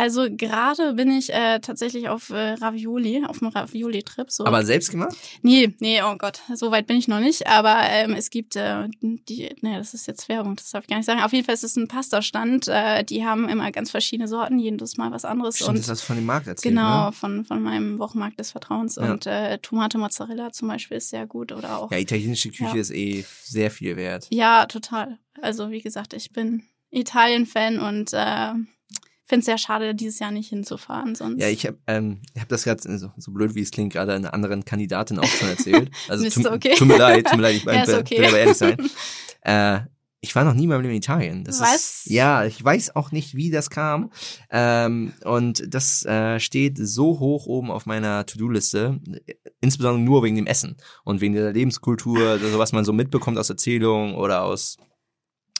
Also 0.00 0.28
gerade 0.30 0.94
bin 0.94 1.10
ich 1.10 1.30
äh, 1.30 1.60
tatsächlich 1.60 2.08
auf 2.08 2.30
äh, 2.30 2.52
Ravioli, 2.54 3.22
auf 3.26 3.40
dem 3.40 3.48
Ravioli-Trip. 3.48 4.30
So. 4.30 4.46
Aber 4.46 4.64
selbst 4.64 4.90
gemacht? 4.90 5.14
Nee, 5.42 5.74
nee, 5.78 6.00
oh 6.02 6.16
Gott, 6.16 6.40
so 6.54 6.70
weit 6.70 6.86
bin 6.86 6.96
ich 6.96 7.06
noch 7.06 7.20
nicht. 7.20 7.46
Aber 7.46 7.76
ähm, 7.82 8.14
es 8.14 8.30
gibt 8.30 8.56
äh, 8.56 8.88
die, 9.02 9.54
nee, 9.60 9.76
das 9.76 9.92
ist 9.92 10.06
jetzt 10.06 10.28
Werbung, 10.30 10.56
das 10.56 10.70
darf 10.70 10.84
ich 10.84 10.88
gar 10.88 10.96
nicht 10.96 11.04
sagen. 11.04 11.20
Auf 11.20 11.32
jeden 11.34 11.44
Fall 11.44 11.54
ist 11.54 11.64
es 11.64 11.76
ein 11.76 11.86
Pastastand. 11.86 12.66
Äh, 12.68 13.04
die 13.04 13.26
haben 13.26 13.46
immer 13.48 13.70
ganz 13.72 13.90
verschiedene 13.90 14.26
Sorten, 14.26 14.58
jedes 14.58 14.96
Mal 14.96 15.12
was 15.12 15.26
anderes. 15.26 15.56
Stimmt, 15.56 15.70
und 15.70 15.78
das 15.80 15.88
hast 15.90 16.02
du 16.02 16.06
von 16.06 16.16
dem 16.16 16.24
Markt 16.26 16.46
erzählt, 16.46 16.74
Genau, 16.74 17.06
ne? 17.06 17.12
von, 17.12 17.44
von 17.44 17.62
meinem 17.62 17.98
Wochenmarkt 17.98 18.38
des 18.40 18.52
Vertrauens. 18.52 18.96
Ja. 18.96 19.12
Und 19.12 19.26
äh, 19.26 19.58
Tomate 19.58 19.98
Mozzarella 19.98 20.50
zum 20.52 20.68
Beispiel 20.68 20.96
ist 20.96 21.10
sehr 21.10 21.26
gut. 21.26 21.52
Oder 21.52 21.78
auch. 21.78 21.90
Ja, 21.92 21.98
italienische 21.98 22.48
Küche 22.48 22.74
Ja. 22.76 22.80
ist 22.80 22.90
eh 22.90 23.24
sehr 23.42 23.70
viel 23.70 23.96
wert. 23.96 24.26
Ja, 24.30 24.64
total. 24.64 25.18
Also 25.42 25.70
wie 25.70 25.82
gesagt, 25.82 26.14
ich 26.14 26.32
bin 26.32 26.62
Italien-Fan 26.90 27.78
und 27.78 28.12
äh, 28.12 28.52
finde 29.30 29.40
es 29.40 29.46
sehr 29.46 29.58
schade, 29.58 29.94
dieses 29.94 30.18
Jahr 30.18 30.32
nicht 30.32 30.50
hinzufahren. 30.50 31.14
Sonst 31.14 31.40
Ja, 31.40 31.48
ich 31.48 31.64
habe 31.66 31.78
ähm, 31.86 32.20
ich 32.34 32.40
hab 32.42 32.48
das 32.48 32.64
gerade, 32.64 32.98
so, 32.98 33.10
so 33.16 33.32
blöd 33.32 33.54
wie 33.54 33.62
es 33.62 33.70
klingt, 33.70 33.94
gerade 33.94 34.12
einer 34.12 34.34
anderen 34.34 34.64
Kandidatin 34.64 35.18
auch 35.18 35.24
schon 35.24 35.48
erzählt. 35.48 35.90
Also 36.08 36.24
Ist 36.24 36.34
tut, 36.34 36.46
okay. 36.46 36.74
tut 36.76 36.88
mir 36.88 36.98
leid, 36.98 37.26
tut 37.26 37.36
mir 37.36 37.42
leid, 37.42 37.56
ich 37.56 37.64
Ja, 37.64 37.82
ist 37.82 37.88
will, 37.88 37.98
okay. 37.98 38.18
will 38.18 38.26
aber 38.26 38.38
ehrlich 38.38 38.56
sein. 38.56 38.76
Äh, 39.42 39.80
ich 40.20 40.36
war 40.36 40.44
noch 40.44 40.52
nie 40.52 40.66
mal 40.66 40.84
in 40.84 40.90
Italien. 40.90 41.44
Das 41.44 41.60
Was? 41.60 41.76
Ist, 41.76 42.10
ja, 42.10 42.44
ich 42.44 42.62
weiß 42.62 42.94
auch 42.94 43.10
nicht, 43.10 43.34
wie 43.34 43.50
das 43.50 43.70
kam. 43.70 44.10
Ähm, 44.50 45.14
und 45.24 45.64
das 45.72 46.04
äh, 46.04 46.38
steht 46.40 46.76
so 46.76 47.20
hoch 47.20 47.46
oben 47.46 47.70
auf 47.70 47.86
meiner 47.86 48.26
To-Do-Liste, 48.26 49.00
insbesondere 49.62 50.02
nur 50.02 50.22
wegen 50.22 50.36
dem 50.36 50.46
Essen 50.46 50.76
und 51.04 51.22
wegen 51.22 51.32
der 51.32 51.54
Lebenskultur, 51.54 52.32
also 52.32 52.58
was 52.58 52.72
man 52.72 52.84
so 52.84 52.92
mitbekommt 52.92 53.38
aus 53.38 53.48
Erzählungen 53.48 54.14
oder 54.14 54.42
aus 54.42 54.76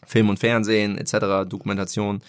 Film 0.05 0.29
und 0.29 0.39
Fernsehen 0.39 0.99
etc., 0.99 1.49
Dokumentation. 1.49 2.23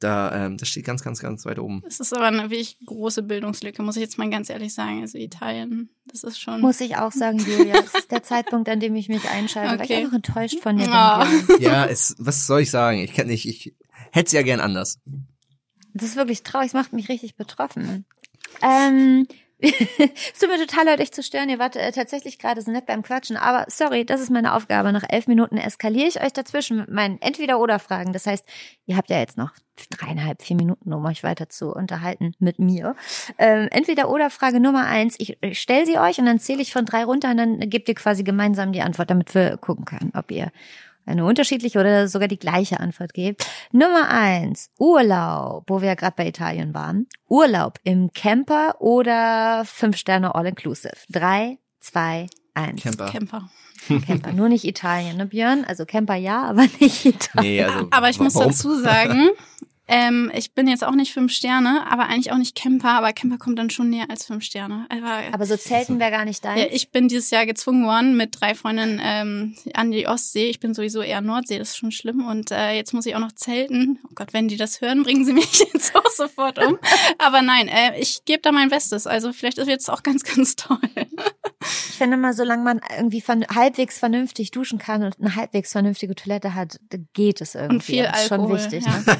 Da, 0.00 0.46
ähm, 0.46 0.56
das 0.56 0.68
steht 0.68 0.86
ganz, 0.86 1.02
ganz, 1.02 1.20
ganz 1.20 1.44
weit 1.44 1.58
oben. 1.58 1.82
es 1.86 2.00
ist 2.00 2.14
aber 2.14 2.26
eine 2.26 2.44
wirklich 2.44 2.78
große 2.86 3.22
Bildungslücke, 3.22 3.82
muss 3.82 3.96
ich 3.96 4.02
jetzt 4.02 4.16
mal 4.18 4.28
ganz 4.30 4.48
ehrlich 4.48 4.72
sagen. 4.72 5.02
Also 5.02 5.18
Italien, 5.18 5.90
das 6.06 6.24
ist 6.24 6.40
schon. 6.40 6.60
Muss 6.62 6.80
ich 6.80 6.96
auch 6.96 7.12
sagen, 7.12 7.38
Julia. 7.38 7.76
Es 7.84 7.94
ist 7.94 8.10
der 8.10 8.22
Zeitpunkt, 8.22 8.68
an 8.70 8.80
dem 8.80 8.94
ich 8.96 9.08
mich 9.10 9.22
entscheide, 9.26 9.78
weil 9.78 9.84
ich 9.84 9.90
Okay. 9.92 10.02
einfach 10.04 10.16
enttäuscht 10.16 10.58
von 10.60 10.78
dir 10.78 10.84
bin. 10.84 10.92
Julia. 10.92 11.26
Ja, 11.60 11.86
es, 11.86 12.16
was 12.18 12.46
soll 12.46 12.62
ich 12.62 12.70
sagen? 12.70 12.98
Ich 12.98 13.12
kann 13.12 13.26
nicht, 13.26 13.46
ich 13.46 13.74
hätte 14.10 14.26
es 14.26 14.32
ja 14.32 14.40
gern 14.42 14.60
anders. 14.60 14.98
Das 15.92 16.08
ist 16.08 16.16
wirklich 16.16 16.42
traurig, 16.44 16.68
es 16.68 16.72
macht 16.72 16.92
mich 16.94 17.08
richtig 17.10 17.36
betroffen. 17.36 18.06
Ähm, 18.62 19.26
es 19.62 20.38
tut 20.38 20.48
mir 20.48 20.58
total 20.58 20.86
leid, 20.86 21.00
euch 21.00 21.12
zu 21.12 21.22
stören. 21.22 21.48
Ihr 21.48 21.58
wart 21.58 21.76
äh, 21.76 21.92
tatsächlich 21.92 22.38
gerade 22.38 22.62
so 22.62 22.70
nett 22.70 22.86
beim 22.86 23.02
Quatschen. 23.02 23.36
Aber 23.36 23.66
sorry, 23.68 24.04
das 24.04 24.20
ist 24.20 24.30
meine 24.30 24.54
Aufgabe. 24.54 24.92
Nach 24.92 25.04
elf 25.08 25.26
Minuten 25.26 25.58
eskaliere 25.58 26.08
ich 26.08 26.22
euch 26.22 26.32
dazwischen 26.32 26.78
mit 26.78 26.90
meinen 26.90 27.20
Entweder-Oder-Fragen. 27.20 28.12
Das 28.12 28.26
heißt, 28.26 28.44
ihr 28.86 28.96
habt 28.96 29.10
ja 29.10 29.18
jetzt 29.18 29.36
noch 29.36 29.52
dreieinhalb, 29.90 30.42
vier 30.42 30.56
Minuten, 30.56 30.92
um 30.92 31.04
euch 31.04 31.22
weiter 31.22 31.48
zu 31.48 31.72
unterhalten 31.74 32.34
mit 32.38 32.58
mir. 32.58 32.96
Ähm, 33.38 33.68
Entweder-Oder-Frage 33.70 34.60
Nummer 34.60 34.86
eins. 34.86 35.16
Ich, 35.18 35.38
ich 35.42 35.60
stelle 35.60 35.86
sie 35.86 35.98
euch 35.98 36.18
und 36.18 36.26
dann 36.26 36.38
zähle 36.38 36.62
ich 36.62 36.72
von 36.72 36.84
drei 36.86 37.04
runter 37.04 37.30
und 37.30 37.36
dann 37.36 37.60
gebt 37.60 37.88
ihr 37.88 37.94
quasi 37.94 38.22
gemeinsam 38.22 38.72
die 38.72 38.82
Antwort, 38.82 39.10
damit 39.10 39.34
wir 39.34 39.56
gucken 39.58 39.84
können, 39.84 40.12
ob 40.14 40.30
ihr 40.30 40.50
eine 41.06 41.24
unterschiedliche 41.24 41.78
oder 41.78 42.08
sogar 42.08 42.28
die 42.28 42.38
gleiche 42.38 42.80
Antwort 42.80 43.14
gebt. 43.14 43.46
Nummer 43.72 44.08
eins, 44.08 44.70
Urlaub, 44.78 45.64
wo 45.68 45.80
wir 45.80 45.88
ja 45.88 45.94
gerade 45.94 46.14
bei 46.16 46.28
Italien 46.28 46.74
waren. 46.74 47.06
Urlaub 47.28 47.78
im 47.84 48.12
Camper 48.12 48.80
oder 48.80 49.64
fünf 49.64 49.96
Sterne 49.96 50.34
All-Inclusive. 50.34 50.94
Drei, 51.08 51.58
zwei, 51.80 52.26
eins. 52.54 52.82
Camper. 52.82 53.06
Camper. 53.06 53.50
Camper, 54.06 54.32
nur 54.32 54.48
nicht 54.48 54.64
Italien, 54.64 55.16
ne 55.16 55.26
Björn? 55.26 55.64
Also 55.64 55.86
Camper 55.86 56.14
ja, 56.14 56.42
aber 56.42 56.66
nicht 56.80 57.04
Italien. 57.04 57.52
Nee, 57.52 57.62
also. 57.64 57.88
Aber 57.90 58.10
ich 58.10 58.20
muss 58.20 58.34
warum? 58.34 58.50
dazu 58.50 58.78
sagen, 58.78 59.30
ähm, 59.90 60.30
ich 60.34 60.54
bin 60.54 60.68
jetzt 60.68 60.84
auch 60.84 60.94
nicht 60.94 61.12
fünf 61.12 61.32
Sterne, 61.32 61.84
aber 61.90 62.04
eigentlich 62.06 62.30
auch 62.30 62.38
nicht 62.38 62.54
Camper, 62.54 62.90
aber 62.90 63.12
Camper 63.12 63.38
kommt 63.38 63.58
dann 63.58 63.70
schon 63.70 63.90
näher 63.90 64.08
als 64.08 64.24
fünf 64.24 64.44
Sterne. 64.44 64.86
Aber, 64.88 65.22
Aber 65.32 65.46
so 65.46 65.56
Zelten 65.56 65.98
wäre 65.98 66.12
gar 66.12 66.24
nicht 66.24 66.44
deins. 66.44 66.60
ja, 66.60 66.66
ich 66.70 66.92
bin 66.92 67.08
dieses 67.08 67.30
Jahr 67.30 67.44
gezwungen 67.44 67.84
worden 67.84 68.16
mit 68.16 68.40
drei 68.40 68.54
Freundinnen 68.54 69.00
ähm, 69.02 69.56
an 69.74 69.90
die 69.90 70.06
Ostsee. 70.06 70.48
Ich 70.48 70.60
bin 70.60 70.74
sowieso 70.74 71.02
eher 71.02 71.20
Nordsee, 71.20 71.58
das 71.58 71.70
ist 71.70 71.76
schon 71.76 71.90
schlimm. 71.90 72.24
Und 72.24 72.52
äh, 72.52 72.72
jetzt 72.74 72.94
muss 72.94 73.04
ich 73.04 73.16
auch 73.16 73.20
noch 73.20 73.32
zelten. 73.32 73.98
Oh 74.04 74.12
Gott, 74.14 74.32
wenn 74.32 74.46
die 74.46 74.56
das 74.56 74.80
hören, 74.80 75.02
bringen 75.02 75.24
sie 75.24 75.32
mich 75.32 75.58
jetzt 75.58 75.96
auch 75.96 76.10
sofort 76.10 76.64
um. 76.64 76.78
Aber 77.18 77.42
nein, 77.42 77.66
äh, 77.66 77.98
ich 77.98 78.24
gebe 78.24 78.42
da 78.42 78.52
mein 78.52 78.68
Bestes. 78.68 79.08
Also 79.08 79.32
vielleicht 79.32 79.56
wird 79.56 79.80
es 79.80 79.88
auch 79.88 80.04
ganz, 80.04 80.22
ganz 80.36 80.54
toll. 80.54 80.78
Ich 81.62 81.96
finde 81.96 82.16
mal, 82.16 82.32
solange 82.32 82.62
man 82.62 82.80
irgendwie 82.96 83.20
von, 83.20 83.44
halbwegs 83.46 83.98
vernünftig 83.98 84.52
duschen 84.52 84.78
kann 84.78 85.02
und 85.02 85.20
eine 85.20 85.34
halbwegs 85.34 85.72
vernünftige 85.72 86.14
Toilette 86.14 86.54
hat, 86.54 86.78
geht 87.12 87.40
es 87.40 87.56
irgendwie. 87.56 87.74
Und 87.74 87.82
viel 87.82 88.04
das 88.04 88.22
ist 88.22 88.28
schon 88.28 88.40
Alkohol. 88.40 88.58
wichtig. 88.58 88.84
ja. 88.86 88.98
Ne? 88.98 89.16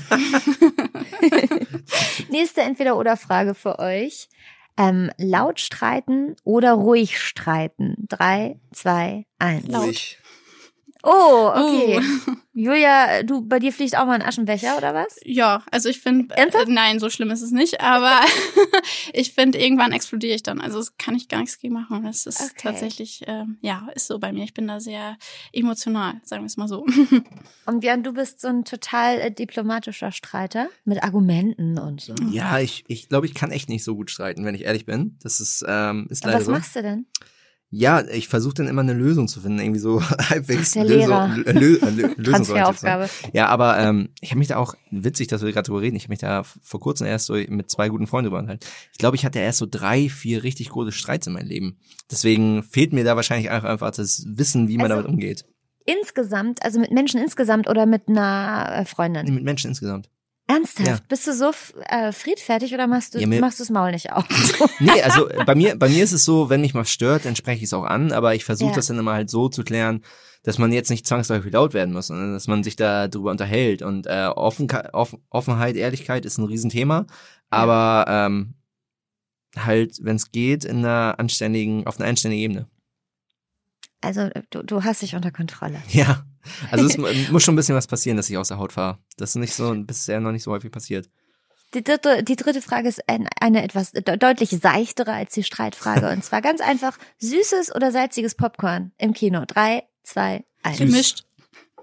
Nächste 2.31 2.63
Entweder-Oder-Frage 2.63 3.55
für 3.55 3.79
euch. 3.79 4.29
Ähm, 4.77 5.11
laut 5.19 5.61
streiten 5.61 6.37
oder 6.45 6.73
ruhig 6.73 7.21
streiten? 7.21 7.97
Drei, 8.09 8.59
zwei, 8.73 9.27
eins. 9.39 9.75
Ruhig. 9.75 10.19
Oh, 11.03 11.51
okay. 11.55 12.01
Julia, 12.53 13.23
du, 13.23 13.43
bei 13.43 13.59
dir 13.59 13.73
fliegt 13.73 13.97
auch 13.97 14.07
mal 14.07 14.15
ein 14.15 14.23
Aschenbecher 14.23 14.77
oder 14.77 14.93
was? 14.93 15.19
Ja, 15.25 15.63
also 15.71 15.89
ich 15.89 16.01
finde, 16.01 16.35
äh, 16.37 16.47
nein, 16.67 16.99
so 16.99 17.09
schlimm 17.09 17.31
ist 17.31 17.43
es 17.43 17.53
nicht, 17.53 17.81
aber 17.81 18.21
ich 19.13 19.33
finde, 19.33 19.59
irgendwann 19.59 19.93
explodiere 19.93 20.35
ich 20.35 20.43
dann. 20.43 20.61
Also 20.61 20.79
das 20.79 20.97
kann 20.99 21.15
ich 21.15 21.29
gar 21.29 21.41
nichts 21.41 21.59
gegen 21.59 21.75
machen. 21.75 22.03
Das 22.05 22.27
ist 22.27 22.41
Okay. 22.41 22.53
tatsächlich, 22.63 23.23
ähm, 23.27 23.59
ja, 23.63 23.89
ist 23.95 24.09
so 24.09 24.19
bei 24.19 24.33
mir. 24.33 24.45
Ich 24.45 24.53
bin 24.53 24.67
da 24.67 24.81
sehr 24.81 25.17
emotional, 25.53 26.21
sagen 26.25 26.43
wir 26.43 26.47
es 26.47 26.57
mal 26.57 26.69
so. 26.69 26.85
Und 27.67 27.81
Björn, 27.81 28.03
du 28.03 28.13
bist 28.13 28.41
so 28.41 28.49
ein 28.49 28.65
total 28.65 29.21
äh, 29.21 29.31
diplomatischer 29.31 30.13
Streiter 30.13 30.69
mit 30.85 31.03
Argumenten 31.03 31.79
und 31.79 32.01
so. 32.01 32.15
Ja, 32.31 32.59
ich, 32.59 32.85
ich 32.89 33.09
glaube, 33.09 33.27
ich 33.27 33.35
kann 33.35 33.53
echt 33.53 33.69
nicht 33.69 33.85
so 33.85 33.95
gut 33.95 34.11
streiten, 34.11 34.45
wenn 34.45 34.55
ich 34.55 34.65
ehrlich 34.65 34.85
bin. 34.87 35.19
Das 35.23 35.41
ist, 35.41 35.65
ähm, 35.67 36.09
ist 36.11 36.25
leider 36.25 36.39
was 36.39 36.47
so. 36.47 36.51
machst 36.53 36.75
du 36.77 36.83
denn? 36.83 37.07
Ja, 37.73 38.05
ich 38.05 38.27
versuche 38.27 38.55
dann 38.55 38.67
immer 38.67 38.81
eine 38.81 38.95
Lösung 38.95 39.29
zu 39.29 39.41
finden, 39.41 39.61
irgendwie 39.61 39.79
so 39.79 40.03
halbwegs 40.29 40.71
Ach, 40.71 40.73
der 40.75 40.85
Lehrer. 40.85 41.29
Lösung, 41.53 41.97
Lö, 41.97 42.09
Lö. 42.17 42.23
Transferaufgabe. 42.33 43.09
Ja, 43.33 43.47
aber 43.47 43.79
ähm, 43.79 44.09
ich 44.21 44.31
habe 44.31 44.41
mich 44.41 44.49
da 44.49 44.57
auch, 44.57 44.75
witzig, 44.91 45.29
dass 45.29 45.43
wir 45.43 45.53
gerade 45.53 45.67
drüber 45.69 45.81
reden, 45.81 45.95
ich 45.95 46.03
habe 46.03 46.11
mich 46.13 46.19
da 46.19 46.43
vor 46.43 46.81
kurzem 46.81 47.07
erst 47.07 47.27
so 47.27 47.35
mit 47.35 47.71
zwei 47.71 47.89
guten 47.89 48.09
Freunden 48.09 48.27
drüber 48.27 48.39
unterhalten. 48.41 48.67
Ich 48.91 48.99
glaube, 48.99 49.15
ich 49.17 49.25
hatte 49.25 49.39
erst 49.39 49.59
so 49.59 49.67
drei, 49.71 50.09
vier 50.09 50.43
richtig 50.43 50.71
große 50.71 50.91
Streits 50.91 51.29
in 51.29 51.33
meinem 51.35 51.47
Leben. 51.47 51.79
Deswegen 52.11 52.65
fehlt 52.65 52.93
mir 52.93 53.05
da 53.05 53.15
wahrscheinlich 53.15 53.51
einfach, 53.51 53.69
einfach 53.69 53.93
das 53.93 54.25
Wissen, 54.27 54.67
wie 54.69 54.77
man 54.77 54.91
Also- 54.91 55.03
damit 55.03 55.13
umgeht. 55.15 55.45
Insgesamt, 55.87 56.63
also 56.63 56.79
mit 56.79 56.91
Menschen 56.93 57.21
insgesamt 57.21 57.69
oder 57.69 57.87
mit 57.87 58.09
einer 58.09 58.81
äh, 58.81 58.85
Freundin? 58.85 59.25
Nee, 59.25 59.31
mit 59.33 59.45
Menschen 59.45 59.71
insgesamt. 59.71 60.11
Ernsthaft? 60.55 60.89
Ja. 60.89 60.99
Bist 61.09 61.27
du 61.27 61.33
so 61.35 61.53
äh, 61.89 62.13
friedfertig 62.13 62.75
oder 62.75 62.87
machst 62.87 63.15
du 63.15 63.19
Ja, 63.21 63.27
machst 63.41 63.59
du 63.61 63.63
das 63.63 63.71
Maul 63.71 63.91
nicht 63.93 64.13
auf? 64.13 64.25
Nee, 64.81 65.03
also 65.03 65.29
bei 65.47 65.55
mir, 65.55 65.77
bei 65.79 65.89
mir 65.89 66.03
ist 66.03 66.13
es 66.13 66.25
so, 66.25 66.51
wenn 66.51 66.61
mich 66.63 66.75
was 66.75 66.91
stört, 66.91 67.25
dann 67.25 67.37
spreche 67.37 67.59
ich 67.59 67.65
es 67.65 67.73
auch 67.75 67.85
an, 67.85 68.13
aber 68.13 68.35
ich 68.35 68.45
versuche 68.45 68.71
Ja. 68.71 68.77
das 68.77 68.87
dann 68.89 68.99
immer 68.99 69.13
halt 69.13 69.31
so 69.31 69.49
zu 69.49 69.63
klären, 69.63 70.03
dass 70.43 70.59
man 70.59 70.73
jetzt 70.73 70.91
nicht 70.91 71.07
zwangsläufig 71.07 71.53
laut 71.53 71.75
werden 71.75 71.93
muss, 71.93 72.07
sondern 72.09 72.33
dass 72.33 72.47
man 72.49 72.65
sich 72.65 72.75
da 72.77 73.09
drüber 73.09 73.31
unterhält. 73.31 73.83
Und 73.83 74.07
äh, 74.07 74.27
Offenka 74.35 74.89
Offen 74.93 75.23
Offenheit, 75.31 75.77
Ehrlichkeit 75.77 76.25
ist 76.25 76.39
ein 76.39 76.47
Riesenthema, 76.47 77.07
aber 77.51 78.07
ähm, 78.09 78.55
halt, 79.57 79.99
wenn 80.03 80.17
es 80.17 80.33
geht, 80.33 80.65
in 80.65 80.79
einer 80.79 81.17
anständigen, 81.19 81.87
auf 81.87 81.99
einer 82.01 82.09
anständigen 82.09 82.43
Ebene. 82.43 82.67
Also 84.01 84.31
du, 84.49 84.63
du 84.63 84.83
hast 84.83 85.03
dich 85.03 85.15
unter 85.15 85.31
Kontrolle. 85.31 85.83
Ja. 85.91 86.25
Also 86.71 86.87
es 86.87 86.97
mu- 86.97 87.07
muss 87.33 87.43
schon 87.43 87.55
ein 87.55 87.57
bisschen 87.57 87.75
was 87.77 87.87
passieren, 87.87 88.17
dass 88.17 88.31
ich 88.31 88.37
aus 88.39 88.49
der 88.49 88.59
Haut 88.59 88.73
fahre. 88.73 88.99
Das 89.17 89.31
ist 89.31 89.37
nicht 89.37 89.55
so 89.55 89.75
bisher 89.77 90.21
noch 90.21 90.33
nicht 90.33 90.43
so 90.43 90.51
häufig 90.53 90.71
passiert. 90.71 91.09
Die 91.75 91.85
dritte, 91.85 92.25
die 92.25 92.35
dritte 92.37 92.63
Frage 92.63 92.89
ist 92.89 93.09
ein, 93.09 93.29
eine 93.41 93.63
etwas 93.63 93.93
de 93.93 94.03
deutlich 94.17 94.51
seichtere 94.51 95.13
als 95.13 95.35
die 95.35 95.45
Streitfrage. 95.45 96.11
Und 96.11 96.25
zwar 96.25 96.43
ganz 96.43 96.61
einfach, 96.61 96.99
süßes 97.19 97.75
oder 97.75 97.93
salziges 97.93 98.35
Popcorn 98.35 98.91
im 98.99 99.13
Kino? 99.13 99.45
Drei, 99.47 99.85
zwei, 100.03 100.45
eins. 100.63 100.79
Gemischt. 100.79 101.25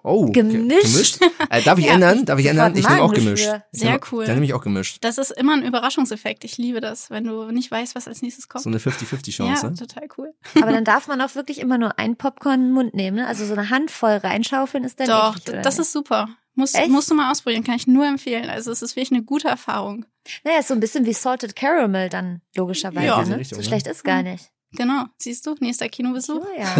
Oh, 0.08 0.26
ge- 0.28 0.44
Gemischt? 0.44 1.20
gemischt? 1.20 1.20
Äh, 1.50 1.62
darf 1.64 1.78
ich 1.80 1.86
Ja, 1.88 1.94
ändern? 1.94 2.26
Darf 2.26 2.40
ich 2.40 2.46
ändern? 2.46 2.76
Ich 2.76 2.88
nehme 2.88 3.02
auch 3.04 3.14
gemischt. 3.14 3.48
Ich 3.72 3.80
Sehr 3.80 3.92
nehme- 3.92 4.02
cool. 4.12 4.26
Dann 4.26 4.36
nehme 4.36 4.46
ich 4.46 4.54
auch 4.54 4.62
gemischt. 4.64 4.98
Das 5.02 5.18
ist 5.18 5.32
immer 5.32 5.54
ein 5.54 5.64
Überraschungseffekt. 5.64 6.44
Ich 6.44 6.58
liebe 6.58 6.82
das, 6.82 7.10
wenn 7.10 7.26
du 7.26 7.52
nicht 7.52 7.70
weißt, 7.70 7.96
was 7.96 8.08
als 8.08 8.22
nächstes 8.22 8.48
kommt. 8.48 8.64
So 8.64 8.70
eine 8.70 8.80
50-50-Chance. 8.80 9.68
ja, 9.68 9.74
total 9.74 10.08
cool. 10.18 10.34
Aber 10.62 10.72
dann 10.72 10.84
darf 10.86 11.08
man 11.08 11.20
auch 11.22 11.36
wirklich 11.36 11.60
immer 11.60 11.78
nur 11.78 12.00
ein 12.00 12.16
Popcorn 12.16 12.56
in 12.56 12.62
den 12.68 12.72
Mund 12.74 12.94
nehmen. 12.94 13.18
Ne? 13.18 13.28
Also 13.28 13.46
so 13.46 13.54
eine 13.54 13.70
Handvoll 13.70 14.18
reinschaufeln 14.18 14.84
ist 14.84 15.00
dann 15.00 15.08
Doch, 15.08 15.38
eklig, 15.38 15.62
das 15.64 15.76
nicht? 15.78 15.88
ist 15.88 15.92
super. 15.94 16.30
Muss, 16.56 16.74
Echt? 16.74 16.90
musst 16.90 17.12
du 17.12 17.14
mal 17.14 17.32
ausprobieren, 17.32 17.64
kann 17.64 17.76
ich 17.76 17.86
nur 17.86 18.06
empfehlen. 18.08 18.50
Also 18.50 18.72
es 18.72 18.82
ist 18.82 18.96
wirklich 18.96 19.12
eine 19.12 19.24
gute 19.24 19.48
Erfahrung. 19.48 20.06
Naja, 20.44 20.58
ist 20.60 20.70
so 20.70 20.74
ein 20.74 20.80
bisschen 20.80 21.06
wie 21.06 21.14
Salted 21.14 21.56
Caramel 21.56 22.10
dann 22.10 22.42
logischerweise. 22.56 23.06
Ja. 23.06 23.24
ne? 23.24 23.38
Richtung, 23.38 23.58
so 23.58 23.62
ne? 23.62 23.68
schlecht 23.68 23.86
ist 23.86 24.04
gar 24.04 24.24
nicht. 24.24 24.50
Genau, 24.74 25.06
siehst 25.18 25.46
du, 25.48 25.56
nächster 25.62 25.88
Kinobesuch. 25.88 26.42
Oh 26.46 26.60
ja, 26.60 26.76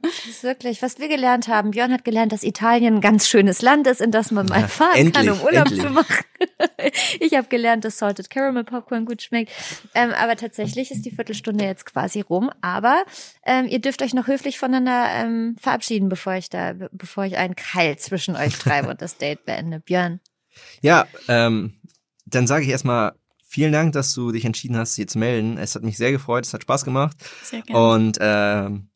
das 0.00 0.26
ist 0.26 0.42
wirklich, 0.44 0.80
was 0.80 0.98
wir 1.00 1.08
gelernt 1.08 1.48
haben. 1.48 1.72
Björn 1.72 1.92
hat 1.92 2.04
gelernt, 2.04 2.30
dass 2.32 2.44
Italien 2.44 2.94
ein 2.96 3.00
ganz 3.00 3.28
schönes 3.28 3.62
Land 3.62 3.86
ist, 3.88 4.00
in 4.00 4.12
das 4.12 4.30
man 4.30 4.46
mal 4.46 4.60
Ja, 4.60 4.68
fahren 4.68 5.12
kann, 5.12 5.26
endlich, 5.26 5.30
um 5.32 5.40
Urlaub 5.40 5.66
endlich. 5.66 5.80
zu 5.80 5.90
machen. 5.90 6.24
Ich 7.20 7.34
habe 7.34 7.46
gelernt, 7.48 7.84
dass 7.84 7.98
Salted 7.98 8.28
Caramel 8.28 8.64
Popcorn 8.64 9.04
gut 9.04 9.22
schmeckt. 9.22 9.52
Ähm, 9.94 10.10
aber 10.10 10.34
tatsächlich 10.36 10.90
ist 10.90 11.02
die 11.04 11.12
Viertelstunde 11.12 11.64
jetzt 11.64 11.86
quasi 11.86 12.20
rum. 12.20 12.50
Aber 12.60 13.04
ähm, 13.46 13.66
ihr 13.68 13.80
dürft 13.80 14.02
euch 14.02 14.14
noch 14.14 14.26
höflich 14.26 14.58
voneinander 14.58 15.06
ähm, 15.14 15.54
verabschieden, 15.60 16.08
bevor 16.08 16.34
ich 16.34 16.50
da, 16.50 16.72
be- 16.72 16.90
bevor 16.92 17.24
ich 17.24 17.36
einen 17.36 17.54
Keil 17.54 17.96
zwischen 17.98 18.34
euch 18.34 18.58
treibe 18.58 18.88
und 18.88 19.00
das 19.00 19.16
Date 19.16 19.44
beende. 19.44 19.78
Björn. 19.80 20.18
Ja, 20.80 21.06
ähm, 21.28 21.78
dann 22.26 22.48
sage 22.48 22.64
ich 22.64 22.70
erstmal 22.70 23.12
vielen 23.52 23.72
Dank, 23.72 23.92
dass 23.92 24.14
du 24.14 24.32
dich 24.32 24.46
entschieden 24.46 24.78
hast, 24.78 24.96
hier 24.96 25.06
zu 25.06 25.18
melden. 25.18 25.58
Es 25.58 25.74
hat 25.74 25.82
mich 25.82 25.98
sehr 25.98 26.10
gefreut, 26.10 26.46
es 26.46 26.54
hat 26.54 26.62
Spaß 26.62 26.84
gemacht. 26.86 27.16
Sehr 27.42 27.60
gerne. 27.60 27.92
Und 27.92 28.18
ähm, 28.18 28.88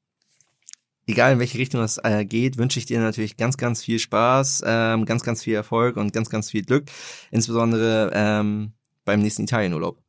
egal 1.07 1.35
in 1.35 1.39
welche 1.39 1.59
Richtung 1.59 1.83
es 1.83 1.99
äh, 2.03 2.25
geht, 2.25 2.57
wünsche 2.57 2.79
ich 2.79 2.87
dir 2.87 3.01
natürlich 3.01 3.37
ganz, 3.37 3.59
ganz 3.59 3.85
viel 3.85 3.99
Spaß, 3.99 4.63
ähm, 4.65 5.05
ganz, 5.05 5.23
ganz 5.23 5.43
viel 5.43 5.55
Erfolg 5.55 5.99
und 5.99 6.15
ganz, 6.15 6.31
ganz 6.31 6.51
viel 6.51 6.65
Glück. 6.65 6.87
Insbesondere 7.31 8.11
ähm, 8.15 8.73
beim 9.05 9.21
nächsten 9.21 9.43
Italienurlaub. 9.43 10.03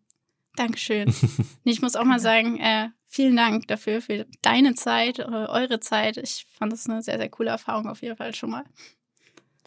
Dankeschön. 0.55 1.13
ich 1.65 1.81
muss 1.81 1.97
auch 1.97 2.05
mal 2.05 2.21
sagen, 2.21 2.57
äh, 2.57 2.87
vielen 3.05 3.35
Dank 3.35 3.67
dafür, 3.67 4.01
für 4.01 4.27
deine 4.41 4.75
Zeit, 4.75 5.19
äh, 5.19 5.23
eure 5.23 5.81
Zeit. 5.81 6.15
Ich 6.15 6.47
fand 6.57 6.71
das 6.71 6.89
eine 6.89 7.03
sehr, 7.03 7.17
sehr 7.17 7.29
coole 7.29 7.49
Erfahrung 7.49 7.87
auf 7.87 8.01
jeden 8.01 8.15
Fall 8.15 8.33
schon 8.33 8.51
mal. 8.51 8.63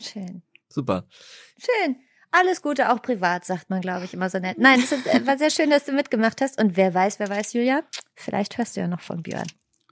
Schön. 0.00 0.42
Super. 0.70 1.06
Schön. 1.58 1.96
Alles 2.32 2.62
Gute, 2.62 2.92
auch 2.92 3.02
privat, 3.02 3.44
sagt 3.44 3.70
man, 3.70 3.80
glaube 3.80 4.04
ich, 4.04 4.14
immer 4.14 4.30
so 4.30 4.38
nett. 4.38 4.58
Nein, 4.58 4.80
es 4.80 4.92
ist- 4.92 5.06
äh, 5.06 5.26
war 5.26 5.36
sehr 5.38 5.50
schön, 5.50 5.70
dass 5.70 5.84
du 5.84 5.92
mitgemacht 5.92 6.40
hast. 6.40 6.60
Und 6.60 6.76
wer 6.76 6.94
weiß, 6.94 7.18
wer 7.18 7.28
weiß, 7.28 7.52
Julia, 7.54 7.82
vielleicht 8.14 8.56
hörst 8.58 8.76
du 8.76 8.80
ja 8.80 8.88
noch 8.88 9.00
von 9.00 9.22
Björn. 9.22 9.46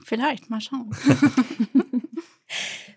Vielleicht, 0.05 0.49
mal 0.49 0.61
schauen. 0.61 0.91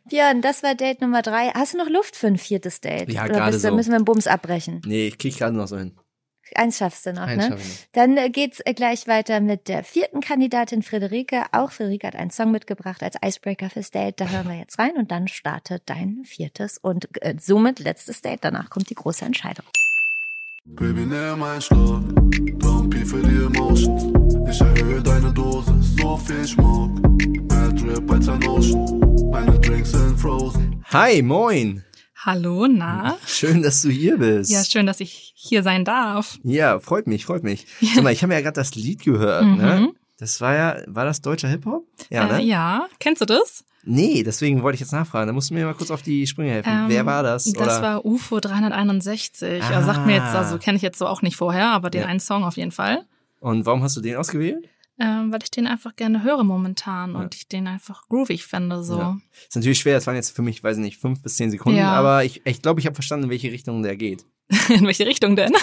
Björn, 0.09 0.41
das 0.41 0.63
war 0.63 0.75
Date 0.75 1.01
Nummer 1.01 1.21
drei. 1.21 1.49
Hast 1.49 1.73
du 1.73 1.77
noch 1.77 1.89
Luft 1.89 2.15
für 2.15 2.27
ein 2.27 2.37
viertes 2.37 2.81
Date? 2.81 3.11
Ja, 3.11 3.25
Oder 3.25 3.33
gerade 3.35 3.51
bist 3.53 3.63
so. 3.63 3.75
müssen 3.75 3.89
wir 3.91 3.95
einen 3.97 4.05
Bums 4.05 4.27
abbrechen? 4.27 4.81
Nee, 4.85 5.07
ich 5.07 5.17
krieg 5.17 5.37
gerade 5.37 5.55
noch 5.55 5.67
so 5.67 5.77
hin. 5.77 5.97
Eins 6.55 6.77
schaffst 6.77 7.05
du 7.05 7.13
noch, 7.13 7.27
Eins 7.27 7.49
ne? 7.49 7.57
Dann 7.93 8.17
äh, 8.17 8.29
geht's 8.29 8.59
äh, 8.65 8.73
gleich 8.73 9.07
weiter 9.07 9.39
mit 9.39 9.67
der 9.67 9.83
vierten 9.83 10.21
Kandidatin 10.21 10.83
Friederike. 10.83 11.43
Auch 11.51 11.71
Friederike 11.71 12.07
hat 12.07 12.15
einen 12.15 12.31
Song 12.31 12.51
mitgebracht 12.51 13.03
als 13.03 13.15
Icebreaker 13.23 13.69
fürs 13.69 13.91
Date. 13.91 14.19
Da 14.19 14.27
hören 14.27 14.47
wir 14.47 14.57
jetzt 14.57 14.79
rein 14.79 14.95
und 14.97 15.11
dann 15.11 15.27
startet 15.27 15.83
dein 15.85 16.23
viertes 16.25 16.77
und 16.77 17.07
äh, 17.23 17.35
somit 17.39 17.79
letztes 17.79 18.21
Date. 18.21 18.39
Danach 18.41 18.69
kommt 18.69 18.89
die 18.89 18.95
große 18.95 19.25
Entscheidung. 19.25 19.65
Baby, 20.63 21.07
nimm 21.07 21.41
einen 21.41 21.59
Schluck, 21.59 22.03
Trumpy 22.59 23.03
für 23.03 23.21
die 23.21 23.45
Emotions. 23.45 24.03
Ich 24.47 24.61
erhöhe 24.61 25.01
deine 25.01 25.33
Dosis, 25.33 25.95
so 25.99 26.17
viel 26.17 26.47
Schmuck. 26.47 26.99
Mehr 27.49 27.69
Drip 27.73 28.11
als 28.11 28.29
ein 28.29 28.47
Ocean, 28.47 29.29
meine 29.31 29.59
Drinks 29.59 29.91
sind 29.91 30.19
frozen. 30.19 30.83
Hi, 30.91 31.21
moin. 31.23 31.83
Hallo, 32.23 32.67
na? 32.67 33.17
Schön, 33.25 33.63
dass 33.63 33.81
du 33.81 33.89
hier 33.89 34.17
bist. 34.17 34.51
Ja, 34.51 34.63
schön, 34.63 34.85
dass 34.85 34.99
ich 34.99 35.33
hier 35.35 35.63
sein 35.63 35.85
darf. 35.85 36.37
Ja, 36.43 36.79
freut 36.79 37.07
mich, 37.07 37.25
freut 37.25 37.43
mich. 37.43 37.65
Sag 37.95 38.03
mal, 38.03 38.13
ich 38.13 38.21
habe 38.21 38.27
mir 38.29 38.35
ja 38.35 38.41
gerade 38.41 38.55
das 38.55 38.75
Lied 38.75 39.03
gehört, 39.03 39.43
ne? 39.45 39.79
Mhm. 39.81 39.95
Das 40.19 40.39
war 40.39 40.53
ja, 40.53 40.77
war 40.85 41.03
das 41.05 41.21
deutscher 41.21 41.47
Hip-Hop? 41.47 41.83
Ja, 42.11 42.25
ne? 42.27 42.39
Äh, 42.41 42.45
ja, 42.45 42.85
kennst 42.99 43.21
du 43.21 43.25
das? 43.25 43.63
Nee, 43.83 44.21
deswegen 44.21 44.61
wollte 44.61 44.75
ich 44.75 44.81
jetzt 44.81 44.91
nachfragen. 44.91 45.25
Da 45.25 45.33
musst 45.33 45.49
du 45.49 45.55
mir 45.55 45.65
mal 45.65 45.73
kurz 45.73 45.89
auf 45.89 46.03
die 46.03 46.27
Sprünge 46.27 46.51
helfen. 46.51 46.69
Ähm, 46.71 46.85
Wer 46.89 47.07
war 47.07 47.23
das? 47.23 47.45
Das 47.45 47.55
Oder? 47.55 47.81
war 47.81 48.05
UFO 48.05 48.39
361. 48.39 49.63
Also 49.63 49.87
sagt 49.87 50.05
mir 50.05 50.13
jetzt, 50.17 50.35
also 50.35 50.59
kenne 50.59 50.75
ich 50.75 50.83
jetzt 50.83 50.99
so 50.99 51.07
auch 51.07 51.23
nicht 51.23 51.35
vorher, 51.37 51.69
aber 51.71 51.89
den 51.89 52.01
Ja. 52.01 52.07
einen 52.07 52.19
Song 52.19 52.43
auf 52.43 52.55
jeden 52.55 52.71
Fall. 52.71 53.03
Und 53.39 53.65
warum 53.65 53.81
hast 53.81 53.97
du 53.97 54.01
den 54.01 54.17
ausgewählt? 54.17 54.69
Ähm, 55.03 55.31
weil 55.31 55.39
ich 55.41 55.49
den 55.49 55.65
einfach 55.65 55.95
gerne 55.95 56.21
höre 56.23 56.43
momentan 56.43 57.15
und 57.15 57.33
ich 57.33 57.47
den 57.47 57.65
einfach 57.65 58.07
groovig 58.07 58.45
finde. 58.45 58.83
So. 58.83 58.99
Ja. 58.99 59.17
Ist 59.47 59.55
natürlich 59.55 59.79
schwer, 59.79 59.95
das 59.95 60.05
waren 60.05 60.15
jetzt 60.15 60.29
für 60.35 60.43
mich, 60.43 60.63
weiß 60.63 60.77
ich 60.77 60.83
nicht, 60.83 60.97
fünf 60.99 61.23
bis 61.23 61.37
zehn 61.37 61.49
Sekunden, 61.49 61.79
Ja. 61.79 61.91
aber 61.93 62.23
ich 62.23 62.45
ich, 62.45 62.61
glaube, 62.61 62.79
ich 62.79 62.85
habe 62.85 62.93
verstanden, 62.93 63.23
in 63.25 63.29
welche 63.31 63.51
Richtung 63.51 63.81
der 63.81 63.97
geht. 63.97 64.25
In 64.69 64.85
welche 64.85 65.05
Richtung 65.07 65.35
denn? 65.35 65.53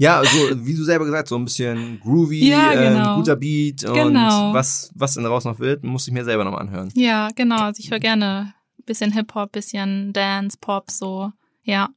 Ja, 0.00 0.18
also 0.20 0.38
wie 0.64 0.76
du 0.76 0.84
selber 0.84 1.06
gesagt, 1.06 1.26
so 1.26 1.34
ein 1.36 1.44
bisschen 1.44 1.98
groovy, 1.98 2.48
Ja, 2.50 2.70
äh, 2.72 2.86
ein 2.86 2.94
genau. 2.98 3.16
guter 3.16 3.34
Beat 3.34 3.82
und 3.82 3.94
Genau. 3.94 4.52
was, 4.54 4.92
was 4.94 5.14
denn 5.14 5.24
daraus 5.24 5.44
noch 5.44 5.58
wird, 5.58 5.82
muss 5.82 6.06
ich 6.06 6.14
mir 6.14 6.24
selber 6.24 6.44
nochmal 6.44 6.60
anhören. 6.60 6.92
ja, 6.94 7.30
genau. 7.34 7.62
Also 7.62 7.80
ich 7.80 7.90
höre 7.90 7.98
gerne 7.98 8.54
ein 8.78 8.84
bisschen 8.86 9.12
Hip-Hop, 9.12 9.50
bisschen 9.50 10.12
Dance, 10.12 10.56
Pop, 10.60 10.88
so. 10.92 11.32
Ja, 11.64 11.88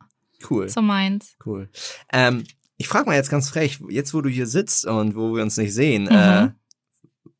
Cool. 0.49 0.67
so 0.67 0.81
meins. 0.81 1.35
Cool. 1.45 1.69
Ähm, 2.11 2.43
ich 2.77 2.87
frage 2.87 3.05
mal 3.05 3.15
jetzt 3.17 3.29
ganz 3.29 3.49
frech, 3.49 3.79
jetzt 3.89 4.15
wo 4.15 4.21
du 4.21 4.29
hier 4.29 4.47
sitzt 4.47 4.87
und 4.87 5.15
wo 5.15 5.35
wir 5.35 5.43
uns 5.43 5.57
nicht 5.57 5.71
sehen, 5.75 6.05
Mhm. 6.05 6.09
äh, 6.09 6.49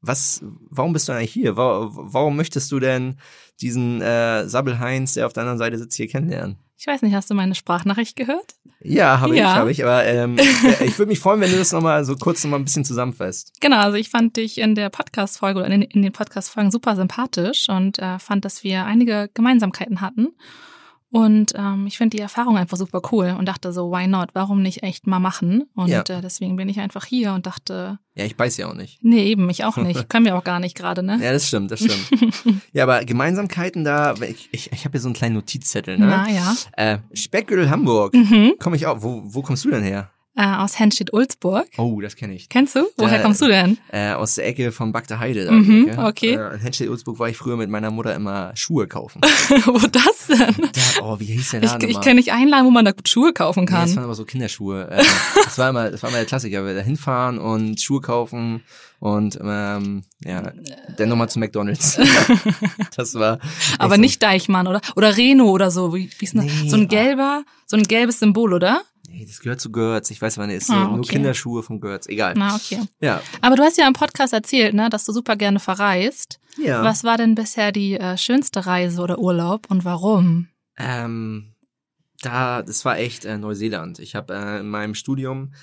was, 0.02 0.42
warum 0.70 0.94
bist 0.94 1.08
du 1.08 1.14
eigentlich 1.14 1.32
hier? 1.34 1.56
Warum, 1.58 2.14
warum 2.14 2.36
möchtest 2.36 2.72
du 2.72 2.80
denn 2.80 3.18
diesen 3.62 4.02
äh, 4.02 4.48
Sabbel 4.48 4.80
Heinz, 4.80 5.14
der 5.14 5.28
auf 5.28 5.34
der 5.34 5.42
anderen 5.42 5.60
Seite 5.60 5.78
sitzt, 5.78 5.96
hier 5.98 6.08
kennenlernen? 6.08 6.58
Ich 6.78 6.88
weiß 6.88 7.04
nicht, 7.04 7.14
hast 7.14 7.30
du 7.30 7.36
meine 7.36 7.54
Sprachnachricht 7.54 8.16
gehört? 8.16 8.56
Ja, 8.84 9.20
habe 9.20 9.38
Ja. 9.38 9.52
ich, 9.52 9.56
habe 9.60 9.72
ich. 9.72 9.84
Aber 9.86 10.04
ähm, 10.06 10.38
ich, 10.84 10.98
würde 10.98 11.10
mich 11.12 11.20
freuen, 11.20 11.40
wenn 11.40 11.52
du 11.52 11.58
das 11.60 11.72
nochmal 11.72 12.04
so 12.06 12.16
kurz 12.16 12.44
nochmal 12.44 12.60
ein 12.60 12.66
bisschen 12.66 12.84
zusammenfasst. 12.86 13.54
Genau, 13.62 13.78
also 13.78 13.98
ich 13.98 14.10
fand 14.10 14.36
dich 14.38 14.58
in 14.58 14.74
der 14.74 14.90
Podcast-Folge 14.90 15.60
oder 15.60 15.68
in, 15.70 15.82
den- 15.82 15.92
in 15.92 16.02
den 16.02 16.12
Podcast-Folgen 16.12 16.72
super 16.72 16.96
sympathisch 16.96 17.70
und 17.70 18.00
äh, 18.00 18.18
fand, 18.18 18.44
dass 18.46 18.64
wir 18.64 18.86
einige 18.86 19.30
Gemeinsamkeiten 19.36 20.02
hatten. 20.02 20.30
Und 21.12 21.52
ähm, 21.56 21.88
ich 21.88 21.98
finde 21.98 22.16
die 22.16 22.22
Erfahrung 22.24 22.56
einfach 22.58 22.78
super 22.78 23.02
cool 23.12 23.36
und 23.38 23.46
dachte 23.46 23.74
so, 23.74 23.92
why 23.92 24.08
not? 24.08 24.30
Warum 24.34 24.62
nicht 24.62 24.82
echt 24.82 25.08
mal 25.08 25.20
machen? 25.20 25.64
Und 25.76 25.90
Ja. 25.90 26.02
äh, 26.08 26.22
deswegen 26.22 26.56
bin 26.56 26.70
ich 26.70 26.80
einfach 26.80 27.04
hier 27.06 27.34
und 27.34 27.46
dachte, 27.46 28.00
Ja, 28.16 28.24
ich 28.24 28.38
beiß 28.38 28.56
ja 28.58 28.70
auch 28.70 28.74
nicht. 28.74 29.00
nee, 29.04 29.26
eben, 29.26 29.50
ich 29.50 29.66
auch 29.66 29.76
nicht. 29.76 30.08
Können 30.10 30.24
wir 30.26 30.38
auch 30.38 30.44
gar 30.46 30.62
nicht 30.62 30.76
gerade, 30.78 31.04
ne? 31.04 31.20
Ja, 31.22 31.34
das 31.34 31.48
stimmt, 31.48 31.70
das 31.70 31.82
stimmt. 31.82 32.32
ja, 32.72 32.84
aber 32.84 33.04
Gemeinsamkeiten 33.04 33.84
da, 33.84 34.14
ich, 34.22 34.48
ich, 34.54 34.72
ich 34.72 34.86
habe 34.86 34.94
hier 34.94 35.02
so 35.02 35.10
einen 35.10 35.16
kleinen 35.16 35.36
Notizzettel, 35.36 35.98
ne? 35.98 36.08
Na 36.08 36.30
ja. 36.30 36.56
Äh, 36.78 37.00
Speckgürtel 37.14 37.70
Hamburg. 37.70 38.14
Mhm. 38.14 38.54
Komm 38.60 38.74
ich 38.74 38.88
auch. 38.88 39.02
Wo, 39.04 39.22
wo 39.26 39.42
kommst 39.42 39.66
du 39.66 39.70
denn 39.70 39.84
her? 39.84 40.10
Äh, 40.34 40.46
aus 40.46 40.80
Henstedt-Ulzburg. 40.80 41.68
Oh, 41.78 42.00
das 42.00 42.16
kenne 42.16 42.34
ich. 42.34 42.48
Kennst 42.48 42.76
du? 42.78 42.88
Woher 42.96 43.20
Äh, 43.20 43.22
kommst 43.22 43.42
du 43.42 43.48
denn? 43.48 43.78
Äh, 43.92 44.14
aus 44.14 44.36
der 44.36 44.48
Ecke 44.48 44.72
von 44.72 44.94
Bagda 44.94 45.20
Heide. 45.20 45.44
Da 45.44 45.52
Mhm, 45.52 45.90
Ecke. 45.90 46.02
okay. 46.06 46.36
Äh, 46.36 46.54
in 46.54 46.60
Henstedt-Ulzburg 46.62 47.20
war 47.20 47.28
ich 47.28 47.36
früher 47.36 47.58
mit 47.58 47.70
meiner 47.70 47.92
Mutter 47.92 48.16
immer 48.16 48.52
Schuhe 48.56 48.88
kaufen. 48.88 49.20
Wo 49.66 49.78
das 49.88 50.28
denn? 50.30 50.56
Da, 50.72 51.02
oh, 51.04 51.20
wie 51.20 51.26
hieß 51.26 51.52
der 51.52 51.64
Ich, 51.64 51.70
Laden 51.72 51.82
ich 51.82 51.88
nochmal? 51.96 52.04
kenne 52.06 52.16
nicht 52.16 52.32
einen 52.32 52.48
Laden, 52.48 52.66
wo 52.66 52.72
man 52.72 52.86
da 52.86 52.92
gut 52.94 53.10
Schuhe 53.10 53.34
kaufen 53.34 53.66
Nee, 53.66 53.72
das 53.72 53.80
kann. 53.90 53.96
waren 53.98 54.04
aber 54.06 54.16
so 54.16 54.24
Kinderschuhe. 54.24 54.90
Äh, 54.90 55.04
das 55.44 55.58
war 55.58 55.70
immer, 55.70 55.92
das 55.92 56.02
war 56.02 56.10
immer 56.10 56.20
der 56.20 56.26
Klassiker. 56.28 56.66
Wir 56.66 56.76
da 56.76 56.82
hinfahren 56.82 57.38
und 57.38 57.82
Schuhe 57.82 58.00
kaufen 58.00 58.64
und 59.00 59.38
ähm, 59.44 60.04
ja, 60.24 60.54
dann 60.96 61.10
nochmal 61.10 61.28
zu 61.30 61.40
McDonalds. 61.40 62.00
das 62.96 63.16
war. 63.16 63.40
Aber 63.80 63.98
nicht 63.98 64.24
Deichmann, 64.24 64.68
oder? 64.68 64.80
Oder 64.96 65.18
Reno 65.18 65.50
oder 65.50 65.72
so. 65.72 65.94
Wie, 65.94 66.10
wie 66.20 66.26
ist 66.26 66.34
denn 66.36 66.46
das? 66.48 66.56
Nee, 66.64 66.70
so 66.70 66.78
ein 66.78 66.84
ah. 66.84 66.88
gelber, 66.88 67.44
so 67.66 67.76
ein 67.76 67.84
gelbes 67.84 68.20
Symbol, 68.20 68.54
oder? 68.54 68.82
Nee, 69.12 69.26
das 69.26 69.40
gehört 69.40 69.60
zu 69.62 69.72
Götz. 69.72 70.10
Ich 70.12 70.22
weiß, 70.22 70.38
wann 70.38 70.50
es 70.50 70.64
ist. 70.64 70.70
Ah, 70.72 70.86
Nur 70.88 71.00
okay. 71.00 71.14
Kinderschuhe 71.14 71.64
von 71.64 71.80
Götz. 71.82 72.08
Egal. 72.08 72.34
Na, 72.38 72.56
okay. 72.56 72.80
Ja. 73.02 73.22
Aber 73.42 73.56
du 73.56 73.64
hast 73.64 73.78
ja 73.78 73.88
im 73.88 73.94
Podcast 73.94 74.34
erzählt, 74.34 74.74
ne, 74.74 74.90
dass 74.90 75.06
du 75.06 75.12
super 75.12 75.36
gerne 75.36 75.60
verreist. 75.60 76.40
Ja. 76.58 76.84
Was 76.84 77.04
war 77.04 77.18
denn 77.18 77.36
bisher 77.36 77.72
die 77.72 77.94
äh, 78.00 78.18
schönste 78.18 78.66
Reise 78.66 79.02
oder 79.02 79.20
Urlaub 79.20 79.70
und 79.70 79.86
warum? 79.86 80.48
Ähm, 80.78 81.54
da, 82.22 82.62
das 82.62 82.86
war 82.86 82.98
echt 82.98 83.26
äh, 83.26 83.38
Neuseeland. 83.38 84.00
Ich 84.00 84.16
habe 84.16 84.34
äh, 84.34 84.60
in 84.60 84.70
meinem 84.70 84.96
Studium 84.96 85.54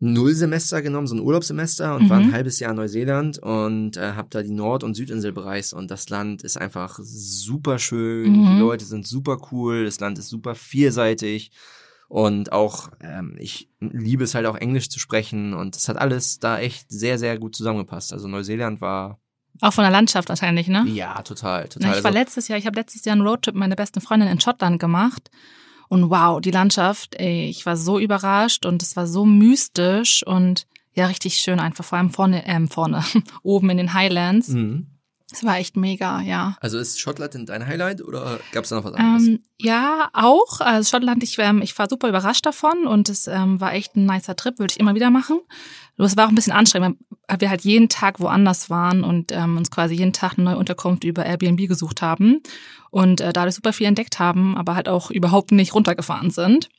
null 0.00 0.32
Semester 0.32 0.80
genommen, 0.80 1.08
so 1.08 1.16
ein 1.16 1.20
Urlaubssemester 1.20 1.96
und 1.96 2.04
Mhm. 2.04 2.08
war 2.10 2.18
ein 2.18 2.32
halbes 2.32 2.60
Jahr 2.60 2.70
in 2.70 2.76
Neuseeland 2.76 3.38
und 3.38 3.96
äh, 3.96 4.12
habe 4.12 4.28
da 4.30 4.42
die 4.42 4.52
Nord- 4.52 4.84
und 4.84 4.94
Südinsel 4.94 5.32
bereist 5.32 5.74
und 5.74 5.90
das 5.90 6.08
Land 6.08 6.42
ist 6.44 6.56
einfach 6.56 7.00
super 7.02 7.80
schön, 7.80 8.30
Mhm. 8.30 8.46
die 8.54 8.60
Leute 8.60 8.84
sind 8.84 9.08
super 9.08 9.38
cool, 9.50 9.84
das 9.86 9.98
Land 9.98 10.18
ist 10.20 10.28
super 10.28 10.54
vielseitig 10.54 11.50
und 12.08 12.52
auch 12.52 12.90
ähm, 13.00 13.36
ich 13.38 13.68
liebe 13.80 14.24
es 14.24 14.34
halt 14.34 14.46
auch 14.46 14.56
Englisch 14.56 14.88
zu 14.88 14.98
sprechen 14.98 15.54
und 15.54 15.76
es 15.76 15.88
hat 15.88 15.98
alles 15.98 16.38
da 16.38 16.58
echt 16.58 16.90
sehr 16.90 17.18
sehr 17.18 17.38
gut 17.38 17.54
zusammengepasst. 17.54 18.12
Also 18.12 18.28
Neuseeland 18.28 18.80
war 18.80 19.18
Auch 19.60 19.72
von 19.72 19.84
der 19.84 19.90
Landschaft 19.90 20.28
wahrscheinlich, 20.28 20.68
ne? 20.68 20.84
ja 20.88 21.20
total 21.22 21.68
total. 21.68 21.90
Na, 21.90 21.96
ich 21.96 22.04
war 22.04 22.10
also, 22.10 22.18
letztes 22.18 22.48
Jahr, 22.48 22.58
ich 22.58 22.66
habe 22.66 22.78
letztes 22.78 23.04
Jahr 23.04 23.12
einen 23.12 23.26
Roadtrip 23.26 23.54
mit 23.54 23.60
meiner 23.60 23.76
besten 23.76 24.00
Freundin 24.00 24.28
in 24.28 24.40
Schottland 24.40 24.80
gemacht. 24.80 25.30
Und 25.90 26.10
wow, 26.10 26.38
die 26.38 26.50
Landschaft, 26.50 27.14
ey, 27.14 27.48
ich 27.48 27.64
war 27.64 27.76
so 27.76 27.98
überrascht 27.98 28.66
und 28.66 28.82
es 28.82 28.94
war 28.94 29.06
so 29.06 29.24
mystisch 29.24 30.22
und 30.26 30.66
ja, 30.92 31.06
richtig 31.06 31.36
schön 31.38 31.60
einfach, 31.60 31.84
vor 31.84 31.96
allem 31.96 32.10
vorne, 32.10 32.46
ähm, 32.46 32.68
vorne, 32.68 33.04
oben 33.42 33.70
in 33.70 33.78
den 33.78 33.94
Highlands. 33.94 34.48
mhm. 34.48 34.97
Es 35.30 35.44
war 35.44 35.58
echt 35.58 35.76
mega, 35.76 36.22
ja. 36.22 36.56
also 36.60 36.78
ist 36.78 36.98
Schottland 36.98 37.34
denn 37.34 37.44
dein 37.44 37.66
Highlight 37.66 38.02
oder 38.02 38.40
gab 38.52 38.64
es 38.64 38.70
da 38.70 38.76
noch 38.76 38.84
was 38.84 38.94
anderes? 38.94 39.28
Ähm, 39.28 39.40
ja, 39.60 40.08
auch. 40.14 40.60
Also 40.60 40.88
Schottland, 40.88 41.22
ich, 41.22 41.38
ähm, 41.38 41.60
ich 41.60 41.78
war 41.78 41.86
super 41.86 42.08
überrascht 42.08 42.46
davon 42.46 42.86
und 42.86 43.10
es 43.10 43.26
ähm, 43.26 43.60
war 43.60 43.74
echt 43.74 43.94
ein 43.94 44.06
nicer 44.06 44.36
Trip, 44.36 44.58
würde 44.58 44.72
ich 44.72 44.80
immer 44.80 44.94
wieder 44.94 45.10
machen. 45.10 45.40
Nur 45.98 46.06
es 46.06 46.16
war 46.16 46.24
auch 46.24 46.30
ein 46.30 46.34
bisschen 46.34 46.54
anstrengend, 46.54 46.98
weil 47.26 47.40
wir 47.40 47.50
halt 47.50 47.60
jeden 47.60 47.90
Tag 47.90 48.20
woanders 48.20 48.70
waren 48.70 49.04
und 49.04 49.30
ähm, 49.32 49.58
uns 49.58 49.70
quasi 49.70 49.96
jeden 49.96 50.14
Tag 50.14 50.38
eine 50.38 50.44
neue 50.44 50.56
Unterkunft 50.56 51.04
über 51.04 51.26
Airbnb 51.26 51.68
gesucht 51.68 52.00
haben 52.00 52.40
und 52.90 53.20
äh, 53.20 53.34
dadurch 53.34 53.56
super 53.56 53.74
viel 53.74 53.86
entdeckt 53.86 54.18
haben, 54.18 54.56
aber 54.56 54.76
halt 54.76 54.88
auch 54.88 55.10
überhaupt 55.10 55.52
nicht 55.52 55.74
runtergefahren 55.74 56.30
sind. 56.30 56.70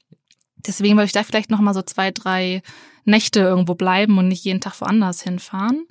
Deswegen 0.66 0.96
würde 0.96 1.06
ich 1.06 1.12
da 1.12 1.24
vielleicht 1.24 1.52
noch 1.52 1.60
mal 1.60 1.76
so 1.76 1.84
zwei, 1.84 2.10
drei 2.10 2.64
Nächte 3.06 3.42
irgendwo 3.42 3.76
bleiben 3.76 4.18
und 4.18 4.28
nicht 4.28 4.44
jeden 4.44 4.60
Tag 4.60 4.82
woanders 4.82 5.22
hinfahren. 5.22 5.86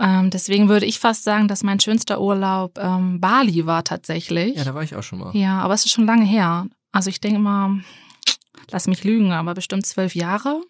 Ähm, 0.00 0.30
deswegen 0.30 0.68
würde 0.68 0.86
ich 0.86 0.98
fast 0.98 1.22
sagen, 1.24 1.46
dass 1.46 1.62
mein 1.62 1.78
schönster 1.78 2.20
Urlaub 2.20 2.78
ähm, 2.78 3.20
Bali 3.20 3.64
war 3.66 3.84
tatsächlich. 3.84 4.56
Ja, 4.56 4.64
da 4.64 4.74
war 4.74 4.82
ich 4.82 4.96
auch 4.96 5.02
schon 5.02 5.20
mal. 5.20 5.30
Ja, 5.36 5.60
aber 5.60 5.74
es 5.74 5.84
ist 5.84 5.92
schon 5.92 6.06
lange 6.06 6.24
her. 6.24 6.66
Also 6.90 7.10
ich 7.10 7.20
denke 7.20 7.38
mal, 7.38 7.80
lass 8.70 8.86
mich 8.86 9.04
lügen, 9.04 9.32
aber 9.32 9.54
bestimmt 9.54 9.86
zwölf 9.86 10.14
Jahre. 10.14 10.60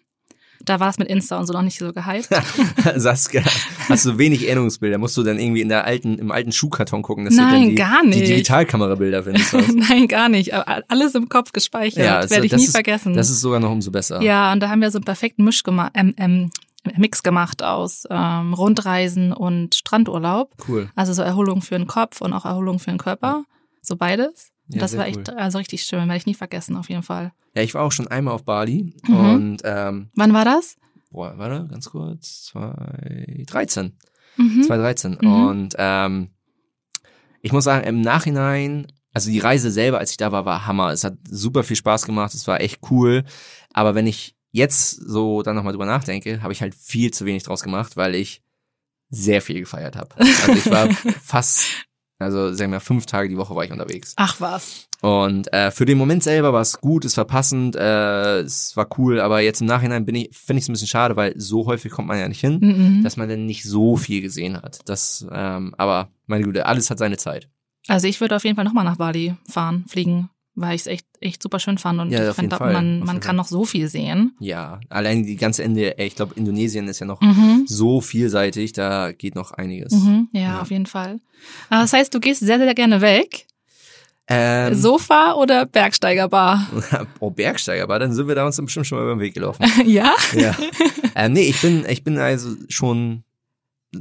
Da 0.63 0.79
war 0.79 0.89
es 0.89 0.97
mit 0.97 1.09
Insta 1.09 1.37
und 1.37 1.45
so 1.47 1.53
noch 1.53 1.61
nicht 1.61 1.77
so 1.77 1.91
gehypt. 1.91 2.29
Saskia, 2.95 3.43
hast 3.89 4.05
du 4.05 4.17
wenig 4.17 4.47
Erinnerungsbilder? 4.47 4.97
Musst 4.97 5.15
du 5.17 5.21
dann 5.23 5.37
irgendwie 5.37 5.61
in 5.61 5.69
der 5.69 5.85
alten, 5.85 6.17
im 6.17 6.31
alten 6.31 6.51
Schuhkarton 6.51 7.01
gucken, 7.01 7.25
dass 7.25 7.35
du 7.35 7.41
Nein, 7.41 7.51
dann 7.53 7.69
die, 7.69 7.75
gar 7.75 8.01
die 8.03 8.07
nicht. 8.09 8.27
Digitalkamerabilder 8.27 9.23
findest. 9.23 9.53
Nein, 9.73 10.07
gar 10.07 10.29
nicht. 10.29 10.53
Aber 10.53 10.83
alles 10.87 11.13
im 11.13 11.29
Kopf 11.29 11.51
gespeichert. 11.51 12.07
also 12.09 12.33
Werde 12.33 12.45
ich 12.45 12.53
nie 12.53 12.63
ist, 12.63 12.71
vergessen. 12.71 13.13
Das 13.13 13.29
ist 13.29 13.41
sogar 13.41 13.59
noch 13.59 13.71
umso 13.71 13.91
besser. 13.91 14.21
ja, 14.21 14.53
und 14.53 14.59
da 14.61 14.69
haben 14.69 14.81
wir 14.81 14.89
so 14.91 14.97
einen 14.97 15.05
perfekten 15.05 15.43
Misch 15.43 15.61
gemacht, 15.63 15.91
ähm, 15.93 16.13
ähm, 16.17 16.51
Mix 16.97 17.23
gemacht 17.23 17.63
aus 17.63 18.03
ähm, 18.09 18.53
Rundreisen 18.53 19.33
und 19.33 19.75
Strandurlaub. 19.75 20.53
Cool. 20.67 20.89
Also 20.95 21.13
so 21.13 21.21
Erholung 21.21 21.61
für 21.61 21.77
den 21.77 21.87
Kopf 21.87 22.21
und 22.21 22.33
auch 22.33 22.45
Erholung 22.45 22.79
für 22.79 22.91
den 22.91 22.97
Körper. 22.99 23.43
So 23.81 23.95
beides. 23.95 24.51
Und 24.67 24.75
Ja, 24.75 24.81
das 24.81 24.97
war 24.97 25.05
echt 25.07 25.29
cool. 25.29 25.35
also 25.37 25.57
richtig 25.57 25.83
schön, 25.83 25.99
werde 26.07 26.17
ich 26.17 26.25
nie 26.25 26.33
vergessen, 26.33 26.75
auf 26.77 26.89
jeden 26.89 27.03
Fall. 27.03 27.31
Ja, 27.55 27.61
ich 27.61 27.73
war 27.73 27.83
auch 27.83 27.91
schon 27.91 28.07
einmal 28.07 28.33
auf 28.33 28.43
Bali 28.45 28.95
Mhm. 29.07 29.15
und 29.15 29.57
ähm, 29.63 30.09
Wann 30.15 30.33
war 30.33 30.45
das? 30.45 30.75
boah, 31.11 31.33
warte, 31.37 31.67
ganz 31.69 31.89
kurz, 31.89 32.45
2013. 32.45 33.93
Mhm. 34.37 34.63
2013. 34.63 35.17
Mhm. 35.21 35.27
Und 35.47 35.75
ähm, 35.77 36.29
ich 37.41 37.51
muss 37.53 37.63
sagen, 37.63 37.85
im 37.87 38.01
Nachhinein, 38.01 38.87
also 39.13 39.29
die 39.29 39.39
Reise 39.39 39.71
selber, 39.71 39.99
als 39.99 40.11
ich 40.11 40.17
da 40.17 40.31
war, 40.31 40.45
war 40.45 40.65
Hammer. 40.65 40.89
Es 40.91 41.03
hat 41.03 41.13
super 41.29 41.63
viel 41.63 41.75
Spaß 41.77 42.05
gemacht, 42.05 42.33
es 42.33 42.47
war 42.47 42.59
echt 42.59 42.79
cool. 42.89 43.23
Aber 43.73 43.95
wenn 43.95 44.07
ich 44.07 44.35
jetzt 44.55 44.91
so 44.91 45.41
dann 45.43 45.55
nochmal 45.55 45.73
drüber 45.73 45.85
nachdenke, 45.85 46.41
habe 46.41 46.53
ich 46.53 46.61
halt 46.61 46.73
viel 46.75 47.11
zu 47.11 47.25
wenig 47.25 47.43
draus 47.43 47.61
gemacht, 47.61 47.97
weil 47.97 48.15
ich 48.15 48.41
sehr 49.09 49.41
viel 49.41 49.59
gefeiert 49.59 49.95
habe. 49.95 50.09
Also 50.17 50.51
ich 50.53 50.69
war 50.71 50.89
fast, 51.23 51.67
also 52.19 52.53
sagen 52.53 52.71
wir 52.71 52.77
mal, 52.77 52.79
fünf 52.79 53.05
Tage 53.05 53.29
die 53.29 53.37
Woche 53.37 53.55
war 53.55 53.63
ich 53.65 53.71
unterwegs. 53.71 54.13
Ach 54.17 54.39
was. 54.39 54.87
Und 55.01 55.51
äh, 55.53 55.69
für 55.71 55.85
den 55.85 55.97
Moment 55.97 56.23
selber 56.23 56.53
war 56.53 56.61
es 56.61 56.79
gut, 56.79 57.05
es 57.05 57.15
war 57.17 57.25
passend, 57.25 57.75
äh, 57.75 58.39
es 58.39 58.75
war 58.75 58.87
cool, 58.97 59.19
aber 59.19 59.41
jetzt 59.41 59.61
im 59.61 59.67
Nachhinein 59.67 60.05
bin 60.05 60.15
ich, 60.15 60.29
finde 60.35 60.57
ich 60.59 60.63
es 60.63 60.69
ein 60.69 60.73
bisschen 60.73 60.87
schade, 60.87 61.15
weil 61.15 61.33
so 61.39 61.65
häufig 61.67 61.91
kommt 61.91 62.07
man 62.07 62.17
ja 62.17 62.27
nicht 62.27 62.39
hin, 62.39 62.59
Mhm. 62.61 63.03
dass 63.03 63.17
man 63.17 63.29
dann 63.29 63.45
nicht 63.45 63.63
so 63.63 63.97
viel 63.97 64.21
gesehen 64.21 64.55
hat. 64.57 64.79
Das, 64.85 65.25
ähm, 65.31 65.75
aber 65.77 66.09
meine 66.25 66.43
Güte, 66.45 66.65
alles 66.65 66.89
hat 66.89 66.97
seine 66.97 67.17
Zeit. 67.17 67.49
Also 67.87 68.07
ich 68.07 68.19
würde 68.19 68.35
auf 68.35 68.43
jeden 68.43 68.55
Fall 68.55 68.65
nochmal 68.65 68.85
nach 68.85 68.97
Bali 68.97 69.35
fahren, 69.47 69.85
fliegen, 69.87 70.29
weil 70.55 70.75
ich 70.75 70.81
es 70.81 70.87
echt, 70.87 71.05
echt 71.19 71.43
super 71.43 71.59
schön 71.59 71.77
fand 71.77 71.99
und 71.99 72.11
Ja, 72.11 72.29
ich 72.29 72.35
Fall, 72.35 72.73
man, 72.73 72.99
man 72.99 73.19
kann 73.19 73.21
Fall. 73.21 73.35
noch 73.35 73.47
so 73.47 73.65
viel 73.65 73.87
sehen. 73.87 74.35
Ja, 74.39 74.79
allein 74.89 75.23
die 75.23 75.35
ganze 75.35 75.63
Ende, 75.63 75.95
ich 75.97 76.15
glaube, 76.15 76.33
Indonesien 76.35 76.87
ist 76.87 76.99
ja 76.99 77.05
noch 77.05 77.21
Mhm. 77.21 77.65
so 77.67 78.01
vielseitig, 78.01 78.73
da 78.73 79.11
geht 79.11 79.35
noch 79.35 79.51
einiges. 79.51 79.91
Mhm. 79.93 80.29
Ja, 80.31 80.41
Ja. 80.41 80.61
auf 80.61 80.71
jeden 80.71 80.85
Fall. 80.85 81.19
Aber 81.69 81.81
das 81.81 81.93
heißt, 81.93 82.13
du 82.13 82.19
gehst 82.19 82.39
sehr, 82.39 82.57
sehr 82.57 82.73
gerne 82.73 83.01
weg. 83.01 83.45
Ähm, 84.27 84.73
Sofa 84.73 85.33
oder 85.33 85.65
Bergsteigerbar? 85.67 86.67
oh, 87.19 87.29
Bergsteiger, 87.29 87.85
dann 87.99 88.11
sind 88.13 88.27
wir 88.27 88.33
da 88.33 88.45
uns 88.45 88.57
bestimmt 88.59 88.87
schon 88.87 88.97
mal 88.97 89.03
über 89.03 89.13
den 89.15 89.19
Weg 89.19 89.33
gelaufen. 89.35 89.63
ja? 89.85 90.13
ja. 90.33 90.55
Ähm, 91.15 91.33
nee, 91.33 91.43
ich 91.47 91.61
bin, 91.61 91.85
ich 91.87 92.03
bin 92.03 92.17
also 92.17 92.55
schon 92.69 93.23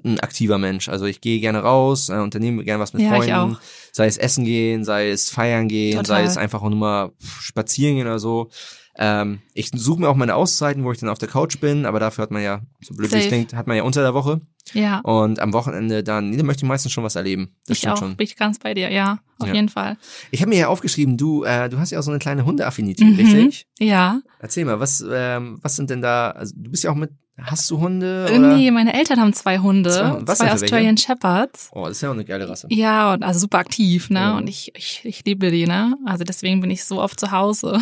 ein 0.04 0.20
aktiver 0.20 0.58
Mensch. 0.58 0.88
Also 0.88 1.04
ich 1.06 1.20
gehe 1.20 1.40
gerne 1.40 1.60
raus, 1.60 2.08
äh, 2.08 2.14
unternehme 2.14 2.64
gerne 2.64 2.82
was 2.82 2.92
mit 2.92 3.02
Ja, 3.02 3.10
Freunden. 3.10 3.56
Sei 3.92 4.06
es 4.06 4.16
essen 4.16 4.44
gehen, 4.44 4.84
sei 4.84 5.10
es 5.10 5.30
feiern 5.30 5.68
gehen, 5.68 5.98
Total. 5.98 6.22
sei 6.22 6.24
es 6.24 6.36
einfach 6.36 6.62
auch 6.62 6.68
nur 6.70 6.78
mal 6.78 7.12
spazieren 7.40 7.96
gehen 7.96 8.06
oder 8.06 8.18
so. 8.18 8.50
Ähm, 8.96 9.40
ich 9.54 9.70
suche 9.74 10.00
mir 10.00 10.08
auch 10.08 10.14
meine 10.14 10.36
Auszeiten, 10.36 10.84
wo 10.84 10.92
ich 10.92 10.98
dann 10.98 11.08
auf 11.08 11.18
der 11.18 11.28
Couch 11.28 11.58
bin, 11.58 11.84
aber 11.84 11.98
dafür 11.98 12.22
hat 12.22 12.30
man 12.30 12.42
ja, 12.44 12.60
so 12.80 12.94
blöd 12.94 13.10
wie 13.12 13.16
es 13.16 13.26
klingt, 13.26 13.52
hat 13.52 13.66
man 13.66 13.76
ja 13.76 13.82
unter 13.82 14.02
der 14.02 14.14
Woche. 14.14 14.40
Ja. 14.72 15.00
Und 15.00 15.40
am 15.40 15.52
Wochenende 15.52 16.04
dann, 16.04 16.30
nee, 16.30 16.36
da 16.36 16.44
möchte 16.44 16.64
ich 16.64 16.68
meistens 16.68 16.92
schon 16.92 17.02
was 17.02 17.16
erleben. 17.16 17.56
Das 17.66 17.74
ich 17.74 17.78
stimmt 17.78 17.94
auch, 17.94 17.98
schon. 17.98 18.16
bin 18.16 18.24
ich 18.24 18.36
ganz 18.36 18.60
bei 18.60 18.72
dir, 18.72 18.90
ja, 18.92 19.18
auf 19.40 19.48
Ja. 19.48 19.54
jeden 19.54 19.68
Fall. 19.68 19.96
Ich 20.30 20.40
habe 20.42 20.50
mir 20.50 20.58
ja 20.58 20.68
aufgeschrieben, 20.68 21.16
du, 21.16 21.42
äh, 21.42 21.68
du 21.68 21.78
hast 21.80 21.90
ja 21.90 21.98
auch 21.98 22.04
so 22.04 22.12
eine 22.12 22.20
kleine 22.20 22.44
Hundeaffinität, 22.44 23.04
Mhm. 23.08 23.14
richtig? 23.16 23.66
Ja. 23.80 24.20
Erzähl 24.38 24.64
mal, 24.64 24.78
was, 24.78 25.04
ähm, 25.12 25.58
was 25.60 25.74
sind 25.74 25.90
denn 25.90 26.00
da, 26.00 26.30
also 26.30 26.54
du 26.56 26.70
bist 26.70 26.84
ja 26.84 26.92
auch 26.92 26.96
mit, 26.96 27.10
hast 27.40 27.70
du 27.70 27.78
Hunde? 27.78 28.26
Äh, 28.28 28.38
Oder? 28.38 28.56
Nee, 28.56 28.70
meine 28.70 28.94
Eltern 28.94 29.20
haben 29.20 29.32
zwei 29.32 29.58
Hunde, 29.58 29.90
Zwei. 29.90 30.18
Was 30.26 30.38
zwei 30.38 30.46
denn 30.46 30.54
für 30.56 30.60
welche? 30.62 30.64
Australian 30.64 30.96
Shepherds. 30.96 31.68
Oh, 31.72 31.84
das 31.86 31.96
ist 31.96 32.00
ja 32.02 32.08
auch 32.10 32.14
eine 32.14 32.24
geile 32.24 32.48
Rasse. 32.48 32.66
Ja, 32.70 33.12
und 33.14 33.22
also 33.22 33.40
super 33.40 33.58
aktiv, 33.58 34.10
ne? 34.10 34.18
Ja. 34.20 34.36
Und 34.36 34.48
ich, 34.48 34.72
ich, 34.76 35.00
ich 35.04 35.24
liebe 35.24 35.50
die, 35.50 35.66
ne? 35.66 35.96
Also 36.06 36.24
deswegen 36.24 36.60
bin 36.60 36.70
ich 36.70 36.84
so 36.84 37.00
oft 37.00 37.18
zu 37.18 37.30
Hause. 37.30 37.80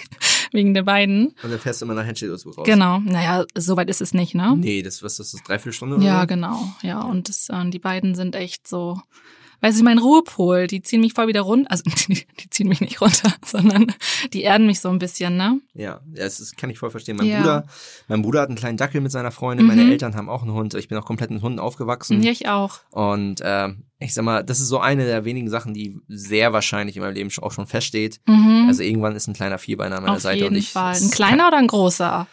Wegen 0.52 0.72
der 0.72 0.82
beiden. 0.84 1.34
Und 1.42 1.50
dann 1.50 1.58
fährst 1.58 1.80
du 1.80 1.86
immer 1.86 1.94
nach 1.94 2.04
Henschel-Ulzburg 2.06 2.58
raus. 2.58 2.66
Genau. 2.66 3.00
Naja, 3.00 3.44
so 3.56 3.76
weit 3.76 3.90
ist 3.90 4.00
es 4.00 4.14
nicht, 4.14 4.34
ne? 4.36 4.54
Nee, 4.56 4.82
das, 4.82 5.02
was 5.02 5.18
ist 5.18 5.34
das, 5.34 5.42
dreiviertel 5.42 5.72
Stunde 5.72 5.96
oder 5.96 6.04
Ja, 6.04 6.20
so? 6.20 6.26
genau. 6.28 6.68
Ja, 6.82 7.00
und 7.00 7.28
das, 7.28 7.48
äh, 7.48 7.70
die 7.70 7.80
beiden 7.80 8.14
sind 8.14 8.36
echt 8.36 8.68
so, 8.68 9.00
weil 9.64 9.72
sie 9.72 9.82
meinen 9.82 9.98
Ruhepol, 9.98 10.66
die 10.66 10.82
ziehen 10.82 11.00
mich 11.00 11.14
voll 11.14 11.26
wieder 11.26 11.40
runter, 11.40 11.70
also 11.70 11.84
die, 12.08 12.26
die 12.38 12.50
ziehen 12.50 12.68
mich 12.68 12.82
nicht 12.82 13.00
runter, 13.00 13.32
sondern 13.46 13.86
die 14.34 14.42
erden 14.42 14.66
mich 14.66 14.78
so 14.80 14.90
ein 14.90 14.98
bisschen, 14.98 15.38
ne? 15.38 15.58
Ja, 15.72 16.02
das 16.04 16.38
ist, 16.38 16.58
kann 16.58 16.68
ich 16.68 16.78
voll 16.78 16.90
verstehen. 16.90 17.16
Mein 17.16 17.28
Ja. 17.28 17.38
Bruder, 17.40 17.66
mein 18.08 18.20
Bruder 18.20 18.40
hat 18.42 18.48
einen 18.50 18.58
kleinen 18.58 18.76
Dackel 18.76 19.00
mit 19.00 19.10
seiner 19.10 19.30
Freundin, 19.30 19.64
meine 19.66 19.90
Eltern 19.90 20.16
haben 20.16 20.28
auch 20.28 20.42
einen 20.42 20.52
Hund. 20.52 20.74
Ich 20.74 20.88
bin 20.88 20.98
auch 20.98 21.06
komplett 21.06 21.30
mit 21.30 21.40
Hunden 21.40 21.58
aufgewachsen. 21.60 22.22
Ja, 22.22 22.30
ich 22.30 22.46
auch. 22.46 22.80
Und 22.90 23.40
ähm, 23.42 23.84
ich 24.00 24.12
sag 24.12 24.22
mal, 24.26 24.44
das 24.44 24.60
ist 24.60 24.68
so 24.68 24.80
eine 24.80 25.06
der 25.06 25.24
wenigen 25.24 25.48
Sachen, 25.48 25.72
die 25.72 25.98
sehr 26.08 26.52
wahrscheinlich 26.52 26.96
in 26.96 27.02
meinem 27.02 27.14
Leben 27.14 27.30
auch 27.40 27.52
schon 27.52 27.66
feststeht. 27.66 28.20
Mhm. 28.26 28.66
Also 28.68 28.82
irgendwann 28.82 29.16
ist 29.16 29.28
ein 29.28 29.34
kleiner 29.34 29.56
Vierbeiner 29.56 29.96
an 29.96 30.02
meiner 30.02 30.16
Auf 30.16 30.20
Seite 30.20 30.40
jeden 30.40 30.54
und 30.56 30.58
ich. 30.58 30.72
Fall. 30.72 30.94
Ein 30.94 31.10
kleiner 31.10 31.48
oder 31.48 31.56
ein 31.56 31.68
großer? 31.68 32.26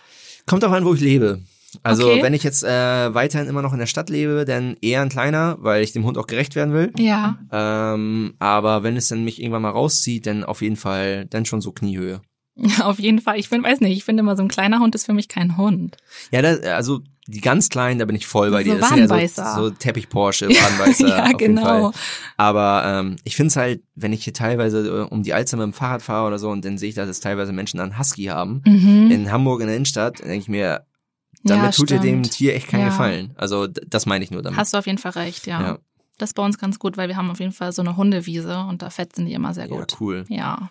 Kommt 0.47 0.65
auch 0.65 0.71
an, 0.73 0.83
wo 0.83 0.93
ich 0.93 0.99
lebe. 0.99 1.39
Also 1.83 2.09
Okay. 2.09 2.21
wenn 2.23 2.33
ich 2.33 2.43
jetzt 2.43 2.63
äh, 2.63 3.13
weiterhin 3.13 3.47
immer 3.47 3.61
noch 3.61 3.73
in 3.73 3.79
der 3.79 3.85
Stadt 3.85 4.09
lebe, 4.09 4.45
dann 4.45 4.75
eher 4.81 5.01
ein 5.01 5.09
kleiner, 5.09 5.57
weil 5.59 5.83
ich 5.83 5.93
dem 5.93 6.03
Hund 6.05 6.17
auch 6.17 6.27
gerecht 6.27 6.55
werden 6.55 6.73
will. 6.73 6.91
Ja. 6.97 7.37
Ähm, 7.51 8.33
aber 8.39 8.83
wenn 8.83 8.97
es 8.97 9.07
dann 9.07 9.23
mich 9.23 9.41
irgendwann 9.41 9.61
mal 9.61 9.69
rauszieht, 9.69 10.25
dann 10.27 10.43
auf 10.43 10.61
jeden 10.61 10.75
Fall, 10.75 11.25
dann 11.27 11.45
schon 11.45 11.61
so 11.61 11.71
Kniehöhe. 11.71 12.21
Ja, 12.55 12.85
auf 12.85 12.99
jeden 12.99 13.21
Fall. 13.21 13.39
Ich 13.39 13.47
find, 13.49 13.63
weiß 13.63 13.79
nicht, 13.81 13.95
ich 13.97 14.03
finde 14.03 14.21
immer 14.21 14.35
so 14.35 14.43
ein 14.43 14.49
kleiner 14.49 14.79
Hund 14.79 14.95
ist 14.95 15.05
für 15.05 15.13
mich 15.13 15.27
kein 15.29 15.55
Hund. 15.57 15.97
Ja, 16.31 16.41
das, 16.41 16.61
also 16.63 16.99
die 17.27 17.39
ganz 17.39 17.69
kleinen, 17.69 17.99
da 17.99 18.05
bin 18.05 18.15
ich 18.15 18.25
voll 18.27 18.51
bei 18.51 18.63
So 18.63 18.71
dir. 18.73 18.79
Das 18.79 18.89
sind 18.89 18.97
ja 18.97 19.03
Wadenbeißer. 19.09 19.55
so, 19.55 19.63
so 19.65 19.69
Teppich-Porsche, 19.69 20.49
Wadenbeißer. 20.49 21.07
ja, 21.07 21.23
auf 21.23 21.39
jeden 21.41 21.55
genau. 21.55 21.91
Fall. 21.91 22.01
Aber 22.35 22.83
ähm, 22.85 23.15
ich 23.23 23.35
finde 23.37 23.47
es 23.47 23.55
halt, 23.55 23.83
wenn 23.95 24.11
ich 24.11 24.23
hier 24.25 24.33
teilweise 24.33 24.85
äh, 24.87 25.01
um 25.13 25.23
die 25.23 25.33
Alster 25.33 25.55
mit 25.55 25.63
dem 25.65 25.73
Fahrrad 25.73 26.01
fahre 26.01 26.27
oder 26.27 26.39
so 26.39 26.49
und 26.49 26.65
dann 26.65 26.77
sehe 26.77 26.89
ich, 26.89 26.95
dass 26.95 27.07
es 27.07 27.21
teilweise 27.21 27.53
Menschen 27.53 27.79
einen 27.79 27.97
Husky 27.97 28.25
haben, 28.25 28.61
Mhm. 28.65 29.11
in 29.11 29.31
Hamburg 29.31 29.61
in 29.61 29.67
der 29.67 29.75
Innenstadt, 29.77 30.19
denke 30.19 30.35
ich 30.37 30.49
mir, 30.49 30.81
damit 31.43 31.63
Ja, 31.65 31.71
tut 31.71 31.91
ihr 31.91 31.99
dem. 31.99 32.23
Tier 32.23 32.55
echt 32.55 32.67
keinen 32.67 32.81
Ja. 32.81 32.87
Gefallen. 32.89 33.31
Also 33.35 33.67
das 33.67 34.05
meine 34.05 34.23
ich 34.23 34.31
nur 34.31 34.41
damit. 34.41 34.59
Hast 34.59 34.73
du 34.73 34.77
auf 34.77 34.85
jeden 34.85 34.97
Fall 34.97 35.11
recht, 35.13 35.47
ja. 35.47 35.61
Ja. 35.61 35.77
Das 36.17 36.29
ist 36.31 36.33
bei 36.35 36.43
uns 36.43 36.57
ganz 36.59 36.77
gut, 36.77 36.97
weil 36.97 37.07
wir 37.07 37.15
haben 37.17 37.31
auf 37.31 37.39
jeden 37.39 37.51
Fall 37.51 37.71
so 37.71 37.81
eine 37.81 37.97
Hundewiese 37.97 38.59
und 38.69 38.81
da 38.81 38.89
fetzen 38.89 39.25
die 39.25 39.33
immer 39.33 39.53
sehr 39.53 39.67
ja, 39.67 39.75
gut. 39.77 39.97
cool. 39.99 40.25
Ja. 40.29 40.69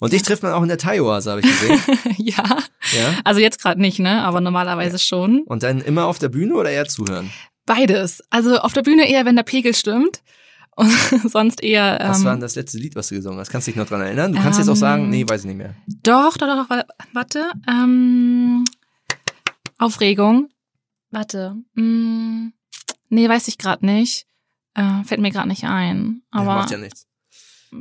Und 0.00 0.12
dich 0.12 0.22
trifft 0.22 0.42
man 0.42 0.52
auch 0.52 0.62
in 0.62 0.68
der 0.68 0.78
Thai-Oase, 0.78 1.30
habe 1.30 1.40
ich 1.40 1.46
gesehen. 1.46 1.80
ja. 2.18 2.42
ja. 2.92 3.14
Also 3.24 3.40
jetzt 3.40 3.60
gerade 3.60 3.80
nicht, 3.80 3.98
ne? 3.98 4.22
Aber 4.24 4.40
normalerweise 4.40 4.98
schon. 4.98 5.42
Und 5.42 5.62
dann 5.62 5.80
immer 5.80 6.06
auf 6.06 6.18
der 6.18 6.28
Bühne 6.28 6.54
oder 6.54 6.70
eher 6.70 6.86
zuhören? 6.86 7.30
Beides. 7.66 8.22
Also 8.30 8.58
auf 8.58 8.72
der 8.74 8.82
Bühne 8.82 9.08
eher, 9.10 9.24
wenn 9.26 9.36
der 9.36 9.42
Pegel 9.42 9.74
stimmt. 9.74 10.22
Und 10.76 10.90
sonst 11.30 11.62
eher. 11.62 11.98
Was 12.00 12.22
war 12.22 12.32
denn 12.32 12.38
Ähm, 12.38 12.40
das 12.42 12.54
letzte 12.54 12.78
Lied, 12.78 12.94
was 12.96 13.08
du 13.08 13.16
gesungen 13.16 13.38
hast? 13.40 13.50
Kannst 13.50 13.66
du 13.66 13.72
dich 13.72 13.78
noch 13.78 13.88
dran 13.88 14.02
erinnern? 14.02 14.32
Du 14.32 14.40
kannst 14.40 14.58
jetzt 14.58 14.68
auch 14.68 14.72
Ähm, 14.74 14.78
sagen, 14.78 15.10
nee, 15.10 15.24
weiß 15.26 15.40
ich 15.40 15.46
nicht 15.46 15.56
mehr. 15.56 15.74
doch, 16.02 16.36
doch, 16.36 16.46
doch, 16.46 16.70
wa- 16.70 16.84
warte. 17.14 17.50
Ähm, 17.68 18.64
Aufregung. 19.78 20.50
Warte. 21.10 21.56
Mm, 21.74 22.48
nee, 23.08 23.28
weiß 23.28 23.48
ich 23.48 23.58
gerade 23.58 23.84
nicht. 23.86 24.26
Äh, 24.74 25.04
fällt 25.04 25.20
mir 25.20 25.30
gerade 25.30 25.48
nicht 25.48 25.64
ein. 25.64 26.22
Ja, 26.34 26.40
Aber 26.40 26.54
macht 26.56 26.70
ja 26.70 26.78
nichts. 26.78 27.06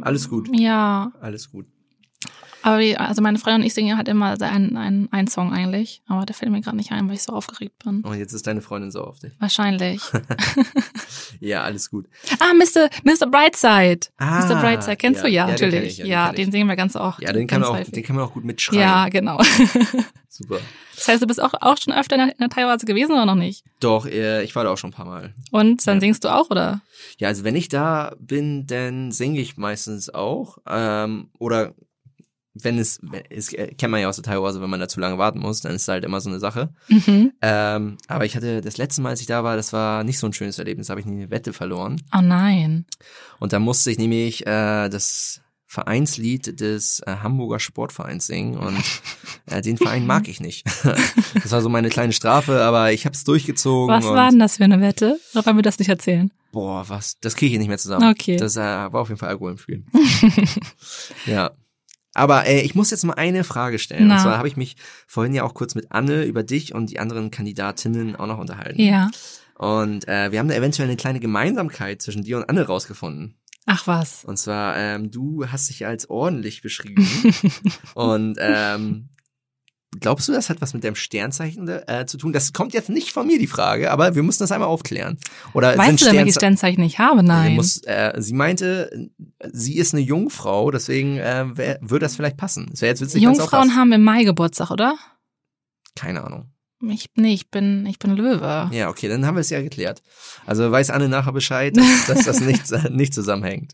Alles 0.01 0.29
gut. 0.29 0.49
Ja, 0.57 1.11
Alles 1.21 1.49
gut. 1.51 1.67
Aber 2.65 2.79
wie, 2.79 2.97
also 2.97 3.21
meine 3.21 3.37
Freundin 3.37 3.61
und 3.61 3.67
ich 3.67 3.75
singen 3.75 3.95
halt 3.95 4.07
immer 4.07 4.35
einen, 4.41 4.75
einen, 4.75 5.07
einen 5.13 5.27
Song 5.27 5.53
eigentlich. 5.53 6.01
Aber 6.07 6.25
der 6.25 6.33
fällt 6.35 6.51
mir 6.51 6.61
gerade 6.61 6.75
nicht 6.75 6.91
ein, 6.91 7.07
weil 7.07 7.13
ich 7.15 7.21
so 7.21 7.31
aufgeregt 7.31 7.83
bin. 7.83 8.01
Und 8.01 8.17
jetzt 8.17 8.33
ist 8.33 8.47
deine 8.47 8.61
Freundin 8.61 8.89
so 8.89 9.03
auf 9.03 9.19
dich. 9.19 9.33
Wahrscheinlich. 9.39 10.01
Ja, 11.41 11.63
alles 11.63 11.89
gut. 11.91 12.07
ah, 12.39 12.53
Mr. 12.53 12.89
Mr. 13.03 13.27
Brightside. 13.29 14.07
Ah, 14.17 14.39
Mr. 14.39 14.61
Brightside, 14.61 14.95
kennst 14.95 15.21
du 15.23 15.27
ja, 15.27 15.47
ja, 15.49 15.55
den 15.55 15.69
natürlich. 15.69 15.91
ich, 15.91 15.97
ja, 15.99 16.03
den 16.05 16.09
ja, 16.11 16.31
den 16.31 16.51
singen 16.51 16.67
wir 16.67 16.75
ganz 16.77 16.95
auch. 16.95 17.19
Ja, 17.19 17.33
den 17.33 17.45
kann, 17.45 17.59
man 17.61 17.69
auch, 17.69 17.75
häufig. 17.75 17.93
den 17.93 18.03
kann 18.03 18.15
man 18.15 18.25
auch 18.25 18.33
gut 18.33 18.45
mitschreien. 18.45 18.79
Ja, 18.81 19.09
genau. 19.09 19.39
Super. 20.29 20.59
Das 20.95 21.07
heißt, 21.09 21.21
du 21.21 21.27
bist 21.27 21.41
auch, 21.41 21.53
auch 21.59 21.77
schon 21.77 21.93
öfter 21.93 22.15
in 22.15 22.27
der, 22.27 22.39
in 22.39 22.49
Thai-Oase 22.49 22.85
gewesen 22.85 23.11
oder 23.11 23.25
noch 23.25 23.35
nicht? 23.35 23.65
Doch, 23.81 24.05
äh, 24.05 24.43
ich 24.43 24.55
war 24.55 24.63
da 24.63 24.71
auch 24.71 24.77
schon 24.77 24.91
ein 24.91 24.93
paar 24.93 25.05
Mal. 25.05 25.33
Und 25.51 25.85
dann 25.87 25.97
Ja. 25.97 25.99
singst 26.01 26.23
du 26.23 26.29
auch, 26.33 26.49
oder? 26.49 26.81
Ja, 27.17 27.27
also 27.27 27.43
wenn 27.43 27.55
ich 27.55 27.67
da 27.67 28.15
bin, 28.19 28.65
dann 28.65 29.11
singe 29.11 29.39
ich 29.41 29.57
meistens 29.57 30.09
auch. 30.09 30.57
Ähm, 30.67 31.29
oder 31.37 31.73
wenn 32.55 32.79
es, 32.79 32.99
es 33.29 33.53
äh, 33.53 33.67
kennt 33.75 33.91
man 33.91 34.01
ja 34.01 34.07
aus 34.07 34.15
der 34.15 34.23
Thai-Oase, 34.23 34.61
wenn 34.61 34.69
man 34.69 34.79
da 34.79 34.87
zu 34.87 34.99
lange 34.99 35.17
warten 35.17 35.39
muss, 35.39 35.61
dann 35.61 35.75
ist 35.75 35.83
es 35.83 35.87
halt 35.87 36.05
immer 36.05 36.21
so 36.21 36.29
eine 36.29 36.39
Sache. 36.39 36.69
Mhm. 36.87 37.33
Ähm, 37.41 37.97
aber 38.07 38.25
ich 38.25 38.35
hatte 38.35 38.61
das 38.61 38.77
letzte 38.77 39.01
Mal, 39.01 39.09
als 39.09 39.21
ich 39.21 39.27
da 39.27 39.43
war, 39.43 39.55
das 39.55 39.73
war 39.73 40.03
nicht 40.03 40.19
so 40.19 40.27
ein 40.27 40.33
schönes 40.33 40.57
Erlebnis, 40.57 40.87
da 40.87 40.91
habe 40.91 41.01
ich 41.01 41.07
eine 41.07 41.29
Wette 41.29 41.53
verloren. 41.53 42.01
Oh 42.15 42.21
nein. 42.21 42.85
Und 43.39 43.53
da 43.53 43.59
musste 43.59 43.91
ich 43.91 43.97
nämlich 43.97 44.47
äh, 44.47 44.89
das 44.89 45.41
Vereinslied 45.67 46.61
des 46.61 47.01
äh, 47.01 47.17
Hamburger 47.21 47.59
Sportvereins 47.59 48.27
singen 48.27 48.57
und 48.57 48.77
äh, 49.47 49.61
den 49.61 49.77
Verein 49.77 50.07
mag 50.07 50.29
ich 50.29 50.39
nicht. 50.39 50.65
das 51.33 51.51
war 51.51 51.61
so 51.61 51.67
meine 51.67 51.89
kleine 51.89 52.13
Strafe, 52.13 52.61
aber 52.61 52.93
ich 52.93 53.05
habe 53.05 53.15
es 53.15 53.25
durchgezogen. 53.25 53.93
Was 53.93 54.05
war 54.05 54.29
denn 54.29 54.39
das 54.39 54.57
für 54.57 54.63
eine 54.63 54.79
Wette? 54.79 55.19
Oder 55.33 55.45
wollen 55.45 55.57
wir 55.57 55.63
das 55.63 55.77
nicht 55.77 55.89
erzählen? 55.89 56.31
Boah, 56.53 56.87
was? 56.87 57.17
Das 57.19 57.35
kriege 57.35 57.53
ich 57.53 57.59
nicht 57.59 57.67
mehr 57.67 57.77
zusammen. 57.77 58.09
Okay. 58.09 58.37
Das 58.37 58.55
äh, 58.55 58.61
war 58.61 58.95
auf 58.95 59.09
jeden 59.09 59.19
Fall 59.19 59.27
Alkohol 59.27 59.51
im 59.51 59.57
Spiel. 59.57 59.83
ja. 61.25 61.51
Aber 62.15 62.47
äh, 62.47 62.61
ich 62.61 62.73
muss 62.73 62.89
jetzt 62.89 63.03
mal 63.03 63.13
eine 63.13 63.43
Frage 63.43 63.77
stellen. 63.77 64.07
Na. 64.07 64.15
Und 64.15 64.21
zwar 64.21 64.37
habe 64.37 64.47
ich 64.47 64.57
mich 64.57 64.77
vorhin 65.05 65.33
ja 65.33 65.43
auch 65.43 65.53
kurz 65.53 65.75
mit 65.75 65.91
Anne 65.91 66.23
über 66.23 66.41
dich 66.41 66.73
und 66.73 66.89
die 66.89 66.97
anderen 66.97 67.29
Kandidatinnen 67.29 68.15
auch 68.15 68.25
noch 68.25 68.39
unterhalten. 68.39 68.81
Ja. 68.81 69.11
Und 69.55 70.07
äh, 70.07 70.31
wir 70.31 70.39
haben 70.39 70.47
da 70.47 70.55
eventuell 70.55 70.87
eine 70.87 70.97
kleine 70.97 71.19
Gemeinsamkeit 71.19 72.01
zwischen 72.01 72.23
dir 72.23 72.37
und 72.37 72.49
Anne 72.49 72.65
rausgefunden. 72.65 73.35
Ach 73.65 73.85
was. 73.87 74.23
Und 74.25 74.37
zwar, 74.37 74.77
ähm, 74.77 75.11
du 75.11 75.45
hast 75.47 75.69
dich 75.69 75.85
als 75.85 76.09
ordentlich 76.09 76.61
beschrieben. 76.61 77.07
und 77.95 78.37
ähm, 78.39 79.09
glaubst 79.99 80.27
du, 80.27 80.31
das 80.33 80.49
hat 80.49 80.61
was 80.61 80.73
mit 80.73 80.83
deinem 80.83 80.95
Sternzeichen 80.95 81.67
äh, 81.67 82.05
zu 82.07 82.17
tun? 82.17 82.33
Das 82.33 82.53
kommt 82.53 82.73
jetzt 82.73 82.89
nicht 82.89 83.11
von 83.11 83.27
mir, 83.27 83.39
die 83.39 83.47
Frage, 83.47 83.91
aber 83.91 84.15
wir 84.15 84.23
müssen 84.23 84.43
das 84.43 84.51
einmal 84.51 84.69
aufklären. 84.69 85.17
Oder 85.53 85.77
Weißt 85.77 86.01
du 86.01 86.05
denn, 86.05 86.15
welches 86.15 86.35
Sternze- 86.35 86.39
Sternzeichen 86.39 86.83
ich 86.83 86.99
habe? 86.99 87.21
Sie, 87.21 87.25
Nein. 87.27 87.55
muss, 87.55 87.77
äh, 87.83 88.13
sie 88.17 88.33
meinte, 88.33 89.09
sie 89.51 89.77
ist 89.77 89.93
eine 89.93 90.01
Jungfrau, 90.03 90.71
deswegen 90.71 91.17
äh, 91.17 91.45
wär, 91.57 91.79
würde 91.81 92.05
das 92.05 92.15
vielleicht 92.15 92.37
passen. 92.37 92.69
Es 92.73 92.81
wäre 92.81 92.89
jetzt 92.91 93.01
witzig, 93.01 93.21
Jungfrauen 93.21 93.75
haben 93.75 93.91
im 93.91 94.03
Mai 94.03 94.23
Geburtstag, 94.23 94.71
oder? 94.71 94.95
Keine 95.95 96.23
Ahnung. 96.23 96.51
Ich, 96.89 97.09
nee, 97.15 97.33
ich 97.33 97.49
bin, 97.49 97.85
ich 97.85 97.99
bin 97.99 98.15
Löwe. 98.15 98.69
Ja, 98.71 98.89
okay, 98.89 99.07
dann 99.07 99.25
haben 99.25 99.35
wir 99.35 99.41
es 99.41 99.49
ja 99.49 99.61
geklärt. 99.61 100.03
Also 100.45 100.69
weiß 100.69 100.89
Anne 100.89 101.07
nachher 101.09 101.31
Bescheid, 101.31 101.75
dass, 101.75 102.05
dass 102.07 102.25
das 102.25 102.39
nicht, 102.41 102.69
nicht 102.91 103.13
zusammenhängt. 103.13 103.73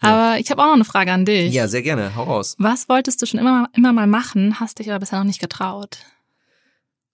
Aber 0.00 0.38
ich 0.38 0.50
habe 0.50 0.62
auch 0.62 0.66
noch 0.66 0.74
eine 0.74 0.84
Frage 0.84 1.12
an 1.12 1.24
dich. 1.24 1.52
Ja, 1.52 1.68
sehr 1.68 1.82
gerne. 1.82 2.14
Hau 2.16 2.24
raus. 2.24 2.54
Was 2.58 2.88
wolltest 2.88 3.20
du 3.22 3.26
schon 3.26 3.40
immer, 3.40 3.68
immer 3.76 3.92
mal 3.92 4.06
machen, 4.06 4.58
hast 4.60 4.78
dich 4.78 4.90
aber 4.90 5.00
bisher 5.00 5.18
noch 5.18 5.26
nicht 5.26 5.40
getraut? 5.40 5.98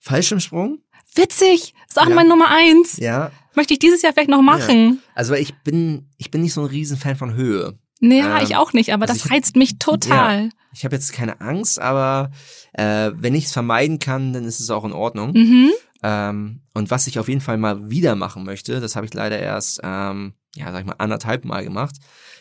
Fallschirmsprung? 0.00 0.78
Witzig! 1.14 1.74
Ist 1.88 1.98
auch 2.00 2.08
Ja. 2.08 2.14
meine 2.14 2.28
Nummer 2.28 2.48
eins. 2.50 2.98
Ja. 2.98 3.30
Möchte 3.54 3.72
ich 3.72 3.78
dieses 3.78 4.02
Jahr 4.02 4.12
vielleicht 4.12 4.28
noch 4.28 4.42
machen. 4.42 5.00
Also 5.14 5.34
ich 5.34 5.54
bin, 5.64 6.10
ich 6.18 6.30
bin 6.30 6.42
nicht 6.42 6.52
so 6.52 6.60
ein 6.60 6.66
Riesenfan 6.66 7.16
von 7.16 7.34
Höhe. 7.34 7.78
Nee, 8.00 8.18
ja, 8.20 8.38
Ähm, 8.38 8.44
ich 8.44 8.56
auch 8.56 8.72
nicht, 8.74 8.92
aber 8.92 9.02
also 9.08 9.14
das 9.14 9.24
ich- 9.24 9.32
reizt 9.32 9.56
mich 9.56 9.78
total. 9.78 10.50
Ich 10.74 10.84
habe 10.84 10.94
jetzt 10.94 11.14
keine 11.14 11.40
Angst, 11.40 11.80
aber 11.80 12.30
äh, 12.74 13.10
wenn 13.14 13.34
ich 13.34 13.46
es 13.46 13.52
vermeiden 13.52 13.98
kann, 13.98 14.34
dann 14.34 14.44
ist 14.44 14.60
es 14.60 14.68
auch 14.68 14.84
in 14.84 14.92
Ordnung. 14.92 15.32
Mhm. 15.32 15.70
Ähm, 16.02 16.60
und 16.74 16.90
was 16.90 17.06
ich 17.06 17.18
auf 17.18 17.28
jeden 17.28 17.40
Fall 17.40 17.56
mal 17.56 17.88
wieder 17.88 18.14
machen 18.14 18.44
möchte, 18.44 18.78
das 18.80 18.94
habe 18.94 19.06
ich 19.06 19.14
leider 19.14 19.38
erst, 19.38 19.80
ähm, 19.82 20.34
ja, 20.54 20.70
sag 20.70 20.80
ich 20.80 20.86
mal, 20.86 20.96
anderthalb 20.98 21.46
Mal 21.46 21.64
gemacht, 21.64 21.96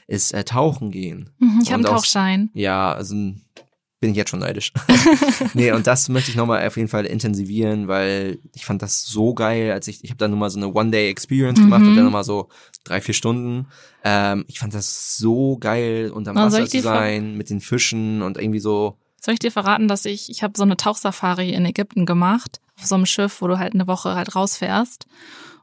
ist 0.07 0.34
äh, 0.34 0.44
tauchen 0.44 0.91
gehen. 0.91 1.30
Mhm, 1.40 1.60
Ich 1.64 1.68
habe 1.72 1.76
einen 1.84 1.86
auch- 1.88 1.98
Tauchschein. 2.02 2.49
Ja, 2.53 2.94
also 2.94 3.15
bin 3.15 4.11
ich 4.11 4.18
jetzt 4.18 4.30
schon 4.30 4.40
neidisch. 4.41 4.72
nee, 5.53 5.72
und 5.72 5.88
das 5.88 6.10
möchte 6.10 6.30
ich 6.30 6.38
nochmal 6.38 6.65
auf 6.68 6.77
jeden 6.77 6.90
Fall 6.90 7.06
intensivieren, 7.06 7.88
weil 7.88 8.38
ich 8.53 8.65
fand 8.65 8.82
das 8.82 9.03
so 9.03 9.34
geil, 9.34 9.72
als 9.72 9.88
ich, 9.88 10.03
ich 10.03 10.10
habe 10.11 10.18
da 10.18 10.27
nur 10.27 10.38
mal 10.38 10.49
so 10.49 10.60
eine 10.60 10.72
One-Day-Experience 10.73 11.60
gemacht 11.60 11.82
Mhm. 11.82 11.88
und 11.90 11.95
dann 11.95 12.06
nochmal 12.06 12.23
so 12.23 12.49
drei, 12.84 13.02
vier 13.02 13.14
Stunden. 13.15 13.68
Ähm, 14.03 14.45
ich 14.48 14.60
fand 14.60 14.73
das 14.76 15.18
so 15.18 15.57
geil, 15.57 16.11
unterm 16.14 16.36
Na, 16.36 16.45
Wasser 16.45 16.64
ich 16.64 16.69
zu 16.69 16.82
sein, 16.82 17.36
mit 17.36 17.49
den 17.49 17.61
Fischen 17.61 18.22
und 18.22 18.38
irgendwie 18.38 18.60
so, 18.60 18.98
Soll 19.22 19.34
ich 19.34 19.40
dir 19.40 19.52
verraten, 19.52 19.88
dass 19.88 20.06
ich, 20.06 20.30
ich 20.30 20.44
habe 20.44 20.53
so 20.56 20.61
eine 20.64 20.77
Tauchsafari 20.77 21.49
in 21.52 21.65
Ägypten 21.65 22.06
gemacht, 22.06 22.60
auf 22.77 22.86
so 22.86 22.94
einem 22.95 23.07
Schiff, 23.07 23.41
wo 23.41 23.48
du 23.48 23.57
halt 23.57 23.73
eine 23.73 23.88
Woche 23.88 24.14
halt 24.14 24.36
rausfährst. 24.36 25.07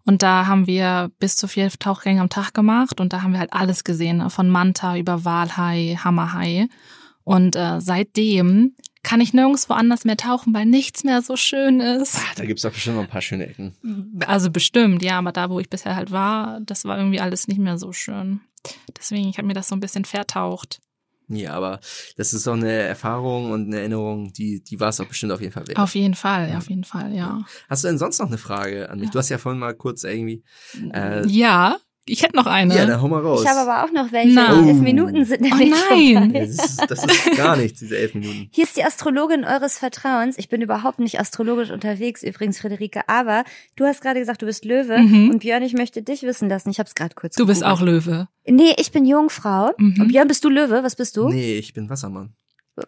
Und 0.04 0.22
da 0.22 0.46
haben 0.46 0.66
wir 0.66 1.10
bis 1.18 1.36
zu 1.36 1.46
vier 1.46 1.70
Tauchgänge 1.70 2.20
am 2.20 2.28
Tag 2.28 2.54
gemacht 2.54 3.00
und 3.00 3.12
da 3.12 3.22
haben 3.22 3.32
wir 3.32 3.40
halt 3.40 3.52
alles 3.52 3.84
gesehen, 3.84 4.28
von 4.30 4.50
Manta 4.50 4.96
über 4.96 5.24
Walhai, 5.24 5.96
Hammerhai. 6.02 6.68
Und 7.24 7.54
äh, 7.54 7.80
seitdem 7.80 8.74
kann 9.04 9.20
ich 9.20 9.32
nirgendwo 9.32 9.74
anders 9.74 10.04
mehr 10.04 10.16
tauchen, 10.16 10.54
weil 10.54 10.66
nichts 10.66 11.04
mehr 11.04 11.22
so 11.22 11.36
schön 11.36 11.80
ist. 11.80 12.18
ah, 12.18 12.34
da 12.36 12.44
gibt's 12.44 12.62
doch 12.62 12.72
bestimmt 12.72 12.96
noch 12.96 13.04
ein 13.04 13.08
paar 13.08 13.22
schöne 13.22 13.46
Ecken. 13.46 13.74
Also 14.26 14.50
bestimmt, 14.50 15.02
ja, 15.02 15.18
aber 15.18 15.32
da, 15.32 15.50
wo 15.50 15.60
ich 15.60 15.70
bisher 15.70 15.96
halt 15.96 16.10
war, 16.10 16.60
das 16.60 16.84
war 16.84 16.98
irgendwie 16.98 17.20
alles 17.20 17.48
nicht 17.48 17.58
mehr 17.58 17.78
so 17.78 17.92
schön. 17.92 18.40
Deswegen, 18.96 19.28
ich 19.28 19.38
habe 19.38 19.46
mir 19.46 19.54
das 19.54 19.68
so 19.68 19.74
ein 19.74 19.80
bisschen 19.80 20.04
vertaucht. 20.04 20.80
Ja, 21.36 21.54
aber 21.54 21.80
das 22.16 22.32
ist 22.34 22.46
doch 22.46 22.54
eine 22.54 22.70
Erfahrung 22.72 23.50
und 23.50 23.66
eine 23.66 23.78
Erinnerung, 23.78 24.32
die, 24.32 24.62
die 24.62 24.80
war 24.80 24.90
es 24.90 24.96
doch 24.96 25.06
bestimmt 25.06 25.32
auf 25.32 25.40
jeden 25.40 25.52
Fall 25.52 25.66
wert. 25.68 25.78
Auf 25.78 25.94
jeden 25.94 26.14
Fall, 26.14 26.54
auf 26.56 26.68
jeden 26.68 26.84
Fall, 26.84 27.14
ja. 27.14 27.44
Hast 27.68 27.84
du 27.84 27.88
denn 27.88 27.98
sonst 27.98 28.18
noch 28.18 28.28
eine 28.28 28.38
Frage 28.38 28.90
an 28.90 29.00
mich? 29.00 29.10
Du 29.10 29.18
hast 29.18 29.28
ja 29.28 29.38
vorhin 29.38 29.58
mal 29.58 29.74
kurz 29.74 30.04
irgendwie, 30.04 30.44
äh, 30.92 31.26
Ja, 31.26 31.76
Ich 32.04 32.24
hätte 32.24 32.34
noch 32.34 32.46
eine. 32.46 32.74
Ja, 32.76 32.84
dann 32.84 33.00
hau 33.00 33.06
mal 33.06 33.20
raus. 33.20 33.42
Ich 33.44 33.48
habe 33.48 33.60
aber 33.70 33.84
auch 33.84 33.92
noch 33.92 34.10
welche. 34.10 34.34
Nein. 34.34 34.64
Die 34.64 34.70
elf 34.70 34.80
Minuten 34.80 35.24
sind 35.24 35.40
Oh 35.40 35.44
nämlich 35.44 35.70
nein. 35.70 35.78
vorbei. 35.88 36.38
Ja, 36.40 36.46
das, 36.46 36.50
ist, 36.50 36.90
das 36.90 37.04
ist 37.04 37.36
gar 37.36 37.56
nichts, 37.56 37.78
diese 37.78 37.96
elf 37.96 38.14
Minuten. 38.14 38.48
Hier 38.52 38.64
ist 38.64 38.76
die 38.76 38.84
Astrologin 38.84 39.44
eures 39.44 39.78
Vertrauens. 39.78 40.36
Ich 40.36 40.48
bin 40.48 40.62
überhaupt 40.62 40.98
nicht 40.98 41.20
astrologisch 41.20 41.70
unterwegs, 41.70 42.24
übrigens, 42.24 42.58
Friederike. 42.60 43.02
Aber 43.08 43.44
du 43.76 43.84
hast 43.84 44.00
gerade 44.00 44.18
gesagt, 44.18 44.42
du 44.42 44.46
bist 44.46 44.64
Löwe. 44.64 44.98
Mhm. 44.98 45.30
Und 45.30 45.38
Björn, 45.40 45.62
ich 45.62 45.74
möchte 45.74 46.02
dich 46.02 46.22
wissen 46.24 46.48
lassen. 46.48 46.70
Ich 46.70 46.78
habe 46.80 46.88
es 46.88 46.96
gerade 46.96 47.14
kurz 47.14 47.36
Du 47.36 47.46
bist 47.46 47.64
auch. 47.64 47.80
Löwe. 47.80 48.26
Nee, 48.46 48.74
ich 48.78 48.90
bin 48.90 49.04
Jungfrau. 49.04 49.70
Mhm. 49.78 50.00
Und 50.00 50.08
Björn, 50.08 50.26
bist 50.26 50.44
du 50.44 50.48
Löwe? 50.48 50.82
Was 50.82 50.96
bist 50.96 51.16
du? 51.16 51.28
Nee, 51.28 51.56
ich 51.58 51.72
bin 51.72 51.88
Wassermann. 51.88 52.32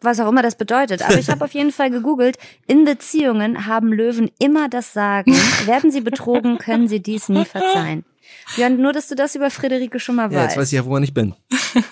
Was 0.01 0.19
auch 0.19 0.28
immer 0.28 0.43
das 0.43 0.57
bedeutet. 0.57 1.03
Aber 1.03 1.19
ich 1.19 1.28
habe 1.28 1.45
auf 1.45 1.53
jeden 1.53 1.70
Fall 1.70 1.91
gegoogelt. 1.91 2.36
In 2.66 2.85
Beziehungen 2.85 3.66
haben 3.66 3.93
Löwen 3.93 4.31
immer 4.41 4.69
das 4.69 4.93
Sagen. 4.93 5.32
Werden 5.66 5.93
sie 5.93 6.01
betrogen, 6.01 6.59
können 6.59 6.89
sie 6.89 7.01
dies 7.01 7.28
nie 7.28 7.45
verzeihen. 7.45 8.05
Björn, 8.56 8.77
nur, 8.77 8.93
dass 8.93 9.09
du 9.09 9.15
das 9.15 9.35
über 9.35 9.51
Friederike 9.51 9.98
schon 10.01 10.16
mal 10.16 10.32
Ja, 10.32 10.43
jetzt 10.43 10.51
weißt. 10.51 10.56
weiß 10.59 10.73
ich 10.73 10.77
ja, 10.77 10.85
woran 10.85 11.02
ich 11.02 11.15
bin. 11.15 11.35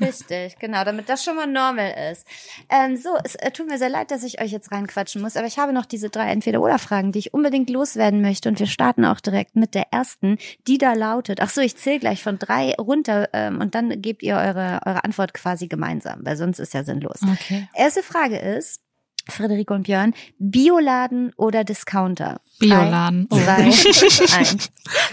Richtig, 0.01 0.59
genau, 0.59 0.85
damit 0.85 1.09
das 1.09 1.24
schon 1.24 1.36
mal 1.36 1.47
normal 1.47 1.94
ist. 2.12 2.27
Ähm, 2.69 2.97
so, 2.97 3.10
es 3.24 3.35
äh, 3.36 3.51
tut 3.51 3.69
mir 3.69 3.78
sehr 3.78 3.89
leid, 3.89 4.10
dass 4.10 4.23
ich 4.23 4.40
euch 4.40 4.52
jetzt 4.52 4.73
reinquatschen 4.73 5.23
muss, 5.23 5.36
aber 5.36 5.47
ich 5.47 5.59
habe 5.59 5.73
noch 5.73 5.86
diese 5.86 6.10
drei 6.10 6.31
Entweder-Oder-Fragen, 6.31 7.12
die 7.12 7.19
ich 7.19 7.35
unbedingt 7.35 7.70
loswerden 7.70 8.20
möchte 8.23 8.48
und 8.48 8.59
wir 8.59 8.66
starten 8.66 9.05
auch 9.05 9.20
direkt 9.20 9.56
mit 9.56 9.74
der 9.74 9.93
ersten, 9.93 10.39
die 10.66 10.78
da 10.78 10.93
lautet, 10.93 11.40
ach 11.40 11.51
so, 11.51 11.60
ich 11.60 11.77
zähle 11.77 11.98
gleich 11.98 12.23
von 12.23 12.39
drei 12.39 12.74
runter 12.74 13.28
ähm, 13.32 13.60
und 13.60 13.74
dann 13.74 14.01
gebt 14.02 14.23
ihr 14.23 14.36
eure, 14.36 14.81
eure 14.85 15.05
Antwort 15.05 15.35
quasi 15.35 15.69
gemeinsam, 15.69 16.20
weil 16.23 16.36
sonst 16.36 16.59
ist 16.59 16.74
ja 16.74 16.85
sinnlos. 16.85 17.20
Okay. 17.23 17.69
Erste 17.74 18.02
Frage 18.02 18.39
ist, 18.39 18.81
Friederike 19.28 19.73
und 19.73 19.85
Björn, 19.85 20.15
Bioladen 20.39 21.32
oder 21.36 21.65
Discounter? 21.65 22.40
Bioladen. 22.59 23.27
Oh. 23.31 23.36
Drei, 23.39 23.70
zwei, 23.70 24.36
eins. 24.39 24.70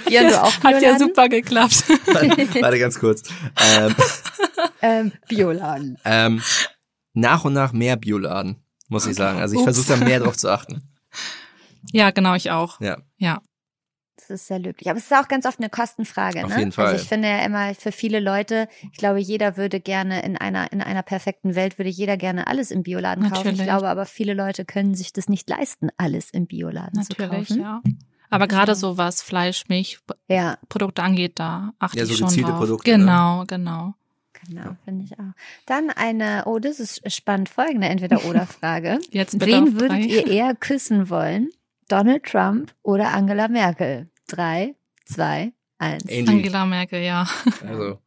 Björn, 0.07 0.27
du 0.27 0.41
auch 0.41 0.53
Hat 0.64 0.73
ja 0.73 0.80
Bioladen? 0.80 0.99
super 0.99 1.30
geklappt. 1.30 1.84
Warte, 2.07 2.61
warte 2.61 2.80
ganz 2.80 2.99
kurz. 2.99 3.23
Ähm, 3.77 3.95
Ähm, 4.81 5.11
Bioladen. 5.27 5.98
ähm, 6.06 6.41
nach 7.14 7.44
und 7.45 7.53
nach 7.53 7.72
mehr 7.73 7.95
Bioladen, 7.98 8.57
muss 8.88 9.06
ich 9.07 9.15
sagen. 9.15 9.40
Also 9.40 9.56
ich 9.57 9.64
versuche 9.64 9.88
da 9.88 9.95
mehr 9.98 10.19
drauf 10.19 10.38
zu 10.38 10.49
achten. 10.49 10.84
ja, 11.91 12.11
genau, 12.11 12.34
ich 12.36 12.52
auch. 12.52 12.80
Ja. 12.81 12.98
Ja. 13.18 13.41
Das 14.30 14.41
ist 14.41 14.47
sehr 14.47 14.60
löblich. 14.60 14.88
Aber 14.89 14.99
es 14.99 15.06
ist 15.06 15.14
auch 15.14 15.27
ganz 15.27 15.47
oft 15.47 15.57
eine 15.60 15.69
Kostenfrage. 15.69 16.45
Auf 16.45 16.51
ne? 16.51 16.60
jeden 16.60 16.72
Fall. 16.72 16.85
Also 16.85 17.01
ich 17.01 17.10
finde 17.10 17.27
ja 17.27 17.43
immer 17.43 17.73
für 17.73 17.91
viele 17.91 18.19
Leute, 18.19 18.68
ich 18.91 18.99
glaube, 18.99 19.19
jeder 19.19 19.57
würde 19.57 19.80
gerne 19.80 20.22
in 20.22 20.38
einer, 20.38 20.72
in 20.72 20.81
einer 20.81 21.01
perfekten 21.01 21.56
Welt 21.56 21.80
würde 21.80 21.89
jeder 21.89 22.15
gerne 22.15 22.45
alles 22.45 22.69
im 22.69 22.84
Bioladen 22.84 23.23
kaufen. 23.23 23.39
Ich 23.39 23.45
Natürlich. 23.45 23.64
glaube 23.64 23.89
aber, 23.89 24.06
viele 24.06 24.35
Leute 24.35 24.65
können 24.65 24.93
sich 24.93 25.14
das 25.14 25.30
nicht 25.30 25.49
leisten, 25.49 25.89
alles 25.97 26.30
im 26.30 26.45
Bioladen 26.45 27.01
zu 27.01 27.14
Natürlich, 27.18 27.49
kaufen. 27.49 27.61
ja. 27.61 27.81
Aber 28.30 28.47
gerade 28.47 28.76
so 28.76 28.97
was 28.99 29.23
Fleisch, 29.23 29.68
Milch, 29.68 29.99
Ja, 30.27 30.60
Produkte 30.69 31.01
angeht, 31.01 31.39
da 31.39 31.73
achte 31.80 31.97
Ja, 31.97 32.03
ich 32.03 32.10
so 32.10 32.15
schon 32.15 32.27
gezielte 32.27 32.51
drauf. 32.51 32.60
Produkte, 32.60 32.91
ne? 32.91 32.97
Genau, 32.97 33.45
genau. 33.47 33.93
genau, 34.45 34.76
finde 34.85 35.06
ich 35.06 35.14
auch. 35.19 35.34
Dann 35.65 35.89
eine, 35.89 36.43
oh, 36.45 36.60
das 36.60 36.80
ist 36.80 37.11
spannend, 37.11 37.49
folgende 37.49 37.88
Entweder-Oder-Frage. 37.88 38.99
Jetzt 39.10 39.39
bitte 39.39 39.51
Wen 39.51 39.80
würdet 39.80 40.06
ihr 40.06 40.27
eher 40.27 40.53
küssen 40.53 41.10
wollen? 41.10 41.49
Donald 41.88 42.23
Trump 42.23 42.73
oder 42.84 43.11
Angela 43.14 43.47
Merkel? 43.47 44.07
Drei, 44.30 44.76
zwei, 45.06 45.51
eins. 45.77 46.03
Angie. 46.03 46.27
Angela 46.27 46.65
Merkel, 46.65 47.01
ja. 47.01 47.27
Also, 47.68 47.99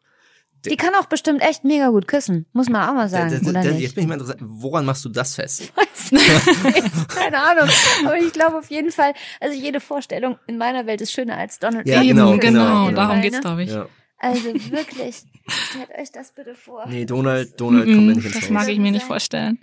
Die 0.65 0.77
kann 0.77 0.95
auch 0.95 1.07
bestimmt 1.07 1.43
echt 1.43 1.65
mega 1.65 1.89
gut 1.89 2.07
küssen, 2.07 2.47
muss 2.53 2.69
man 2.69 2.89
auch 2.89 2.95
mal 2.95 3.09
sagen, 3.09 3.31
da, 3.31 3.39
da, 3.41 3.51
oder 3.51 3.63
da, 3.65 3.71
nicht? 3.71 3.81
jetzt 3.83 3.95
bin 3.97 4.03
ich 4.05 4.09
mal 4.09 4.15
interessant, 4.15 4.41
woran 4.43 4.85
machst 4.85 5.05
du 5.05 5.09
das 5.09 5.35
fest? 5.35 5.73
weiß 5.77 6.13
nicht. 6.13 6.29
Keine 7.09 7.39
Ahnung. 7.43 7.69
Aber 8.07 8.17
ich 8.19 8.33
glaube 8.33 8.59
auf 8.59 8.71
jeden 8.71 8.93
Fall, 8.93 9.13
also 9.41 9.59
jede 9.59 9.81
Vorstellung 9.81 10.39
in 10.47 10.59
meiner 10.59 10.87
Welt 10.87 11.01
ist 11.01 11.11
schöner 11.13 11.37
als 11.37 11.59
Donald 11.59 11.87
Ja, 11.87 11.97
Trump. 11.97 12.07
Eben, 12.07 12.17
genau, 12.17 12.31
genau, 12.37 12.41
genau, 12.65 12.87
genau. 12.87 12.97
darum 13.01 13.21
geht's, 13.23 13.41
glaube 13.41 13.65
ich. 13.65 13.71
Ja. 13.71 13.87
Also 14.19 14.45
wirklich, 14.71 15.17
stellt 15.49 15.91
euch 15.99 16.13
das 16.13 16.33
bitte 16.33 16.55
vor. 16.55 16.87
Nee, 16.87 17.05
Donald, 17.07 17.61
Donald 17.61 17.87
kommt 17.87 17.97
mir 17.97 18.03
Mhm, 18.13 18.17
nicht 18.19 18.27
ins 18.27 18.35
das 18.41 18.51
mag 18.51 18.69
ich 18.69 18.79
mir 18.79 18.93
nicht 18.93 19.05
vorstellen. 19.05 19.59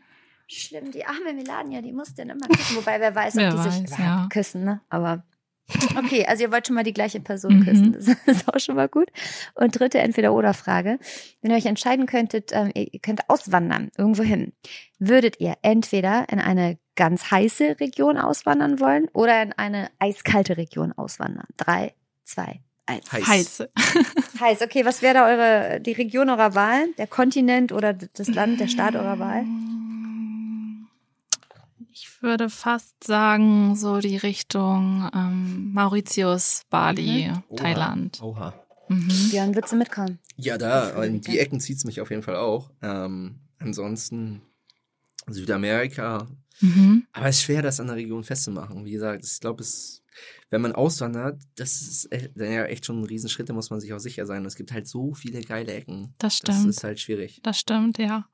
Schlimm, 0.48 0.92
die 0.92 1.06
arme 1.06 1.32
Melania, 1.34 1.82
die 1.82 1.94
muss 1.94 2.14
den 2.14 2.30
immer 2.32 2.46
küssen. 2.48 2.76
Wobei, 2.76 3.00
wer 3.00 3.16
weiß, 3.16 3.36
ob 3.36 3.40
Wer 3.40 3.52
die 3.52 3.58
sich 3.70 3.84
weiß, 3.92 3.98
ja. 4.00 4.28
küssen, 4.30 4.66
ne? 4.66 4.82
Aber 4.90 5.24
okay, 5.98 6.26
also 6.26 6.44
ihr 6.44 6.52
wollt 6.52 6.68
schon 6.68 6.76
mal 6.76 6.84
die 6.84 6.94
gleiche 6.94 7.20
Person 7.20 7.60
Mhm. 7.60 7.64
küssen. 7.66 7.94
Das 7.94 8.08
ist 8.26 8.48
auch 8.54 8.60
schon 8.60 8.76
mal 8.76 8.88
gut. 8.90 9.10
Und 9.56 9.80
dritte 9.80 10.00
Entweder-Oder-Frage. 10.00 11.00
Wenn 11.42 11.52
ihr 11.52 11.58
euch 11.58 11.66
entscheiden 11.66 12.06
könntet, 12.06 12.52
ähm, 12.54 12.72
ihr 12.74 13.00
könnt 13.00 13.30
auswandern, 13.30 13.90
irgendwo 13.98 14.24
hin, 14.24 14.54
würdet 15.00 15.40
ihr 15.40 15.56
entweder 15.62 16.28
in 16.30 16.40
eine 16.40 16.78
ganz 16.96 17.32
heiße 17.32 17.80
Region 17.80 18.18
auswandern 18.18 18.80
wollen 18.80 19.08
oder 19.14 19.42
in 19.42 19.54
eine 19.54 19.90
eiskalte 20.00 20.58
Region 20.58 20.92
auswandern? 20.92 21.46
Drei, 21.58 21.94
zwei, 22.26 22.60
eins. 22.86 23.12
Heiß. 23.12 23.28
Heiß. 23.28 23.64
Heiß, 24.42 24.62
okay, 24.62 24.86
was 24.86 25.02
wäre 25.02 25.14
da 25.14 25.28
eure, 25.28 25.80
die 25.82 25.94
Region 25.94 26.30
eurer 26.30 26.56
Wahl? 26.56 26.88
Der 26.98 27.08
Kontinent 27.08 27.72
oder 27.72 27.94
das 27.94 28.28
Land, 28.28 28.60
der 28.60 28.68
Staat 28.68 28.96
eurer 28.96 29.20
Wahl? 29.20 29.46
Ich 32.02 32.24
würde 32.24 32.50
fast 32.50 33.04
sagen, 33.04 33.76
so 33.76 34.00
die 34.00 34.16
Richtung 34.16 35.10
ähm, 35.14 35.74
Mauritius, 35.74 36.64
Bali, 36.70 37.30
Oha. 37.50 37.56
Thailand. 37.58 38.22
Oha. 38.22 38.54
Mhm. 38.88 39.30
Björn, 39.30 39.54
würdest 39.54 39.74
du 39.74 39.78
mitkommen? 39.78 40.18
Ja, 40.38 40.58
da, 40.58 41.04
in 41.04 41.20
die 41.20 41.40
Ecken 41.40 41.60
zieht's 41.60 41.84
mich 41.84 42.00
auf 42.00 42.10
jeden 42.10 42.24
Fall 42.24 42.38
auch. 42.38 42.72
Ähm, 42.82 43.42
ansonsten 43.60 44.42
Südamerika. 45.28 46.28
Mhm. 46.62 47.06
Aber 47.12 47.28
es 47.28 47.38
ist 47.38 47.44
schwer, 47.44 47.62
das 47.62 47.82
an 47.82 47.88
der 47.88 47.98
Region 47.98 48.24
festzumachen. 48.24 48.86
Wie 48.86 48.92
gesagt, 48.92 49.26
ich 49.26 49.38
glaube, 49.42 49.62
es, 49.62 50.02
wenn 50.50 50.62
man 50.62 50.72
auswandert, 50.72 51.42
das 51.58 51.82
ist 51.82 52.12
echt, 52.14 52.32
dann 52.36 52.50
ja 52.54 52.64
echt 52.64 52.86
schon 52.86 53.02
ein 53.02 53.06
Riesenschritt, 53.06 53.50
da 53.50 53.54
muss 53.54 53.72
man 53.72 53.82
sich 53.82 53.92
auch 53.94 54.00
sicher 54.00 54.26
sein. 54.26 54.46
Es 54.46 54.56
gibt 54.56 54.72
halt 54.72 54.88
so 54.88 55.14
viele 55.14 55.42
geile 55.42 55.74
Ecken. 55.74 56.14
Das 56.18 56.40
Das 56.40 56.56
stimmt. 56.56 56.70
ist 56.70 56.84
halt 56.86 57.02
schwierig. 57.02 57.42
Das 57.44 57.60
stimmt, 57.60 57.98
ja. 57.98 58.26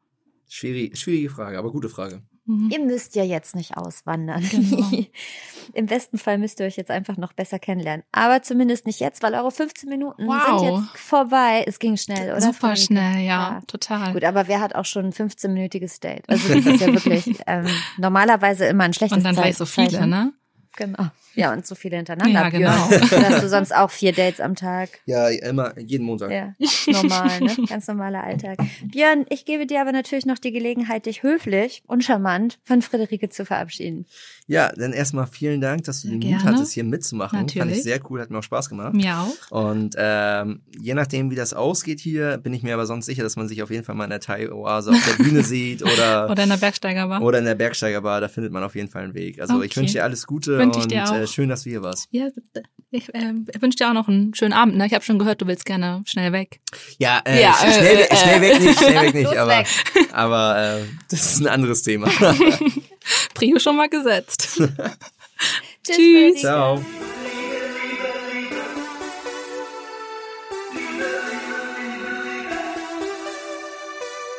Schwierig, 0.47 0.95
schwierige 0.99 1.31
Frage, 1.31 1.57
aber 1.57 1.71
gute 1.71 1.89
Frage. 1.89 2.21
Mhm. 2.47 2.69
Ihr 2.71 2.79
müsst 2.79 3.15
ja 3.15 3.23
jetzt 3.23 3.55
nicht 3.55 3.75
auswandern. 3.75 4.43
Genau. 4.51 4.89
Im 5.73 5.87
besten 5.87 6.17
Fall 6.19 6.37
müsst 6.37 6.59
ihr 6.59 6.67
euch 6.67 6.77
jetzt 6.77 6.91
einfach 6.91 7.17
noch 7.17 7.33
besser 7.33 7.57
kennenlernen. 7.57 8.03
Aber 8.11 8.43
zumindest 8.43 8.85
nicht 8.85 8.99
jetzt, 8.99 9.23
weil 9.23 9.33
eure 9.33 9.51
15 9.51 9.89
Minuten 9.89 10.27
Wow. 10.27 10.59
sind 10.59 10.69
jetzt 10.71 10.97
vorbei. 10.99 11.63
Es 11.67 11.79
ging 11.79 11.97
schnell, 11.97 12.31
oder? 12.31 12.41
Super 12.41 12.75
schnell, 12.75 13.15
ja, 13.25 13.53
Ja. 13.55 13.61
total. 13.67 14.13
Gut, 14.13 14.23
aber 14.23 14.47
wer 14.47 14.59
hat 14.61 14.75
auch 14.75 14.85
schon 14.85 15.05
ein 15.05 15.11
15-minütiges 15.13 15.99
Date? 16.01 16.23
Also 16.29 16.53
das 16.53 16.65
ist 16.65 16.81
ja 16.81 16.87
wirklich 16.93 17.39
ähm, 17.47 17.65
normalerweise 17.97 18.65
immer 18.65 18.83
ein 18.83 18.93
schlechtes 18.93 19.17
Und 19.17 19.23
dann 19.23 19.35
gleich 19.35 19.57
so 19.57 19.65
viele, 19.65 20.05
ne? 20.05 20.31
Genau. 20.77 21.07
Ja, 21.35 21.53
und 21.53 21.65
so 21.65 21.75
viele 21.75 21.97
hintereinander. 21.97 22.33
Ja, 22.41 22.49
genau. 22.49 22.89
Dann 23.09 23.25
hast 23.29 23.43
du 23.43 23.49
sonst 23.49 23.75
auch 23.75 23.91
vier 23.91 24.13
Dates 24.13 24.39
am 24.39 24.55
Tag. 24.55 24.89
Ja, 25.05 25.29
immer, 25.29 25.77
jeden 25.79 26.05
Montag. 26.05 26.31
Ja, 26.31 26.53
normal, 26.87 27.41
ne? 27.41 27.55
Ganz 27.67 27.87
normaler 27.87 28.23
Alltag. 28.23 28.57
Björn, 28.91 29.25
ich 29.29 29.45
gebe 29.45 29.65
dir 29.67 29.81
aber 29.81 29.91
natürlich 29.91 30.25
noch 30.25 30.37
die 30.39 30.51
Gelegenheit, 30.51 31.05
dich 31.05 31.23
höflich 31.23 31.83
und 31.87 32.03
charmant 32.03 32.59
von 32.63 32.81
Friederike 32.81 33.29
zu 33.29 33.45
verabschieden. 33.45 34.05
Ja, 34.47 34.71
dann 34.75 34.93
erstmal 34.93 35.25
vielen 35.27 35.59
Dank, 35.59 35.85
dass 35.85 36.03
du 36.03 36.07
den 36.09 36.19
Mut 36.19 36.29
gerne. 36.29 36.43
hattest, 36.43 36.73
hier 36.73 36.83
mitzumachen. 36.83 37.39
Fand 37.39 37.55
Natürlich. 37.55 37.77
ich 37.77 37.83
sehr 37.83 37.99
cool, 38.09 38.21
hat 38.21 38.29
mir 38.29 38.37
auch 38.39 38.43
Spaß 38.43 38.69
gemacht. 38.69 38.93
Mir 38.93 39.17
auch. 39.17 39.51
Und 39.51 39.95
ähm, 39.97 40.61
je 40.79 40.93
nachdem, 40.93 41.31
wie 41.31 41.35
das 41.35 41.53
ausgeht 41.53 41.99
hier, 41.99 42.37
bin 42.37 42.53
ich 42.53 42.61
mir 42.61 42.75
aber 42.75 42.85
sonst 42.85 43.07
sicher, 43.07 43.23
dass 43.23 43.35
man 43.35 43.47
sich 43.47 43.63
auf 43.63 43.71
jeden 43.71 43.83
Fall 43.83 43.95
mal 43.95 44.03
in 44.03 44.11
der 44.11 44.19
Thai-Oase 44.19 44.91
auf 44.91 45.03
der 45.03 45.23
Bühne 45.23 45.41
sieht 45.43 45.81
oder, 45.83 46.29
Oder 46.29 46.43
in 46.43 46.49
der 46.49 46.57
Bergsteigerbar. 46.57 47.21
oder 47.23 47.39
in 47.39 47.45
der 47.45 47.55
Bergsteigerbar. 47.55 48.21
Da 48.21 48.27
findet 48.27 48.51
man 48.53 48.63
auf 48.63 48.75
jeden 48.75 48.87
Fall 48.89 49.03
einen 49.03 49.13
Weg. 49.15 49.41
Also 49.41 49.61
ich 49.63 49.71
Okay. 49.71 49.79
wünsche 49.81 49.93
dir 49.93 50.03
alles 50.03 50.27
Gute 50.27 50.59
Wünsch 50.59 50.77
ich 50.77 50.83
und 50.83 50.91
dir 50.91 51.03
auch. 51.05 51.09
Äh, 51.25 51.33
schön, 51.33 51.49
dass 51.49 51.63
du 51.63 51.69
hier 51.69 51.81
warst. 51.81 52.07
Ja, 52.11 52.27
ich 52.91 53.13
äh, 53.13 53.33
wünsche 53.59 53.77
dir 53.77 53.89
auch 53.89 53.93
noch 53.93 54.07
einen 54.07 54.33
schönen 54.33 54.53
Abend. 54.53 54.77
Ne? 54.77 54.85
Ich 54.85 54.93
habe 54.93 55.03
schon 55.03 55.19
gehört, 55.19 55.41
du 55.41 55.47
willst 55.47 55.65
gerne 55.65 56.01
schnell 56.05 56.31
weg. 56.31 56.59
Ja, 56.97 57.21
äh, 57.25 57.41
Ja, 57.41 57.55
äh, 57.63 57.73
schnell, 57.73 57.97
we- 57.97 58.09
äh, 58.11 58.15
schnell 58.15 58.41
weg 58.41 58.59
nicht, 58.61 58.77
schnell 58.79 59.01
weg 59.01 59.13
nicht, 59.13 59.35
aber, 59.37 59.57
weg. 59.59 59.67
aber 60.13 60.79
das 61.09 61.19
ist 61.33 61.39
ein 61.41 61.47
anderes 61.47 61.81
Thema. 61.83 62.07
Prio 63.33 63.59
schon 63.59 63.75
mal 63.75 63.89
gesetzt. 63.89 64.61
Tschüss. 65.83 66.39
Ciao. 66.41 66.83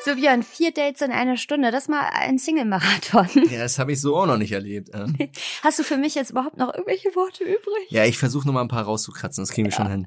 So, 0.07 0.15
Björn, 0.15 0.45
vier 0.45 0.71
Dates 0.71 1.01
in 1.01 1.11
einer 1.11 1.37
Stunde. 1.37 1.73
Das 1.73 1.89
mal 1.89 2.09
ein 2.13 2.39
Single-Marathon. 2.39 3.27
Ja, 3.51 3.59
das 3.59 3.81
habe 3.81 3.91
ich 3.91 4.01
so 4.01 4.17
auch 4.17 4.27
noch 4.27 4.37
nicht 4.37 4.53
erlebt. 4.53 4.91
Äh. 4.91 5.29
Hast 5.65 5.81
du 5.81 5.83
für 5.83 5.97
mich 5.97 6.15
jetzt 6.15 6.31
überhaupt 6.31 6.59
noch 6.59 6.73
irgendwelche 6.73 7.09
Worte 7.17 7.43
übrig? 7.43 7.91
Ja, 7.91 8.05
ich 8.05 8.17
versuche 8.17 8.47
noch 8.47 8.55
mal 8.55 8.61
ein 8.61 8.69
paar 8.69 8.85
rauszukratzen. 8.85 9.43
Das 9.43 9.51
kriegen 9.51 9.67
wir 9.67 9.73
schon 9.73 9.91
hin. 9.91 10.07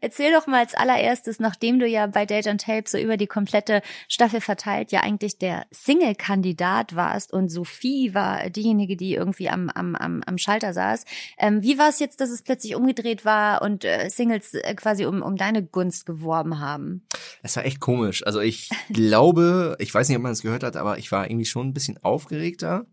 Erzähl 0.00 0.32
doch 0.32 0.46
mal 0.46 0.60
als 0.60 0.74
allererstes, 0.74 1.40
nachdem 1.40 1.78
du 1.78 1.86
ja 1.86 2.06
bei 2.06 2.26
Date 2.26 2.46
and 2.46 2.60
Tape 2.60 2.84
so 2.86 2.98
über 2.98 3.16
die 3.16 3.26
komplette 3.26 3.82
Staffel 4.08 4.40
verteilt 4.40 4.92
ja 4.92 5.00
eigentlich 5.00 5.38
der 5.38 5.66
Single-Kandidat 5.70 6.94
warst 6.94 7.32
und 7.32 7.48
Sophie 7.48 8.14
war 8.14 8.50
diejenige, 8.50 8.96
die 8.96 9.14
irgendwie 9.14 9.48
am, 9.48 9.70
am, 9.70 9.94
am, 9.94 10.22
am 10.26 10.38
Schalter 10.38 10.72
saß. 10.72 11.04
Ähm, 11.38 11.62
wie 11.62 11.78
war 11.78 11.88
es 11.88 11.98
jetzt, 11.98 12.20
dass 12.20 12.30
es 12.30 12.42
plötzlich 12.42 12.74
umgedreht 12.74 13.24
war 13.24 13.62
und 13.62 13.84
äh, 13.84 14.08
Singles 14.10 14.54
äh, 14.54 14.74
quasi 14.74 15.06
um, 15.06 15.22
um 15.22 15.36
deine 15.36 15.64
Gunst 15.64 16.06
geworben 16.06 16.60
haben? 16.60 17.06
Das 17.42 17.56
war 17.56 17.64
echt 17.64 17.80
komisch. 17.80 18.26
Also 18.26 18.40
ich 18.40 18.70
glaube, 18.90 19.76
ich 19.78 19.92
weiß 19.92 20.08
nicht, 20.08 20.16
ob 20.16 20.22
man 20.22 20.32
es 20.32 20.42
gehört 20.42 20.62
hat, 20.62 20.76
aber 20.76 20.98
ich 20.98 21.10
war 21.12 21.30
irgendwie 21.30 21.46
schon 21.46 21.68
ein 21.68 21.74
bisschen 21.74 22.02
aufgeregter, 22.02 22.86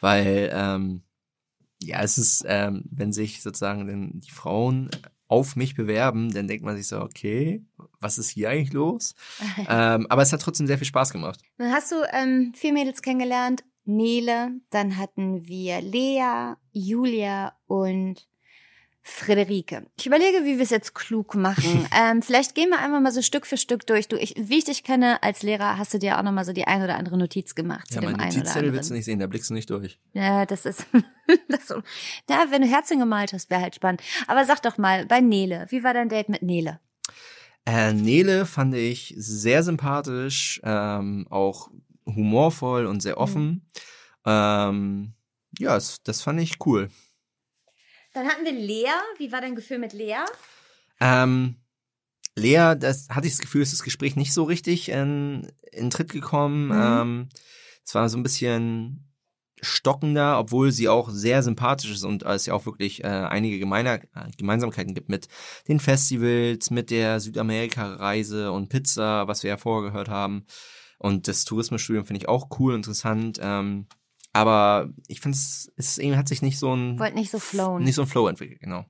weil 0.00 0.50
ähm, 0.52 1.02
ja, 1.82 2.02
es 2.02 2.18
ist, 2.18 2.44
ähm, 2.46 2.84
wenn 2.90 3.12
sich 3.12 3.42
sozusagen 3.42 4.20
die 4.20 4.30
Frauen 4.30 4.90
auf 5.28 5.56
mich 5.56 5.74
bewerben, 5.74 6.32
dann 6.32 6.48
denkt 6.48 6.64
man 6.64 6.76
sich 6.76 6.86
so, 6.86 7.00
okay, 7.00 7.64
was 8.00 8.18
ist 8.18 8.30
hier 8.30 8.50
eigentlich 8.50 8.72
los? 8.72 9.14
ähm, 9.68 10.06
aber 10.08 10.22
es 10.22 10.32
hat 10.32 10.42
trotzdem 10.42 10.66
sehr 10.66 10.78
viel 10.78 10.86
Spaß 10.86 11.12
gemacht. 11.12 11.40
Dann 11.58 11.72
hast 11.72 11.92
du 11.92 11.96
ähm, 12.12 12.52
vier 12.54 12.72
Mädels 12.72 13.02
kennengelernt. 13.02 13.64
Nele, 13.86 14.52
dann 14.70 14.96
hatten 14.96 15.46
wir 15.46 15.82
Lea, 15.82 16.54
Julia 16.72 17.54
und 17.66 18.26
Friederike. 19.06 19.86
Ich 19.98 20.06
überlege, 20.06 20.44
wie 20.44 20.56
wir 20.56 20.62
es 20.62 20.70
jetzt 20.70 20.94
klug 20.94 21.34
machen. 21.34 21.86
ähm, 21.94 22.22
vielleicht 22.22 22.54
gehen 22.54 22.70
wir 22.70 22.78
einfach 22.78 23.00
mal 23.00 23.12
so 23.12 23.20
Stück 23.20 23.46
für 23.46 23.58
Stück 23.58 23.86
durch. 23.86 24.08
Du, 24.08 24.16
ich, 24.16 24.34
wie 24.38 24.58
ich 24.58 24.64
dich 24.64 24.82
kenne 24.82 25.22
als 25.22 25.42
Lehrer, 25.42 25.76
hast 25.76 25.92
du 25.92 25.98
dir 25.98 26.18
auch 26.18 26.22
noch 26.22 26.32
mal 26.32 26.44
so 26.46 26.54
die 26.54 26.66
ein 26.66 26.82
oder 26.82 26.96
andere 26.96 27.18
Notiz 27.18 27.54
gemacht 27.54 27.86
Ja, 27.90 27.96
zu 27.96 28.00
dem 28.00 28.12
mein 28.12 28.28
Notizzettel 28.28 28.72
willst 28.72 28.88
du 28.88 28.94
nicht 28.94 29.04
sehen, 29.04 29.18
da 29.18 29.26
blickst 29.26 29.50
du 29.50 29.54
nicht 29.54 29.68
durch. 29.68 30.00
Ja, 30.14 30.46
das 30.46 30.64
ist, 30.64 30.86
das 31.48 31.68
so. 31.68 31.82
Ja, 32.30 32.46
wenn 32.48 32.62
du 32.62 32.68
Herzchen 32.68 32.98
gemalt 32.98 33.34
hast, 33.34 33.50
wäre 33.50 33.60
halt 33.60 33.74
spannend. 33.74 34.02
Aber 34.26 34.46
sag 34.46 34.62
doch 34.62 34.78
mal, 34.78 35.04
bei 35.04 35.20
Nele, 35.20 35.66
wie 35.68 35.84
war 35.84 35.92
dein 35.92 36.08
Date 36.08 36.30
mit 36.30 36.40
Nele? 36.40 36.80
Äh, 37.66 37.92
Nele 37.92 38.46
fand 38.46 38.74
ich 38.74 39.14
sehr 39.18 39.62
sympathisch, 39.62 40.62
ähm, 40.64 41.26
auch 41.28 41.70
humorvoll 42.06 42.86
und 42.86 43.02
sehr 43.02 43.18
offen. 43.18 43.66
Ähm, 44.24 45.12
ja, 45.58 45.74
das, 45.74 46.02
das 46.02 46.22
fand 46.22 46.40
ich 46.40 46.56
cool. 46.64 46.88
Dann 48.14 48.28
hatten 48.28 48.44
wir 48.44 48.52
Lea. 48.52 48.94
Wie 49.18 49.32
war 49.32 49.40
dein 49.40 49.56
Gefühl 49.56 49.78
mit 49.78 49.92
Lea? 49.92 50.24
Ähm, 51.00 51.56
Lea, 52.36 52.74
das 52.78 53.08
hatte 53.10 53.26
ich 53.26 53.34
das 53.34 53.42
Gefühl, 53.42 53.62
ist 53.62 53.72
das 53.72 53.82
Gespräch 53.82 54.16
nicht 54.16 54.32
so 54.32 54.44
richtig 54.44 54.88
in, 54.88 55.52
in 55.72 55.90
Tritt 55.90 56.10
gekommen. 56.10 56.66
Mhm. 56.66 56.72
Ähm, 56.72 57.28
es 57.84 57.94
war 57.94 58.08
so 58.08 58.16
ein 58.16 58.22
bisschen 58.22 59.10
stockender, 59.60 60.38
obwohl 60.38 60.72
sie 60.72 60.88
auch 60.88 61.10
sehr 61.10 61.42
sympathisch 61.42 61.90
ist 61.90 62.04
und 62.04 62.22
es 62.22 62.46
ja 62.46 62.54
auch 62.54 62.66
wirklich 62.66 63.02
äh, 63.02 63.08
einige 63.08 63.58
Gemeiner, 63.58 63.94
äh, 63.94 64.30
Gemeinsamkeiten 64.36 64.94
gibt 64.94 65.08
mit 65.08 65.28
den 65.68 65.80
Festivals, 65.80 66.70
mit 66.70 66.90
der 66.90 67.20
Südamerika-Reise 67.20 68.52
und 68.52 68.68
Pizza, 68.68 69.26
was 69.26 69.42
wir 69.42 69.50
ja 69.50 69.56
vorher 69.56 69.90
gehört 69.90 70.08
haben. 70.08 70.44
Und 70.98 71.28
das 71.28 71.44
Tourismusstudium 71.44 72.04
finde 72.04 72.20
ich 72.20 72.28
auch 72.28 72.48
cool, 72.58 72.74
interessant. 72.74 73.38
Ähm, 73.42 73.86
aber 74.34 74.90
ich 75.06 75.20
finde, 75.20 75.38
es, 75.38 75.72
es 75.76 75.98
hat 76.16 76.28
sich 76.28 76.42
nicht 76.42 76.58
so 76.58 76.74
ein, 76.74 76.98
Wollt 76.98 77.14
nicht 77.14 77.30
so 77.30 77.38
flowen. 77.38 77.82
nicht 77.82 77.94
so 77.94 78.02
ein 78.02 78.08
Flow 78.08 78.28
entwickelt, 78.28 78.60
genau. 78.60 78.84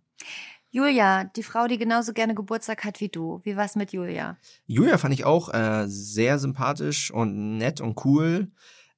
Julia, 0.70 1.24
die 1.24 1.44
Frau, 1.44 1.68
die 1.68 1.78
genauso 1.78 2.12
gerne 2.12 2.34
Geburtstag 2.34 2.82
hat 2.82 3.00
wie 3.00 3.08
du. 3.08 3.40
Wie 3.44 3.56
war's 3.56 3.76
mit 3.76 3.92
Julia? 3.92 4.38
Julia 4.66 4.98
fand 4.98 5.14
ich 5.14 5.24
auch 5.24 5.54
äh, 5.54 5.84
sehr 5.86 6.40
sympathisch 6.40 7.12
und 7.12 7.58
nett 7.58 7.80
und 7.80 8.04
cool. 8.04 8.50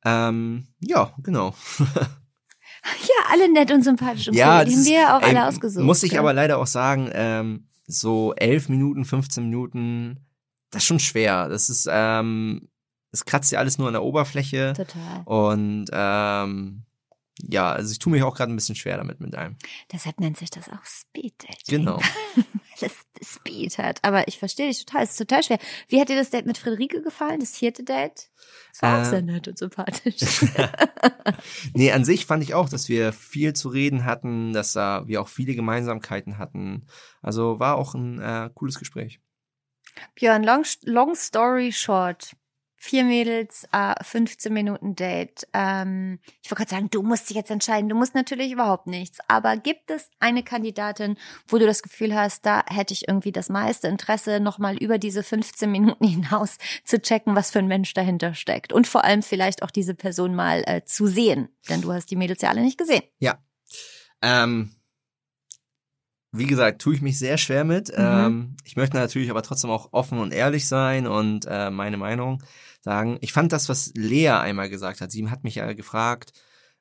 Ähm, 0.05 0.69
ja, 0.81 1.13
genau. 1.23 1.55
Ja, 2.83 3.33
alle 3.33 3.53
nett 3.53 3.73
und 3.73 3.83
sympathisch 3.83 4.29
und 4.29 4.35
ja, 4.35 4.61
cool. 4.61 4.67
Die 4.67 4.73
haben 4.73 4.85
wir 4.85 4.93
ja 4.93 5.17
auch 5.17 5.23
ey, 5.23 5.31
alle 5.31 5.49
ausgesucht. 5.49 5.85
Muss 5.85 6.05
ich 6.05 6.11
gell? 6.11 6.21
aber 6.21 6.33
leider 6.33 6.59
auch 6.59 6.69
sagen, 6.69 7.11
ähm, 7.13 7.69
so 7.87 8.33
elf 8.35 8.69
Minuten, 8.69 9.05
15 9.05 9.43
Minuten, 9.43 10.21
das 10.71 10.83
ist 10.83 10.87
schon 10.87 11.01
schwer. 11.01 11.49
Das 11.49 11.69
ist, 11.69 11.89
ähm, 11.91 12.69
es 13.17 13.25
kratzt 13.25 13.51
ja 13.53 13.59
alles 13.59 13.79
nur 13.79 13.87
an 13.89 13.95
der 13.95 14.03
Oberfläche. 14.03 14.75
Total. 14.77 15.23
Und 15.25 15.87
ähm, 15.93 16.83
ja, 17.43 17.71
also 17.73 17.93
ich 17.93 17.99
tue 17.99 18.13
mich 18.13 18.23
auch 18.23 18.35
gerade 18.35 18.53
ein 18.53 18.57
bisschen 18.57 18.77
schwer 18.77 18.97
damit 18.97 19.21
mit 19.21 19.35
einem. 19.35 19.57
Deshalb 19.93 20.21
nennt 20.21 20.37
sich 20.39 20.51
das 20.51 20.69
auch 20.69 20.85
Speed 20.85 21.35
Dating. 21.43 21.79
Genau. 21.79 21.99
Weil 22.81 22.91
es 23.21 23.35
Speed 23.35 23.79
hat. 23.79 24.01
Aber 24.05 24.29
ich 24.29 24.39
verstehe 24.39 24.69
dich 24.69 24.85
total. 24.85 25.05
Es 25.05 25.11
ist 25.13 25.17
total 25.19 25.43
schwer. 25.43 25.59
Wie 25.89 26.01
hat 26.01 26.09
dir 26.09 26.17
das 26.17 26.31
Date 26.31 26.47
mit 26.47 26.59
Friederike 26.59 27.03
gefallen? 27.03 27.41
Das 27.41 27.57
vierte 27.57 27.85
Date? 27.85 28.31
Das 28.73 28.83
war 28.83 28.99
auch 28.99 29.03
Äh, 29.03 29.11
sehr 29.11 29.23
nett 29.23 29.49
und 29.49 29.59
sympathisch. 29.59 30.17
Nee, 31.75 31.93
an 31.93 32.05
sich 32.05 32.25
fand 32.27 32.43
ich 32.43 32.55
auch, 32.55 32.69
dass 32.69 32.89
wir 32.89 33.13
viel 33.13 33.53
zu 33.53 33.69
reden 33.69 34.05
hatten, 34.05 34.53
dass 34.53 34.73
da 34.73 35.07
wir 35.07 35.21
auch 35.21 35.29
viele 35.29 35.55
Gemeinsamkeiten 35.55 36.39
hatten. 36.39 36.87
Also 37.21 37.59
war 37.61 37.77
auch 37.77 37.95
ein 37.95 38.19
äh, 38.21 38.51
cooles 38.55 38.79
Gespräch. 38.79 39.21
Björn, 40.15 40.43
long, 40.43 40.65
long 40.85 41.15
story 41.15 41.73
short. 41.73 42.35
Vier 42.87 43.03
Mädels, 43.03 43.67
äh, 43.73 43.95
15 44.01 44.53
Minuten 44.53 44.95
Date. 44.95 45.49
Ähm, 45.53 46.21
ich 46.41 46.53
wollte 46.53 46.61
gerade 46.61 46.71
sagen, 46.71 46.89
du 46.89 47.03
musst 47.03 47.29
dich 47.29 47.37
jetzt 47.37 47.51
entscheiden. 47.51 47.89
Du 47.89 47.97
musst 47.97 48.15
natürlich 48.15 48.53
überhaupt 48.53 48.87
nichts. 48.87 49.19
Aber 49.27 49.57
gibt 49.57 49.91
es 49.91 50.09
eine 50.21 50.45
Kandidatin, 50.45 51.17
wo 51.49 51.59
du 51.59 51.67
das 51.67 51.83
Gefühl 51.83 52.15
hast, 52.15 52.47
da 52.47 52.63
hätte 52.69 52.95
ich 52.95 53.09
irgendwie 53.09 53.33
das 53.33 53.49
meiste 53.49 53.89
Interesse, 53.89 54.39
nochmal 54.39 54.77
über 54.77 54.99
diese 54.99 55.25
15 55.25 55.69
Minuten 55.69 56.07
hinaus 56.07 56.59
zu 56.85 57.03
checken, 57.03 57.35
was 57.35 57.51
für 57.51 57.59
ein 57.59 57.67
Mensch 57.67 57.93
dahinter 57.93 58.35
steckt. 58.35 58.73
Und 58.73 58.87
vor 58.87 59.03
allem 59.03 59.25
vielleicht 59.25 59.65
auch 59.65 59.73
diese 59.73 59.95
Person 59.95 60.37
mal 60.37 60.63
äh, 60.67 60.85
zu 60.85 61.09
sehen. 61.09 61.49
Denn 61.69 61.81
du 61.81 61.93
hast 61.93 62.13
die 62.13 62.17
Mädels 62.17 62.41
ja 62.41 62.51
alle 62.51 62.63
nicht 62.63 62.79
gesehen. 62.79 63.03
Ja. 63.19 63.43
Ähm, 64.23 64.77
wie 66.31 66.47
gesagt, 66.47 66.83
tue 66.83 66.95
ich 66.95 67.03
mich 67.03 67.19
sehr 67.19 67.37
schwer 67.37 67.65
mit. 67.65 67.89
Mhm. 67.89 67.95
Ähm, 67.99 68.57
ich 68.65 68.77
möchte 68.77 68.97
natürlich 68.97 69.31
aber 69.31 69.43
trotzdem 69.43 69.71
auch 69.71 69.89
offen 69.93 70.19
und 70.19 70.33
ehrlich 70.33 70.69
sein 70.69 71.09
und 71.09 71.47
äh, 71.49 71.71
meine 71.71 71.97
Meinung 71.97 72.43
sagen. 72.87 73.19
Ich 73.21 73.33
fand 73.33 73.53
das, 73.53 73.69
was 73.69 73.93
Lea 73.97 74.31
einmal 74.31 74.71
gesagt 74.71 75.01
hat. 75.01 75.11
Sie 75.11 75.29
hat 75.29 75.43
mich 75.43 75.57
ja 75.57 75.73
gefragt, 75.73 76.33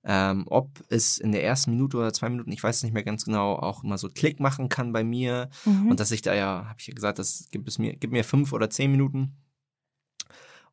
ähm, 0.03 0.45
ob 0.47 0.69
es 0.89 1.17
in 1.17 1.31
der 1.31 1.43
ersten 1.43 1.71
Minute 1.71 1.97
oder 1.97 2.13
zwei 2.13 2.29
Minuten, 2.29 2.51
ich 2.51 2.63
weiß 2.63 2.77
es 2.77 2.83
nicht 2.83 2.93
mehr 2.93 3.03
ganz 3.03 3.25
genau, 3.25 3.55
auch 3.55 3.83
immer 3.83 3.97
so 3.97 4.07
Klick 4.09 4.39
machen 4.39 4.69
kann 4.69 4.93
bei 4.93 5.03
mir. 5.03 5.49
Mhm. 5.65 5.89
Und 5.89 5.99
dass 5.99 6.11
ich 6.11 6.21
da 6.21 6.35
ja, 6.35 6.67
habe 6.69 6.75
ich 6.79 6.85
ja 6.85 6.93
gesagt, 6.93 7.17
das 7.17 7.47
gibt 7.49 7.67
es 7.67 7.79
mir, 7.79 7.95
gibt 7.95 8.13
mir 8.13 8.23
fünf 8.23 8.53
oder 8.53 8.69
zehn 8.69 8.91
Minuten. 8.91 9.35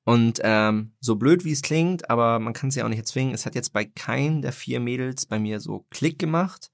Und 0.05 0.41
ähm, 0.43 0.93
so 1.01 1.17
blöd 1.17 1.47
wie 1.47 1.53
es 1.53 1.63
klingt, 1.63 2.11
aber 2.11 2.39
man 2.39 2.53
kann 2.53 2.69
es 2.69 2.75
ja 2.75 2.85
auch 2.85 2.91
nicht 2.91 2.99
erzwingen, 2.99 3.33
es 3.33 3.47
hat 3.47 3.55
jetzt 3.55 3.73
bei 3.73 3.87
keinem 3.87 4.43
der 4.43 4.53
vier 4.53 4.81
Mädels 4.81 5.25
bei 5.25 5.39
mir 5.39 5.61
so 5.61 5.87
Klick 5.89 6.19
gemacht, 6.19 6.71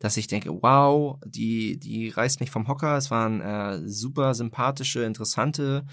dass 0.00 0.16
ich 0.16 0.26
denke, 0.26 0.50
wow, 0.50 1.20
die, 1.24 1.78
die 1.78 2.08
reißt 2.08 2.40
mich 2.40 2.50
vom 2.50 2.66
Hocker. 2.66 2.96
Es 2.96 3.12
waren 3.12 3.40
äh, 3.40 3.86
super 3.86 4.34
sympathische, 4.34 5.04
interessante 5.04 5.84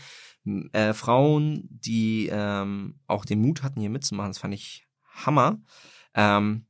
äh, 0.73 0.93
Frauen, 0.93 1.67
die 1.69 2.29
ähm, 2.31 2.99
auch 3.07 3.25
den 3.25 3.41
Mut 3.41 3.63
hatten, 3.63 3.79
hier 3.79 3.89
mitzumachen. 3.89 4.31
Das 4.31 4.39
fand 4.39 4.53
ich 4.53 4.87
Hammer. 5.25 5.59
Ähm, 6.13 6.65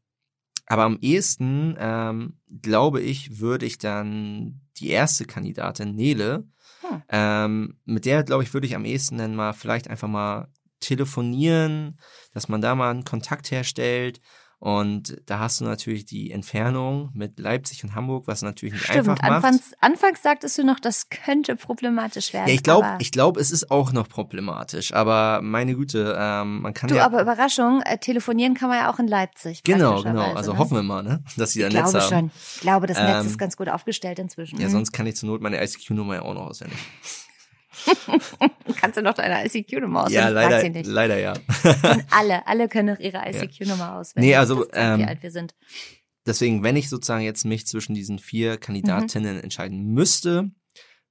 aber 0.68 0.84
am 0.84 0.98
ehesten, 1.02 1.76
ähm, 1.80 2.40
glaube 2.62 3.02
ich, 3.02 3.40
würde 3.40 3.66
ich 3.66 3.78
dann 3.78 4.62
die 4.78 4.90
erste 4.90 5.26
Kandidatin, 5.26 5.96
Nele, 5.96 6.46
Hm. 6.82 7.02
ähm, 7.10 7.80
mit 7.86 8.06
der, 8.06 8.24
glaube 8.24 8.44
ich, 8.44 8.54
würde 8.54 8.68
ich 8.68 8.76
am 8.76 8.86
ehesten 8.86 9.18
dann 9.18 9.36
mal 9.36 9.54
vielleicht 9.54 9.90
einfach 9.90 10.08
mal 10.08 10.50
telefonieren, 10.80 12.00
dass 12.34 12.50
man 12.50 12.62
da 12.62 12.76
mal 12.76 12.92
einen 12.92 13.04
Kontakt 13.04 13.50
herstellt. 13.52 14.20
Und 14.60 15.22
da 15.28 15.38
hast 15.38 15.62
du 15.62 15.66
natürlich 15.66 16.06
die 16.06 16.32
Entfernung 16.32 17.12
mit 17.14 17.38
Leipzig 17.38 17.84
und 17.84 17.94
Hamburg, 17.94 18.26
was 18.26 18.42
natürlich 18.42 18.74
nicht 18.74 18.86
Stimmt, 18.86 19.10
einfach 19.10 19.22
macht. 19.22 19.32
anfangs, 19.32 19.72
anfangs 19.82 20.24
sagtest 20.24 20.58
du 20.58 20.64
noch, 20.64 20.80
das 20.80 21.10
könnte 21.10 21.56
problematisch 21.56 22.34
werden. 22.34 22.48
ja, 22.48 22.54
ich 22.56 22.64
glaube, 22.64 22.88
ich 22.98 23.12
glaube, 23.12 23.40
es 23.40 23.52
ist 23.52 23.70
auch 23.70 23.92
noch 23.92 24.10
problematisch. 24.10 24.94
Aber 24.94 25.42
meine 25.44 25.76
Güte, 25.76 26.16
ähm, 26.20 26.62
man 26.64 26.74
kann 26.74 26.90
Du, 26.90 26.96
ja 26.96 27.06
aber 27.06 27.22
Überraschung, 27.22 27.82
äh, 27.84 28.00
telefonieren 28.00 28.56
kann 28.56 28.70
man 28.70 28.80
ja 28.80 28.92
auch 28.92 28.98
in 28.98 29.08
Leipzig. 29.08 29.62
genau, 29.64 30.02
genau. 30.02 30.02
praktischerweise, 30.02 30.38
Also 30.38 30.54
ne? 30.54 30.58
hoffen 30.58 30.76
wir 30.78 30.84
mal, 30.84 31.04
ne, 31.04 31.24
dass 31.38 31.52
sie 31.52 31.62
da 31.62 31.68
Ich 31.68 31.74
Netz 31.76 31.92
glaube 31.92 32.04
haben. 32.06 32.10
schon. 32.10 32.32
Ich 32.56 32.62
glaube, 32.62 32.88
das 32.88 32.98
Netz 32.98 33.22
Ähm, 33.22 33.28
ist 33.28 33.38
ganz 33.38 33.58
gut 33.58 33.70
aufgestellt 33.70 34.18
inzwischen. 34.18 34.60
Ja, 34.60 34.68
Mhm. 34.70 34.72
sonst 34.72 34.92
kann 34.92 35.06
ich 35.06 35.16
zur 35.18 35.30
Not 35.30 35.40
meine 35.42 35.64
ICQ-Nummer 35.64 36.16
ja 36.16 36.22
auch 36.24 36.34
noch 36.34 36.48
auswendig. 36.48 36.80
kannst 38.80 38.98
du 38.98 39.02
noch 39.02 39.14
deine 39.14 39.46
ICQ-Nummer 39.46 40.06
auswendig. 40.06 40.20
ja, 40.20 40.30
leider, 40.30 40.84
leider 40.84 41.20
ja. 41.20 41.34
Und 41.34 42.06
alle, 42.12 42.46
alle 42.48 42.68
können 42.68 42.94
noch 42.94 43.00
ihre 43.00 43.18
ICQ-Nummer 43.18 43.96
auswendig. 43.96 44.30
Nee, 44.30 44.36
also, 44.36 44.64
zeigt, 44.66 44.76
wie 44.76 45.02
ähm, 45.04 45.08
alt 45.08 45.24
wir 45.24 45.32
sind. 45.32 45.56
Deswegen, 46.26 46.64
wenn 46.64 46.76
ich 46.76 46.90
sozusagen 46.90 47.24
jetzt 47.24 47.46
mich 47.46 47.66
zwischen 47.68 47.96
diesen 47.96 48.20
vier 48.20 48.58
Kandidatinnen 48.58 49.40
entscheiden 49.40 49.94
müsste, 49.94 50.52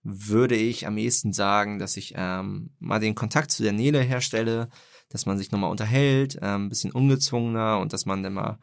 würde 0.02 0.54
ich 0.54 0.86
am 0.86 0.98
ehesten 0.98 1.32
sagen, 1.32 1.78
dass 1.78 1.96
ich 1.96 2.14
ähm, 2.16 2.70
mal 2.78 3.00
den 3.00 3.14
Kontakt 3.14 3.50
zu 3.50 3.62
der 3.62 3.72
Nele 3.72 4.00
herstelle, 4.00 4.68
dass 5.08 5.26
man 5.26 5.38
sich 5.38 5.50
nochmal 5.50 5.70
unterhält, 5.70 6.38
ähm, 6.42 6.66
ein 6.66 6.68
bisschen 6.68 6.92
ungezwungener 6.92 7.78
und 7.78 7.92
dass 7.92 8.06
man 8.06 8.22
dann 8.22 8.34
mal 8.34 8.58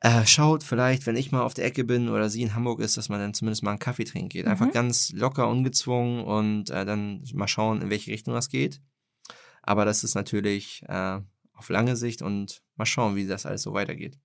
äh, 0.00 0.24
schaut, 0.26 0.62
vielleicht, 0.62 1.06
wenn 1.06 1.16
ich 1.16 1.32
mal 1.32 1.42
auf 1.42 1.54
der 1.54 1.64
Ecke 1.64 1.84
bin 1.84 2.08
oder 2.08 2.30
sie 2.30 2.42
in 2.42 2.54
Hamburg 2.54 2.80
ist, 2.80 2.96
dass 2.96 3.08
man 3.08 3.20
dann 3.20 3.34
zumindest 3.34 3.62
mal 3.62 3.70
einen 3.70 3.78
Kaffee 3.80 4.04
trinken 4.04 4.28
geht. 4.28 4.46
Einfach 4.46 4.66
Mhm. 4.66 4.72
ganz 4.72 5.10
locker, 5.12 5.48
ungezwungen 5.48 6.24
und 6.24 6.70
äh, 6.70 6.84
dann 6.84 7.24
mal 7.34 7.48
schauen, 7.48 7.82
in 7.82 7.90
welche 7.90 8.12
Richtung 8.12 8.34
das 8.34 8.48
geht. 8.48 8.80
Aber 9.62 9.84
das 9.84 10.04
ist 10.04 10.14
natürlich 10.14 10.82
äh, 10.88 11.20
auf 11.52 11.68
lange 11.68 11.96
Sicht 11.96 12.22
und 12.22 12.62
mal 12.76 12.86
schauen, 12.86 13.16
wie 13.16 13.26
das 13.26 13.44
alles 13.44 13.62
so 13.62 13.74
weitergeht. 13.74 14.18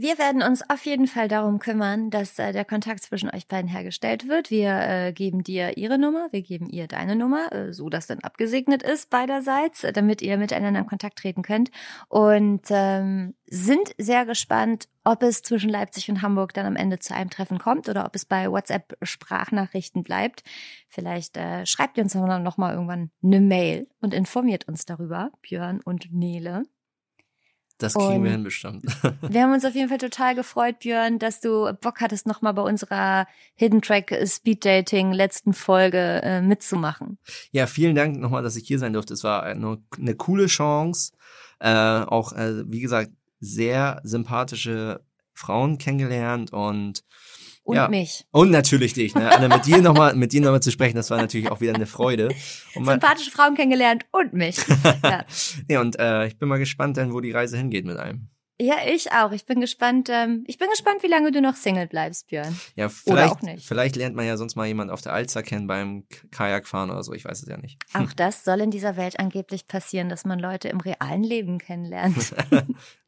Wir 0.00 0.16
werden 0.16 0.44
uns 0.44 0.62
auf 0.70 0.86
jeden 0.86 1.08
Fall 1.08 1.26
darum 1.26 1.58
kümmern, 1.58 2.10
dass 2.10 2.38
äh, 2.38 2.52
der 2.52 2.64
Kontakt 2.64 3.02
zwischen 3.02 3.34
euch 3.34 3.48
beiden 3.48 3.68
hergestellt 3.68 4.28
wird. 4.28 4.48
Wir 4.48 4.78
äh, 4.78 5.12
geben 5.12 5.42
dir 5.42 5.76
ihre 5.76 5.98
Nummer, 5.98 6.28
wir 6.30 6.42
geben 6.42 6.68
ihr 6.70 6.86
deine 6.86 7.16
Nummer, 7.16 7.52
äh, 7.52 7.72
so 7.72 7.88
dass 7.88 8.06
dann 8.06 8.20
abgesegnet 8.20 8.84
ist 8.84 9.10
beiderseits, 9.10 9.82
äh, 9.82 9.92
damit 9.92 10.22
ihr 10.22 10.38
miteinander 10.38 10.78
in 10.78 10.86
Kontakt 10.86 11.18
treten 11.18 11.42
könnt. 11.42 11.72
Und 12.06 12.62
ähm, 12.70 13.34
sind 13.46 13.92
sehr 13.98 14.24
gespannt, 14.24 14.88
ob 15.02 15.24
es 15.24 15.42
zwischen 15.42 15.68
Leipzig 15.68 16.08
und 16.08 16.22
Hamburg 16.22 16.54
dann 16.54 16.66
am 16.66 16.76
Ende 16.76 17.00
zu 17.00 17.12
einem 17.12 17.30
Treffen 17.30 17.58
kommt 17.58 17.88
oder 17.88 18.06
ob 18.06 18.14
es 18.14 18.24
bei 18.24 18.48
WhatsApp-Sprachnachrichten 18.48 20.04
bleibt. 20.04 20.44
Vielleicht 20.88 21.36
äh, 21.36 21.66
schreibt 21.66 21.96
ihr 21.96 22.04
uns 22.04 22.12
dann 22.12 22.44
noch 22.44 22.56
mal 22.56 22.72
irgendwann 22.72 23.10
eine 23.20 23.40
Mail 23.40 23.88
und 24.00 24.14
informiert 24.14 24.68
uns 24.68 24.86
darüber, 24.86 25.32
Björn 25.42 25.80
und 25.84 26.12
Nele. 26.12 26.62
Das 27.78 27.94
kriegen 27.94 28.16
Und- 28.16 28.24
wir 28.24 28.30
hin 28.32 28.42
bestimmt. 28.42 28.84
Wir 29.22 29.42
haben 29.42 29.52
uns 29.52 29.64
auf 29.64 29.74
jeden 29.74 29.88
Fall 29.88 29.98
total 29.98 30.34
gefreut, 30.34 30.80
Björn, 30.80 31.18
dass 31.20 31.40
du 31.40 31.72
Bock 31.80 32.00
hattest, 32.00 32.26
nochmal 32.26 32.52
bei 32.54 32.62
unserer 32.62 33.26
Hidden 33.54 33.82
Track 33.82 34.12
Speed 34.26 34.64
Dating 34.64 35.12
letzten 35.12 35.52
Folge 35.52 36.20
äh, 36.24 36.40
mitzumachen. 36.42 37.18
Ja, 37.52 37.66
vielen 37.68 37.94
Dank 37.94 38.18
nochmal, 38.18 38.42
dass 38.42 38.56
ich 38.56 38.66
hier 38.66 38.78
sein 38.80 38.92
durfte. 38.92 39.14
Es 39.14 39.22
war 39.22 39.44
eine, 39.44 39.78
eine 39.96 40.14
coole 40.16 40.46
Chance. 40.46 41.12
Äh, 41.60 41.70
auch, 41.70 42.32
äh, 42.32 42.64
wie 42.70 42.80
gesagt, 42.80 43.10
sehr 43.40 44.00
sympathische 44.04 45.04
Frauen 45.32 45.78
kennengelernt 45.78 46.52
und 46.52 47.04
Und 47.68 47.76
ja. 47.76 47.86
mich. 47.86 48.24
Und 48.30 48.50
natürlich 48.50 48.94
dich, 48.94 49.14
ne? 49.14 49.30
Anna, 49.30 49.54
mit 49.54 49.66
dir 49.66 49.82
nochmal, 49.82 50.14
mit 50.14 50.32
dir 50.32 50.40
nochmal 50.40 50.62
zu 50.62 50.70
sprechen, 50.70 50.96
das 50.96 51.10
war 51.10 51.18
natürlich 51.18 51.50
auch 51.50 51.60
wieder 51.60 51.74
eine 51.74 51.84
Freude. 51.84 52.30
Und 52.74 52.86
Sympathische 52.86 53.30
Frauen 53.30 53.56
kennengelernt 53.56 54.06
und 54.10 54.32
mich. 54.32 54.56
ja. 55.04 55.26
ja, 55.68 55.80
und 55.82 55.98
äh, 55.98 56.28
ich 56.28 56.38
bin 56.38 56.48
mal 56.48 56.58
gespannt, 56.58 56.96
dann, 56.96 57.12
wo 57.12 57.20
die 57.20 57.30
Reise 57.30 57.58
hingeht 57.58 57.84
mit 57.84 57.98
einem. 57.98 58.30
ja, 58.58 58.76
ich 58.86 59.12
auch. 59.12 59.32
Ich 59.32 59.44
bin 59.44 59.60
gespannt. 59.60 60.08
Ähm, 60.10 60.44
ich 60.46 60.56
bin 60.56 60.70
gespannt, 60.70 61.02
wie 61.02 61.08
lange 61.08 61.30
du 61.30 61.42
noch 61.42 61.56
Single 61.56 61.86
bleibst, 61.88 62.28
Björn. 62.28 62.58
Ja, 62.74 62.86
Oder 62.86 62.94
vielleicht, 63.04 63.32
auch 63.32 63.42
nicht. 63.42 63.66
vielleicht 63.68 63.96
lernt 63.96 64.16
man 64.16 64.24
ja 64.24 64.38
sonst 64.38 64.56
mal 64.56 64.66
jemand 64.66 64.90
auf 64.90 65.02
der 65.02 65.12
Alster 65.12 65.42
kennen 65.42 65.66
beim 65.66 66.06
Kajakfahren 66.30 66.90
oder 66.90 67.02
so, 67.02 67.12
ich 67.12 67.26
weiß 67.26 67.42
es 67.42 67.48
ja 67.50 67.58
nicht. 67.58 67.76
Auch 67.92 68.14
das 68.14 68.44
soll 68.44 68.62
in 68.62 68.70
dieser 68.70 68.96
Welt 68.96 69.20
angeblich 69.20 69.68
passieren, 69.68 70.08
dass 70.08 70.24
man 70.24 70.38
Leute 70.38 70.70
im 70.70 70.80
realen 70.80 71.22
Leben 71.22 71.58
kennenlernt. 71.58 72.34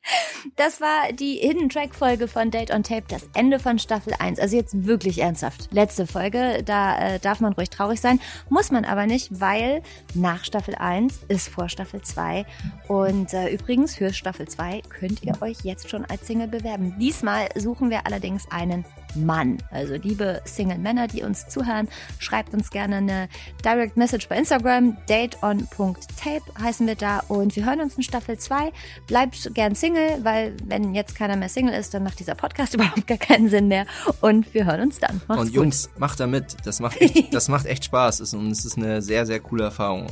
Das 0.56 0.80
war 0.80 1.12
die 1.12 1.34
Hidden 1.34 1.68
Track 1.68 1.94
Folge 1.94 2.26
von 2.26 2.50
Date 2.50 2.70
on 2.70 2.82
Tape, 2.82 3.04
das 3.08 3.28
Ende 3.34 3.58
von 3.58 3.78
Staffel 3.78 4.14
1. 4.18 4.38
Also 4.38 4.56
jetzt 4.56 4.86
wirklich 4.86 5.20
ernsthaft. 5.20 5.68
Letzte 5.70 6.06
Folge, 6.06 6.62
da 6.64 7.14
äh, 7.14 7.18
darf 7.18 7.40
man 7.40 7.52
ruhig 7.52 7.70
traurig 7.70 8.00
sein, 8.00 8.20
muss 8.48 8.70
man 8.70 8.84
aber 8.84 9.06
nicht, 9.06 9.40
weil 9.40 9.82
nach 10.14 10.44
Staffel 10.44 10.74
1 10.74 11.20
ist 11.28 11.48
vor 11.48 11.68
Staffel 11.68 12.00
2 12.02 12.46
und 12.88 13.32
äh, 13.32 13.50
übrigens 13.50 13.96
für 13.96 14.12
Staffel 14.12 14.48
2 14.48 14.82
könnt 14.88 15.22
ihr 15.22 15.40
euch 15.42 15.58
jetzt 15.62 15.90
schon 15.90 16.04
als 16.06 16.26
Single 16.26 16.48
bewerben. 16.48 16.96
Diesmal 16.98 17.48
suchen 17.54 17.90
wir 17.90 18.06
allerdings 18.06 18.50
einen 18.50 18.84
Mann. 19.16 19.58
Also 19.70 19.94
liebe 19.94 20.40
Single 20.44 20.78
Männer, 20.78 21.06
die 21.08 21.22
uns 21.22 21.48
zuhören, 21.48 21.88
schreibt 22.18 22.54
uns 22.54 22.70
gerne 22.70 22.96
eine 22.96 23.28
Direct 23.64 23.96
Message 23.96 24.28
bei 24.28 24.36
Instagram, 24.36 24.96
dateon.tape 25.08 26.42
heißen 26.60 26.86
wir 26.86 26.94
da 26.94 27.20
und 27.28 27.54
wir 27.56 27.64
hören 27.66 27.80
uns 27.80 27.96
in 27.96 28.02
Staffel 28.02 28.38
2. 28.38 28.72
Bleibt 29.06 29.54
gern 29.54 29.74
Single, 29.74 30.24
weil 30.24 30.54
wenn 30.64 30.94
jetzt 30.94 31.14
keiner 31.14 31.36
mehr 31.36 31.48
Single 31.48 31.74
ist, 31.74 31.94
dann 31.94 32.02
macht 32.02 32.18
dieser 32.20 32.34
Podcast 32.34 32.74
überhaupt 32.80 33.06
gar 33.06 33.18
keinen 33.18 33.48
Sinn 33.48 33.68
mehr 33.68 33.86
und 34.20 34.52
wir 34.54 34.64
hören 34.66 34.80
uns 34.82 34.98
dann. 34.98 35.20
Macht's 35.28 35.40
und 35.42 35.46
gut. 35.48 35.54
Jungs, 35.56 35.90
macht 35.98 36.20
da 36.20 36.26
mit. 36.26 36.56
Das 36.64 36.80
macht 36.80 37.00
echt, 37.00 37.32
das 37.34 37.48
macht 37.48 37.66
echt 37.66 37.84
Spaß. 37.84 38.20
Es- 38.20 38.34
Und 38.34 38.50
es 38.50 38.64
ist 38.64 38.76
eine 38.78 39.02
sehr, 39.02 39.26
sehr 39.26 39.40
coole 39.40 39.64
Erfahrung. 39.64 40.06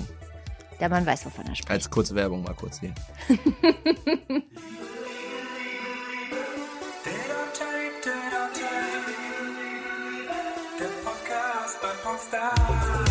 Der 0.81 0.89
Mann 0.89 1.05
weiß, 1.05 1.27
wovon 1.27 1.45
er 1.47 1.57
spricht. 1.57 1.71
Als 1.71 1.91
kurze 1.91 2.15
Werbung 2.15 2.43
mal 2.45 2.55
kurz 2.55 2.79
hier. 2.81 2.95
on 11.89 12.19
tape. 12.31 13.08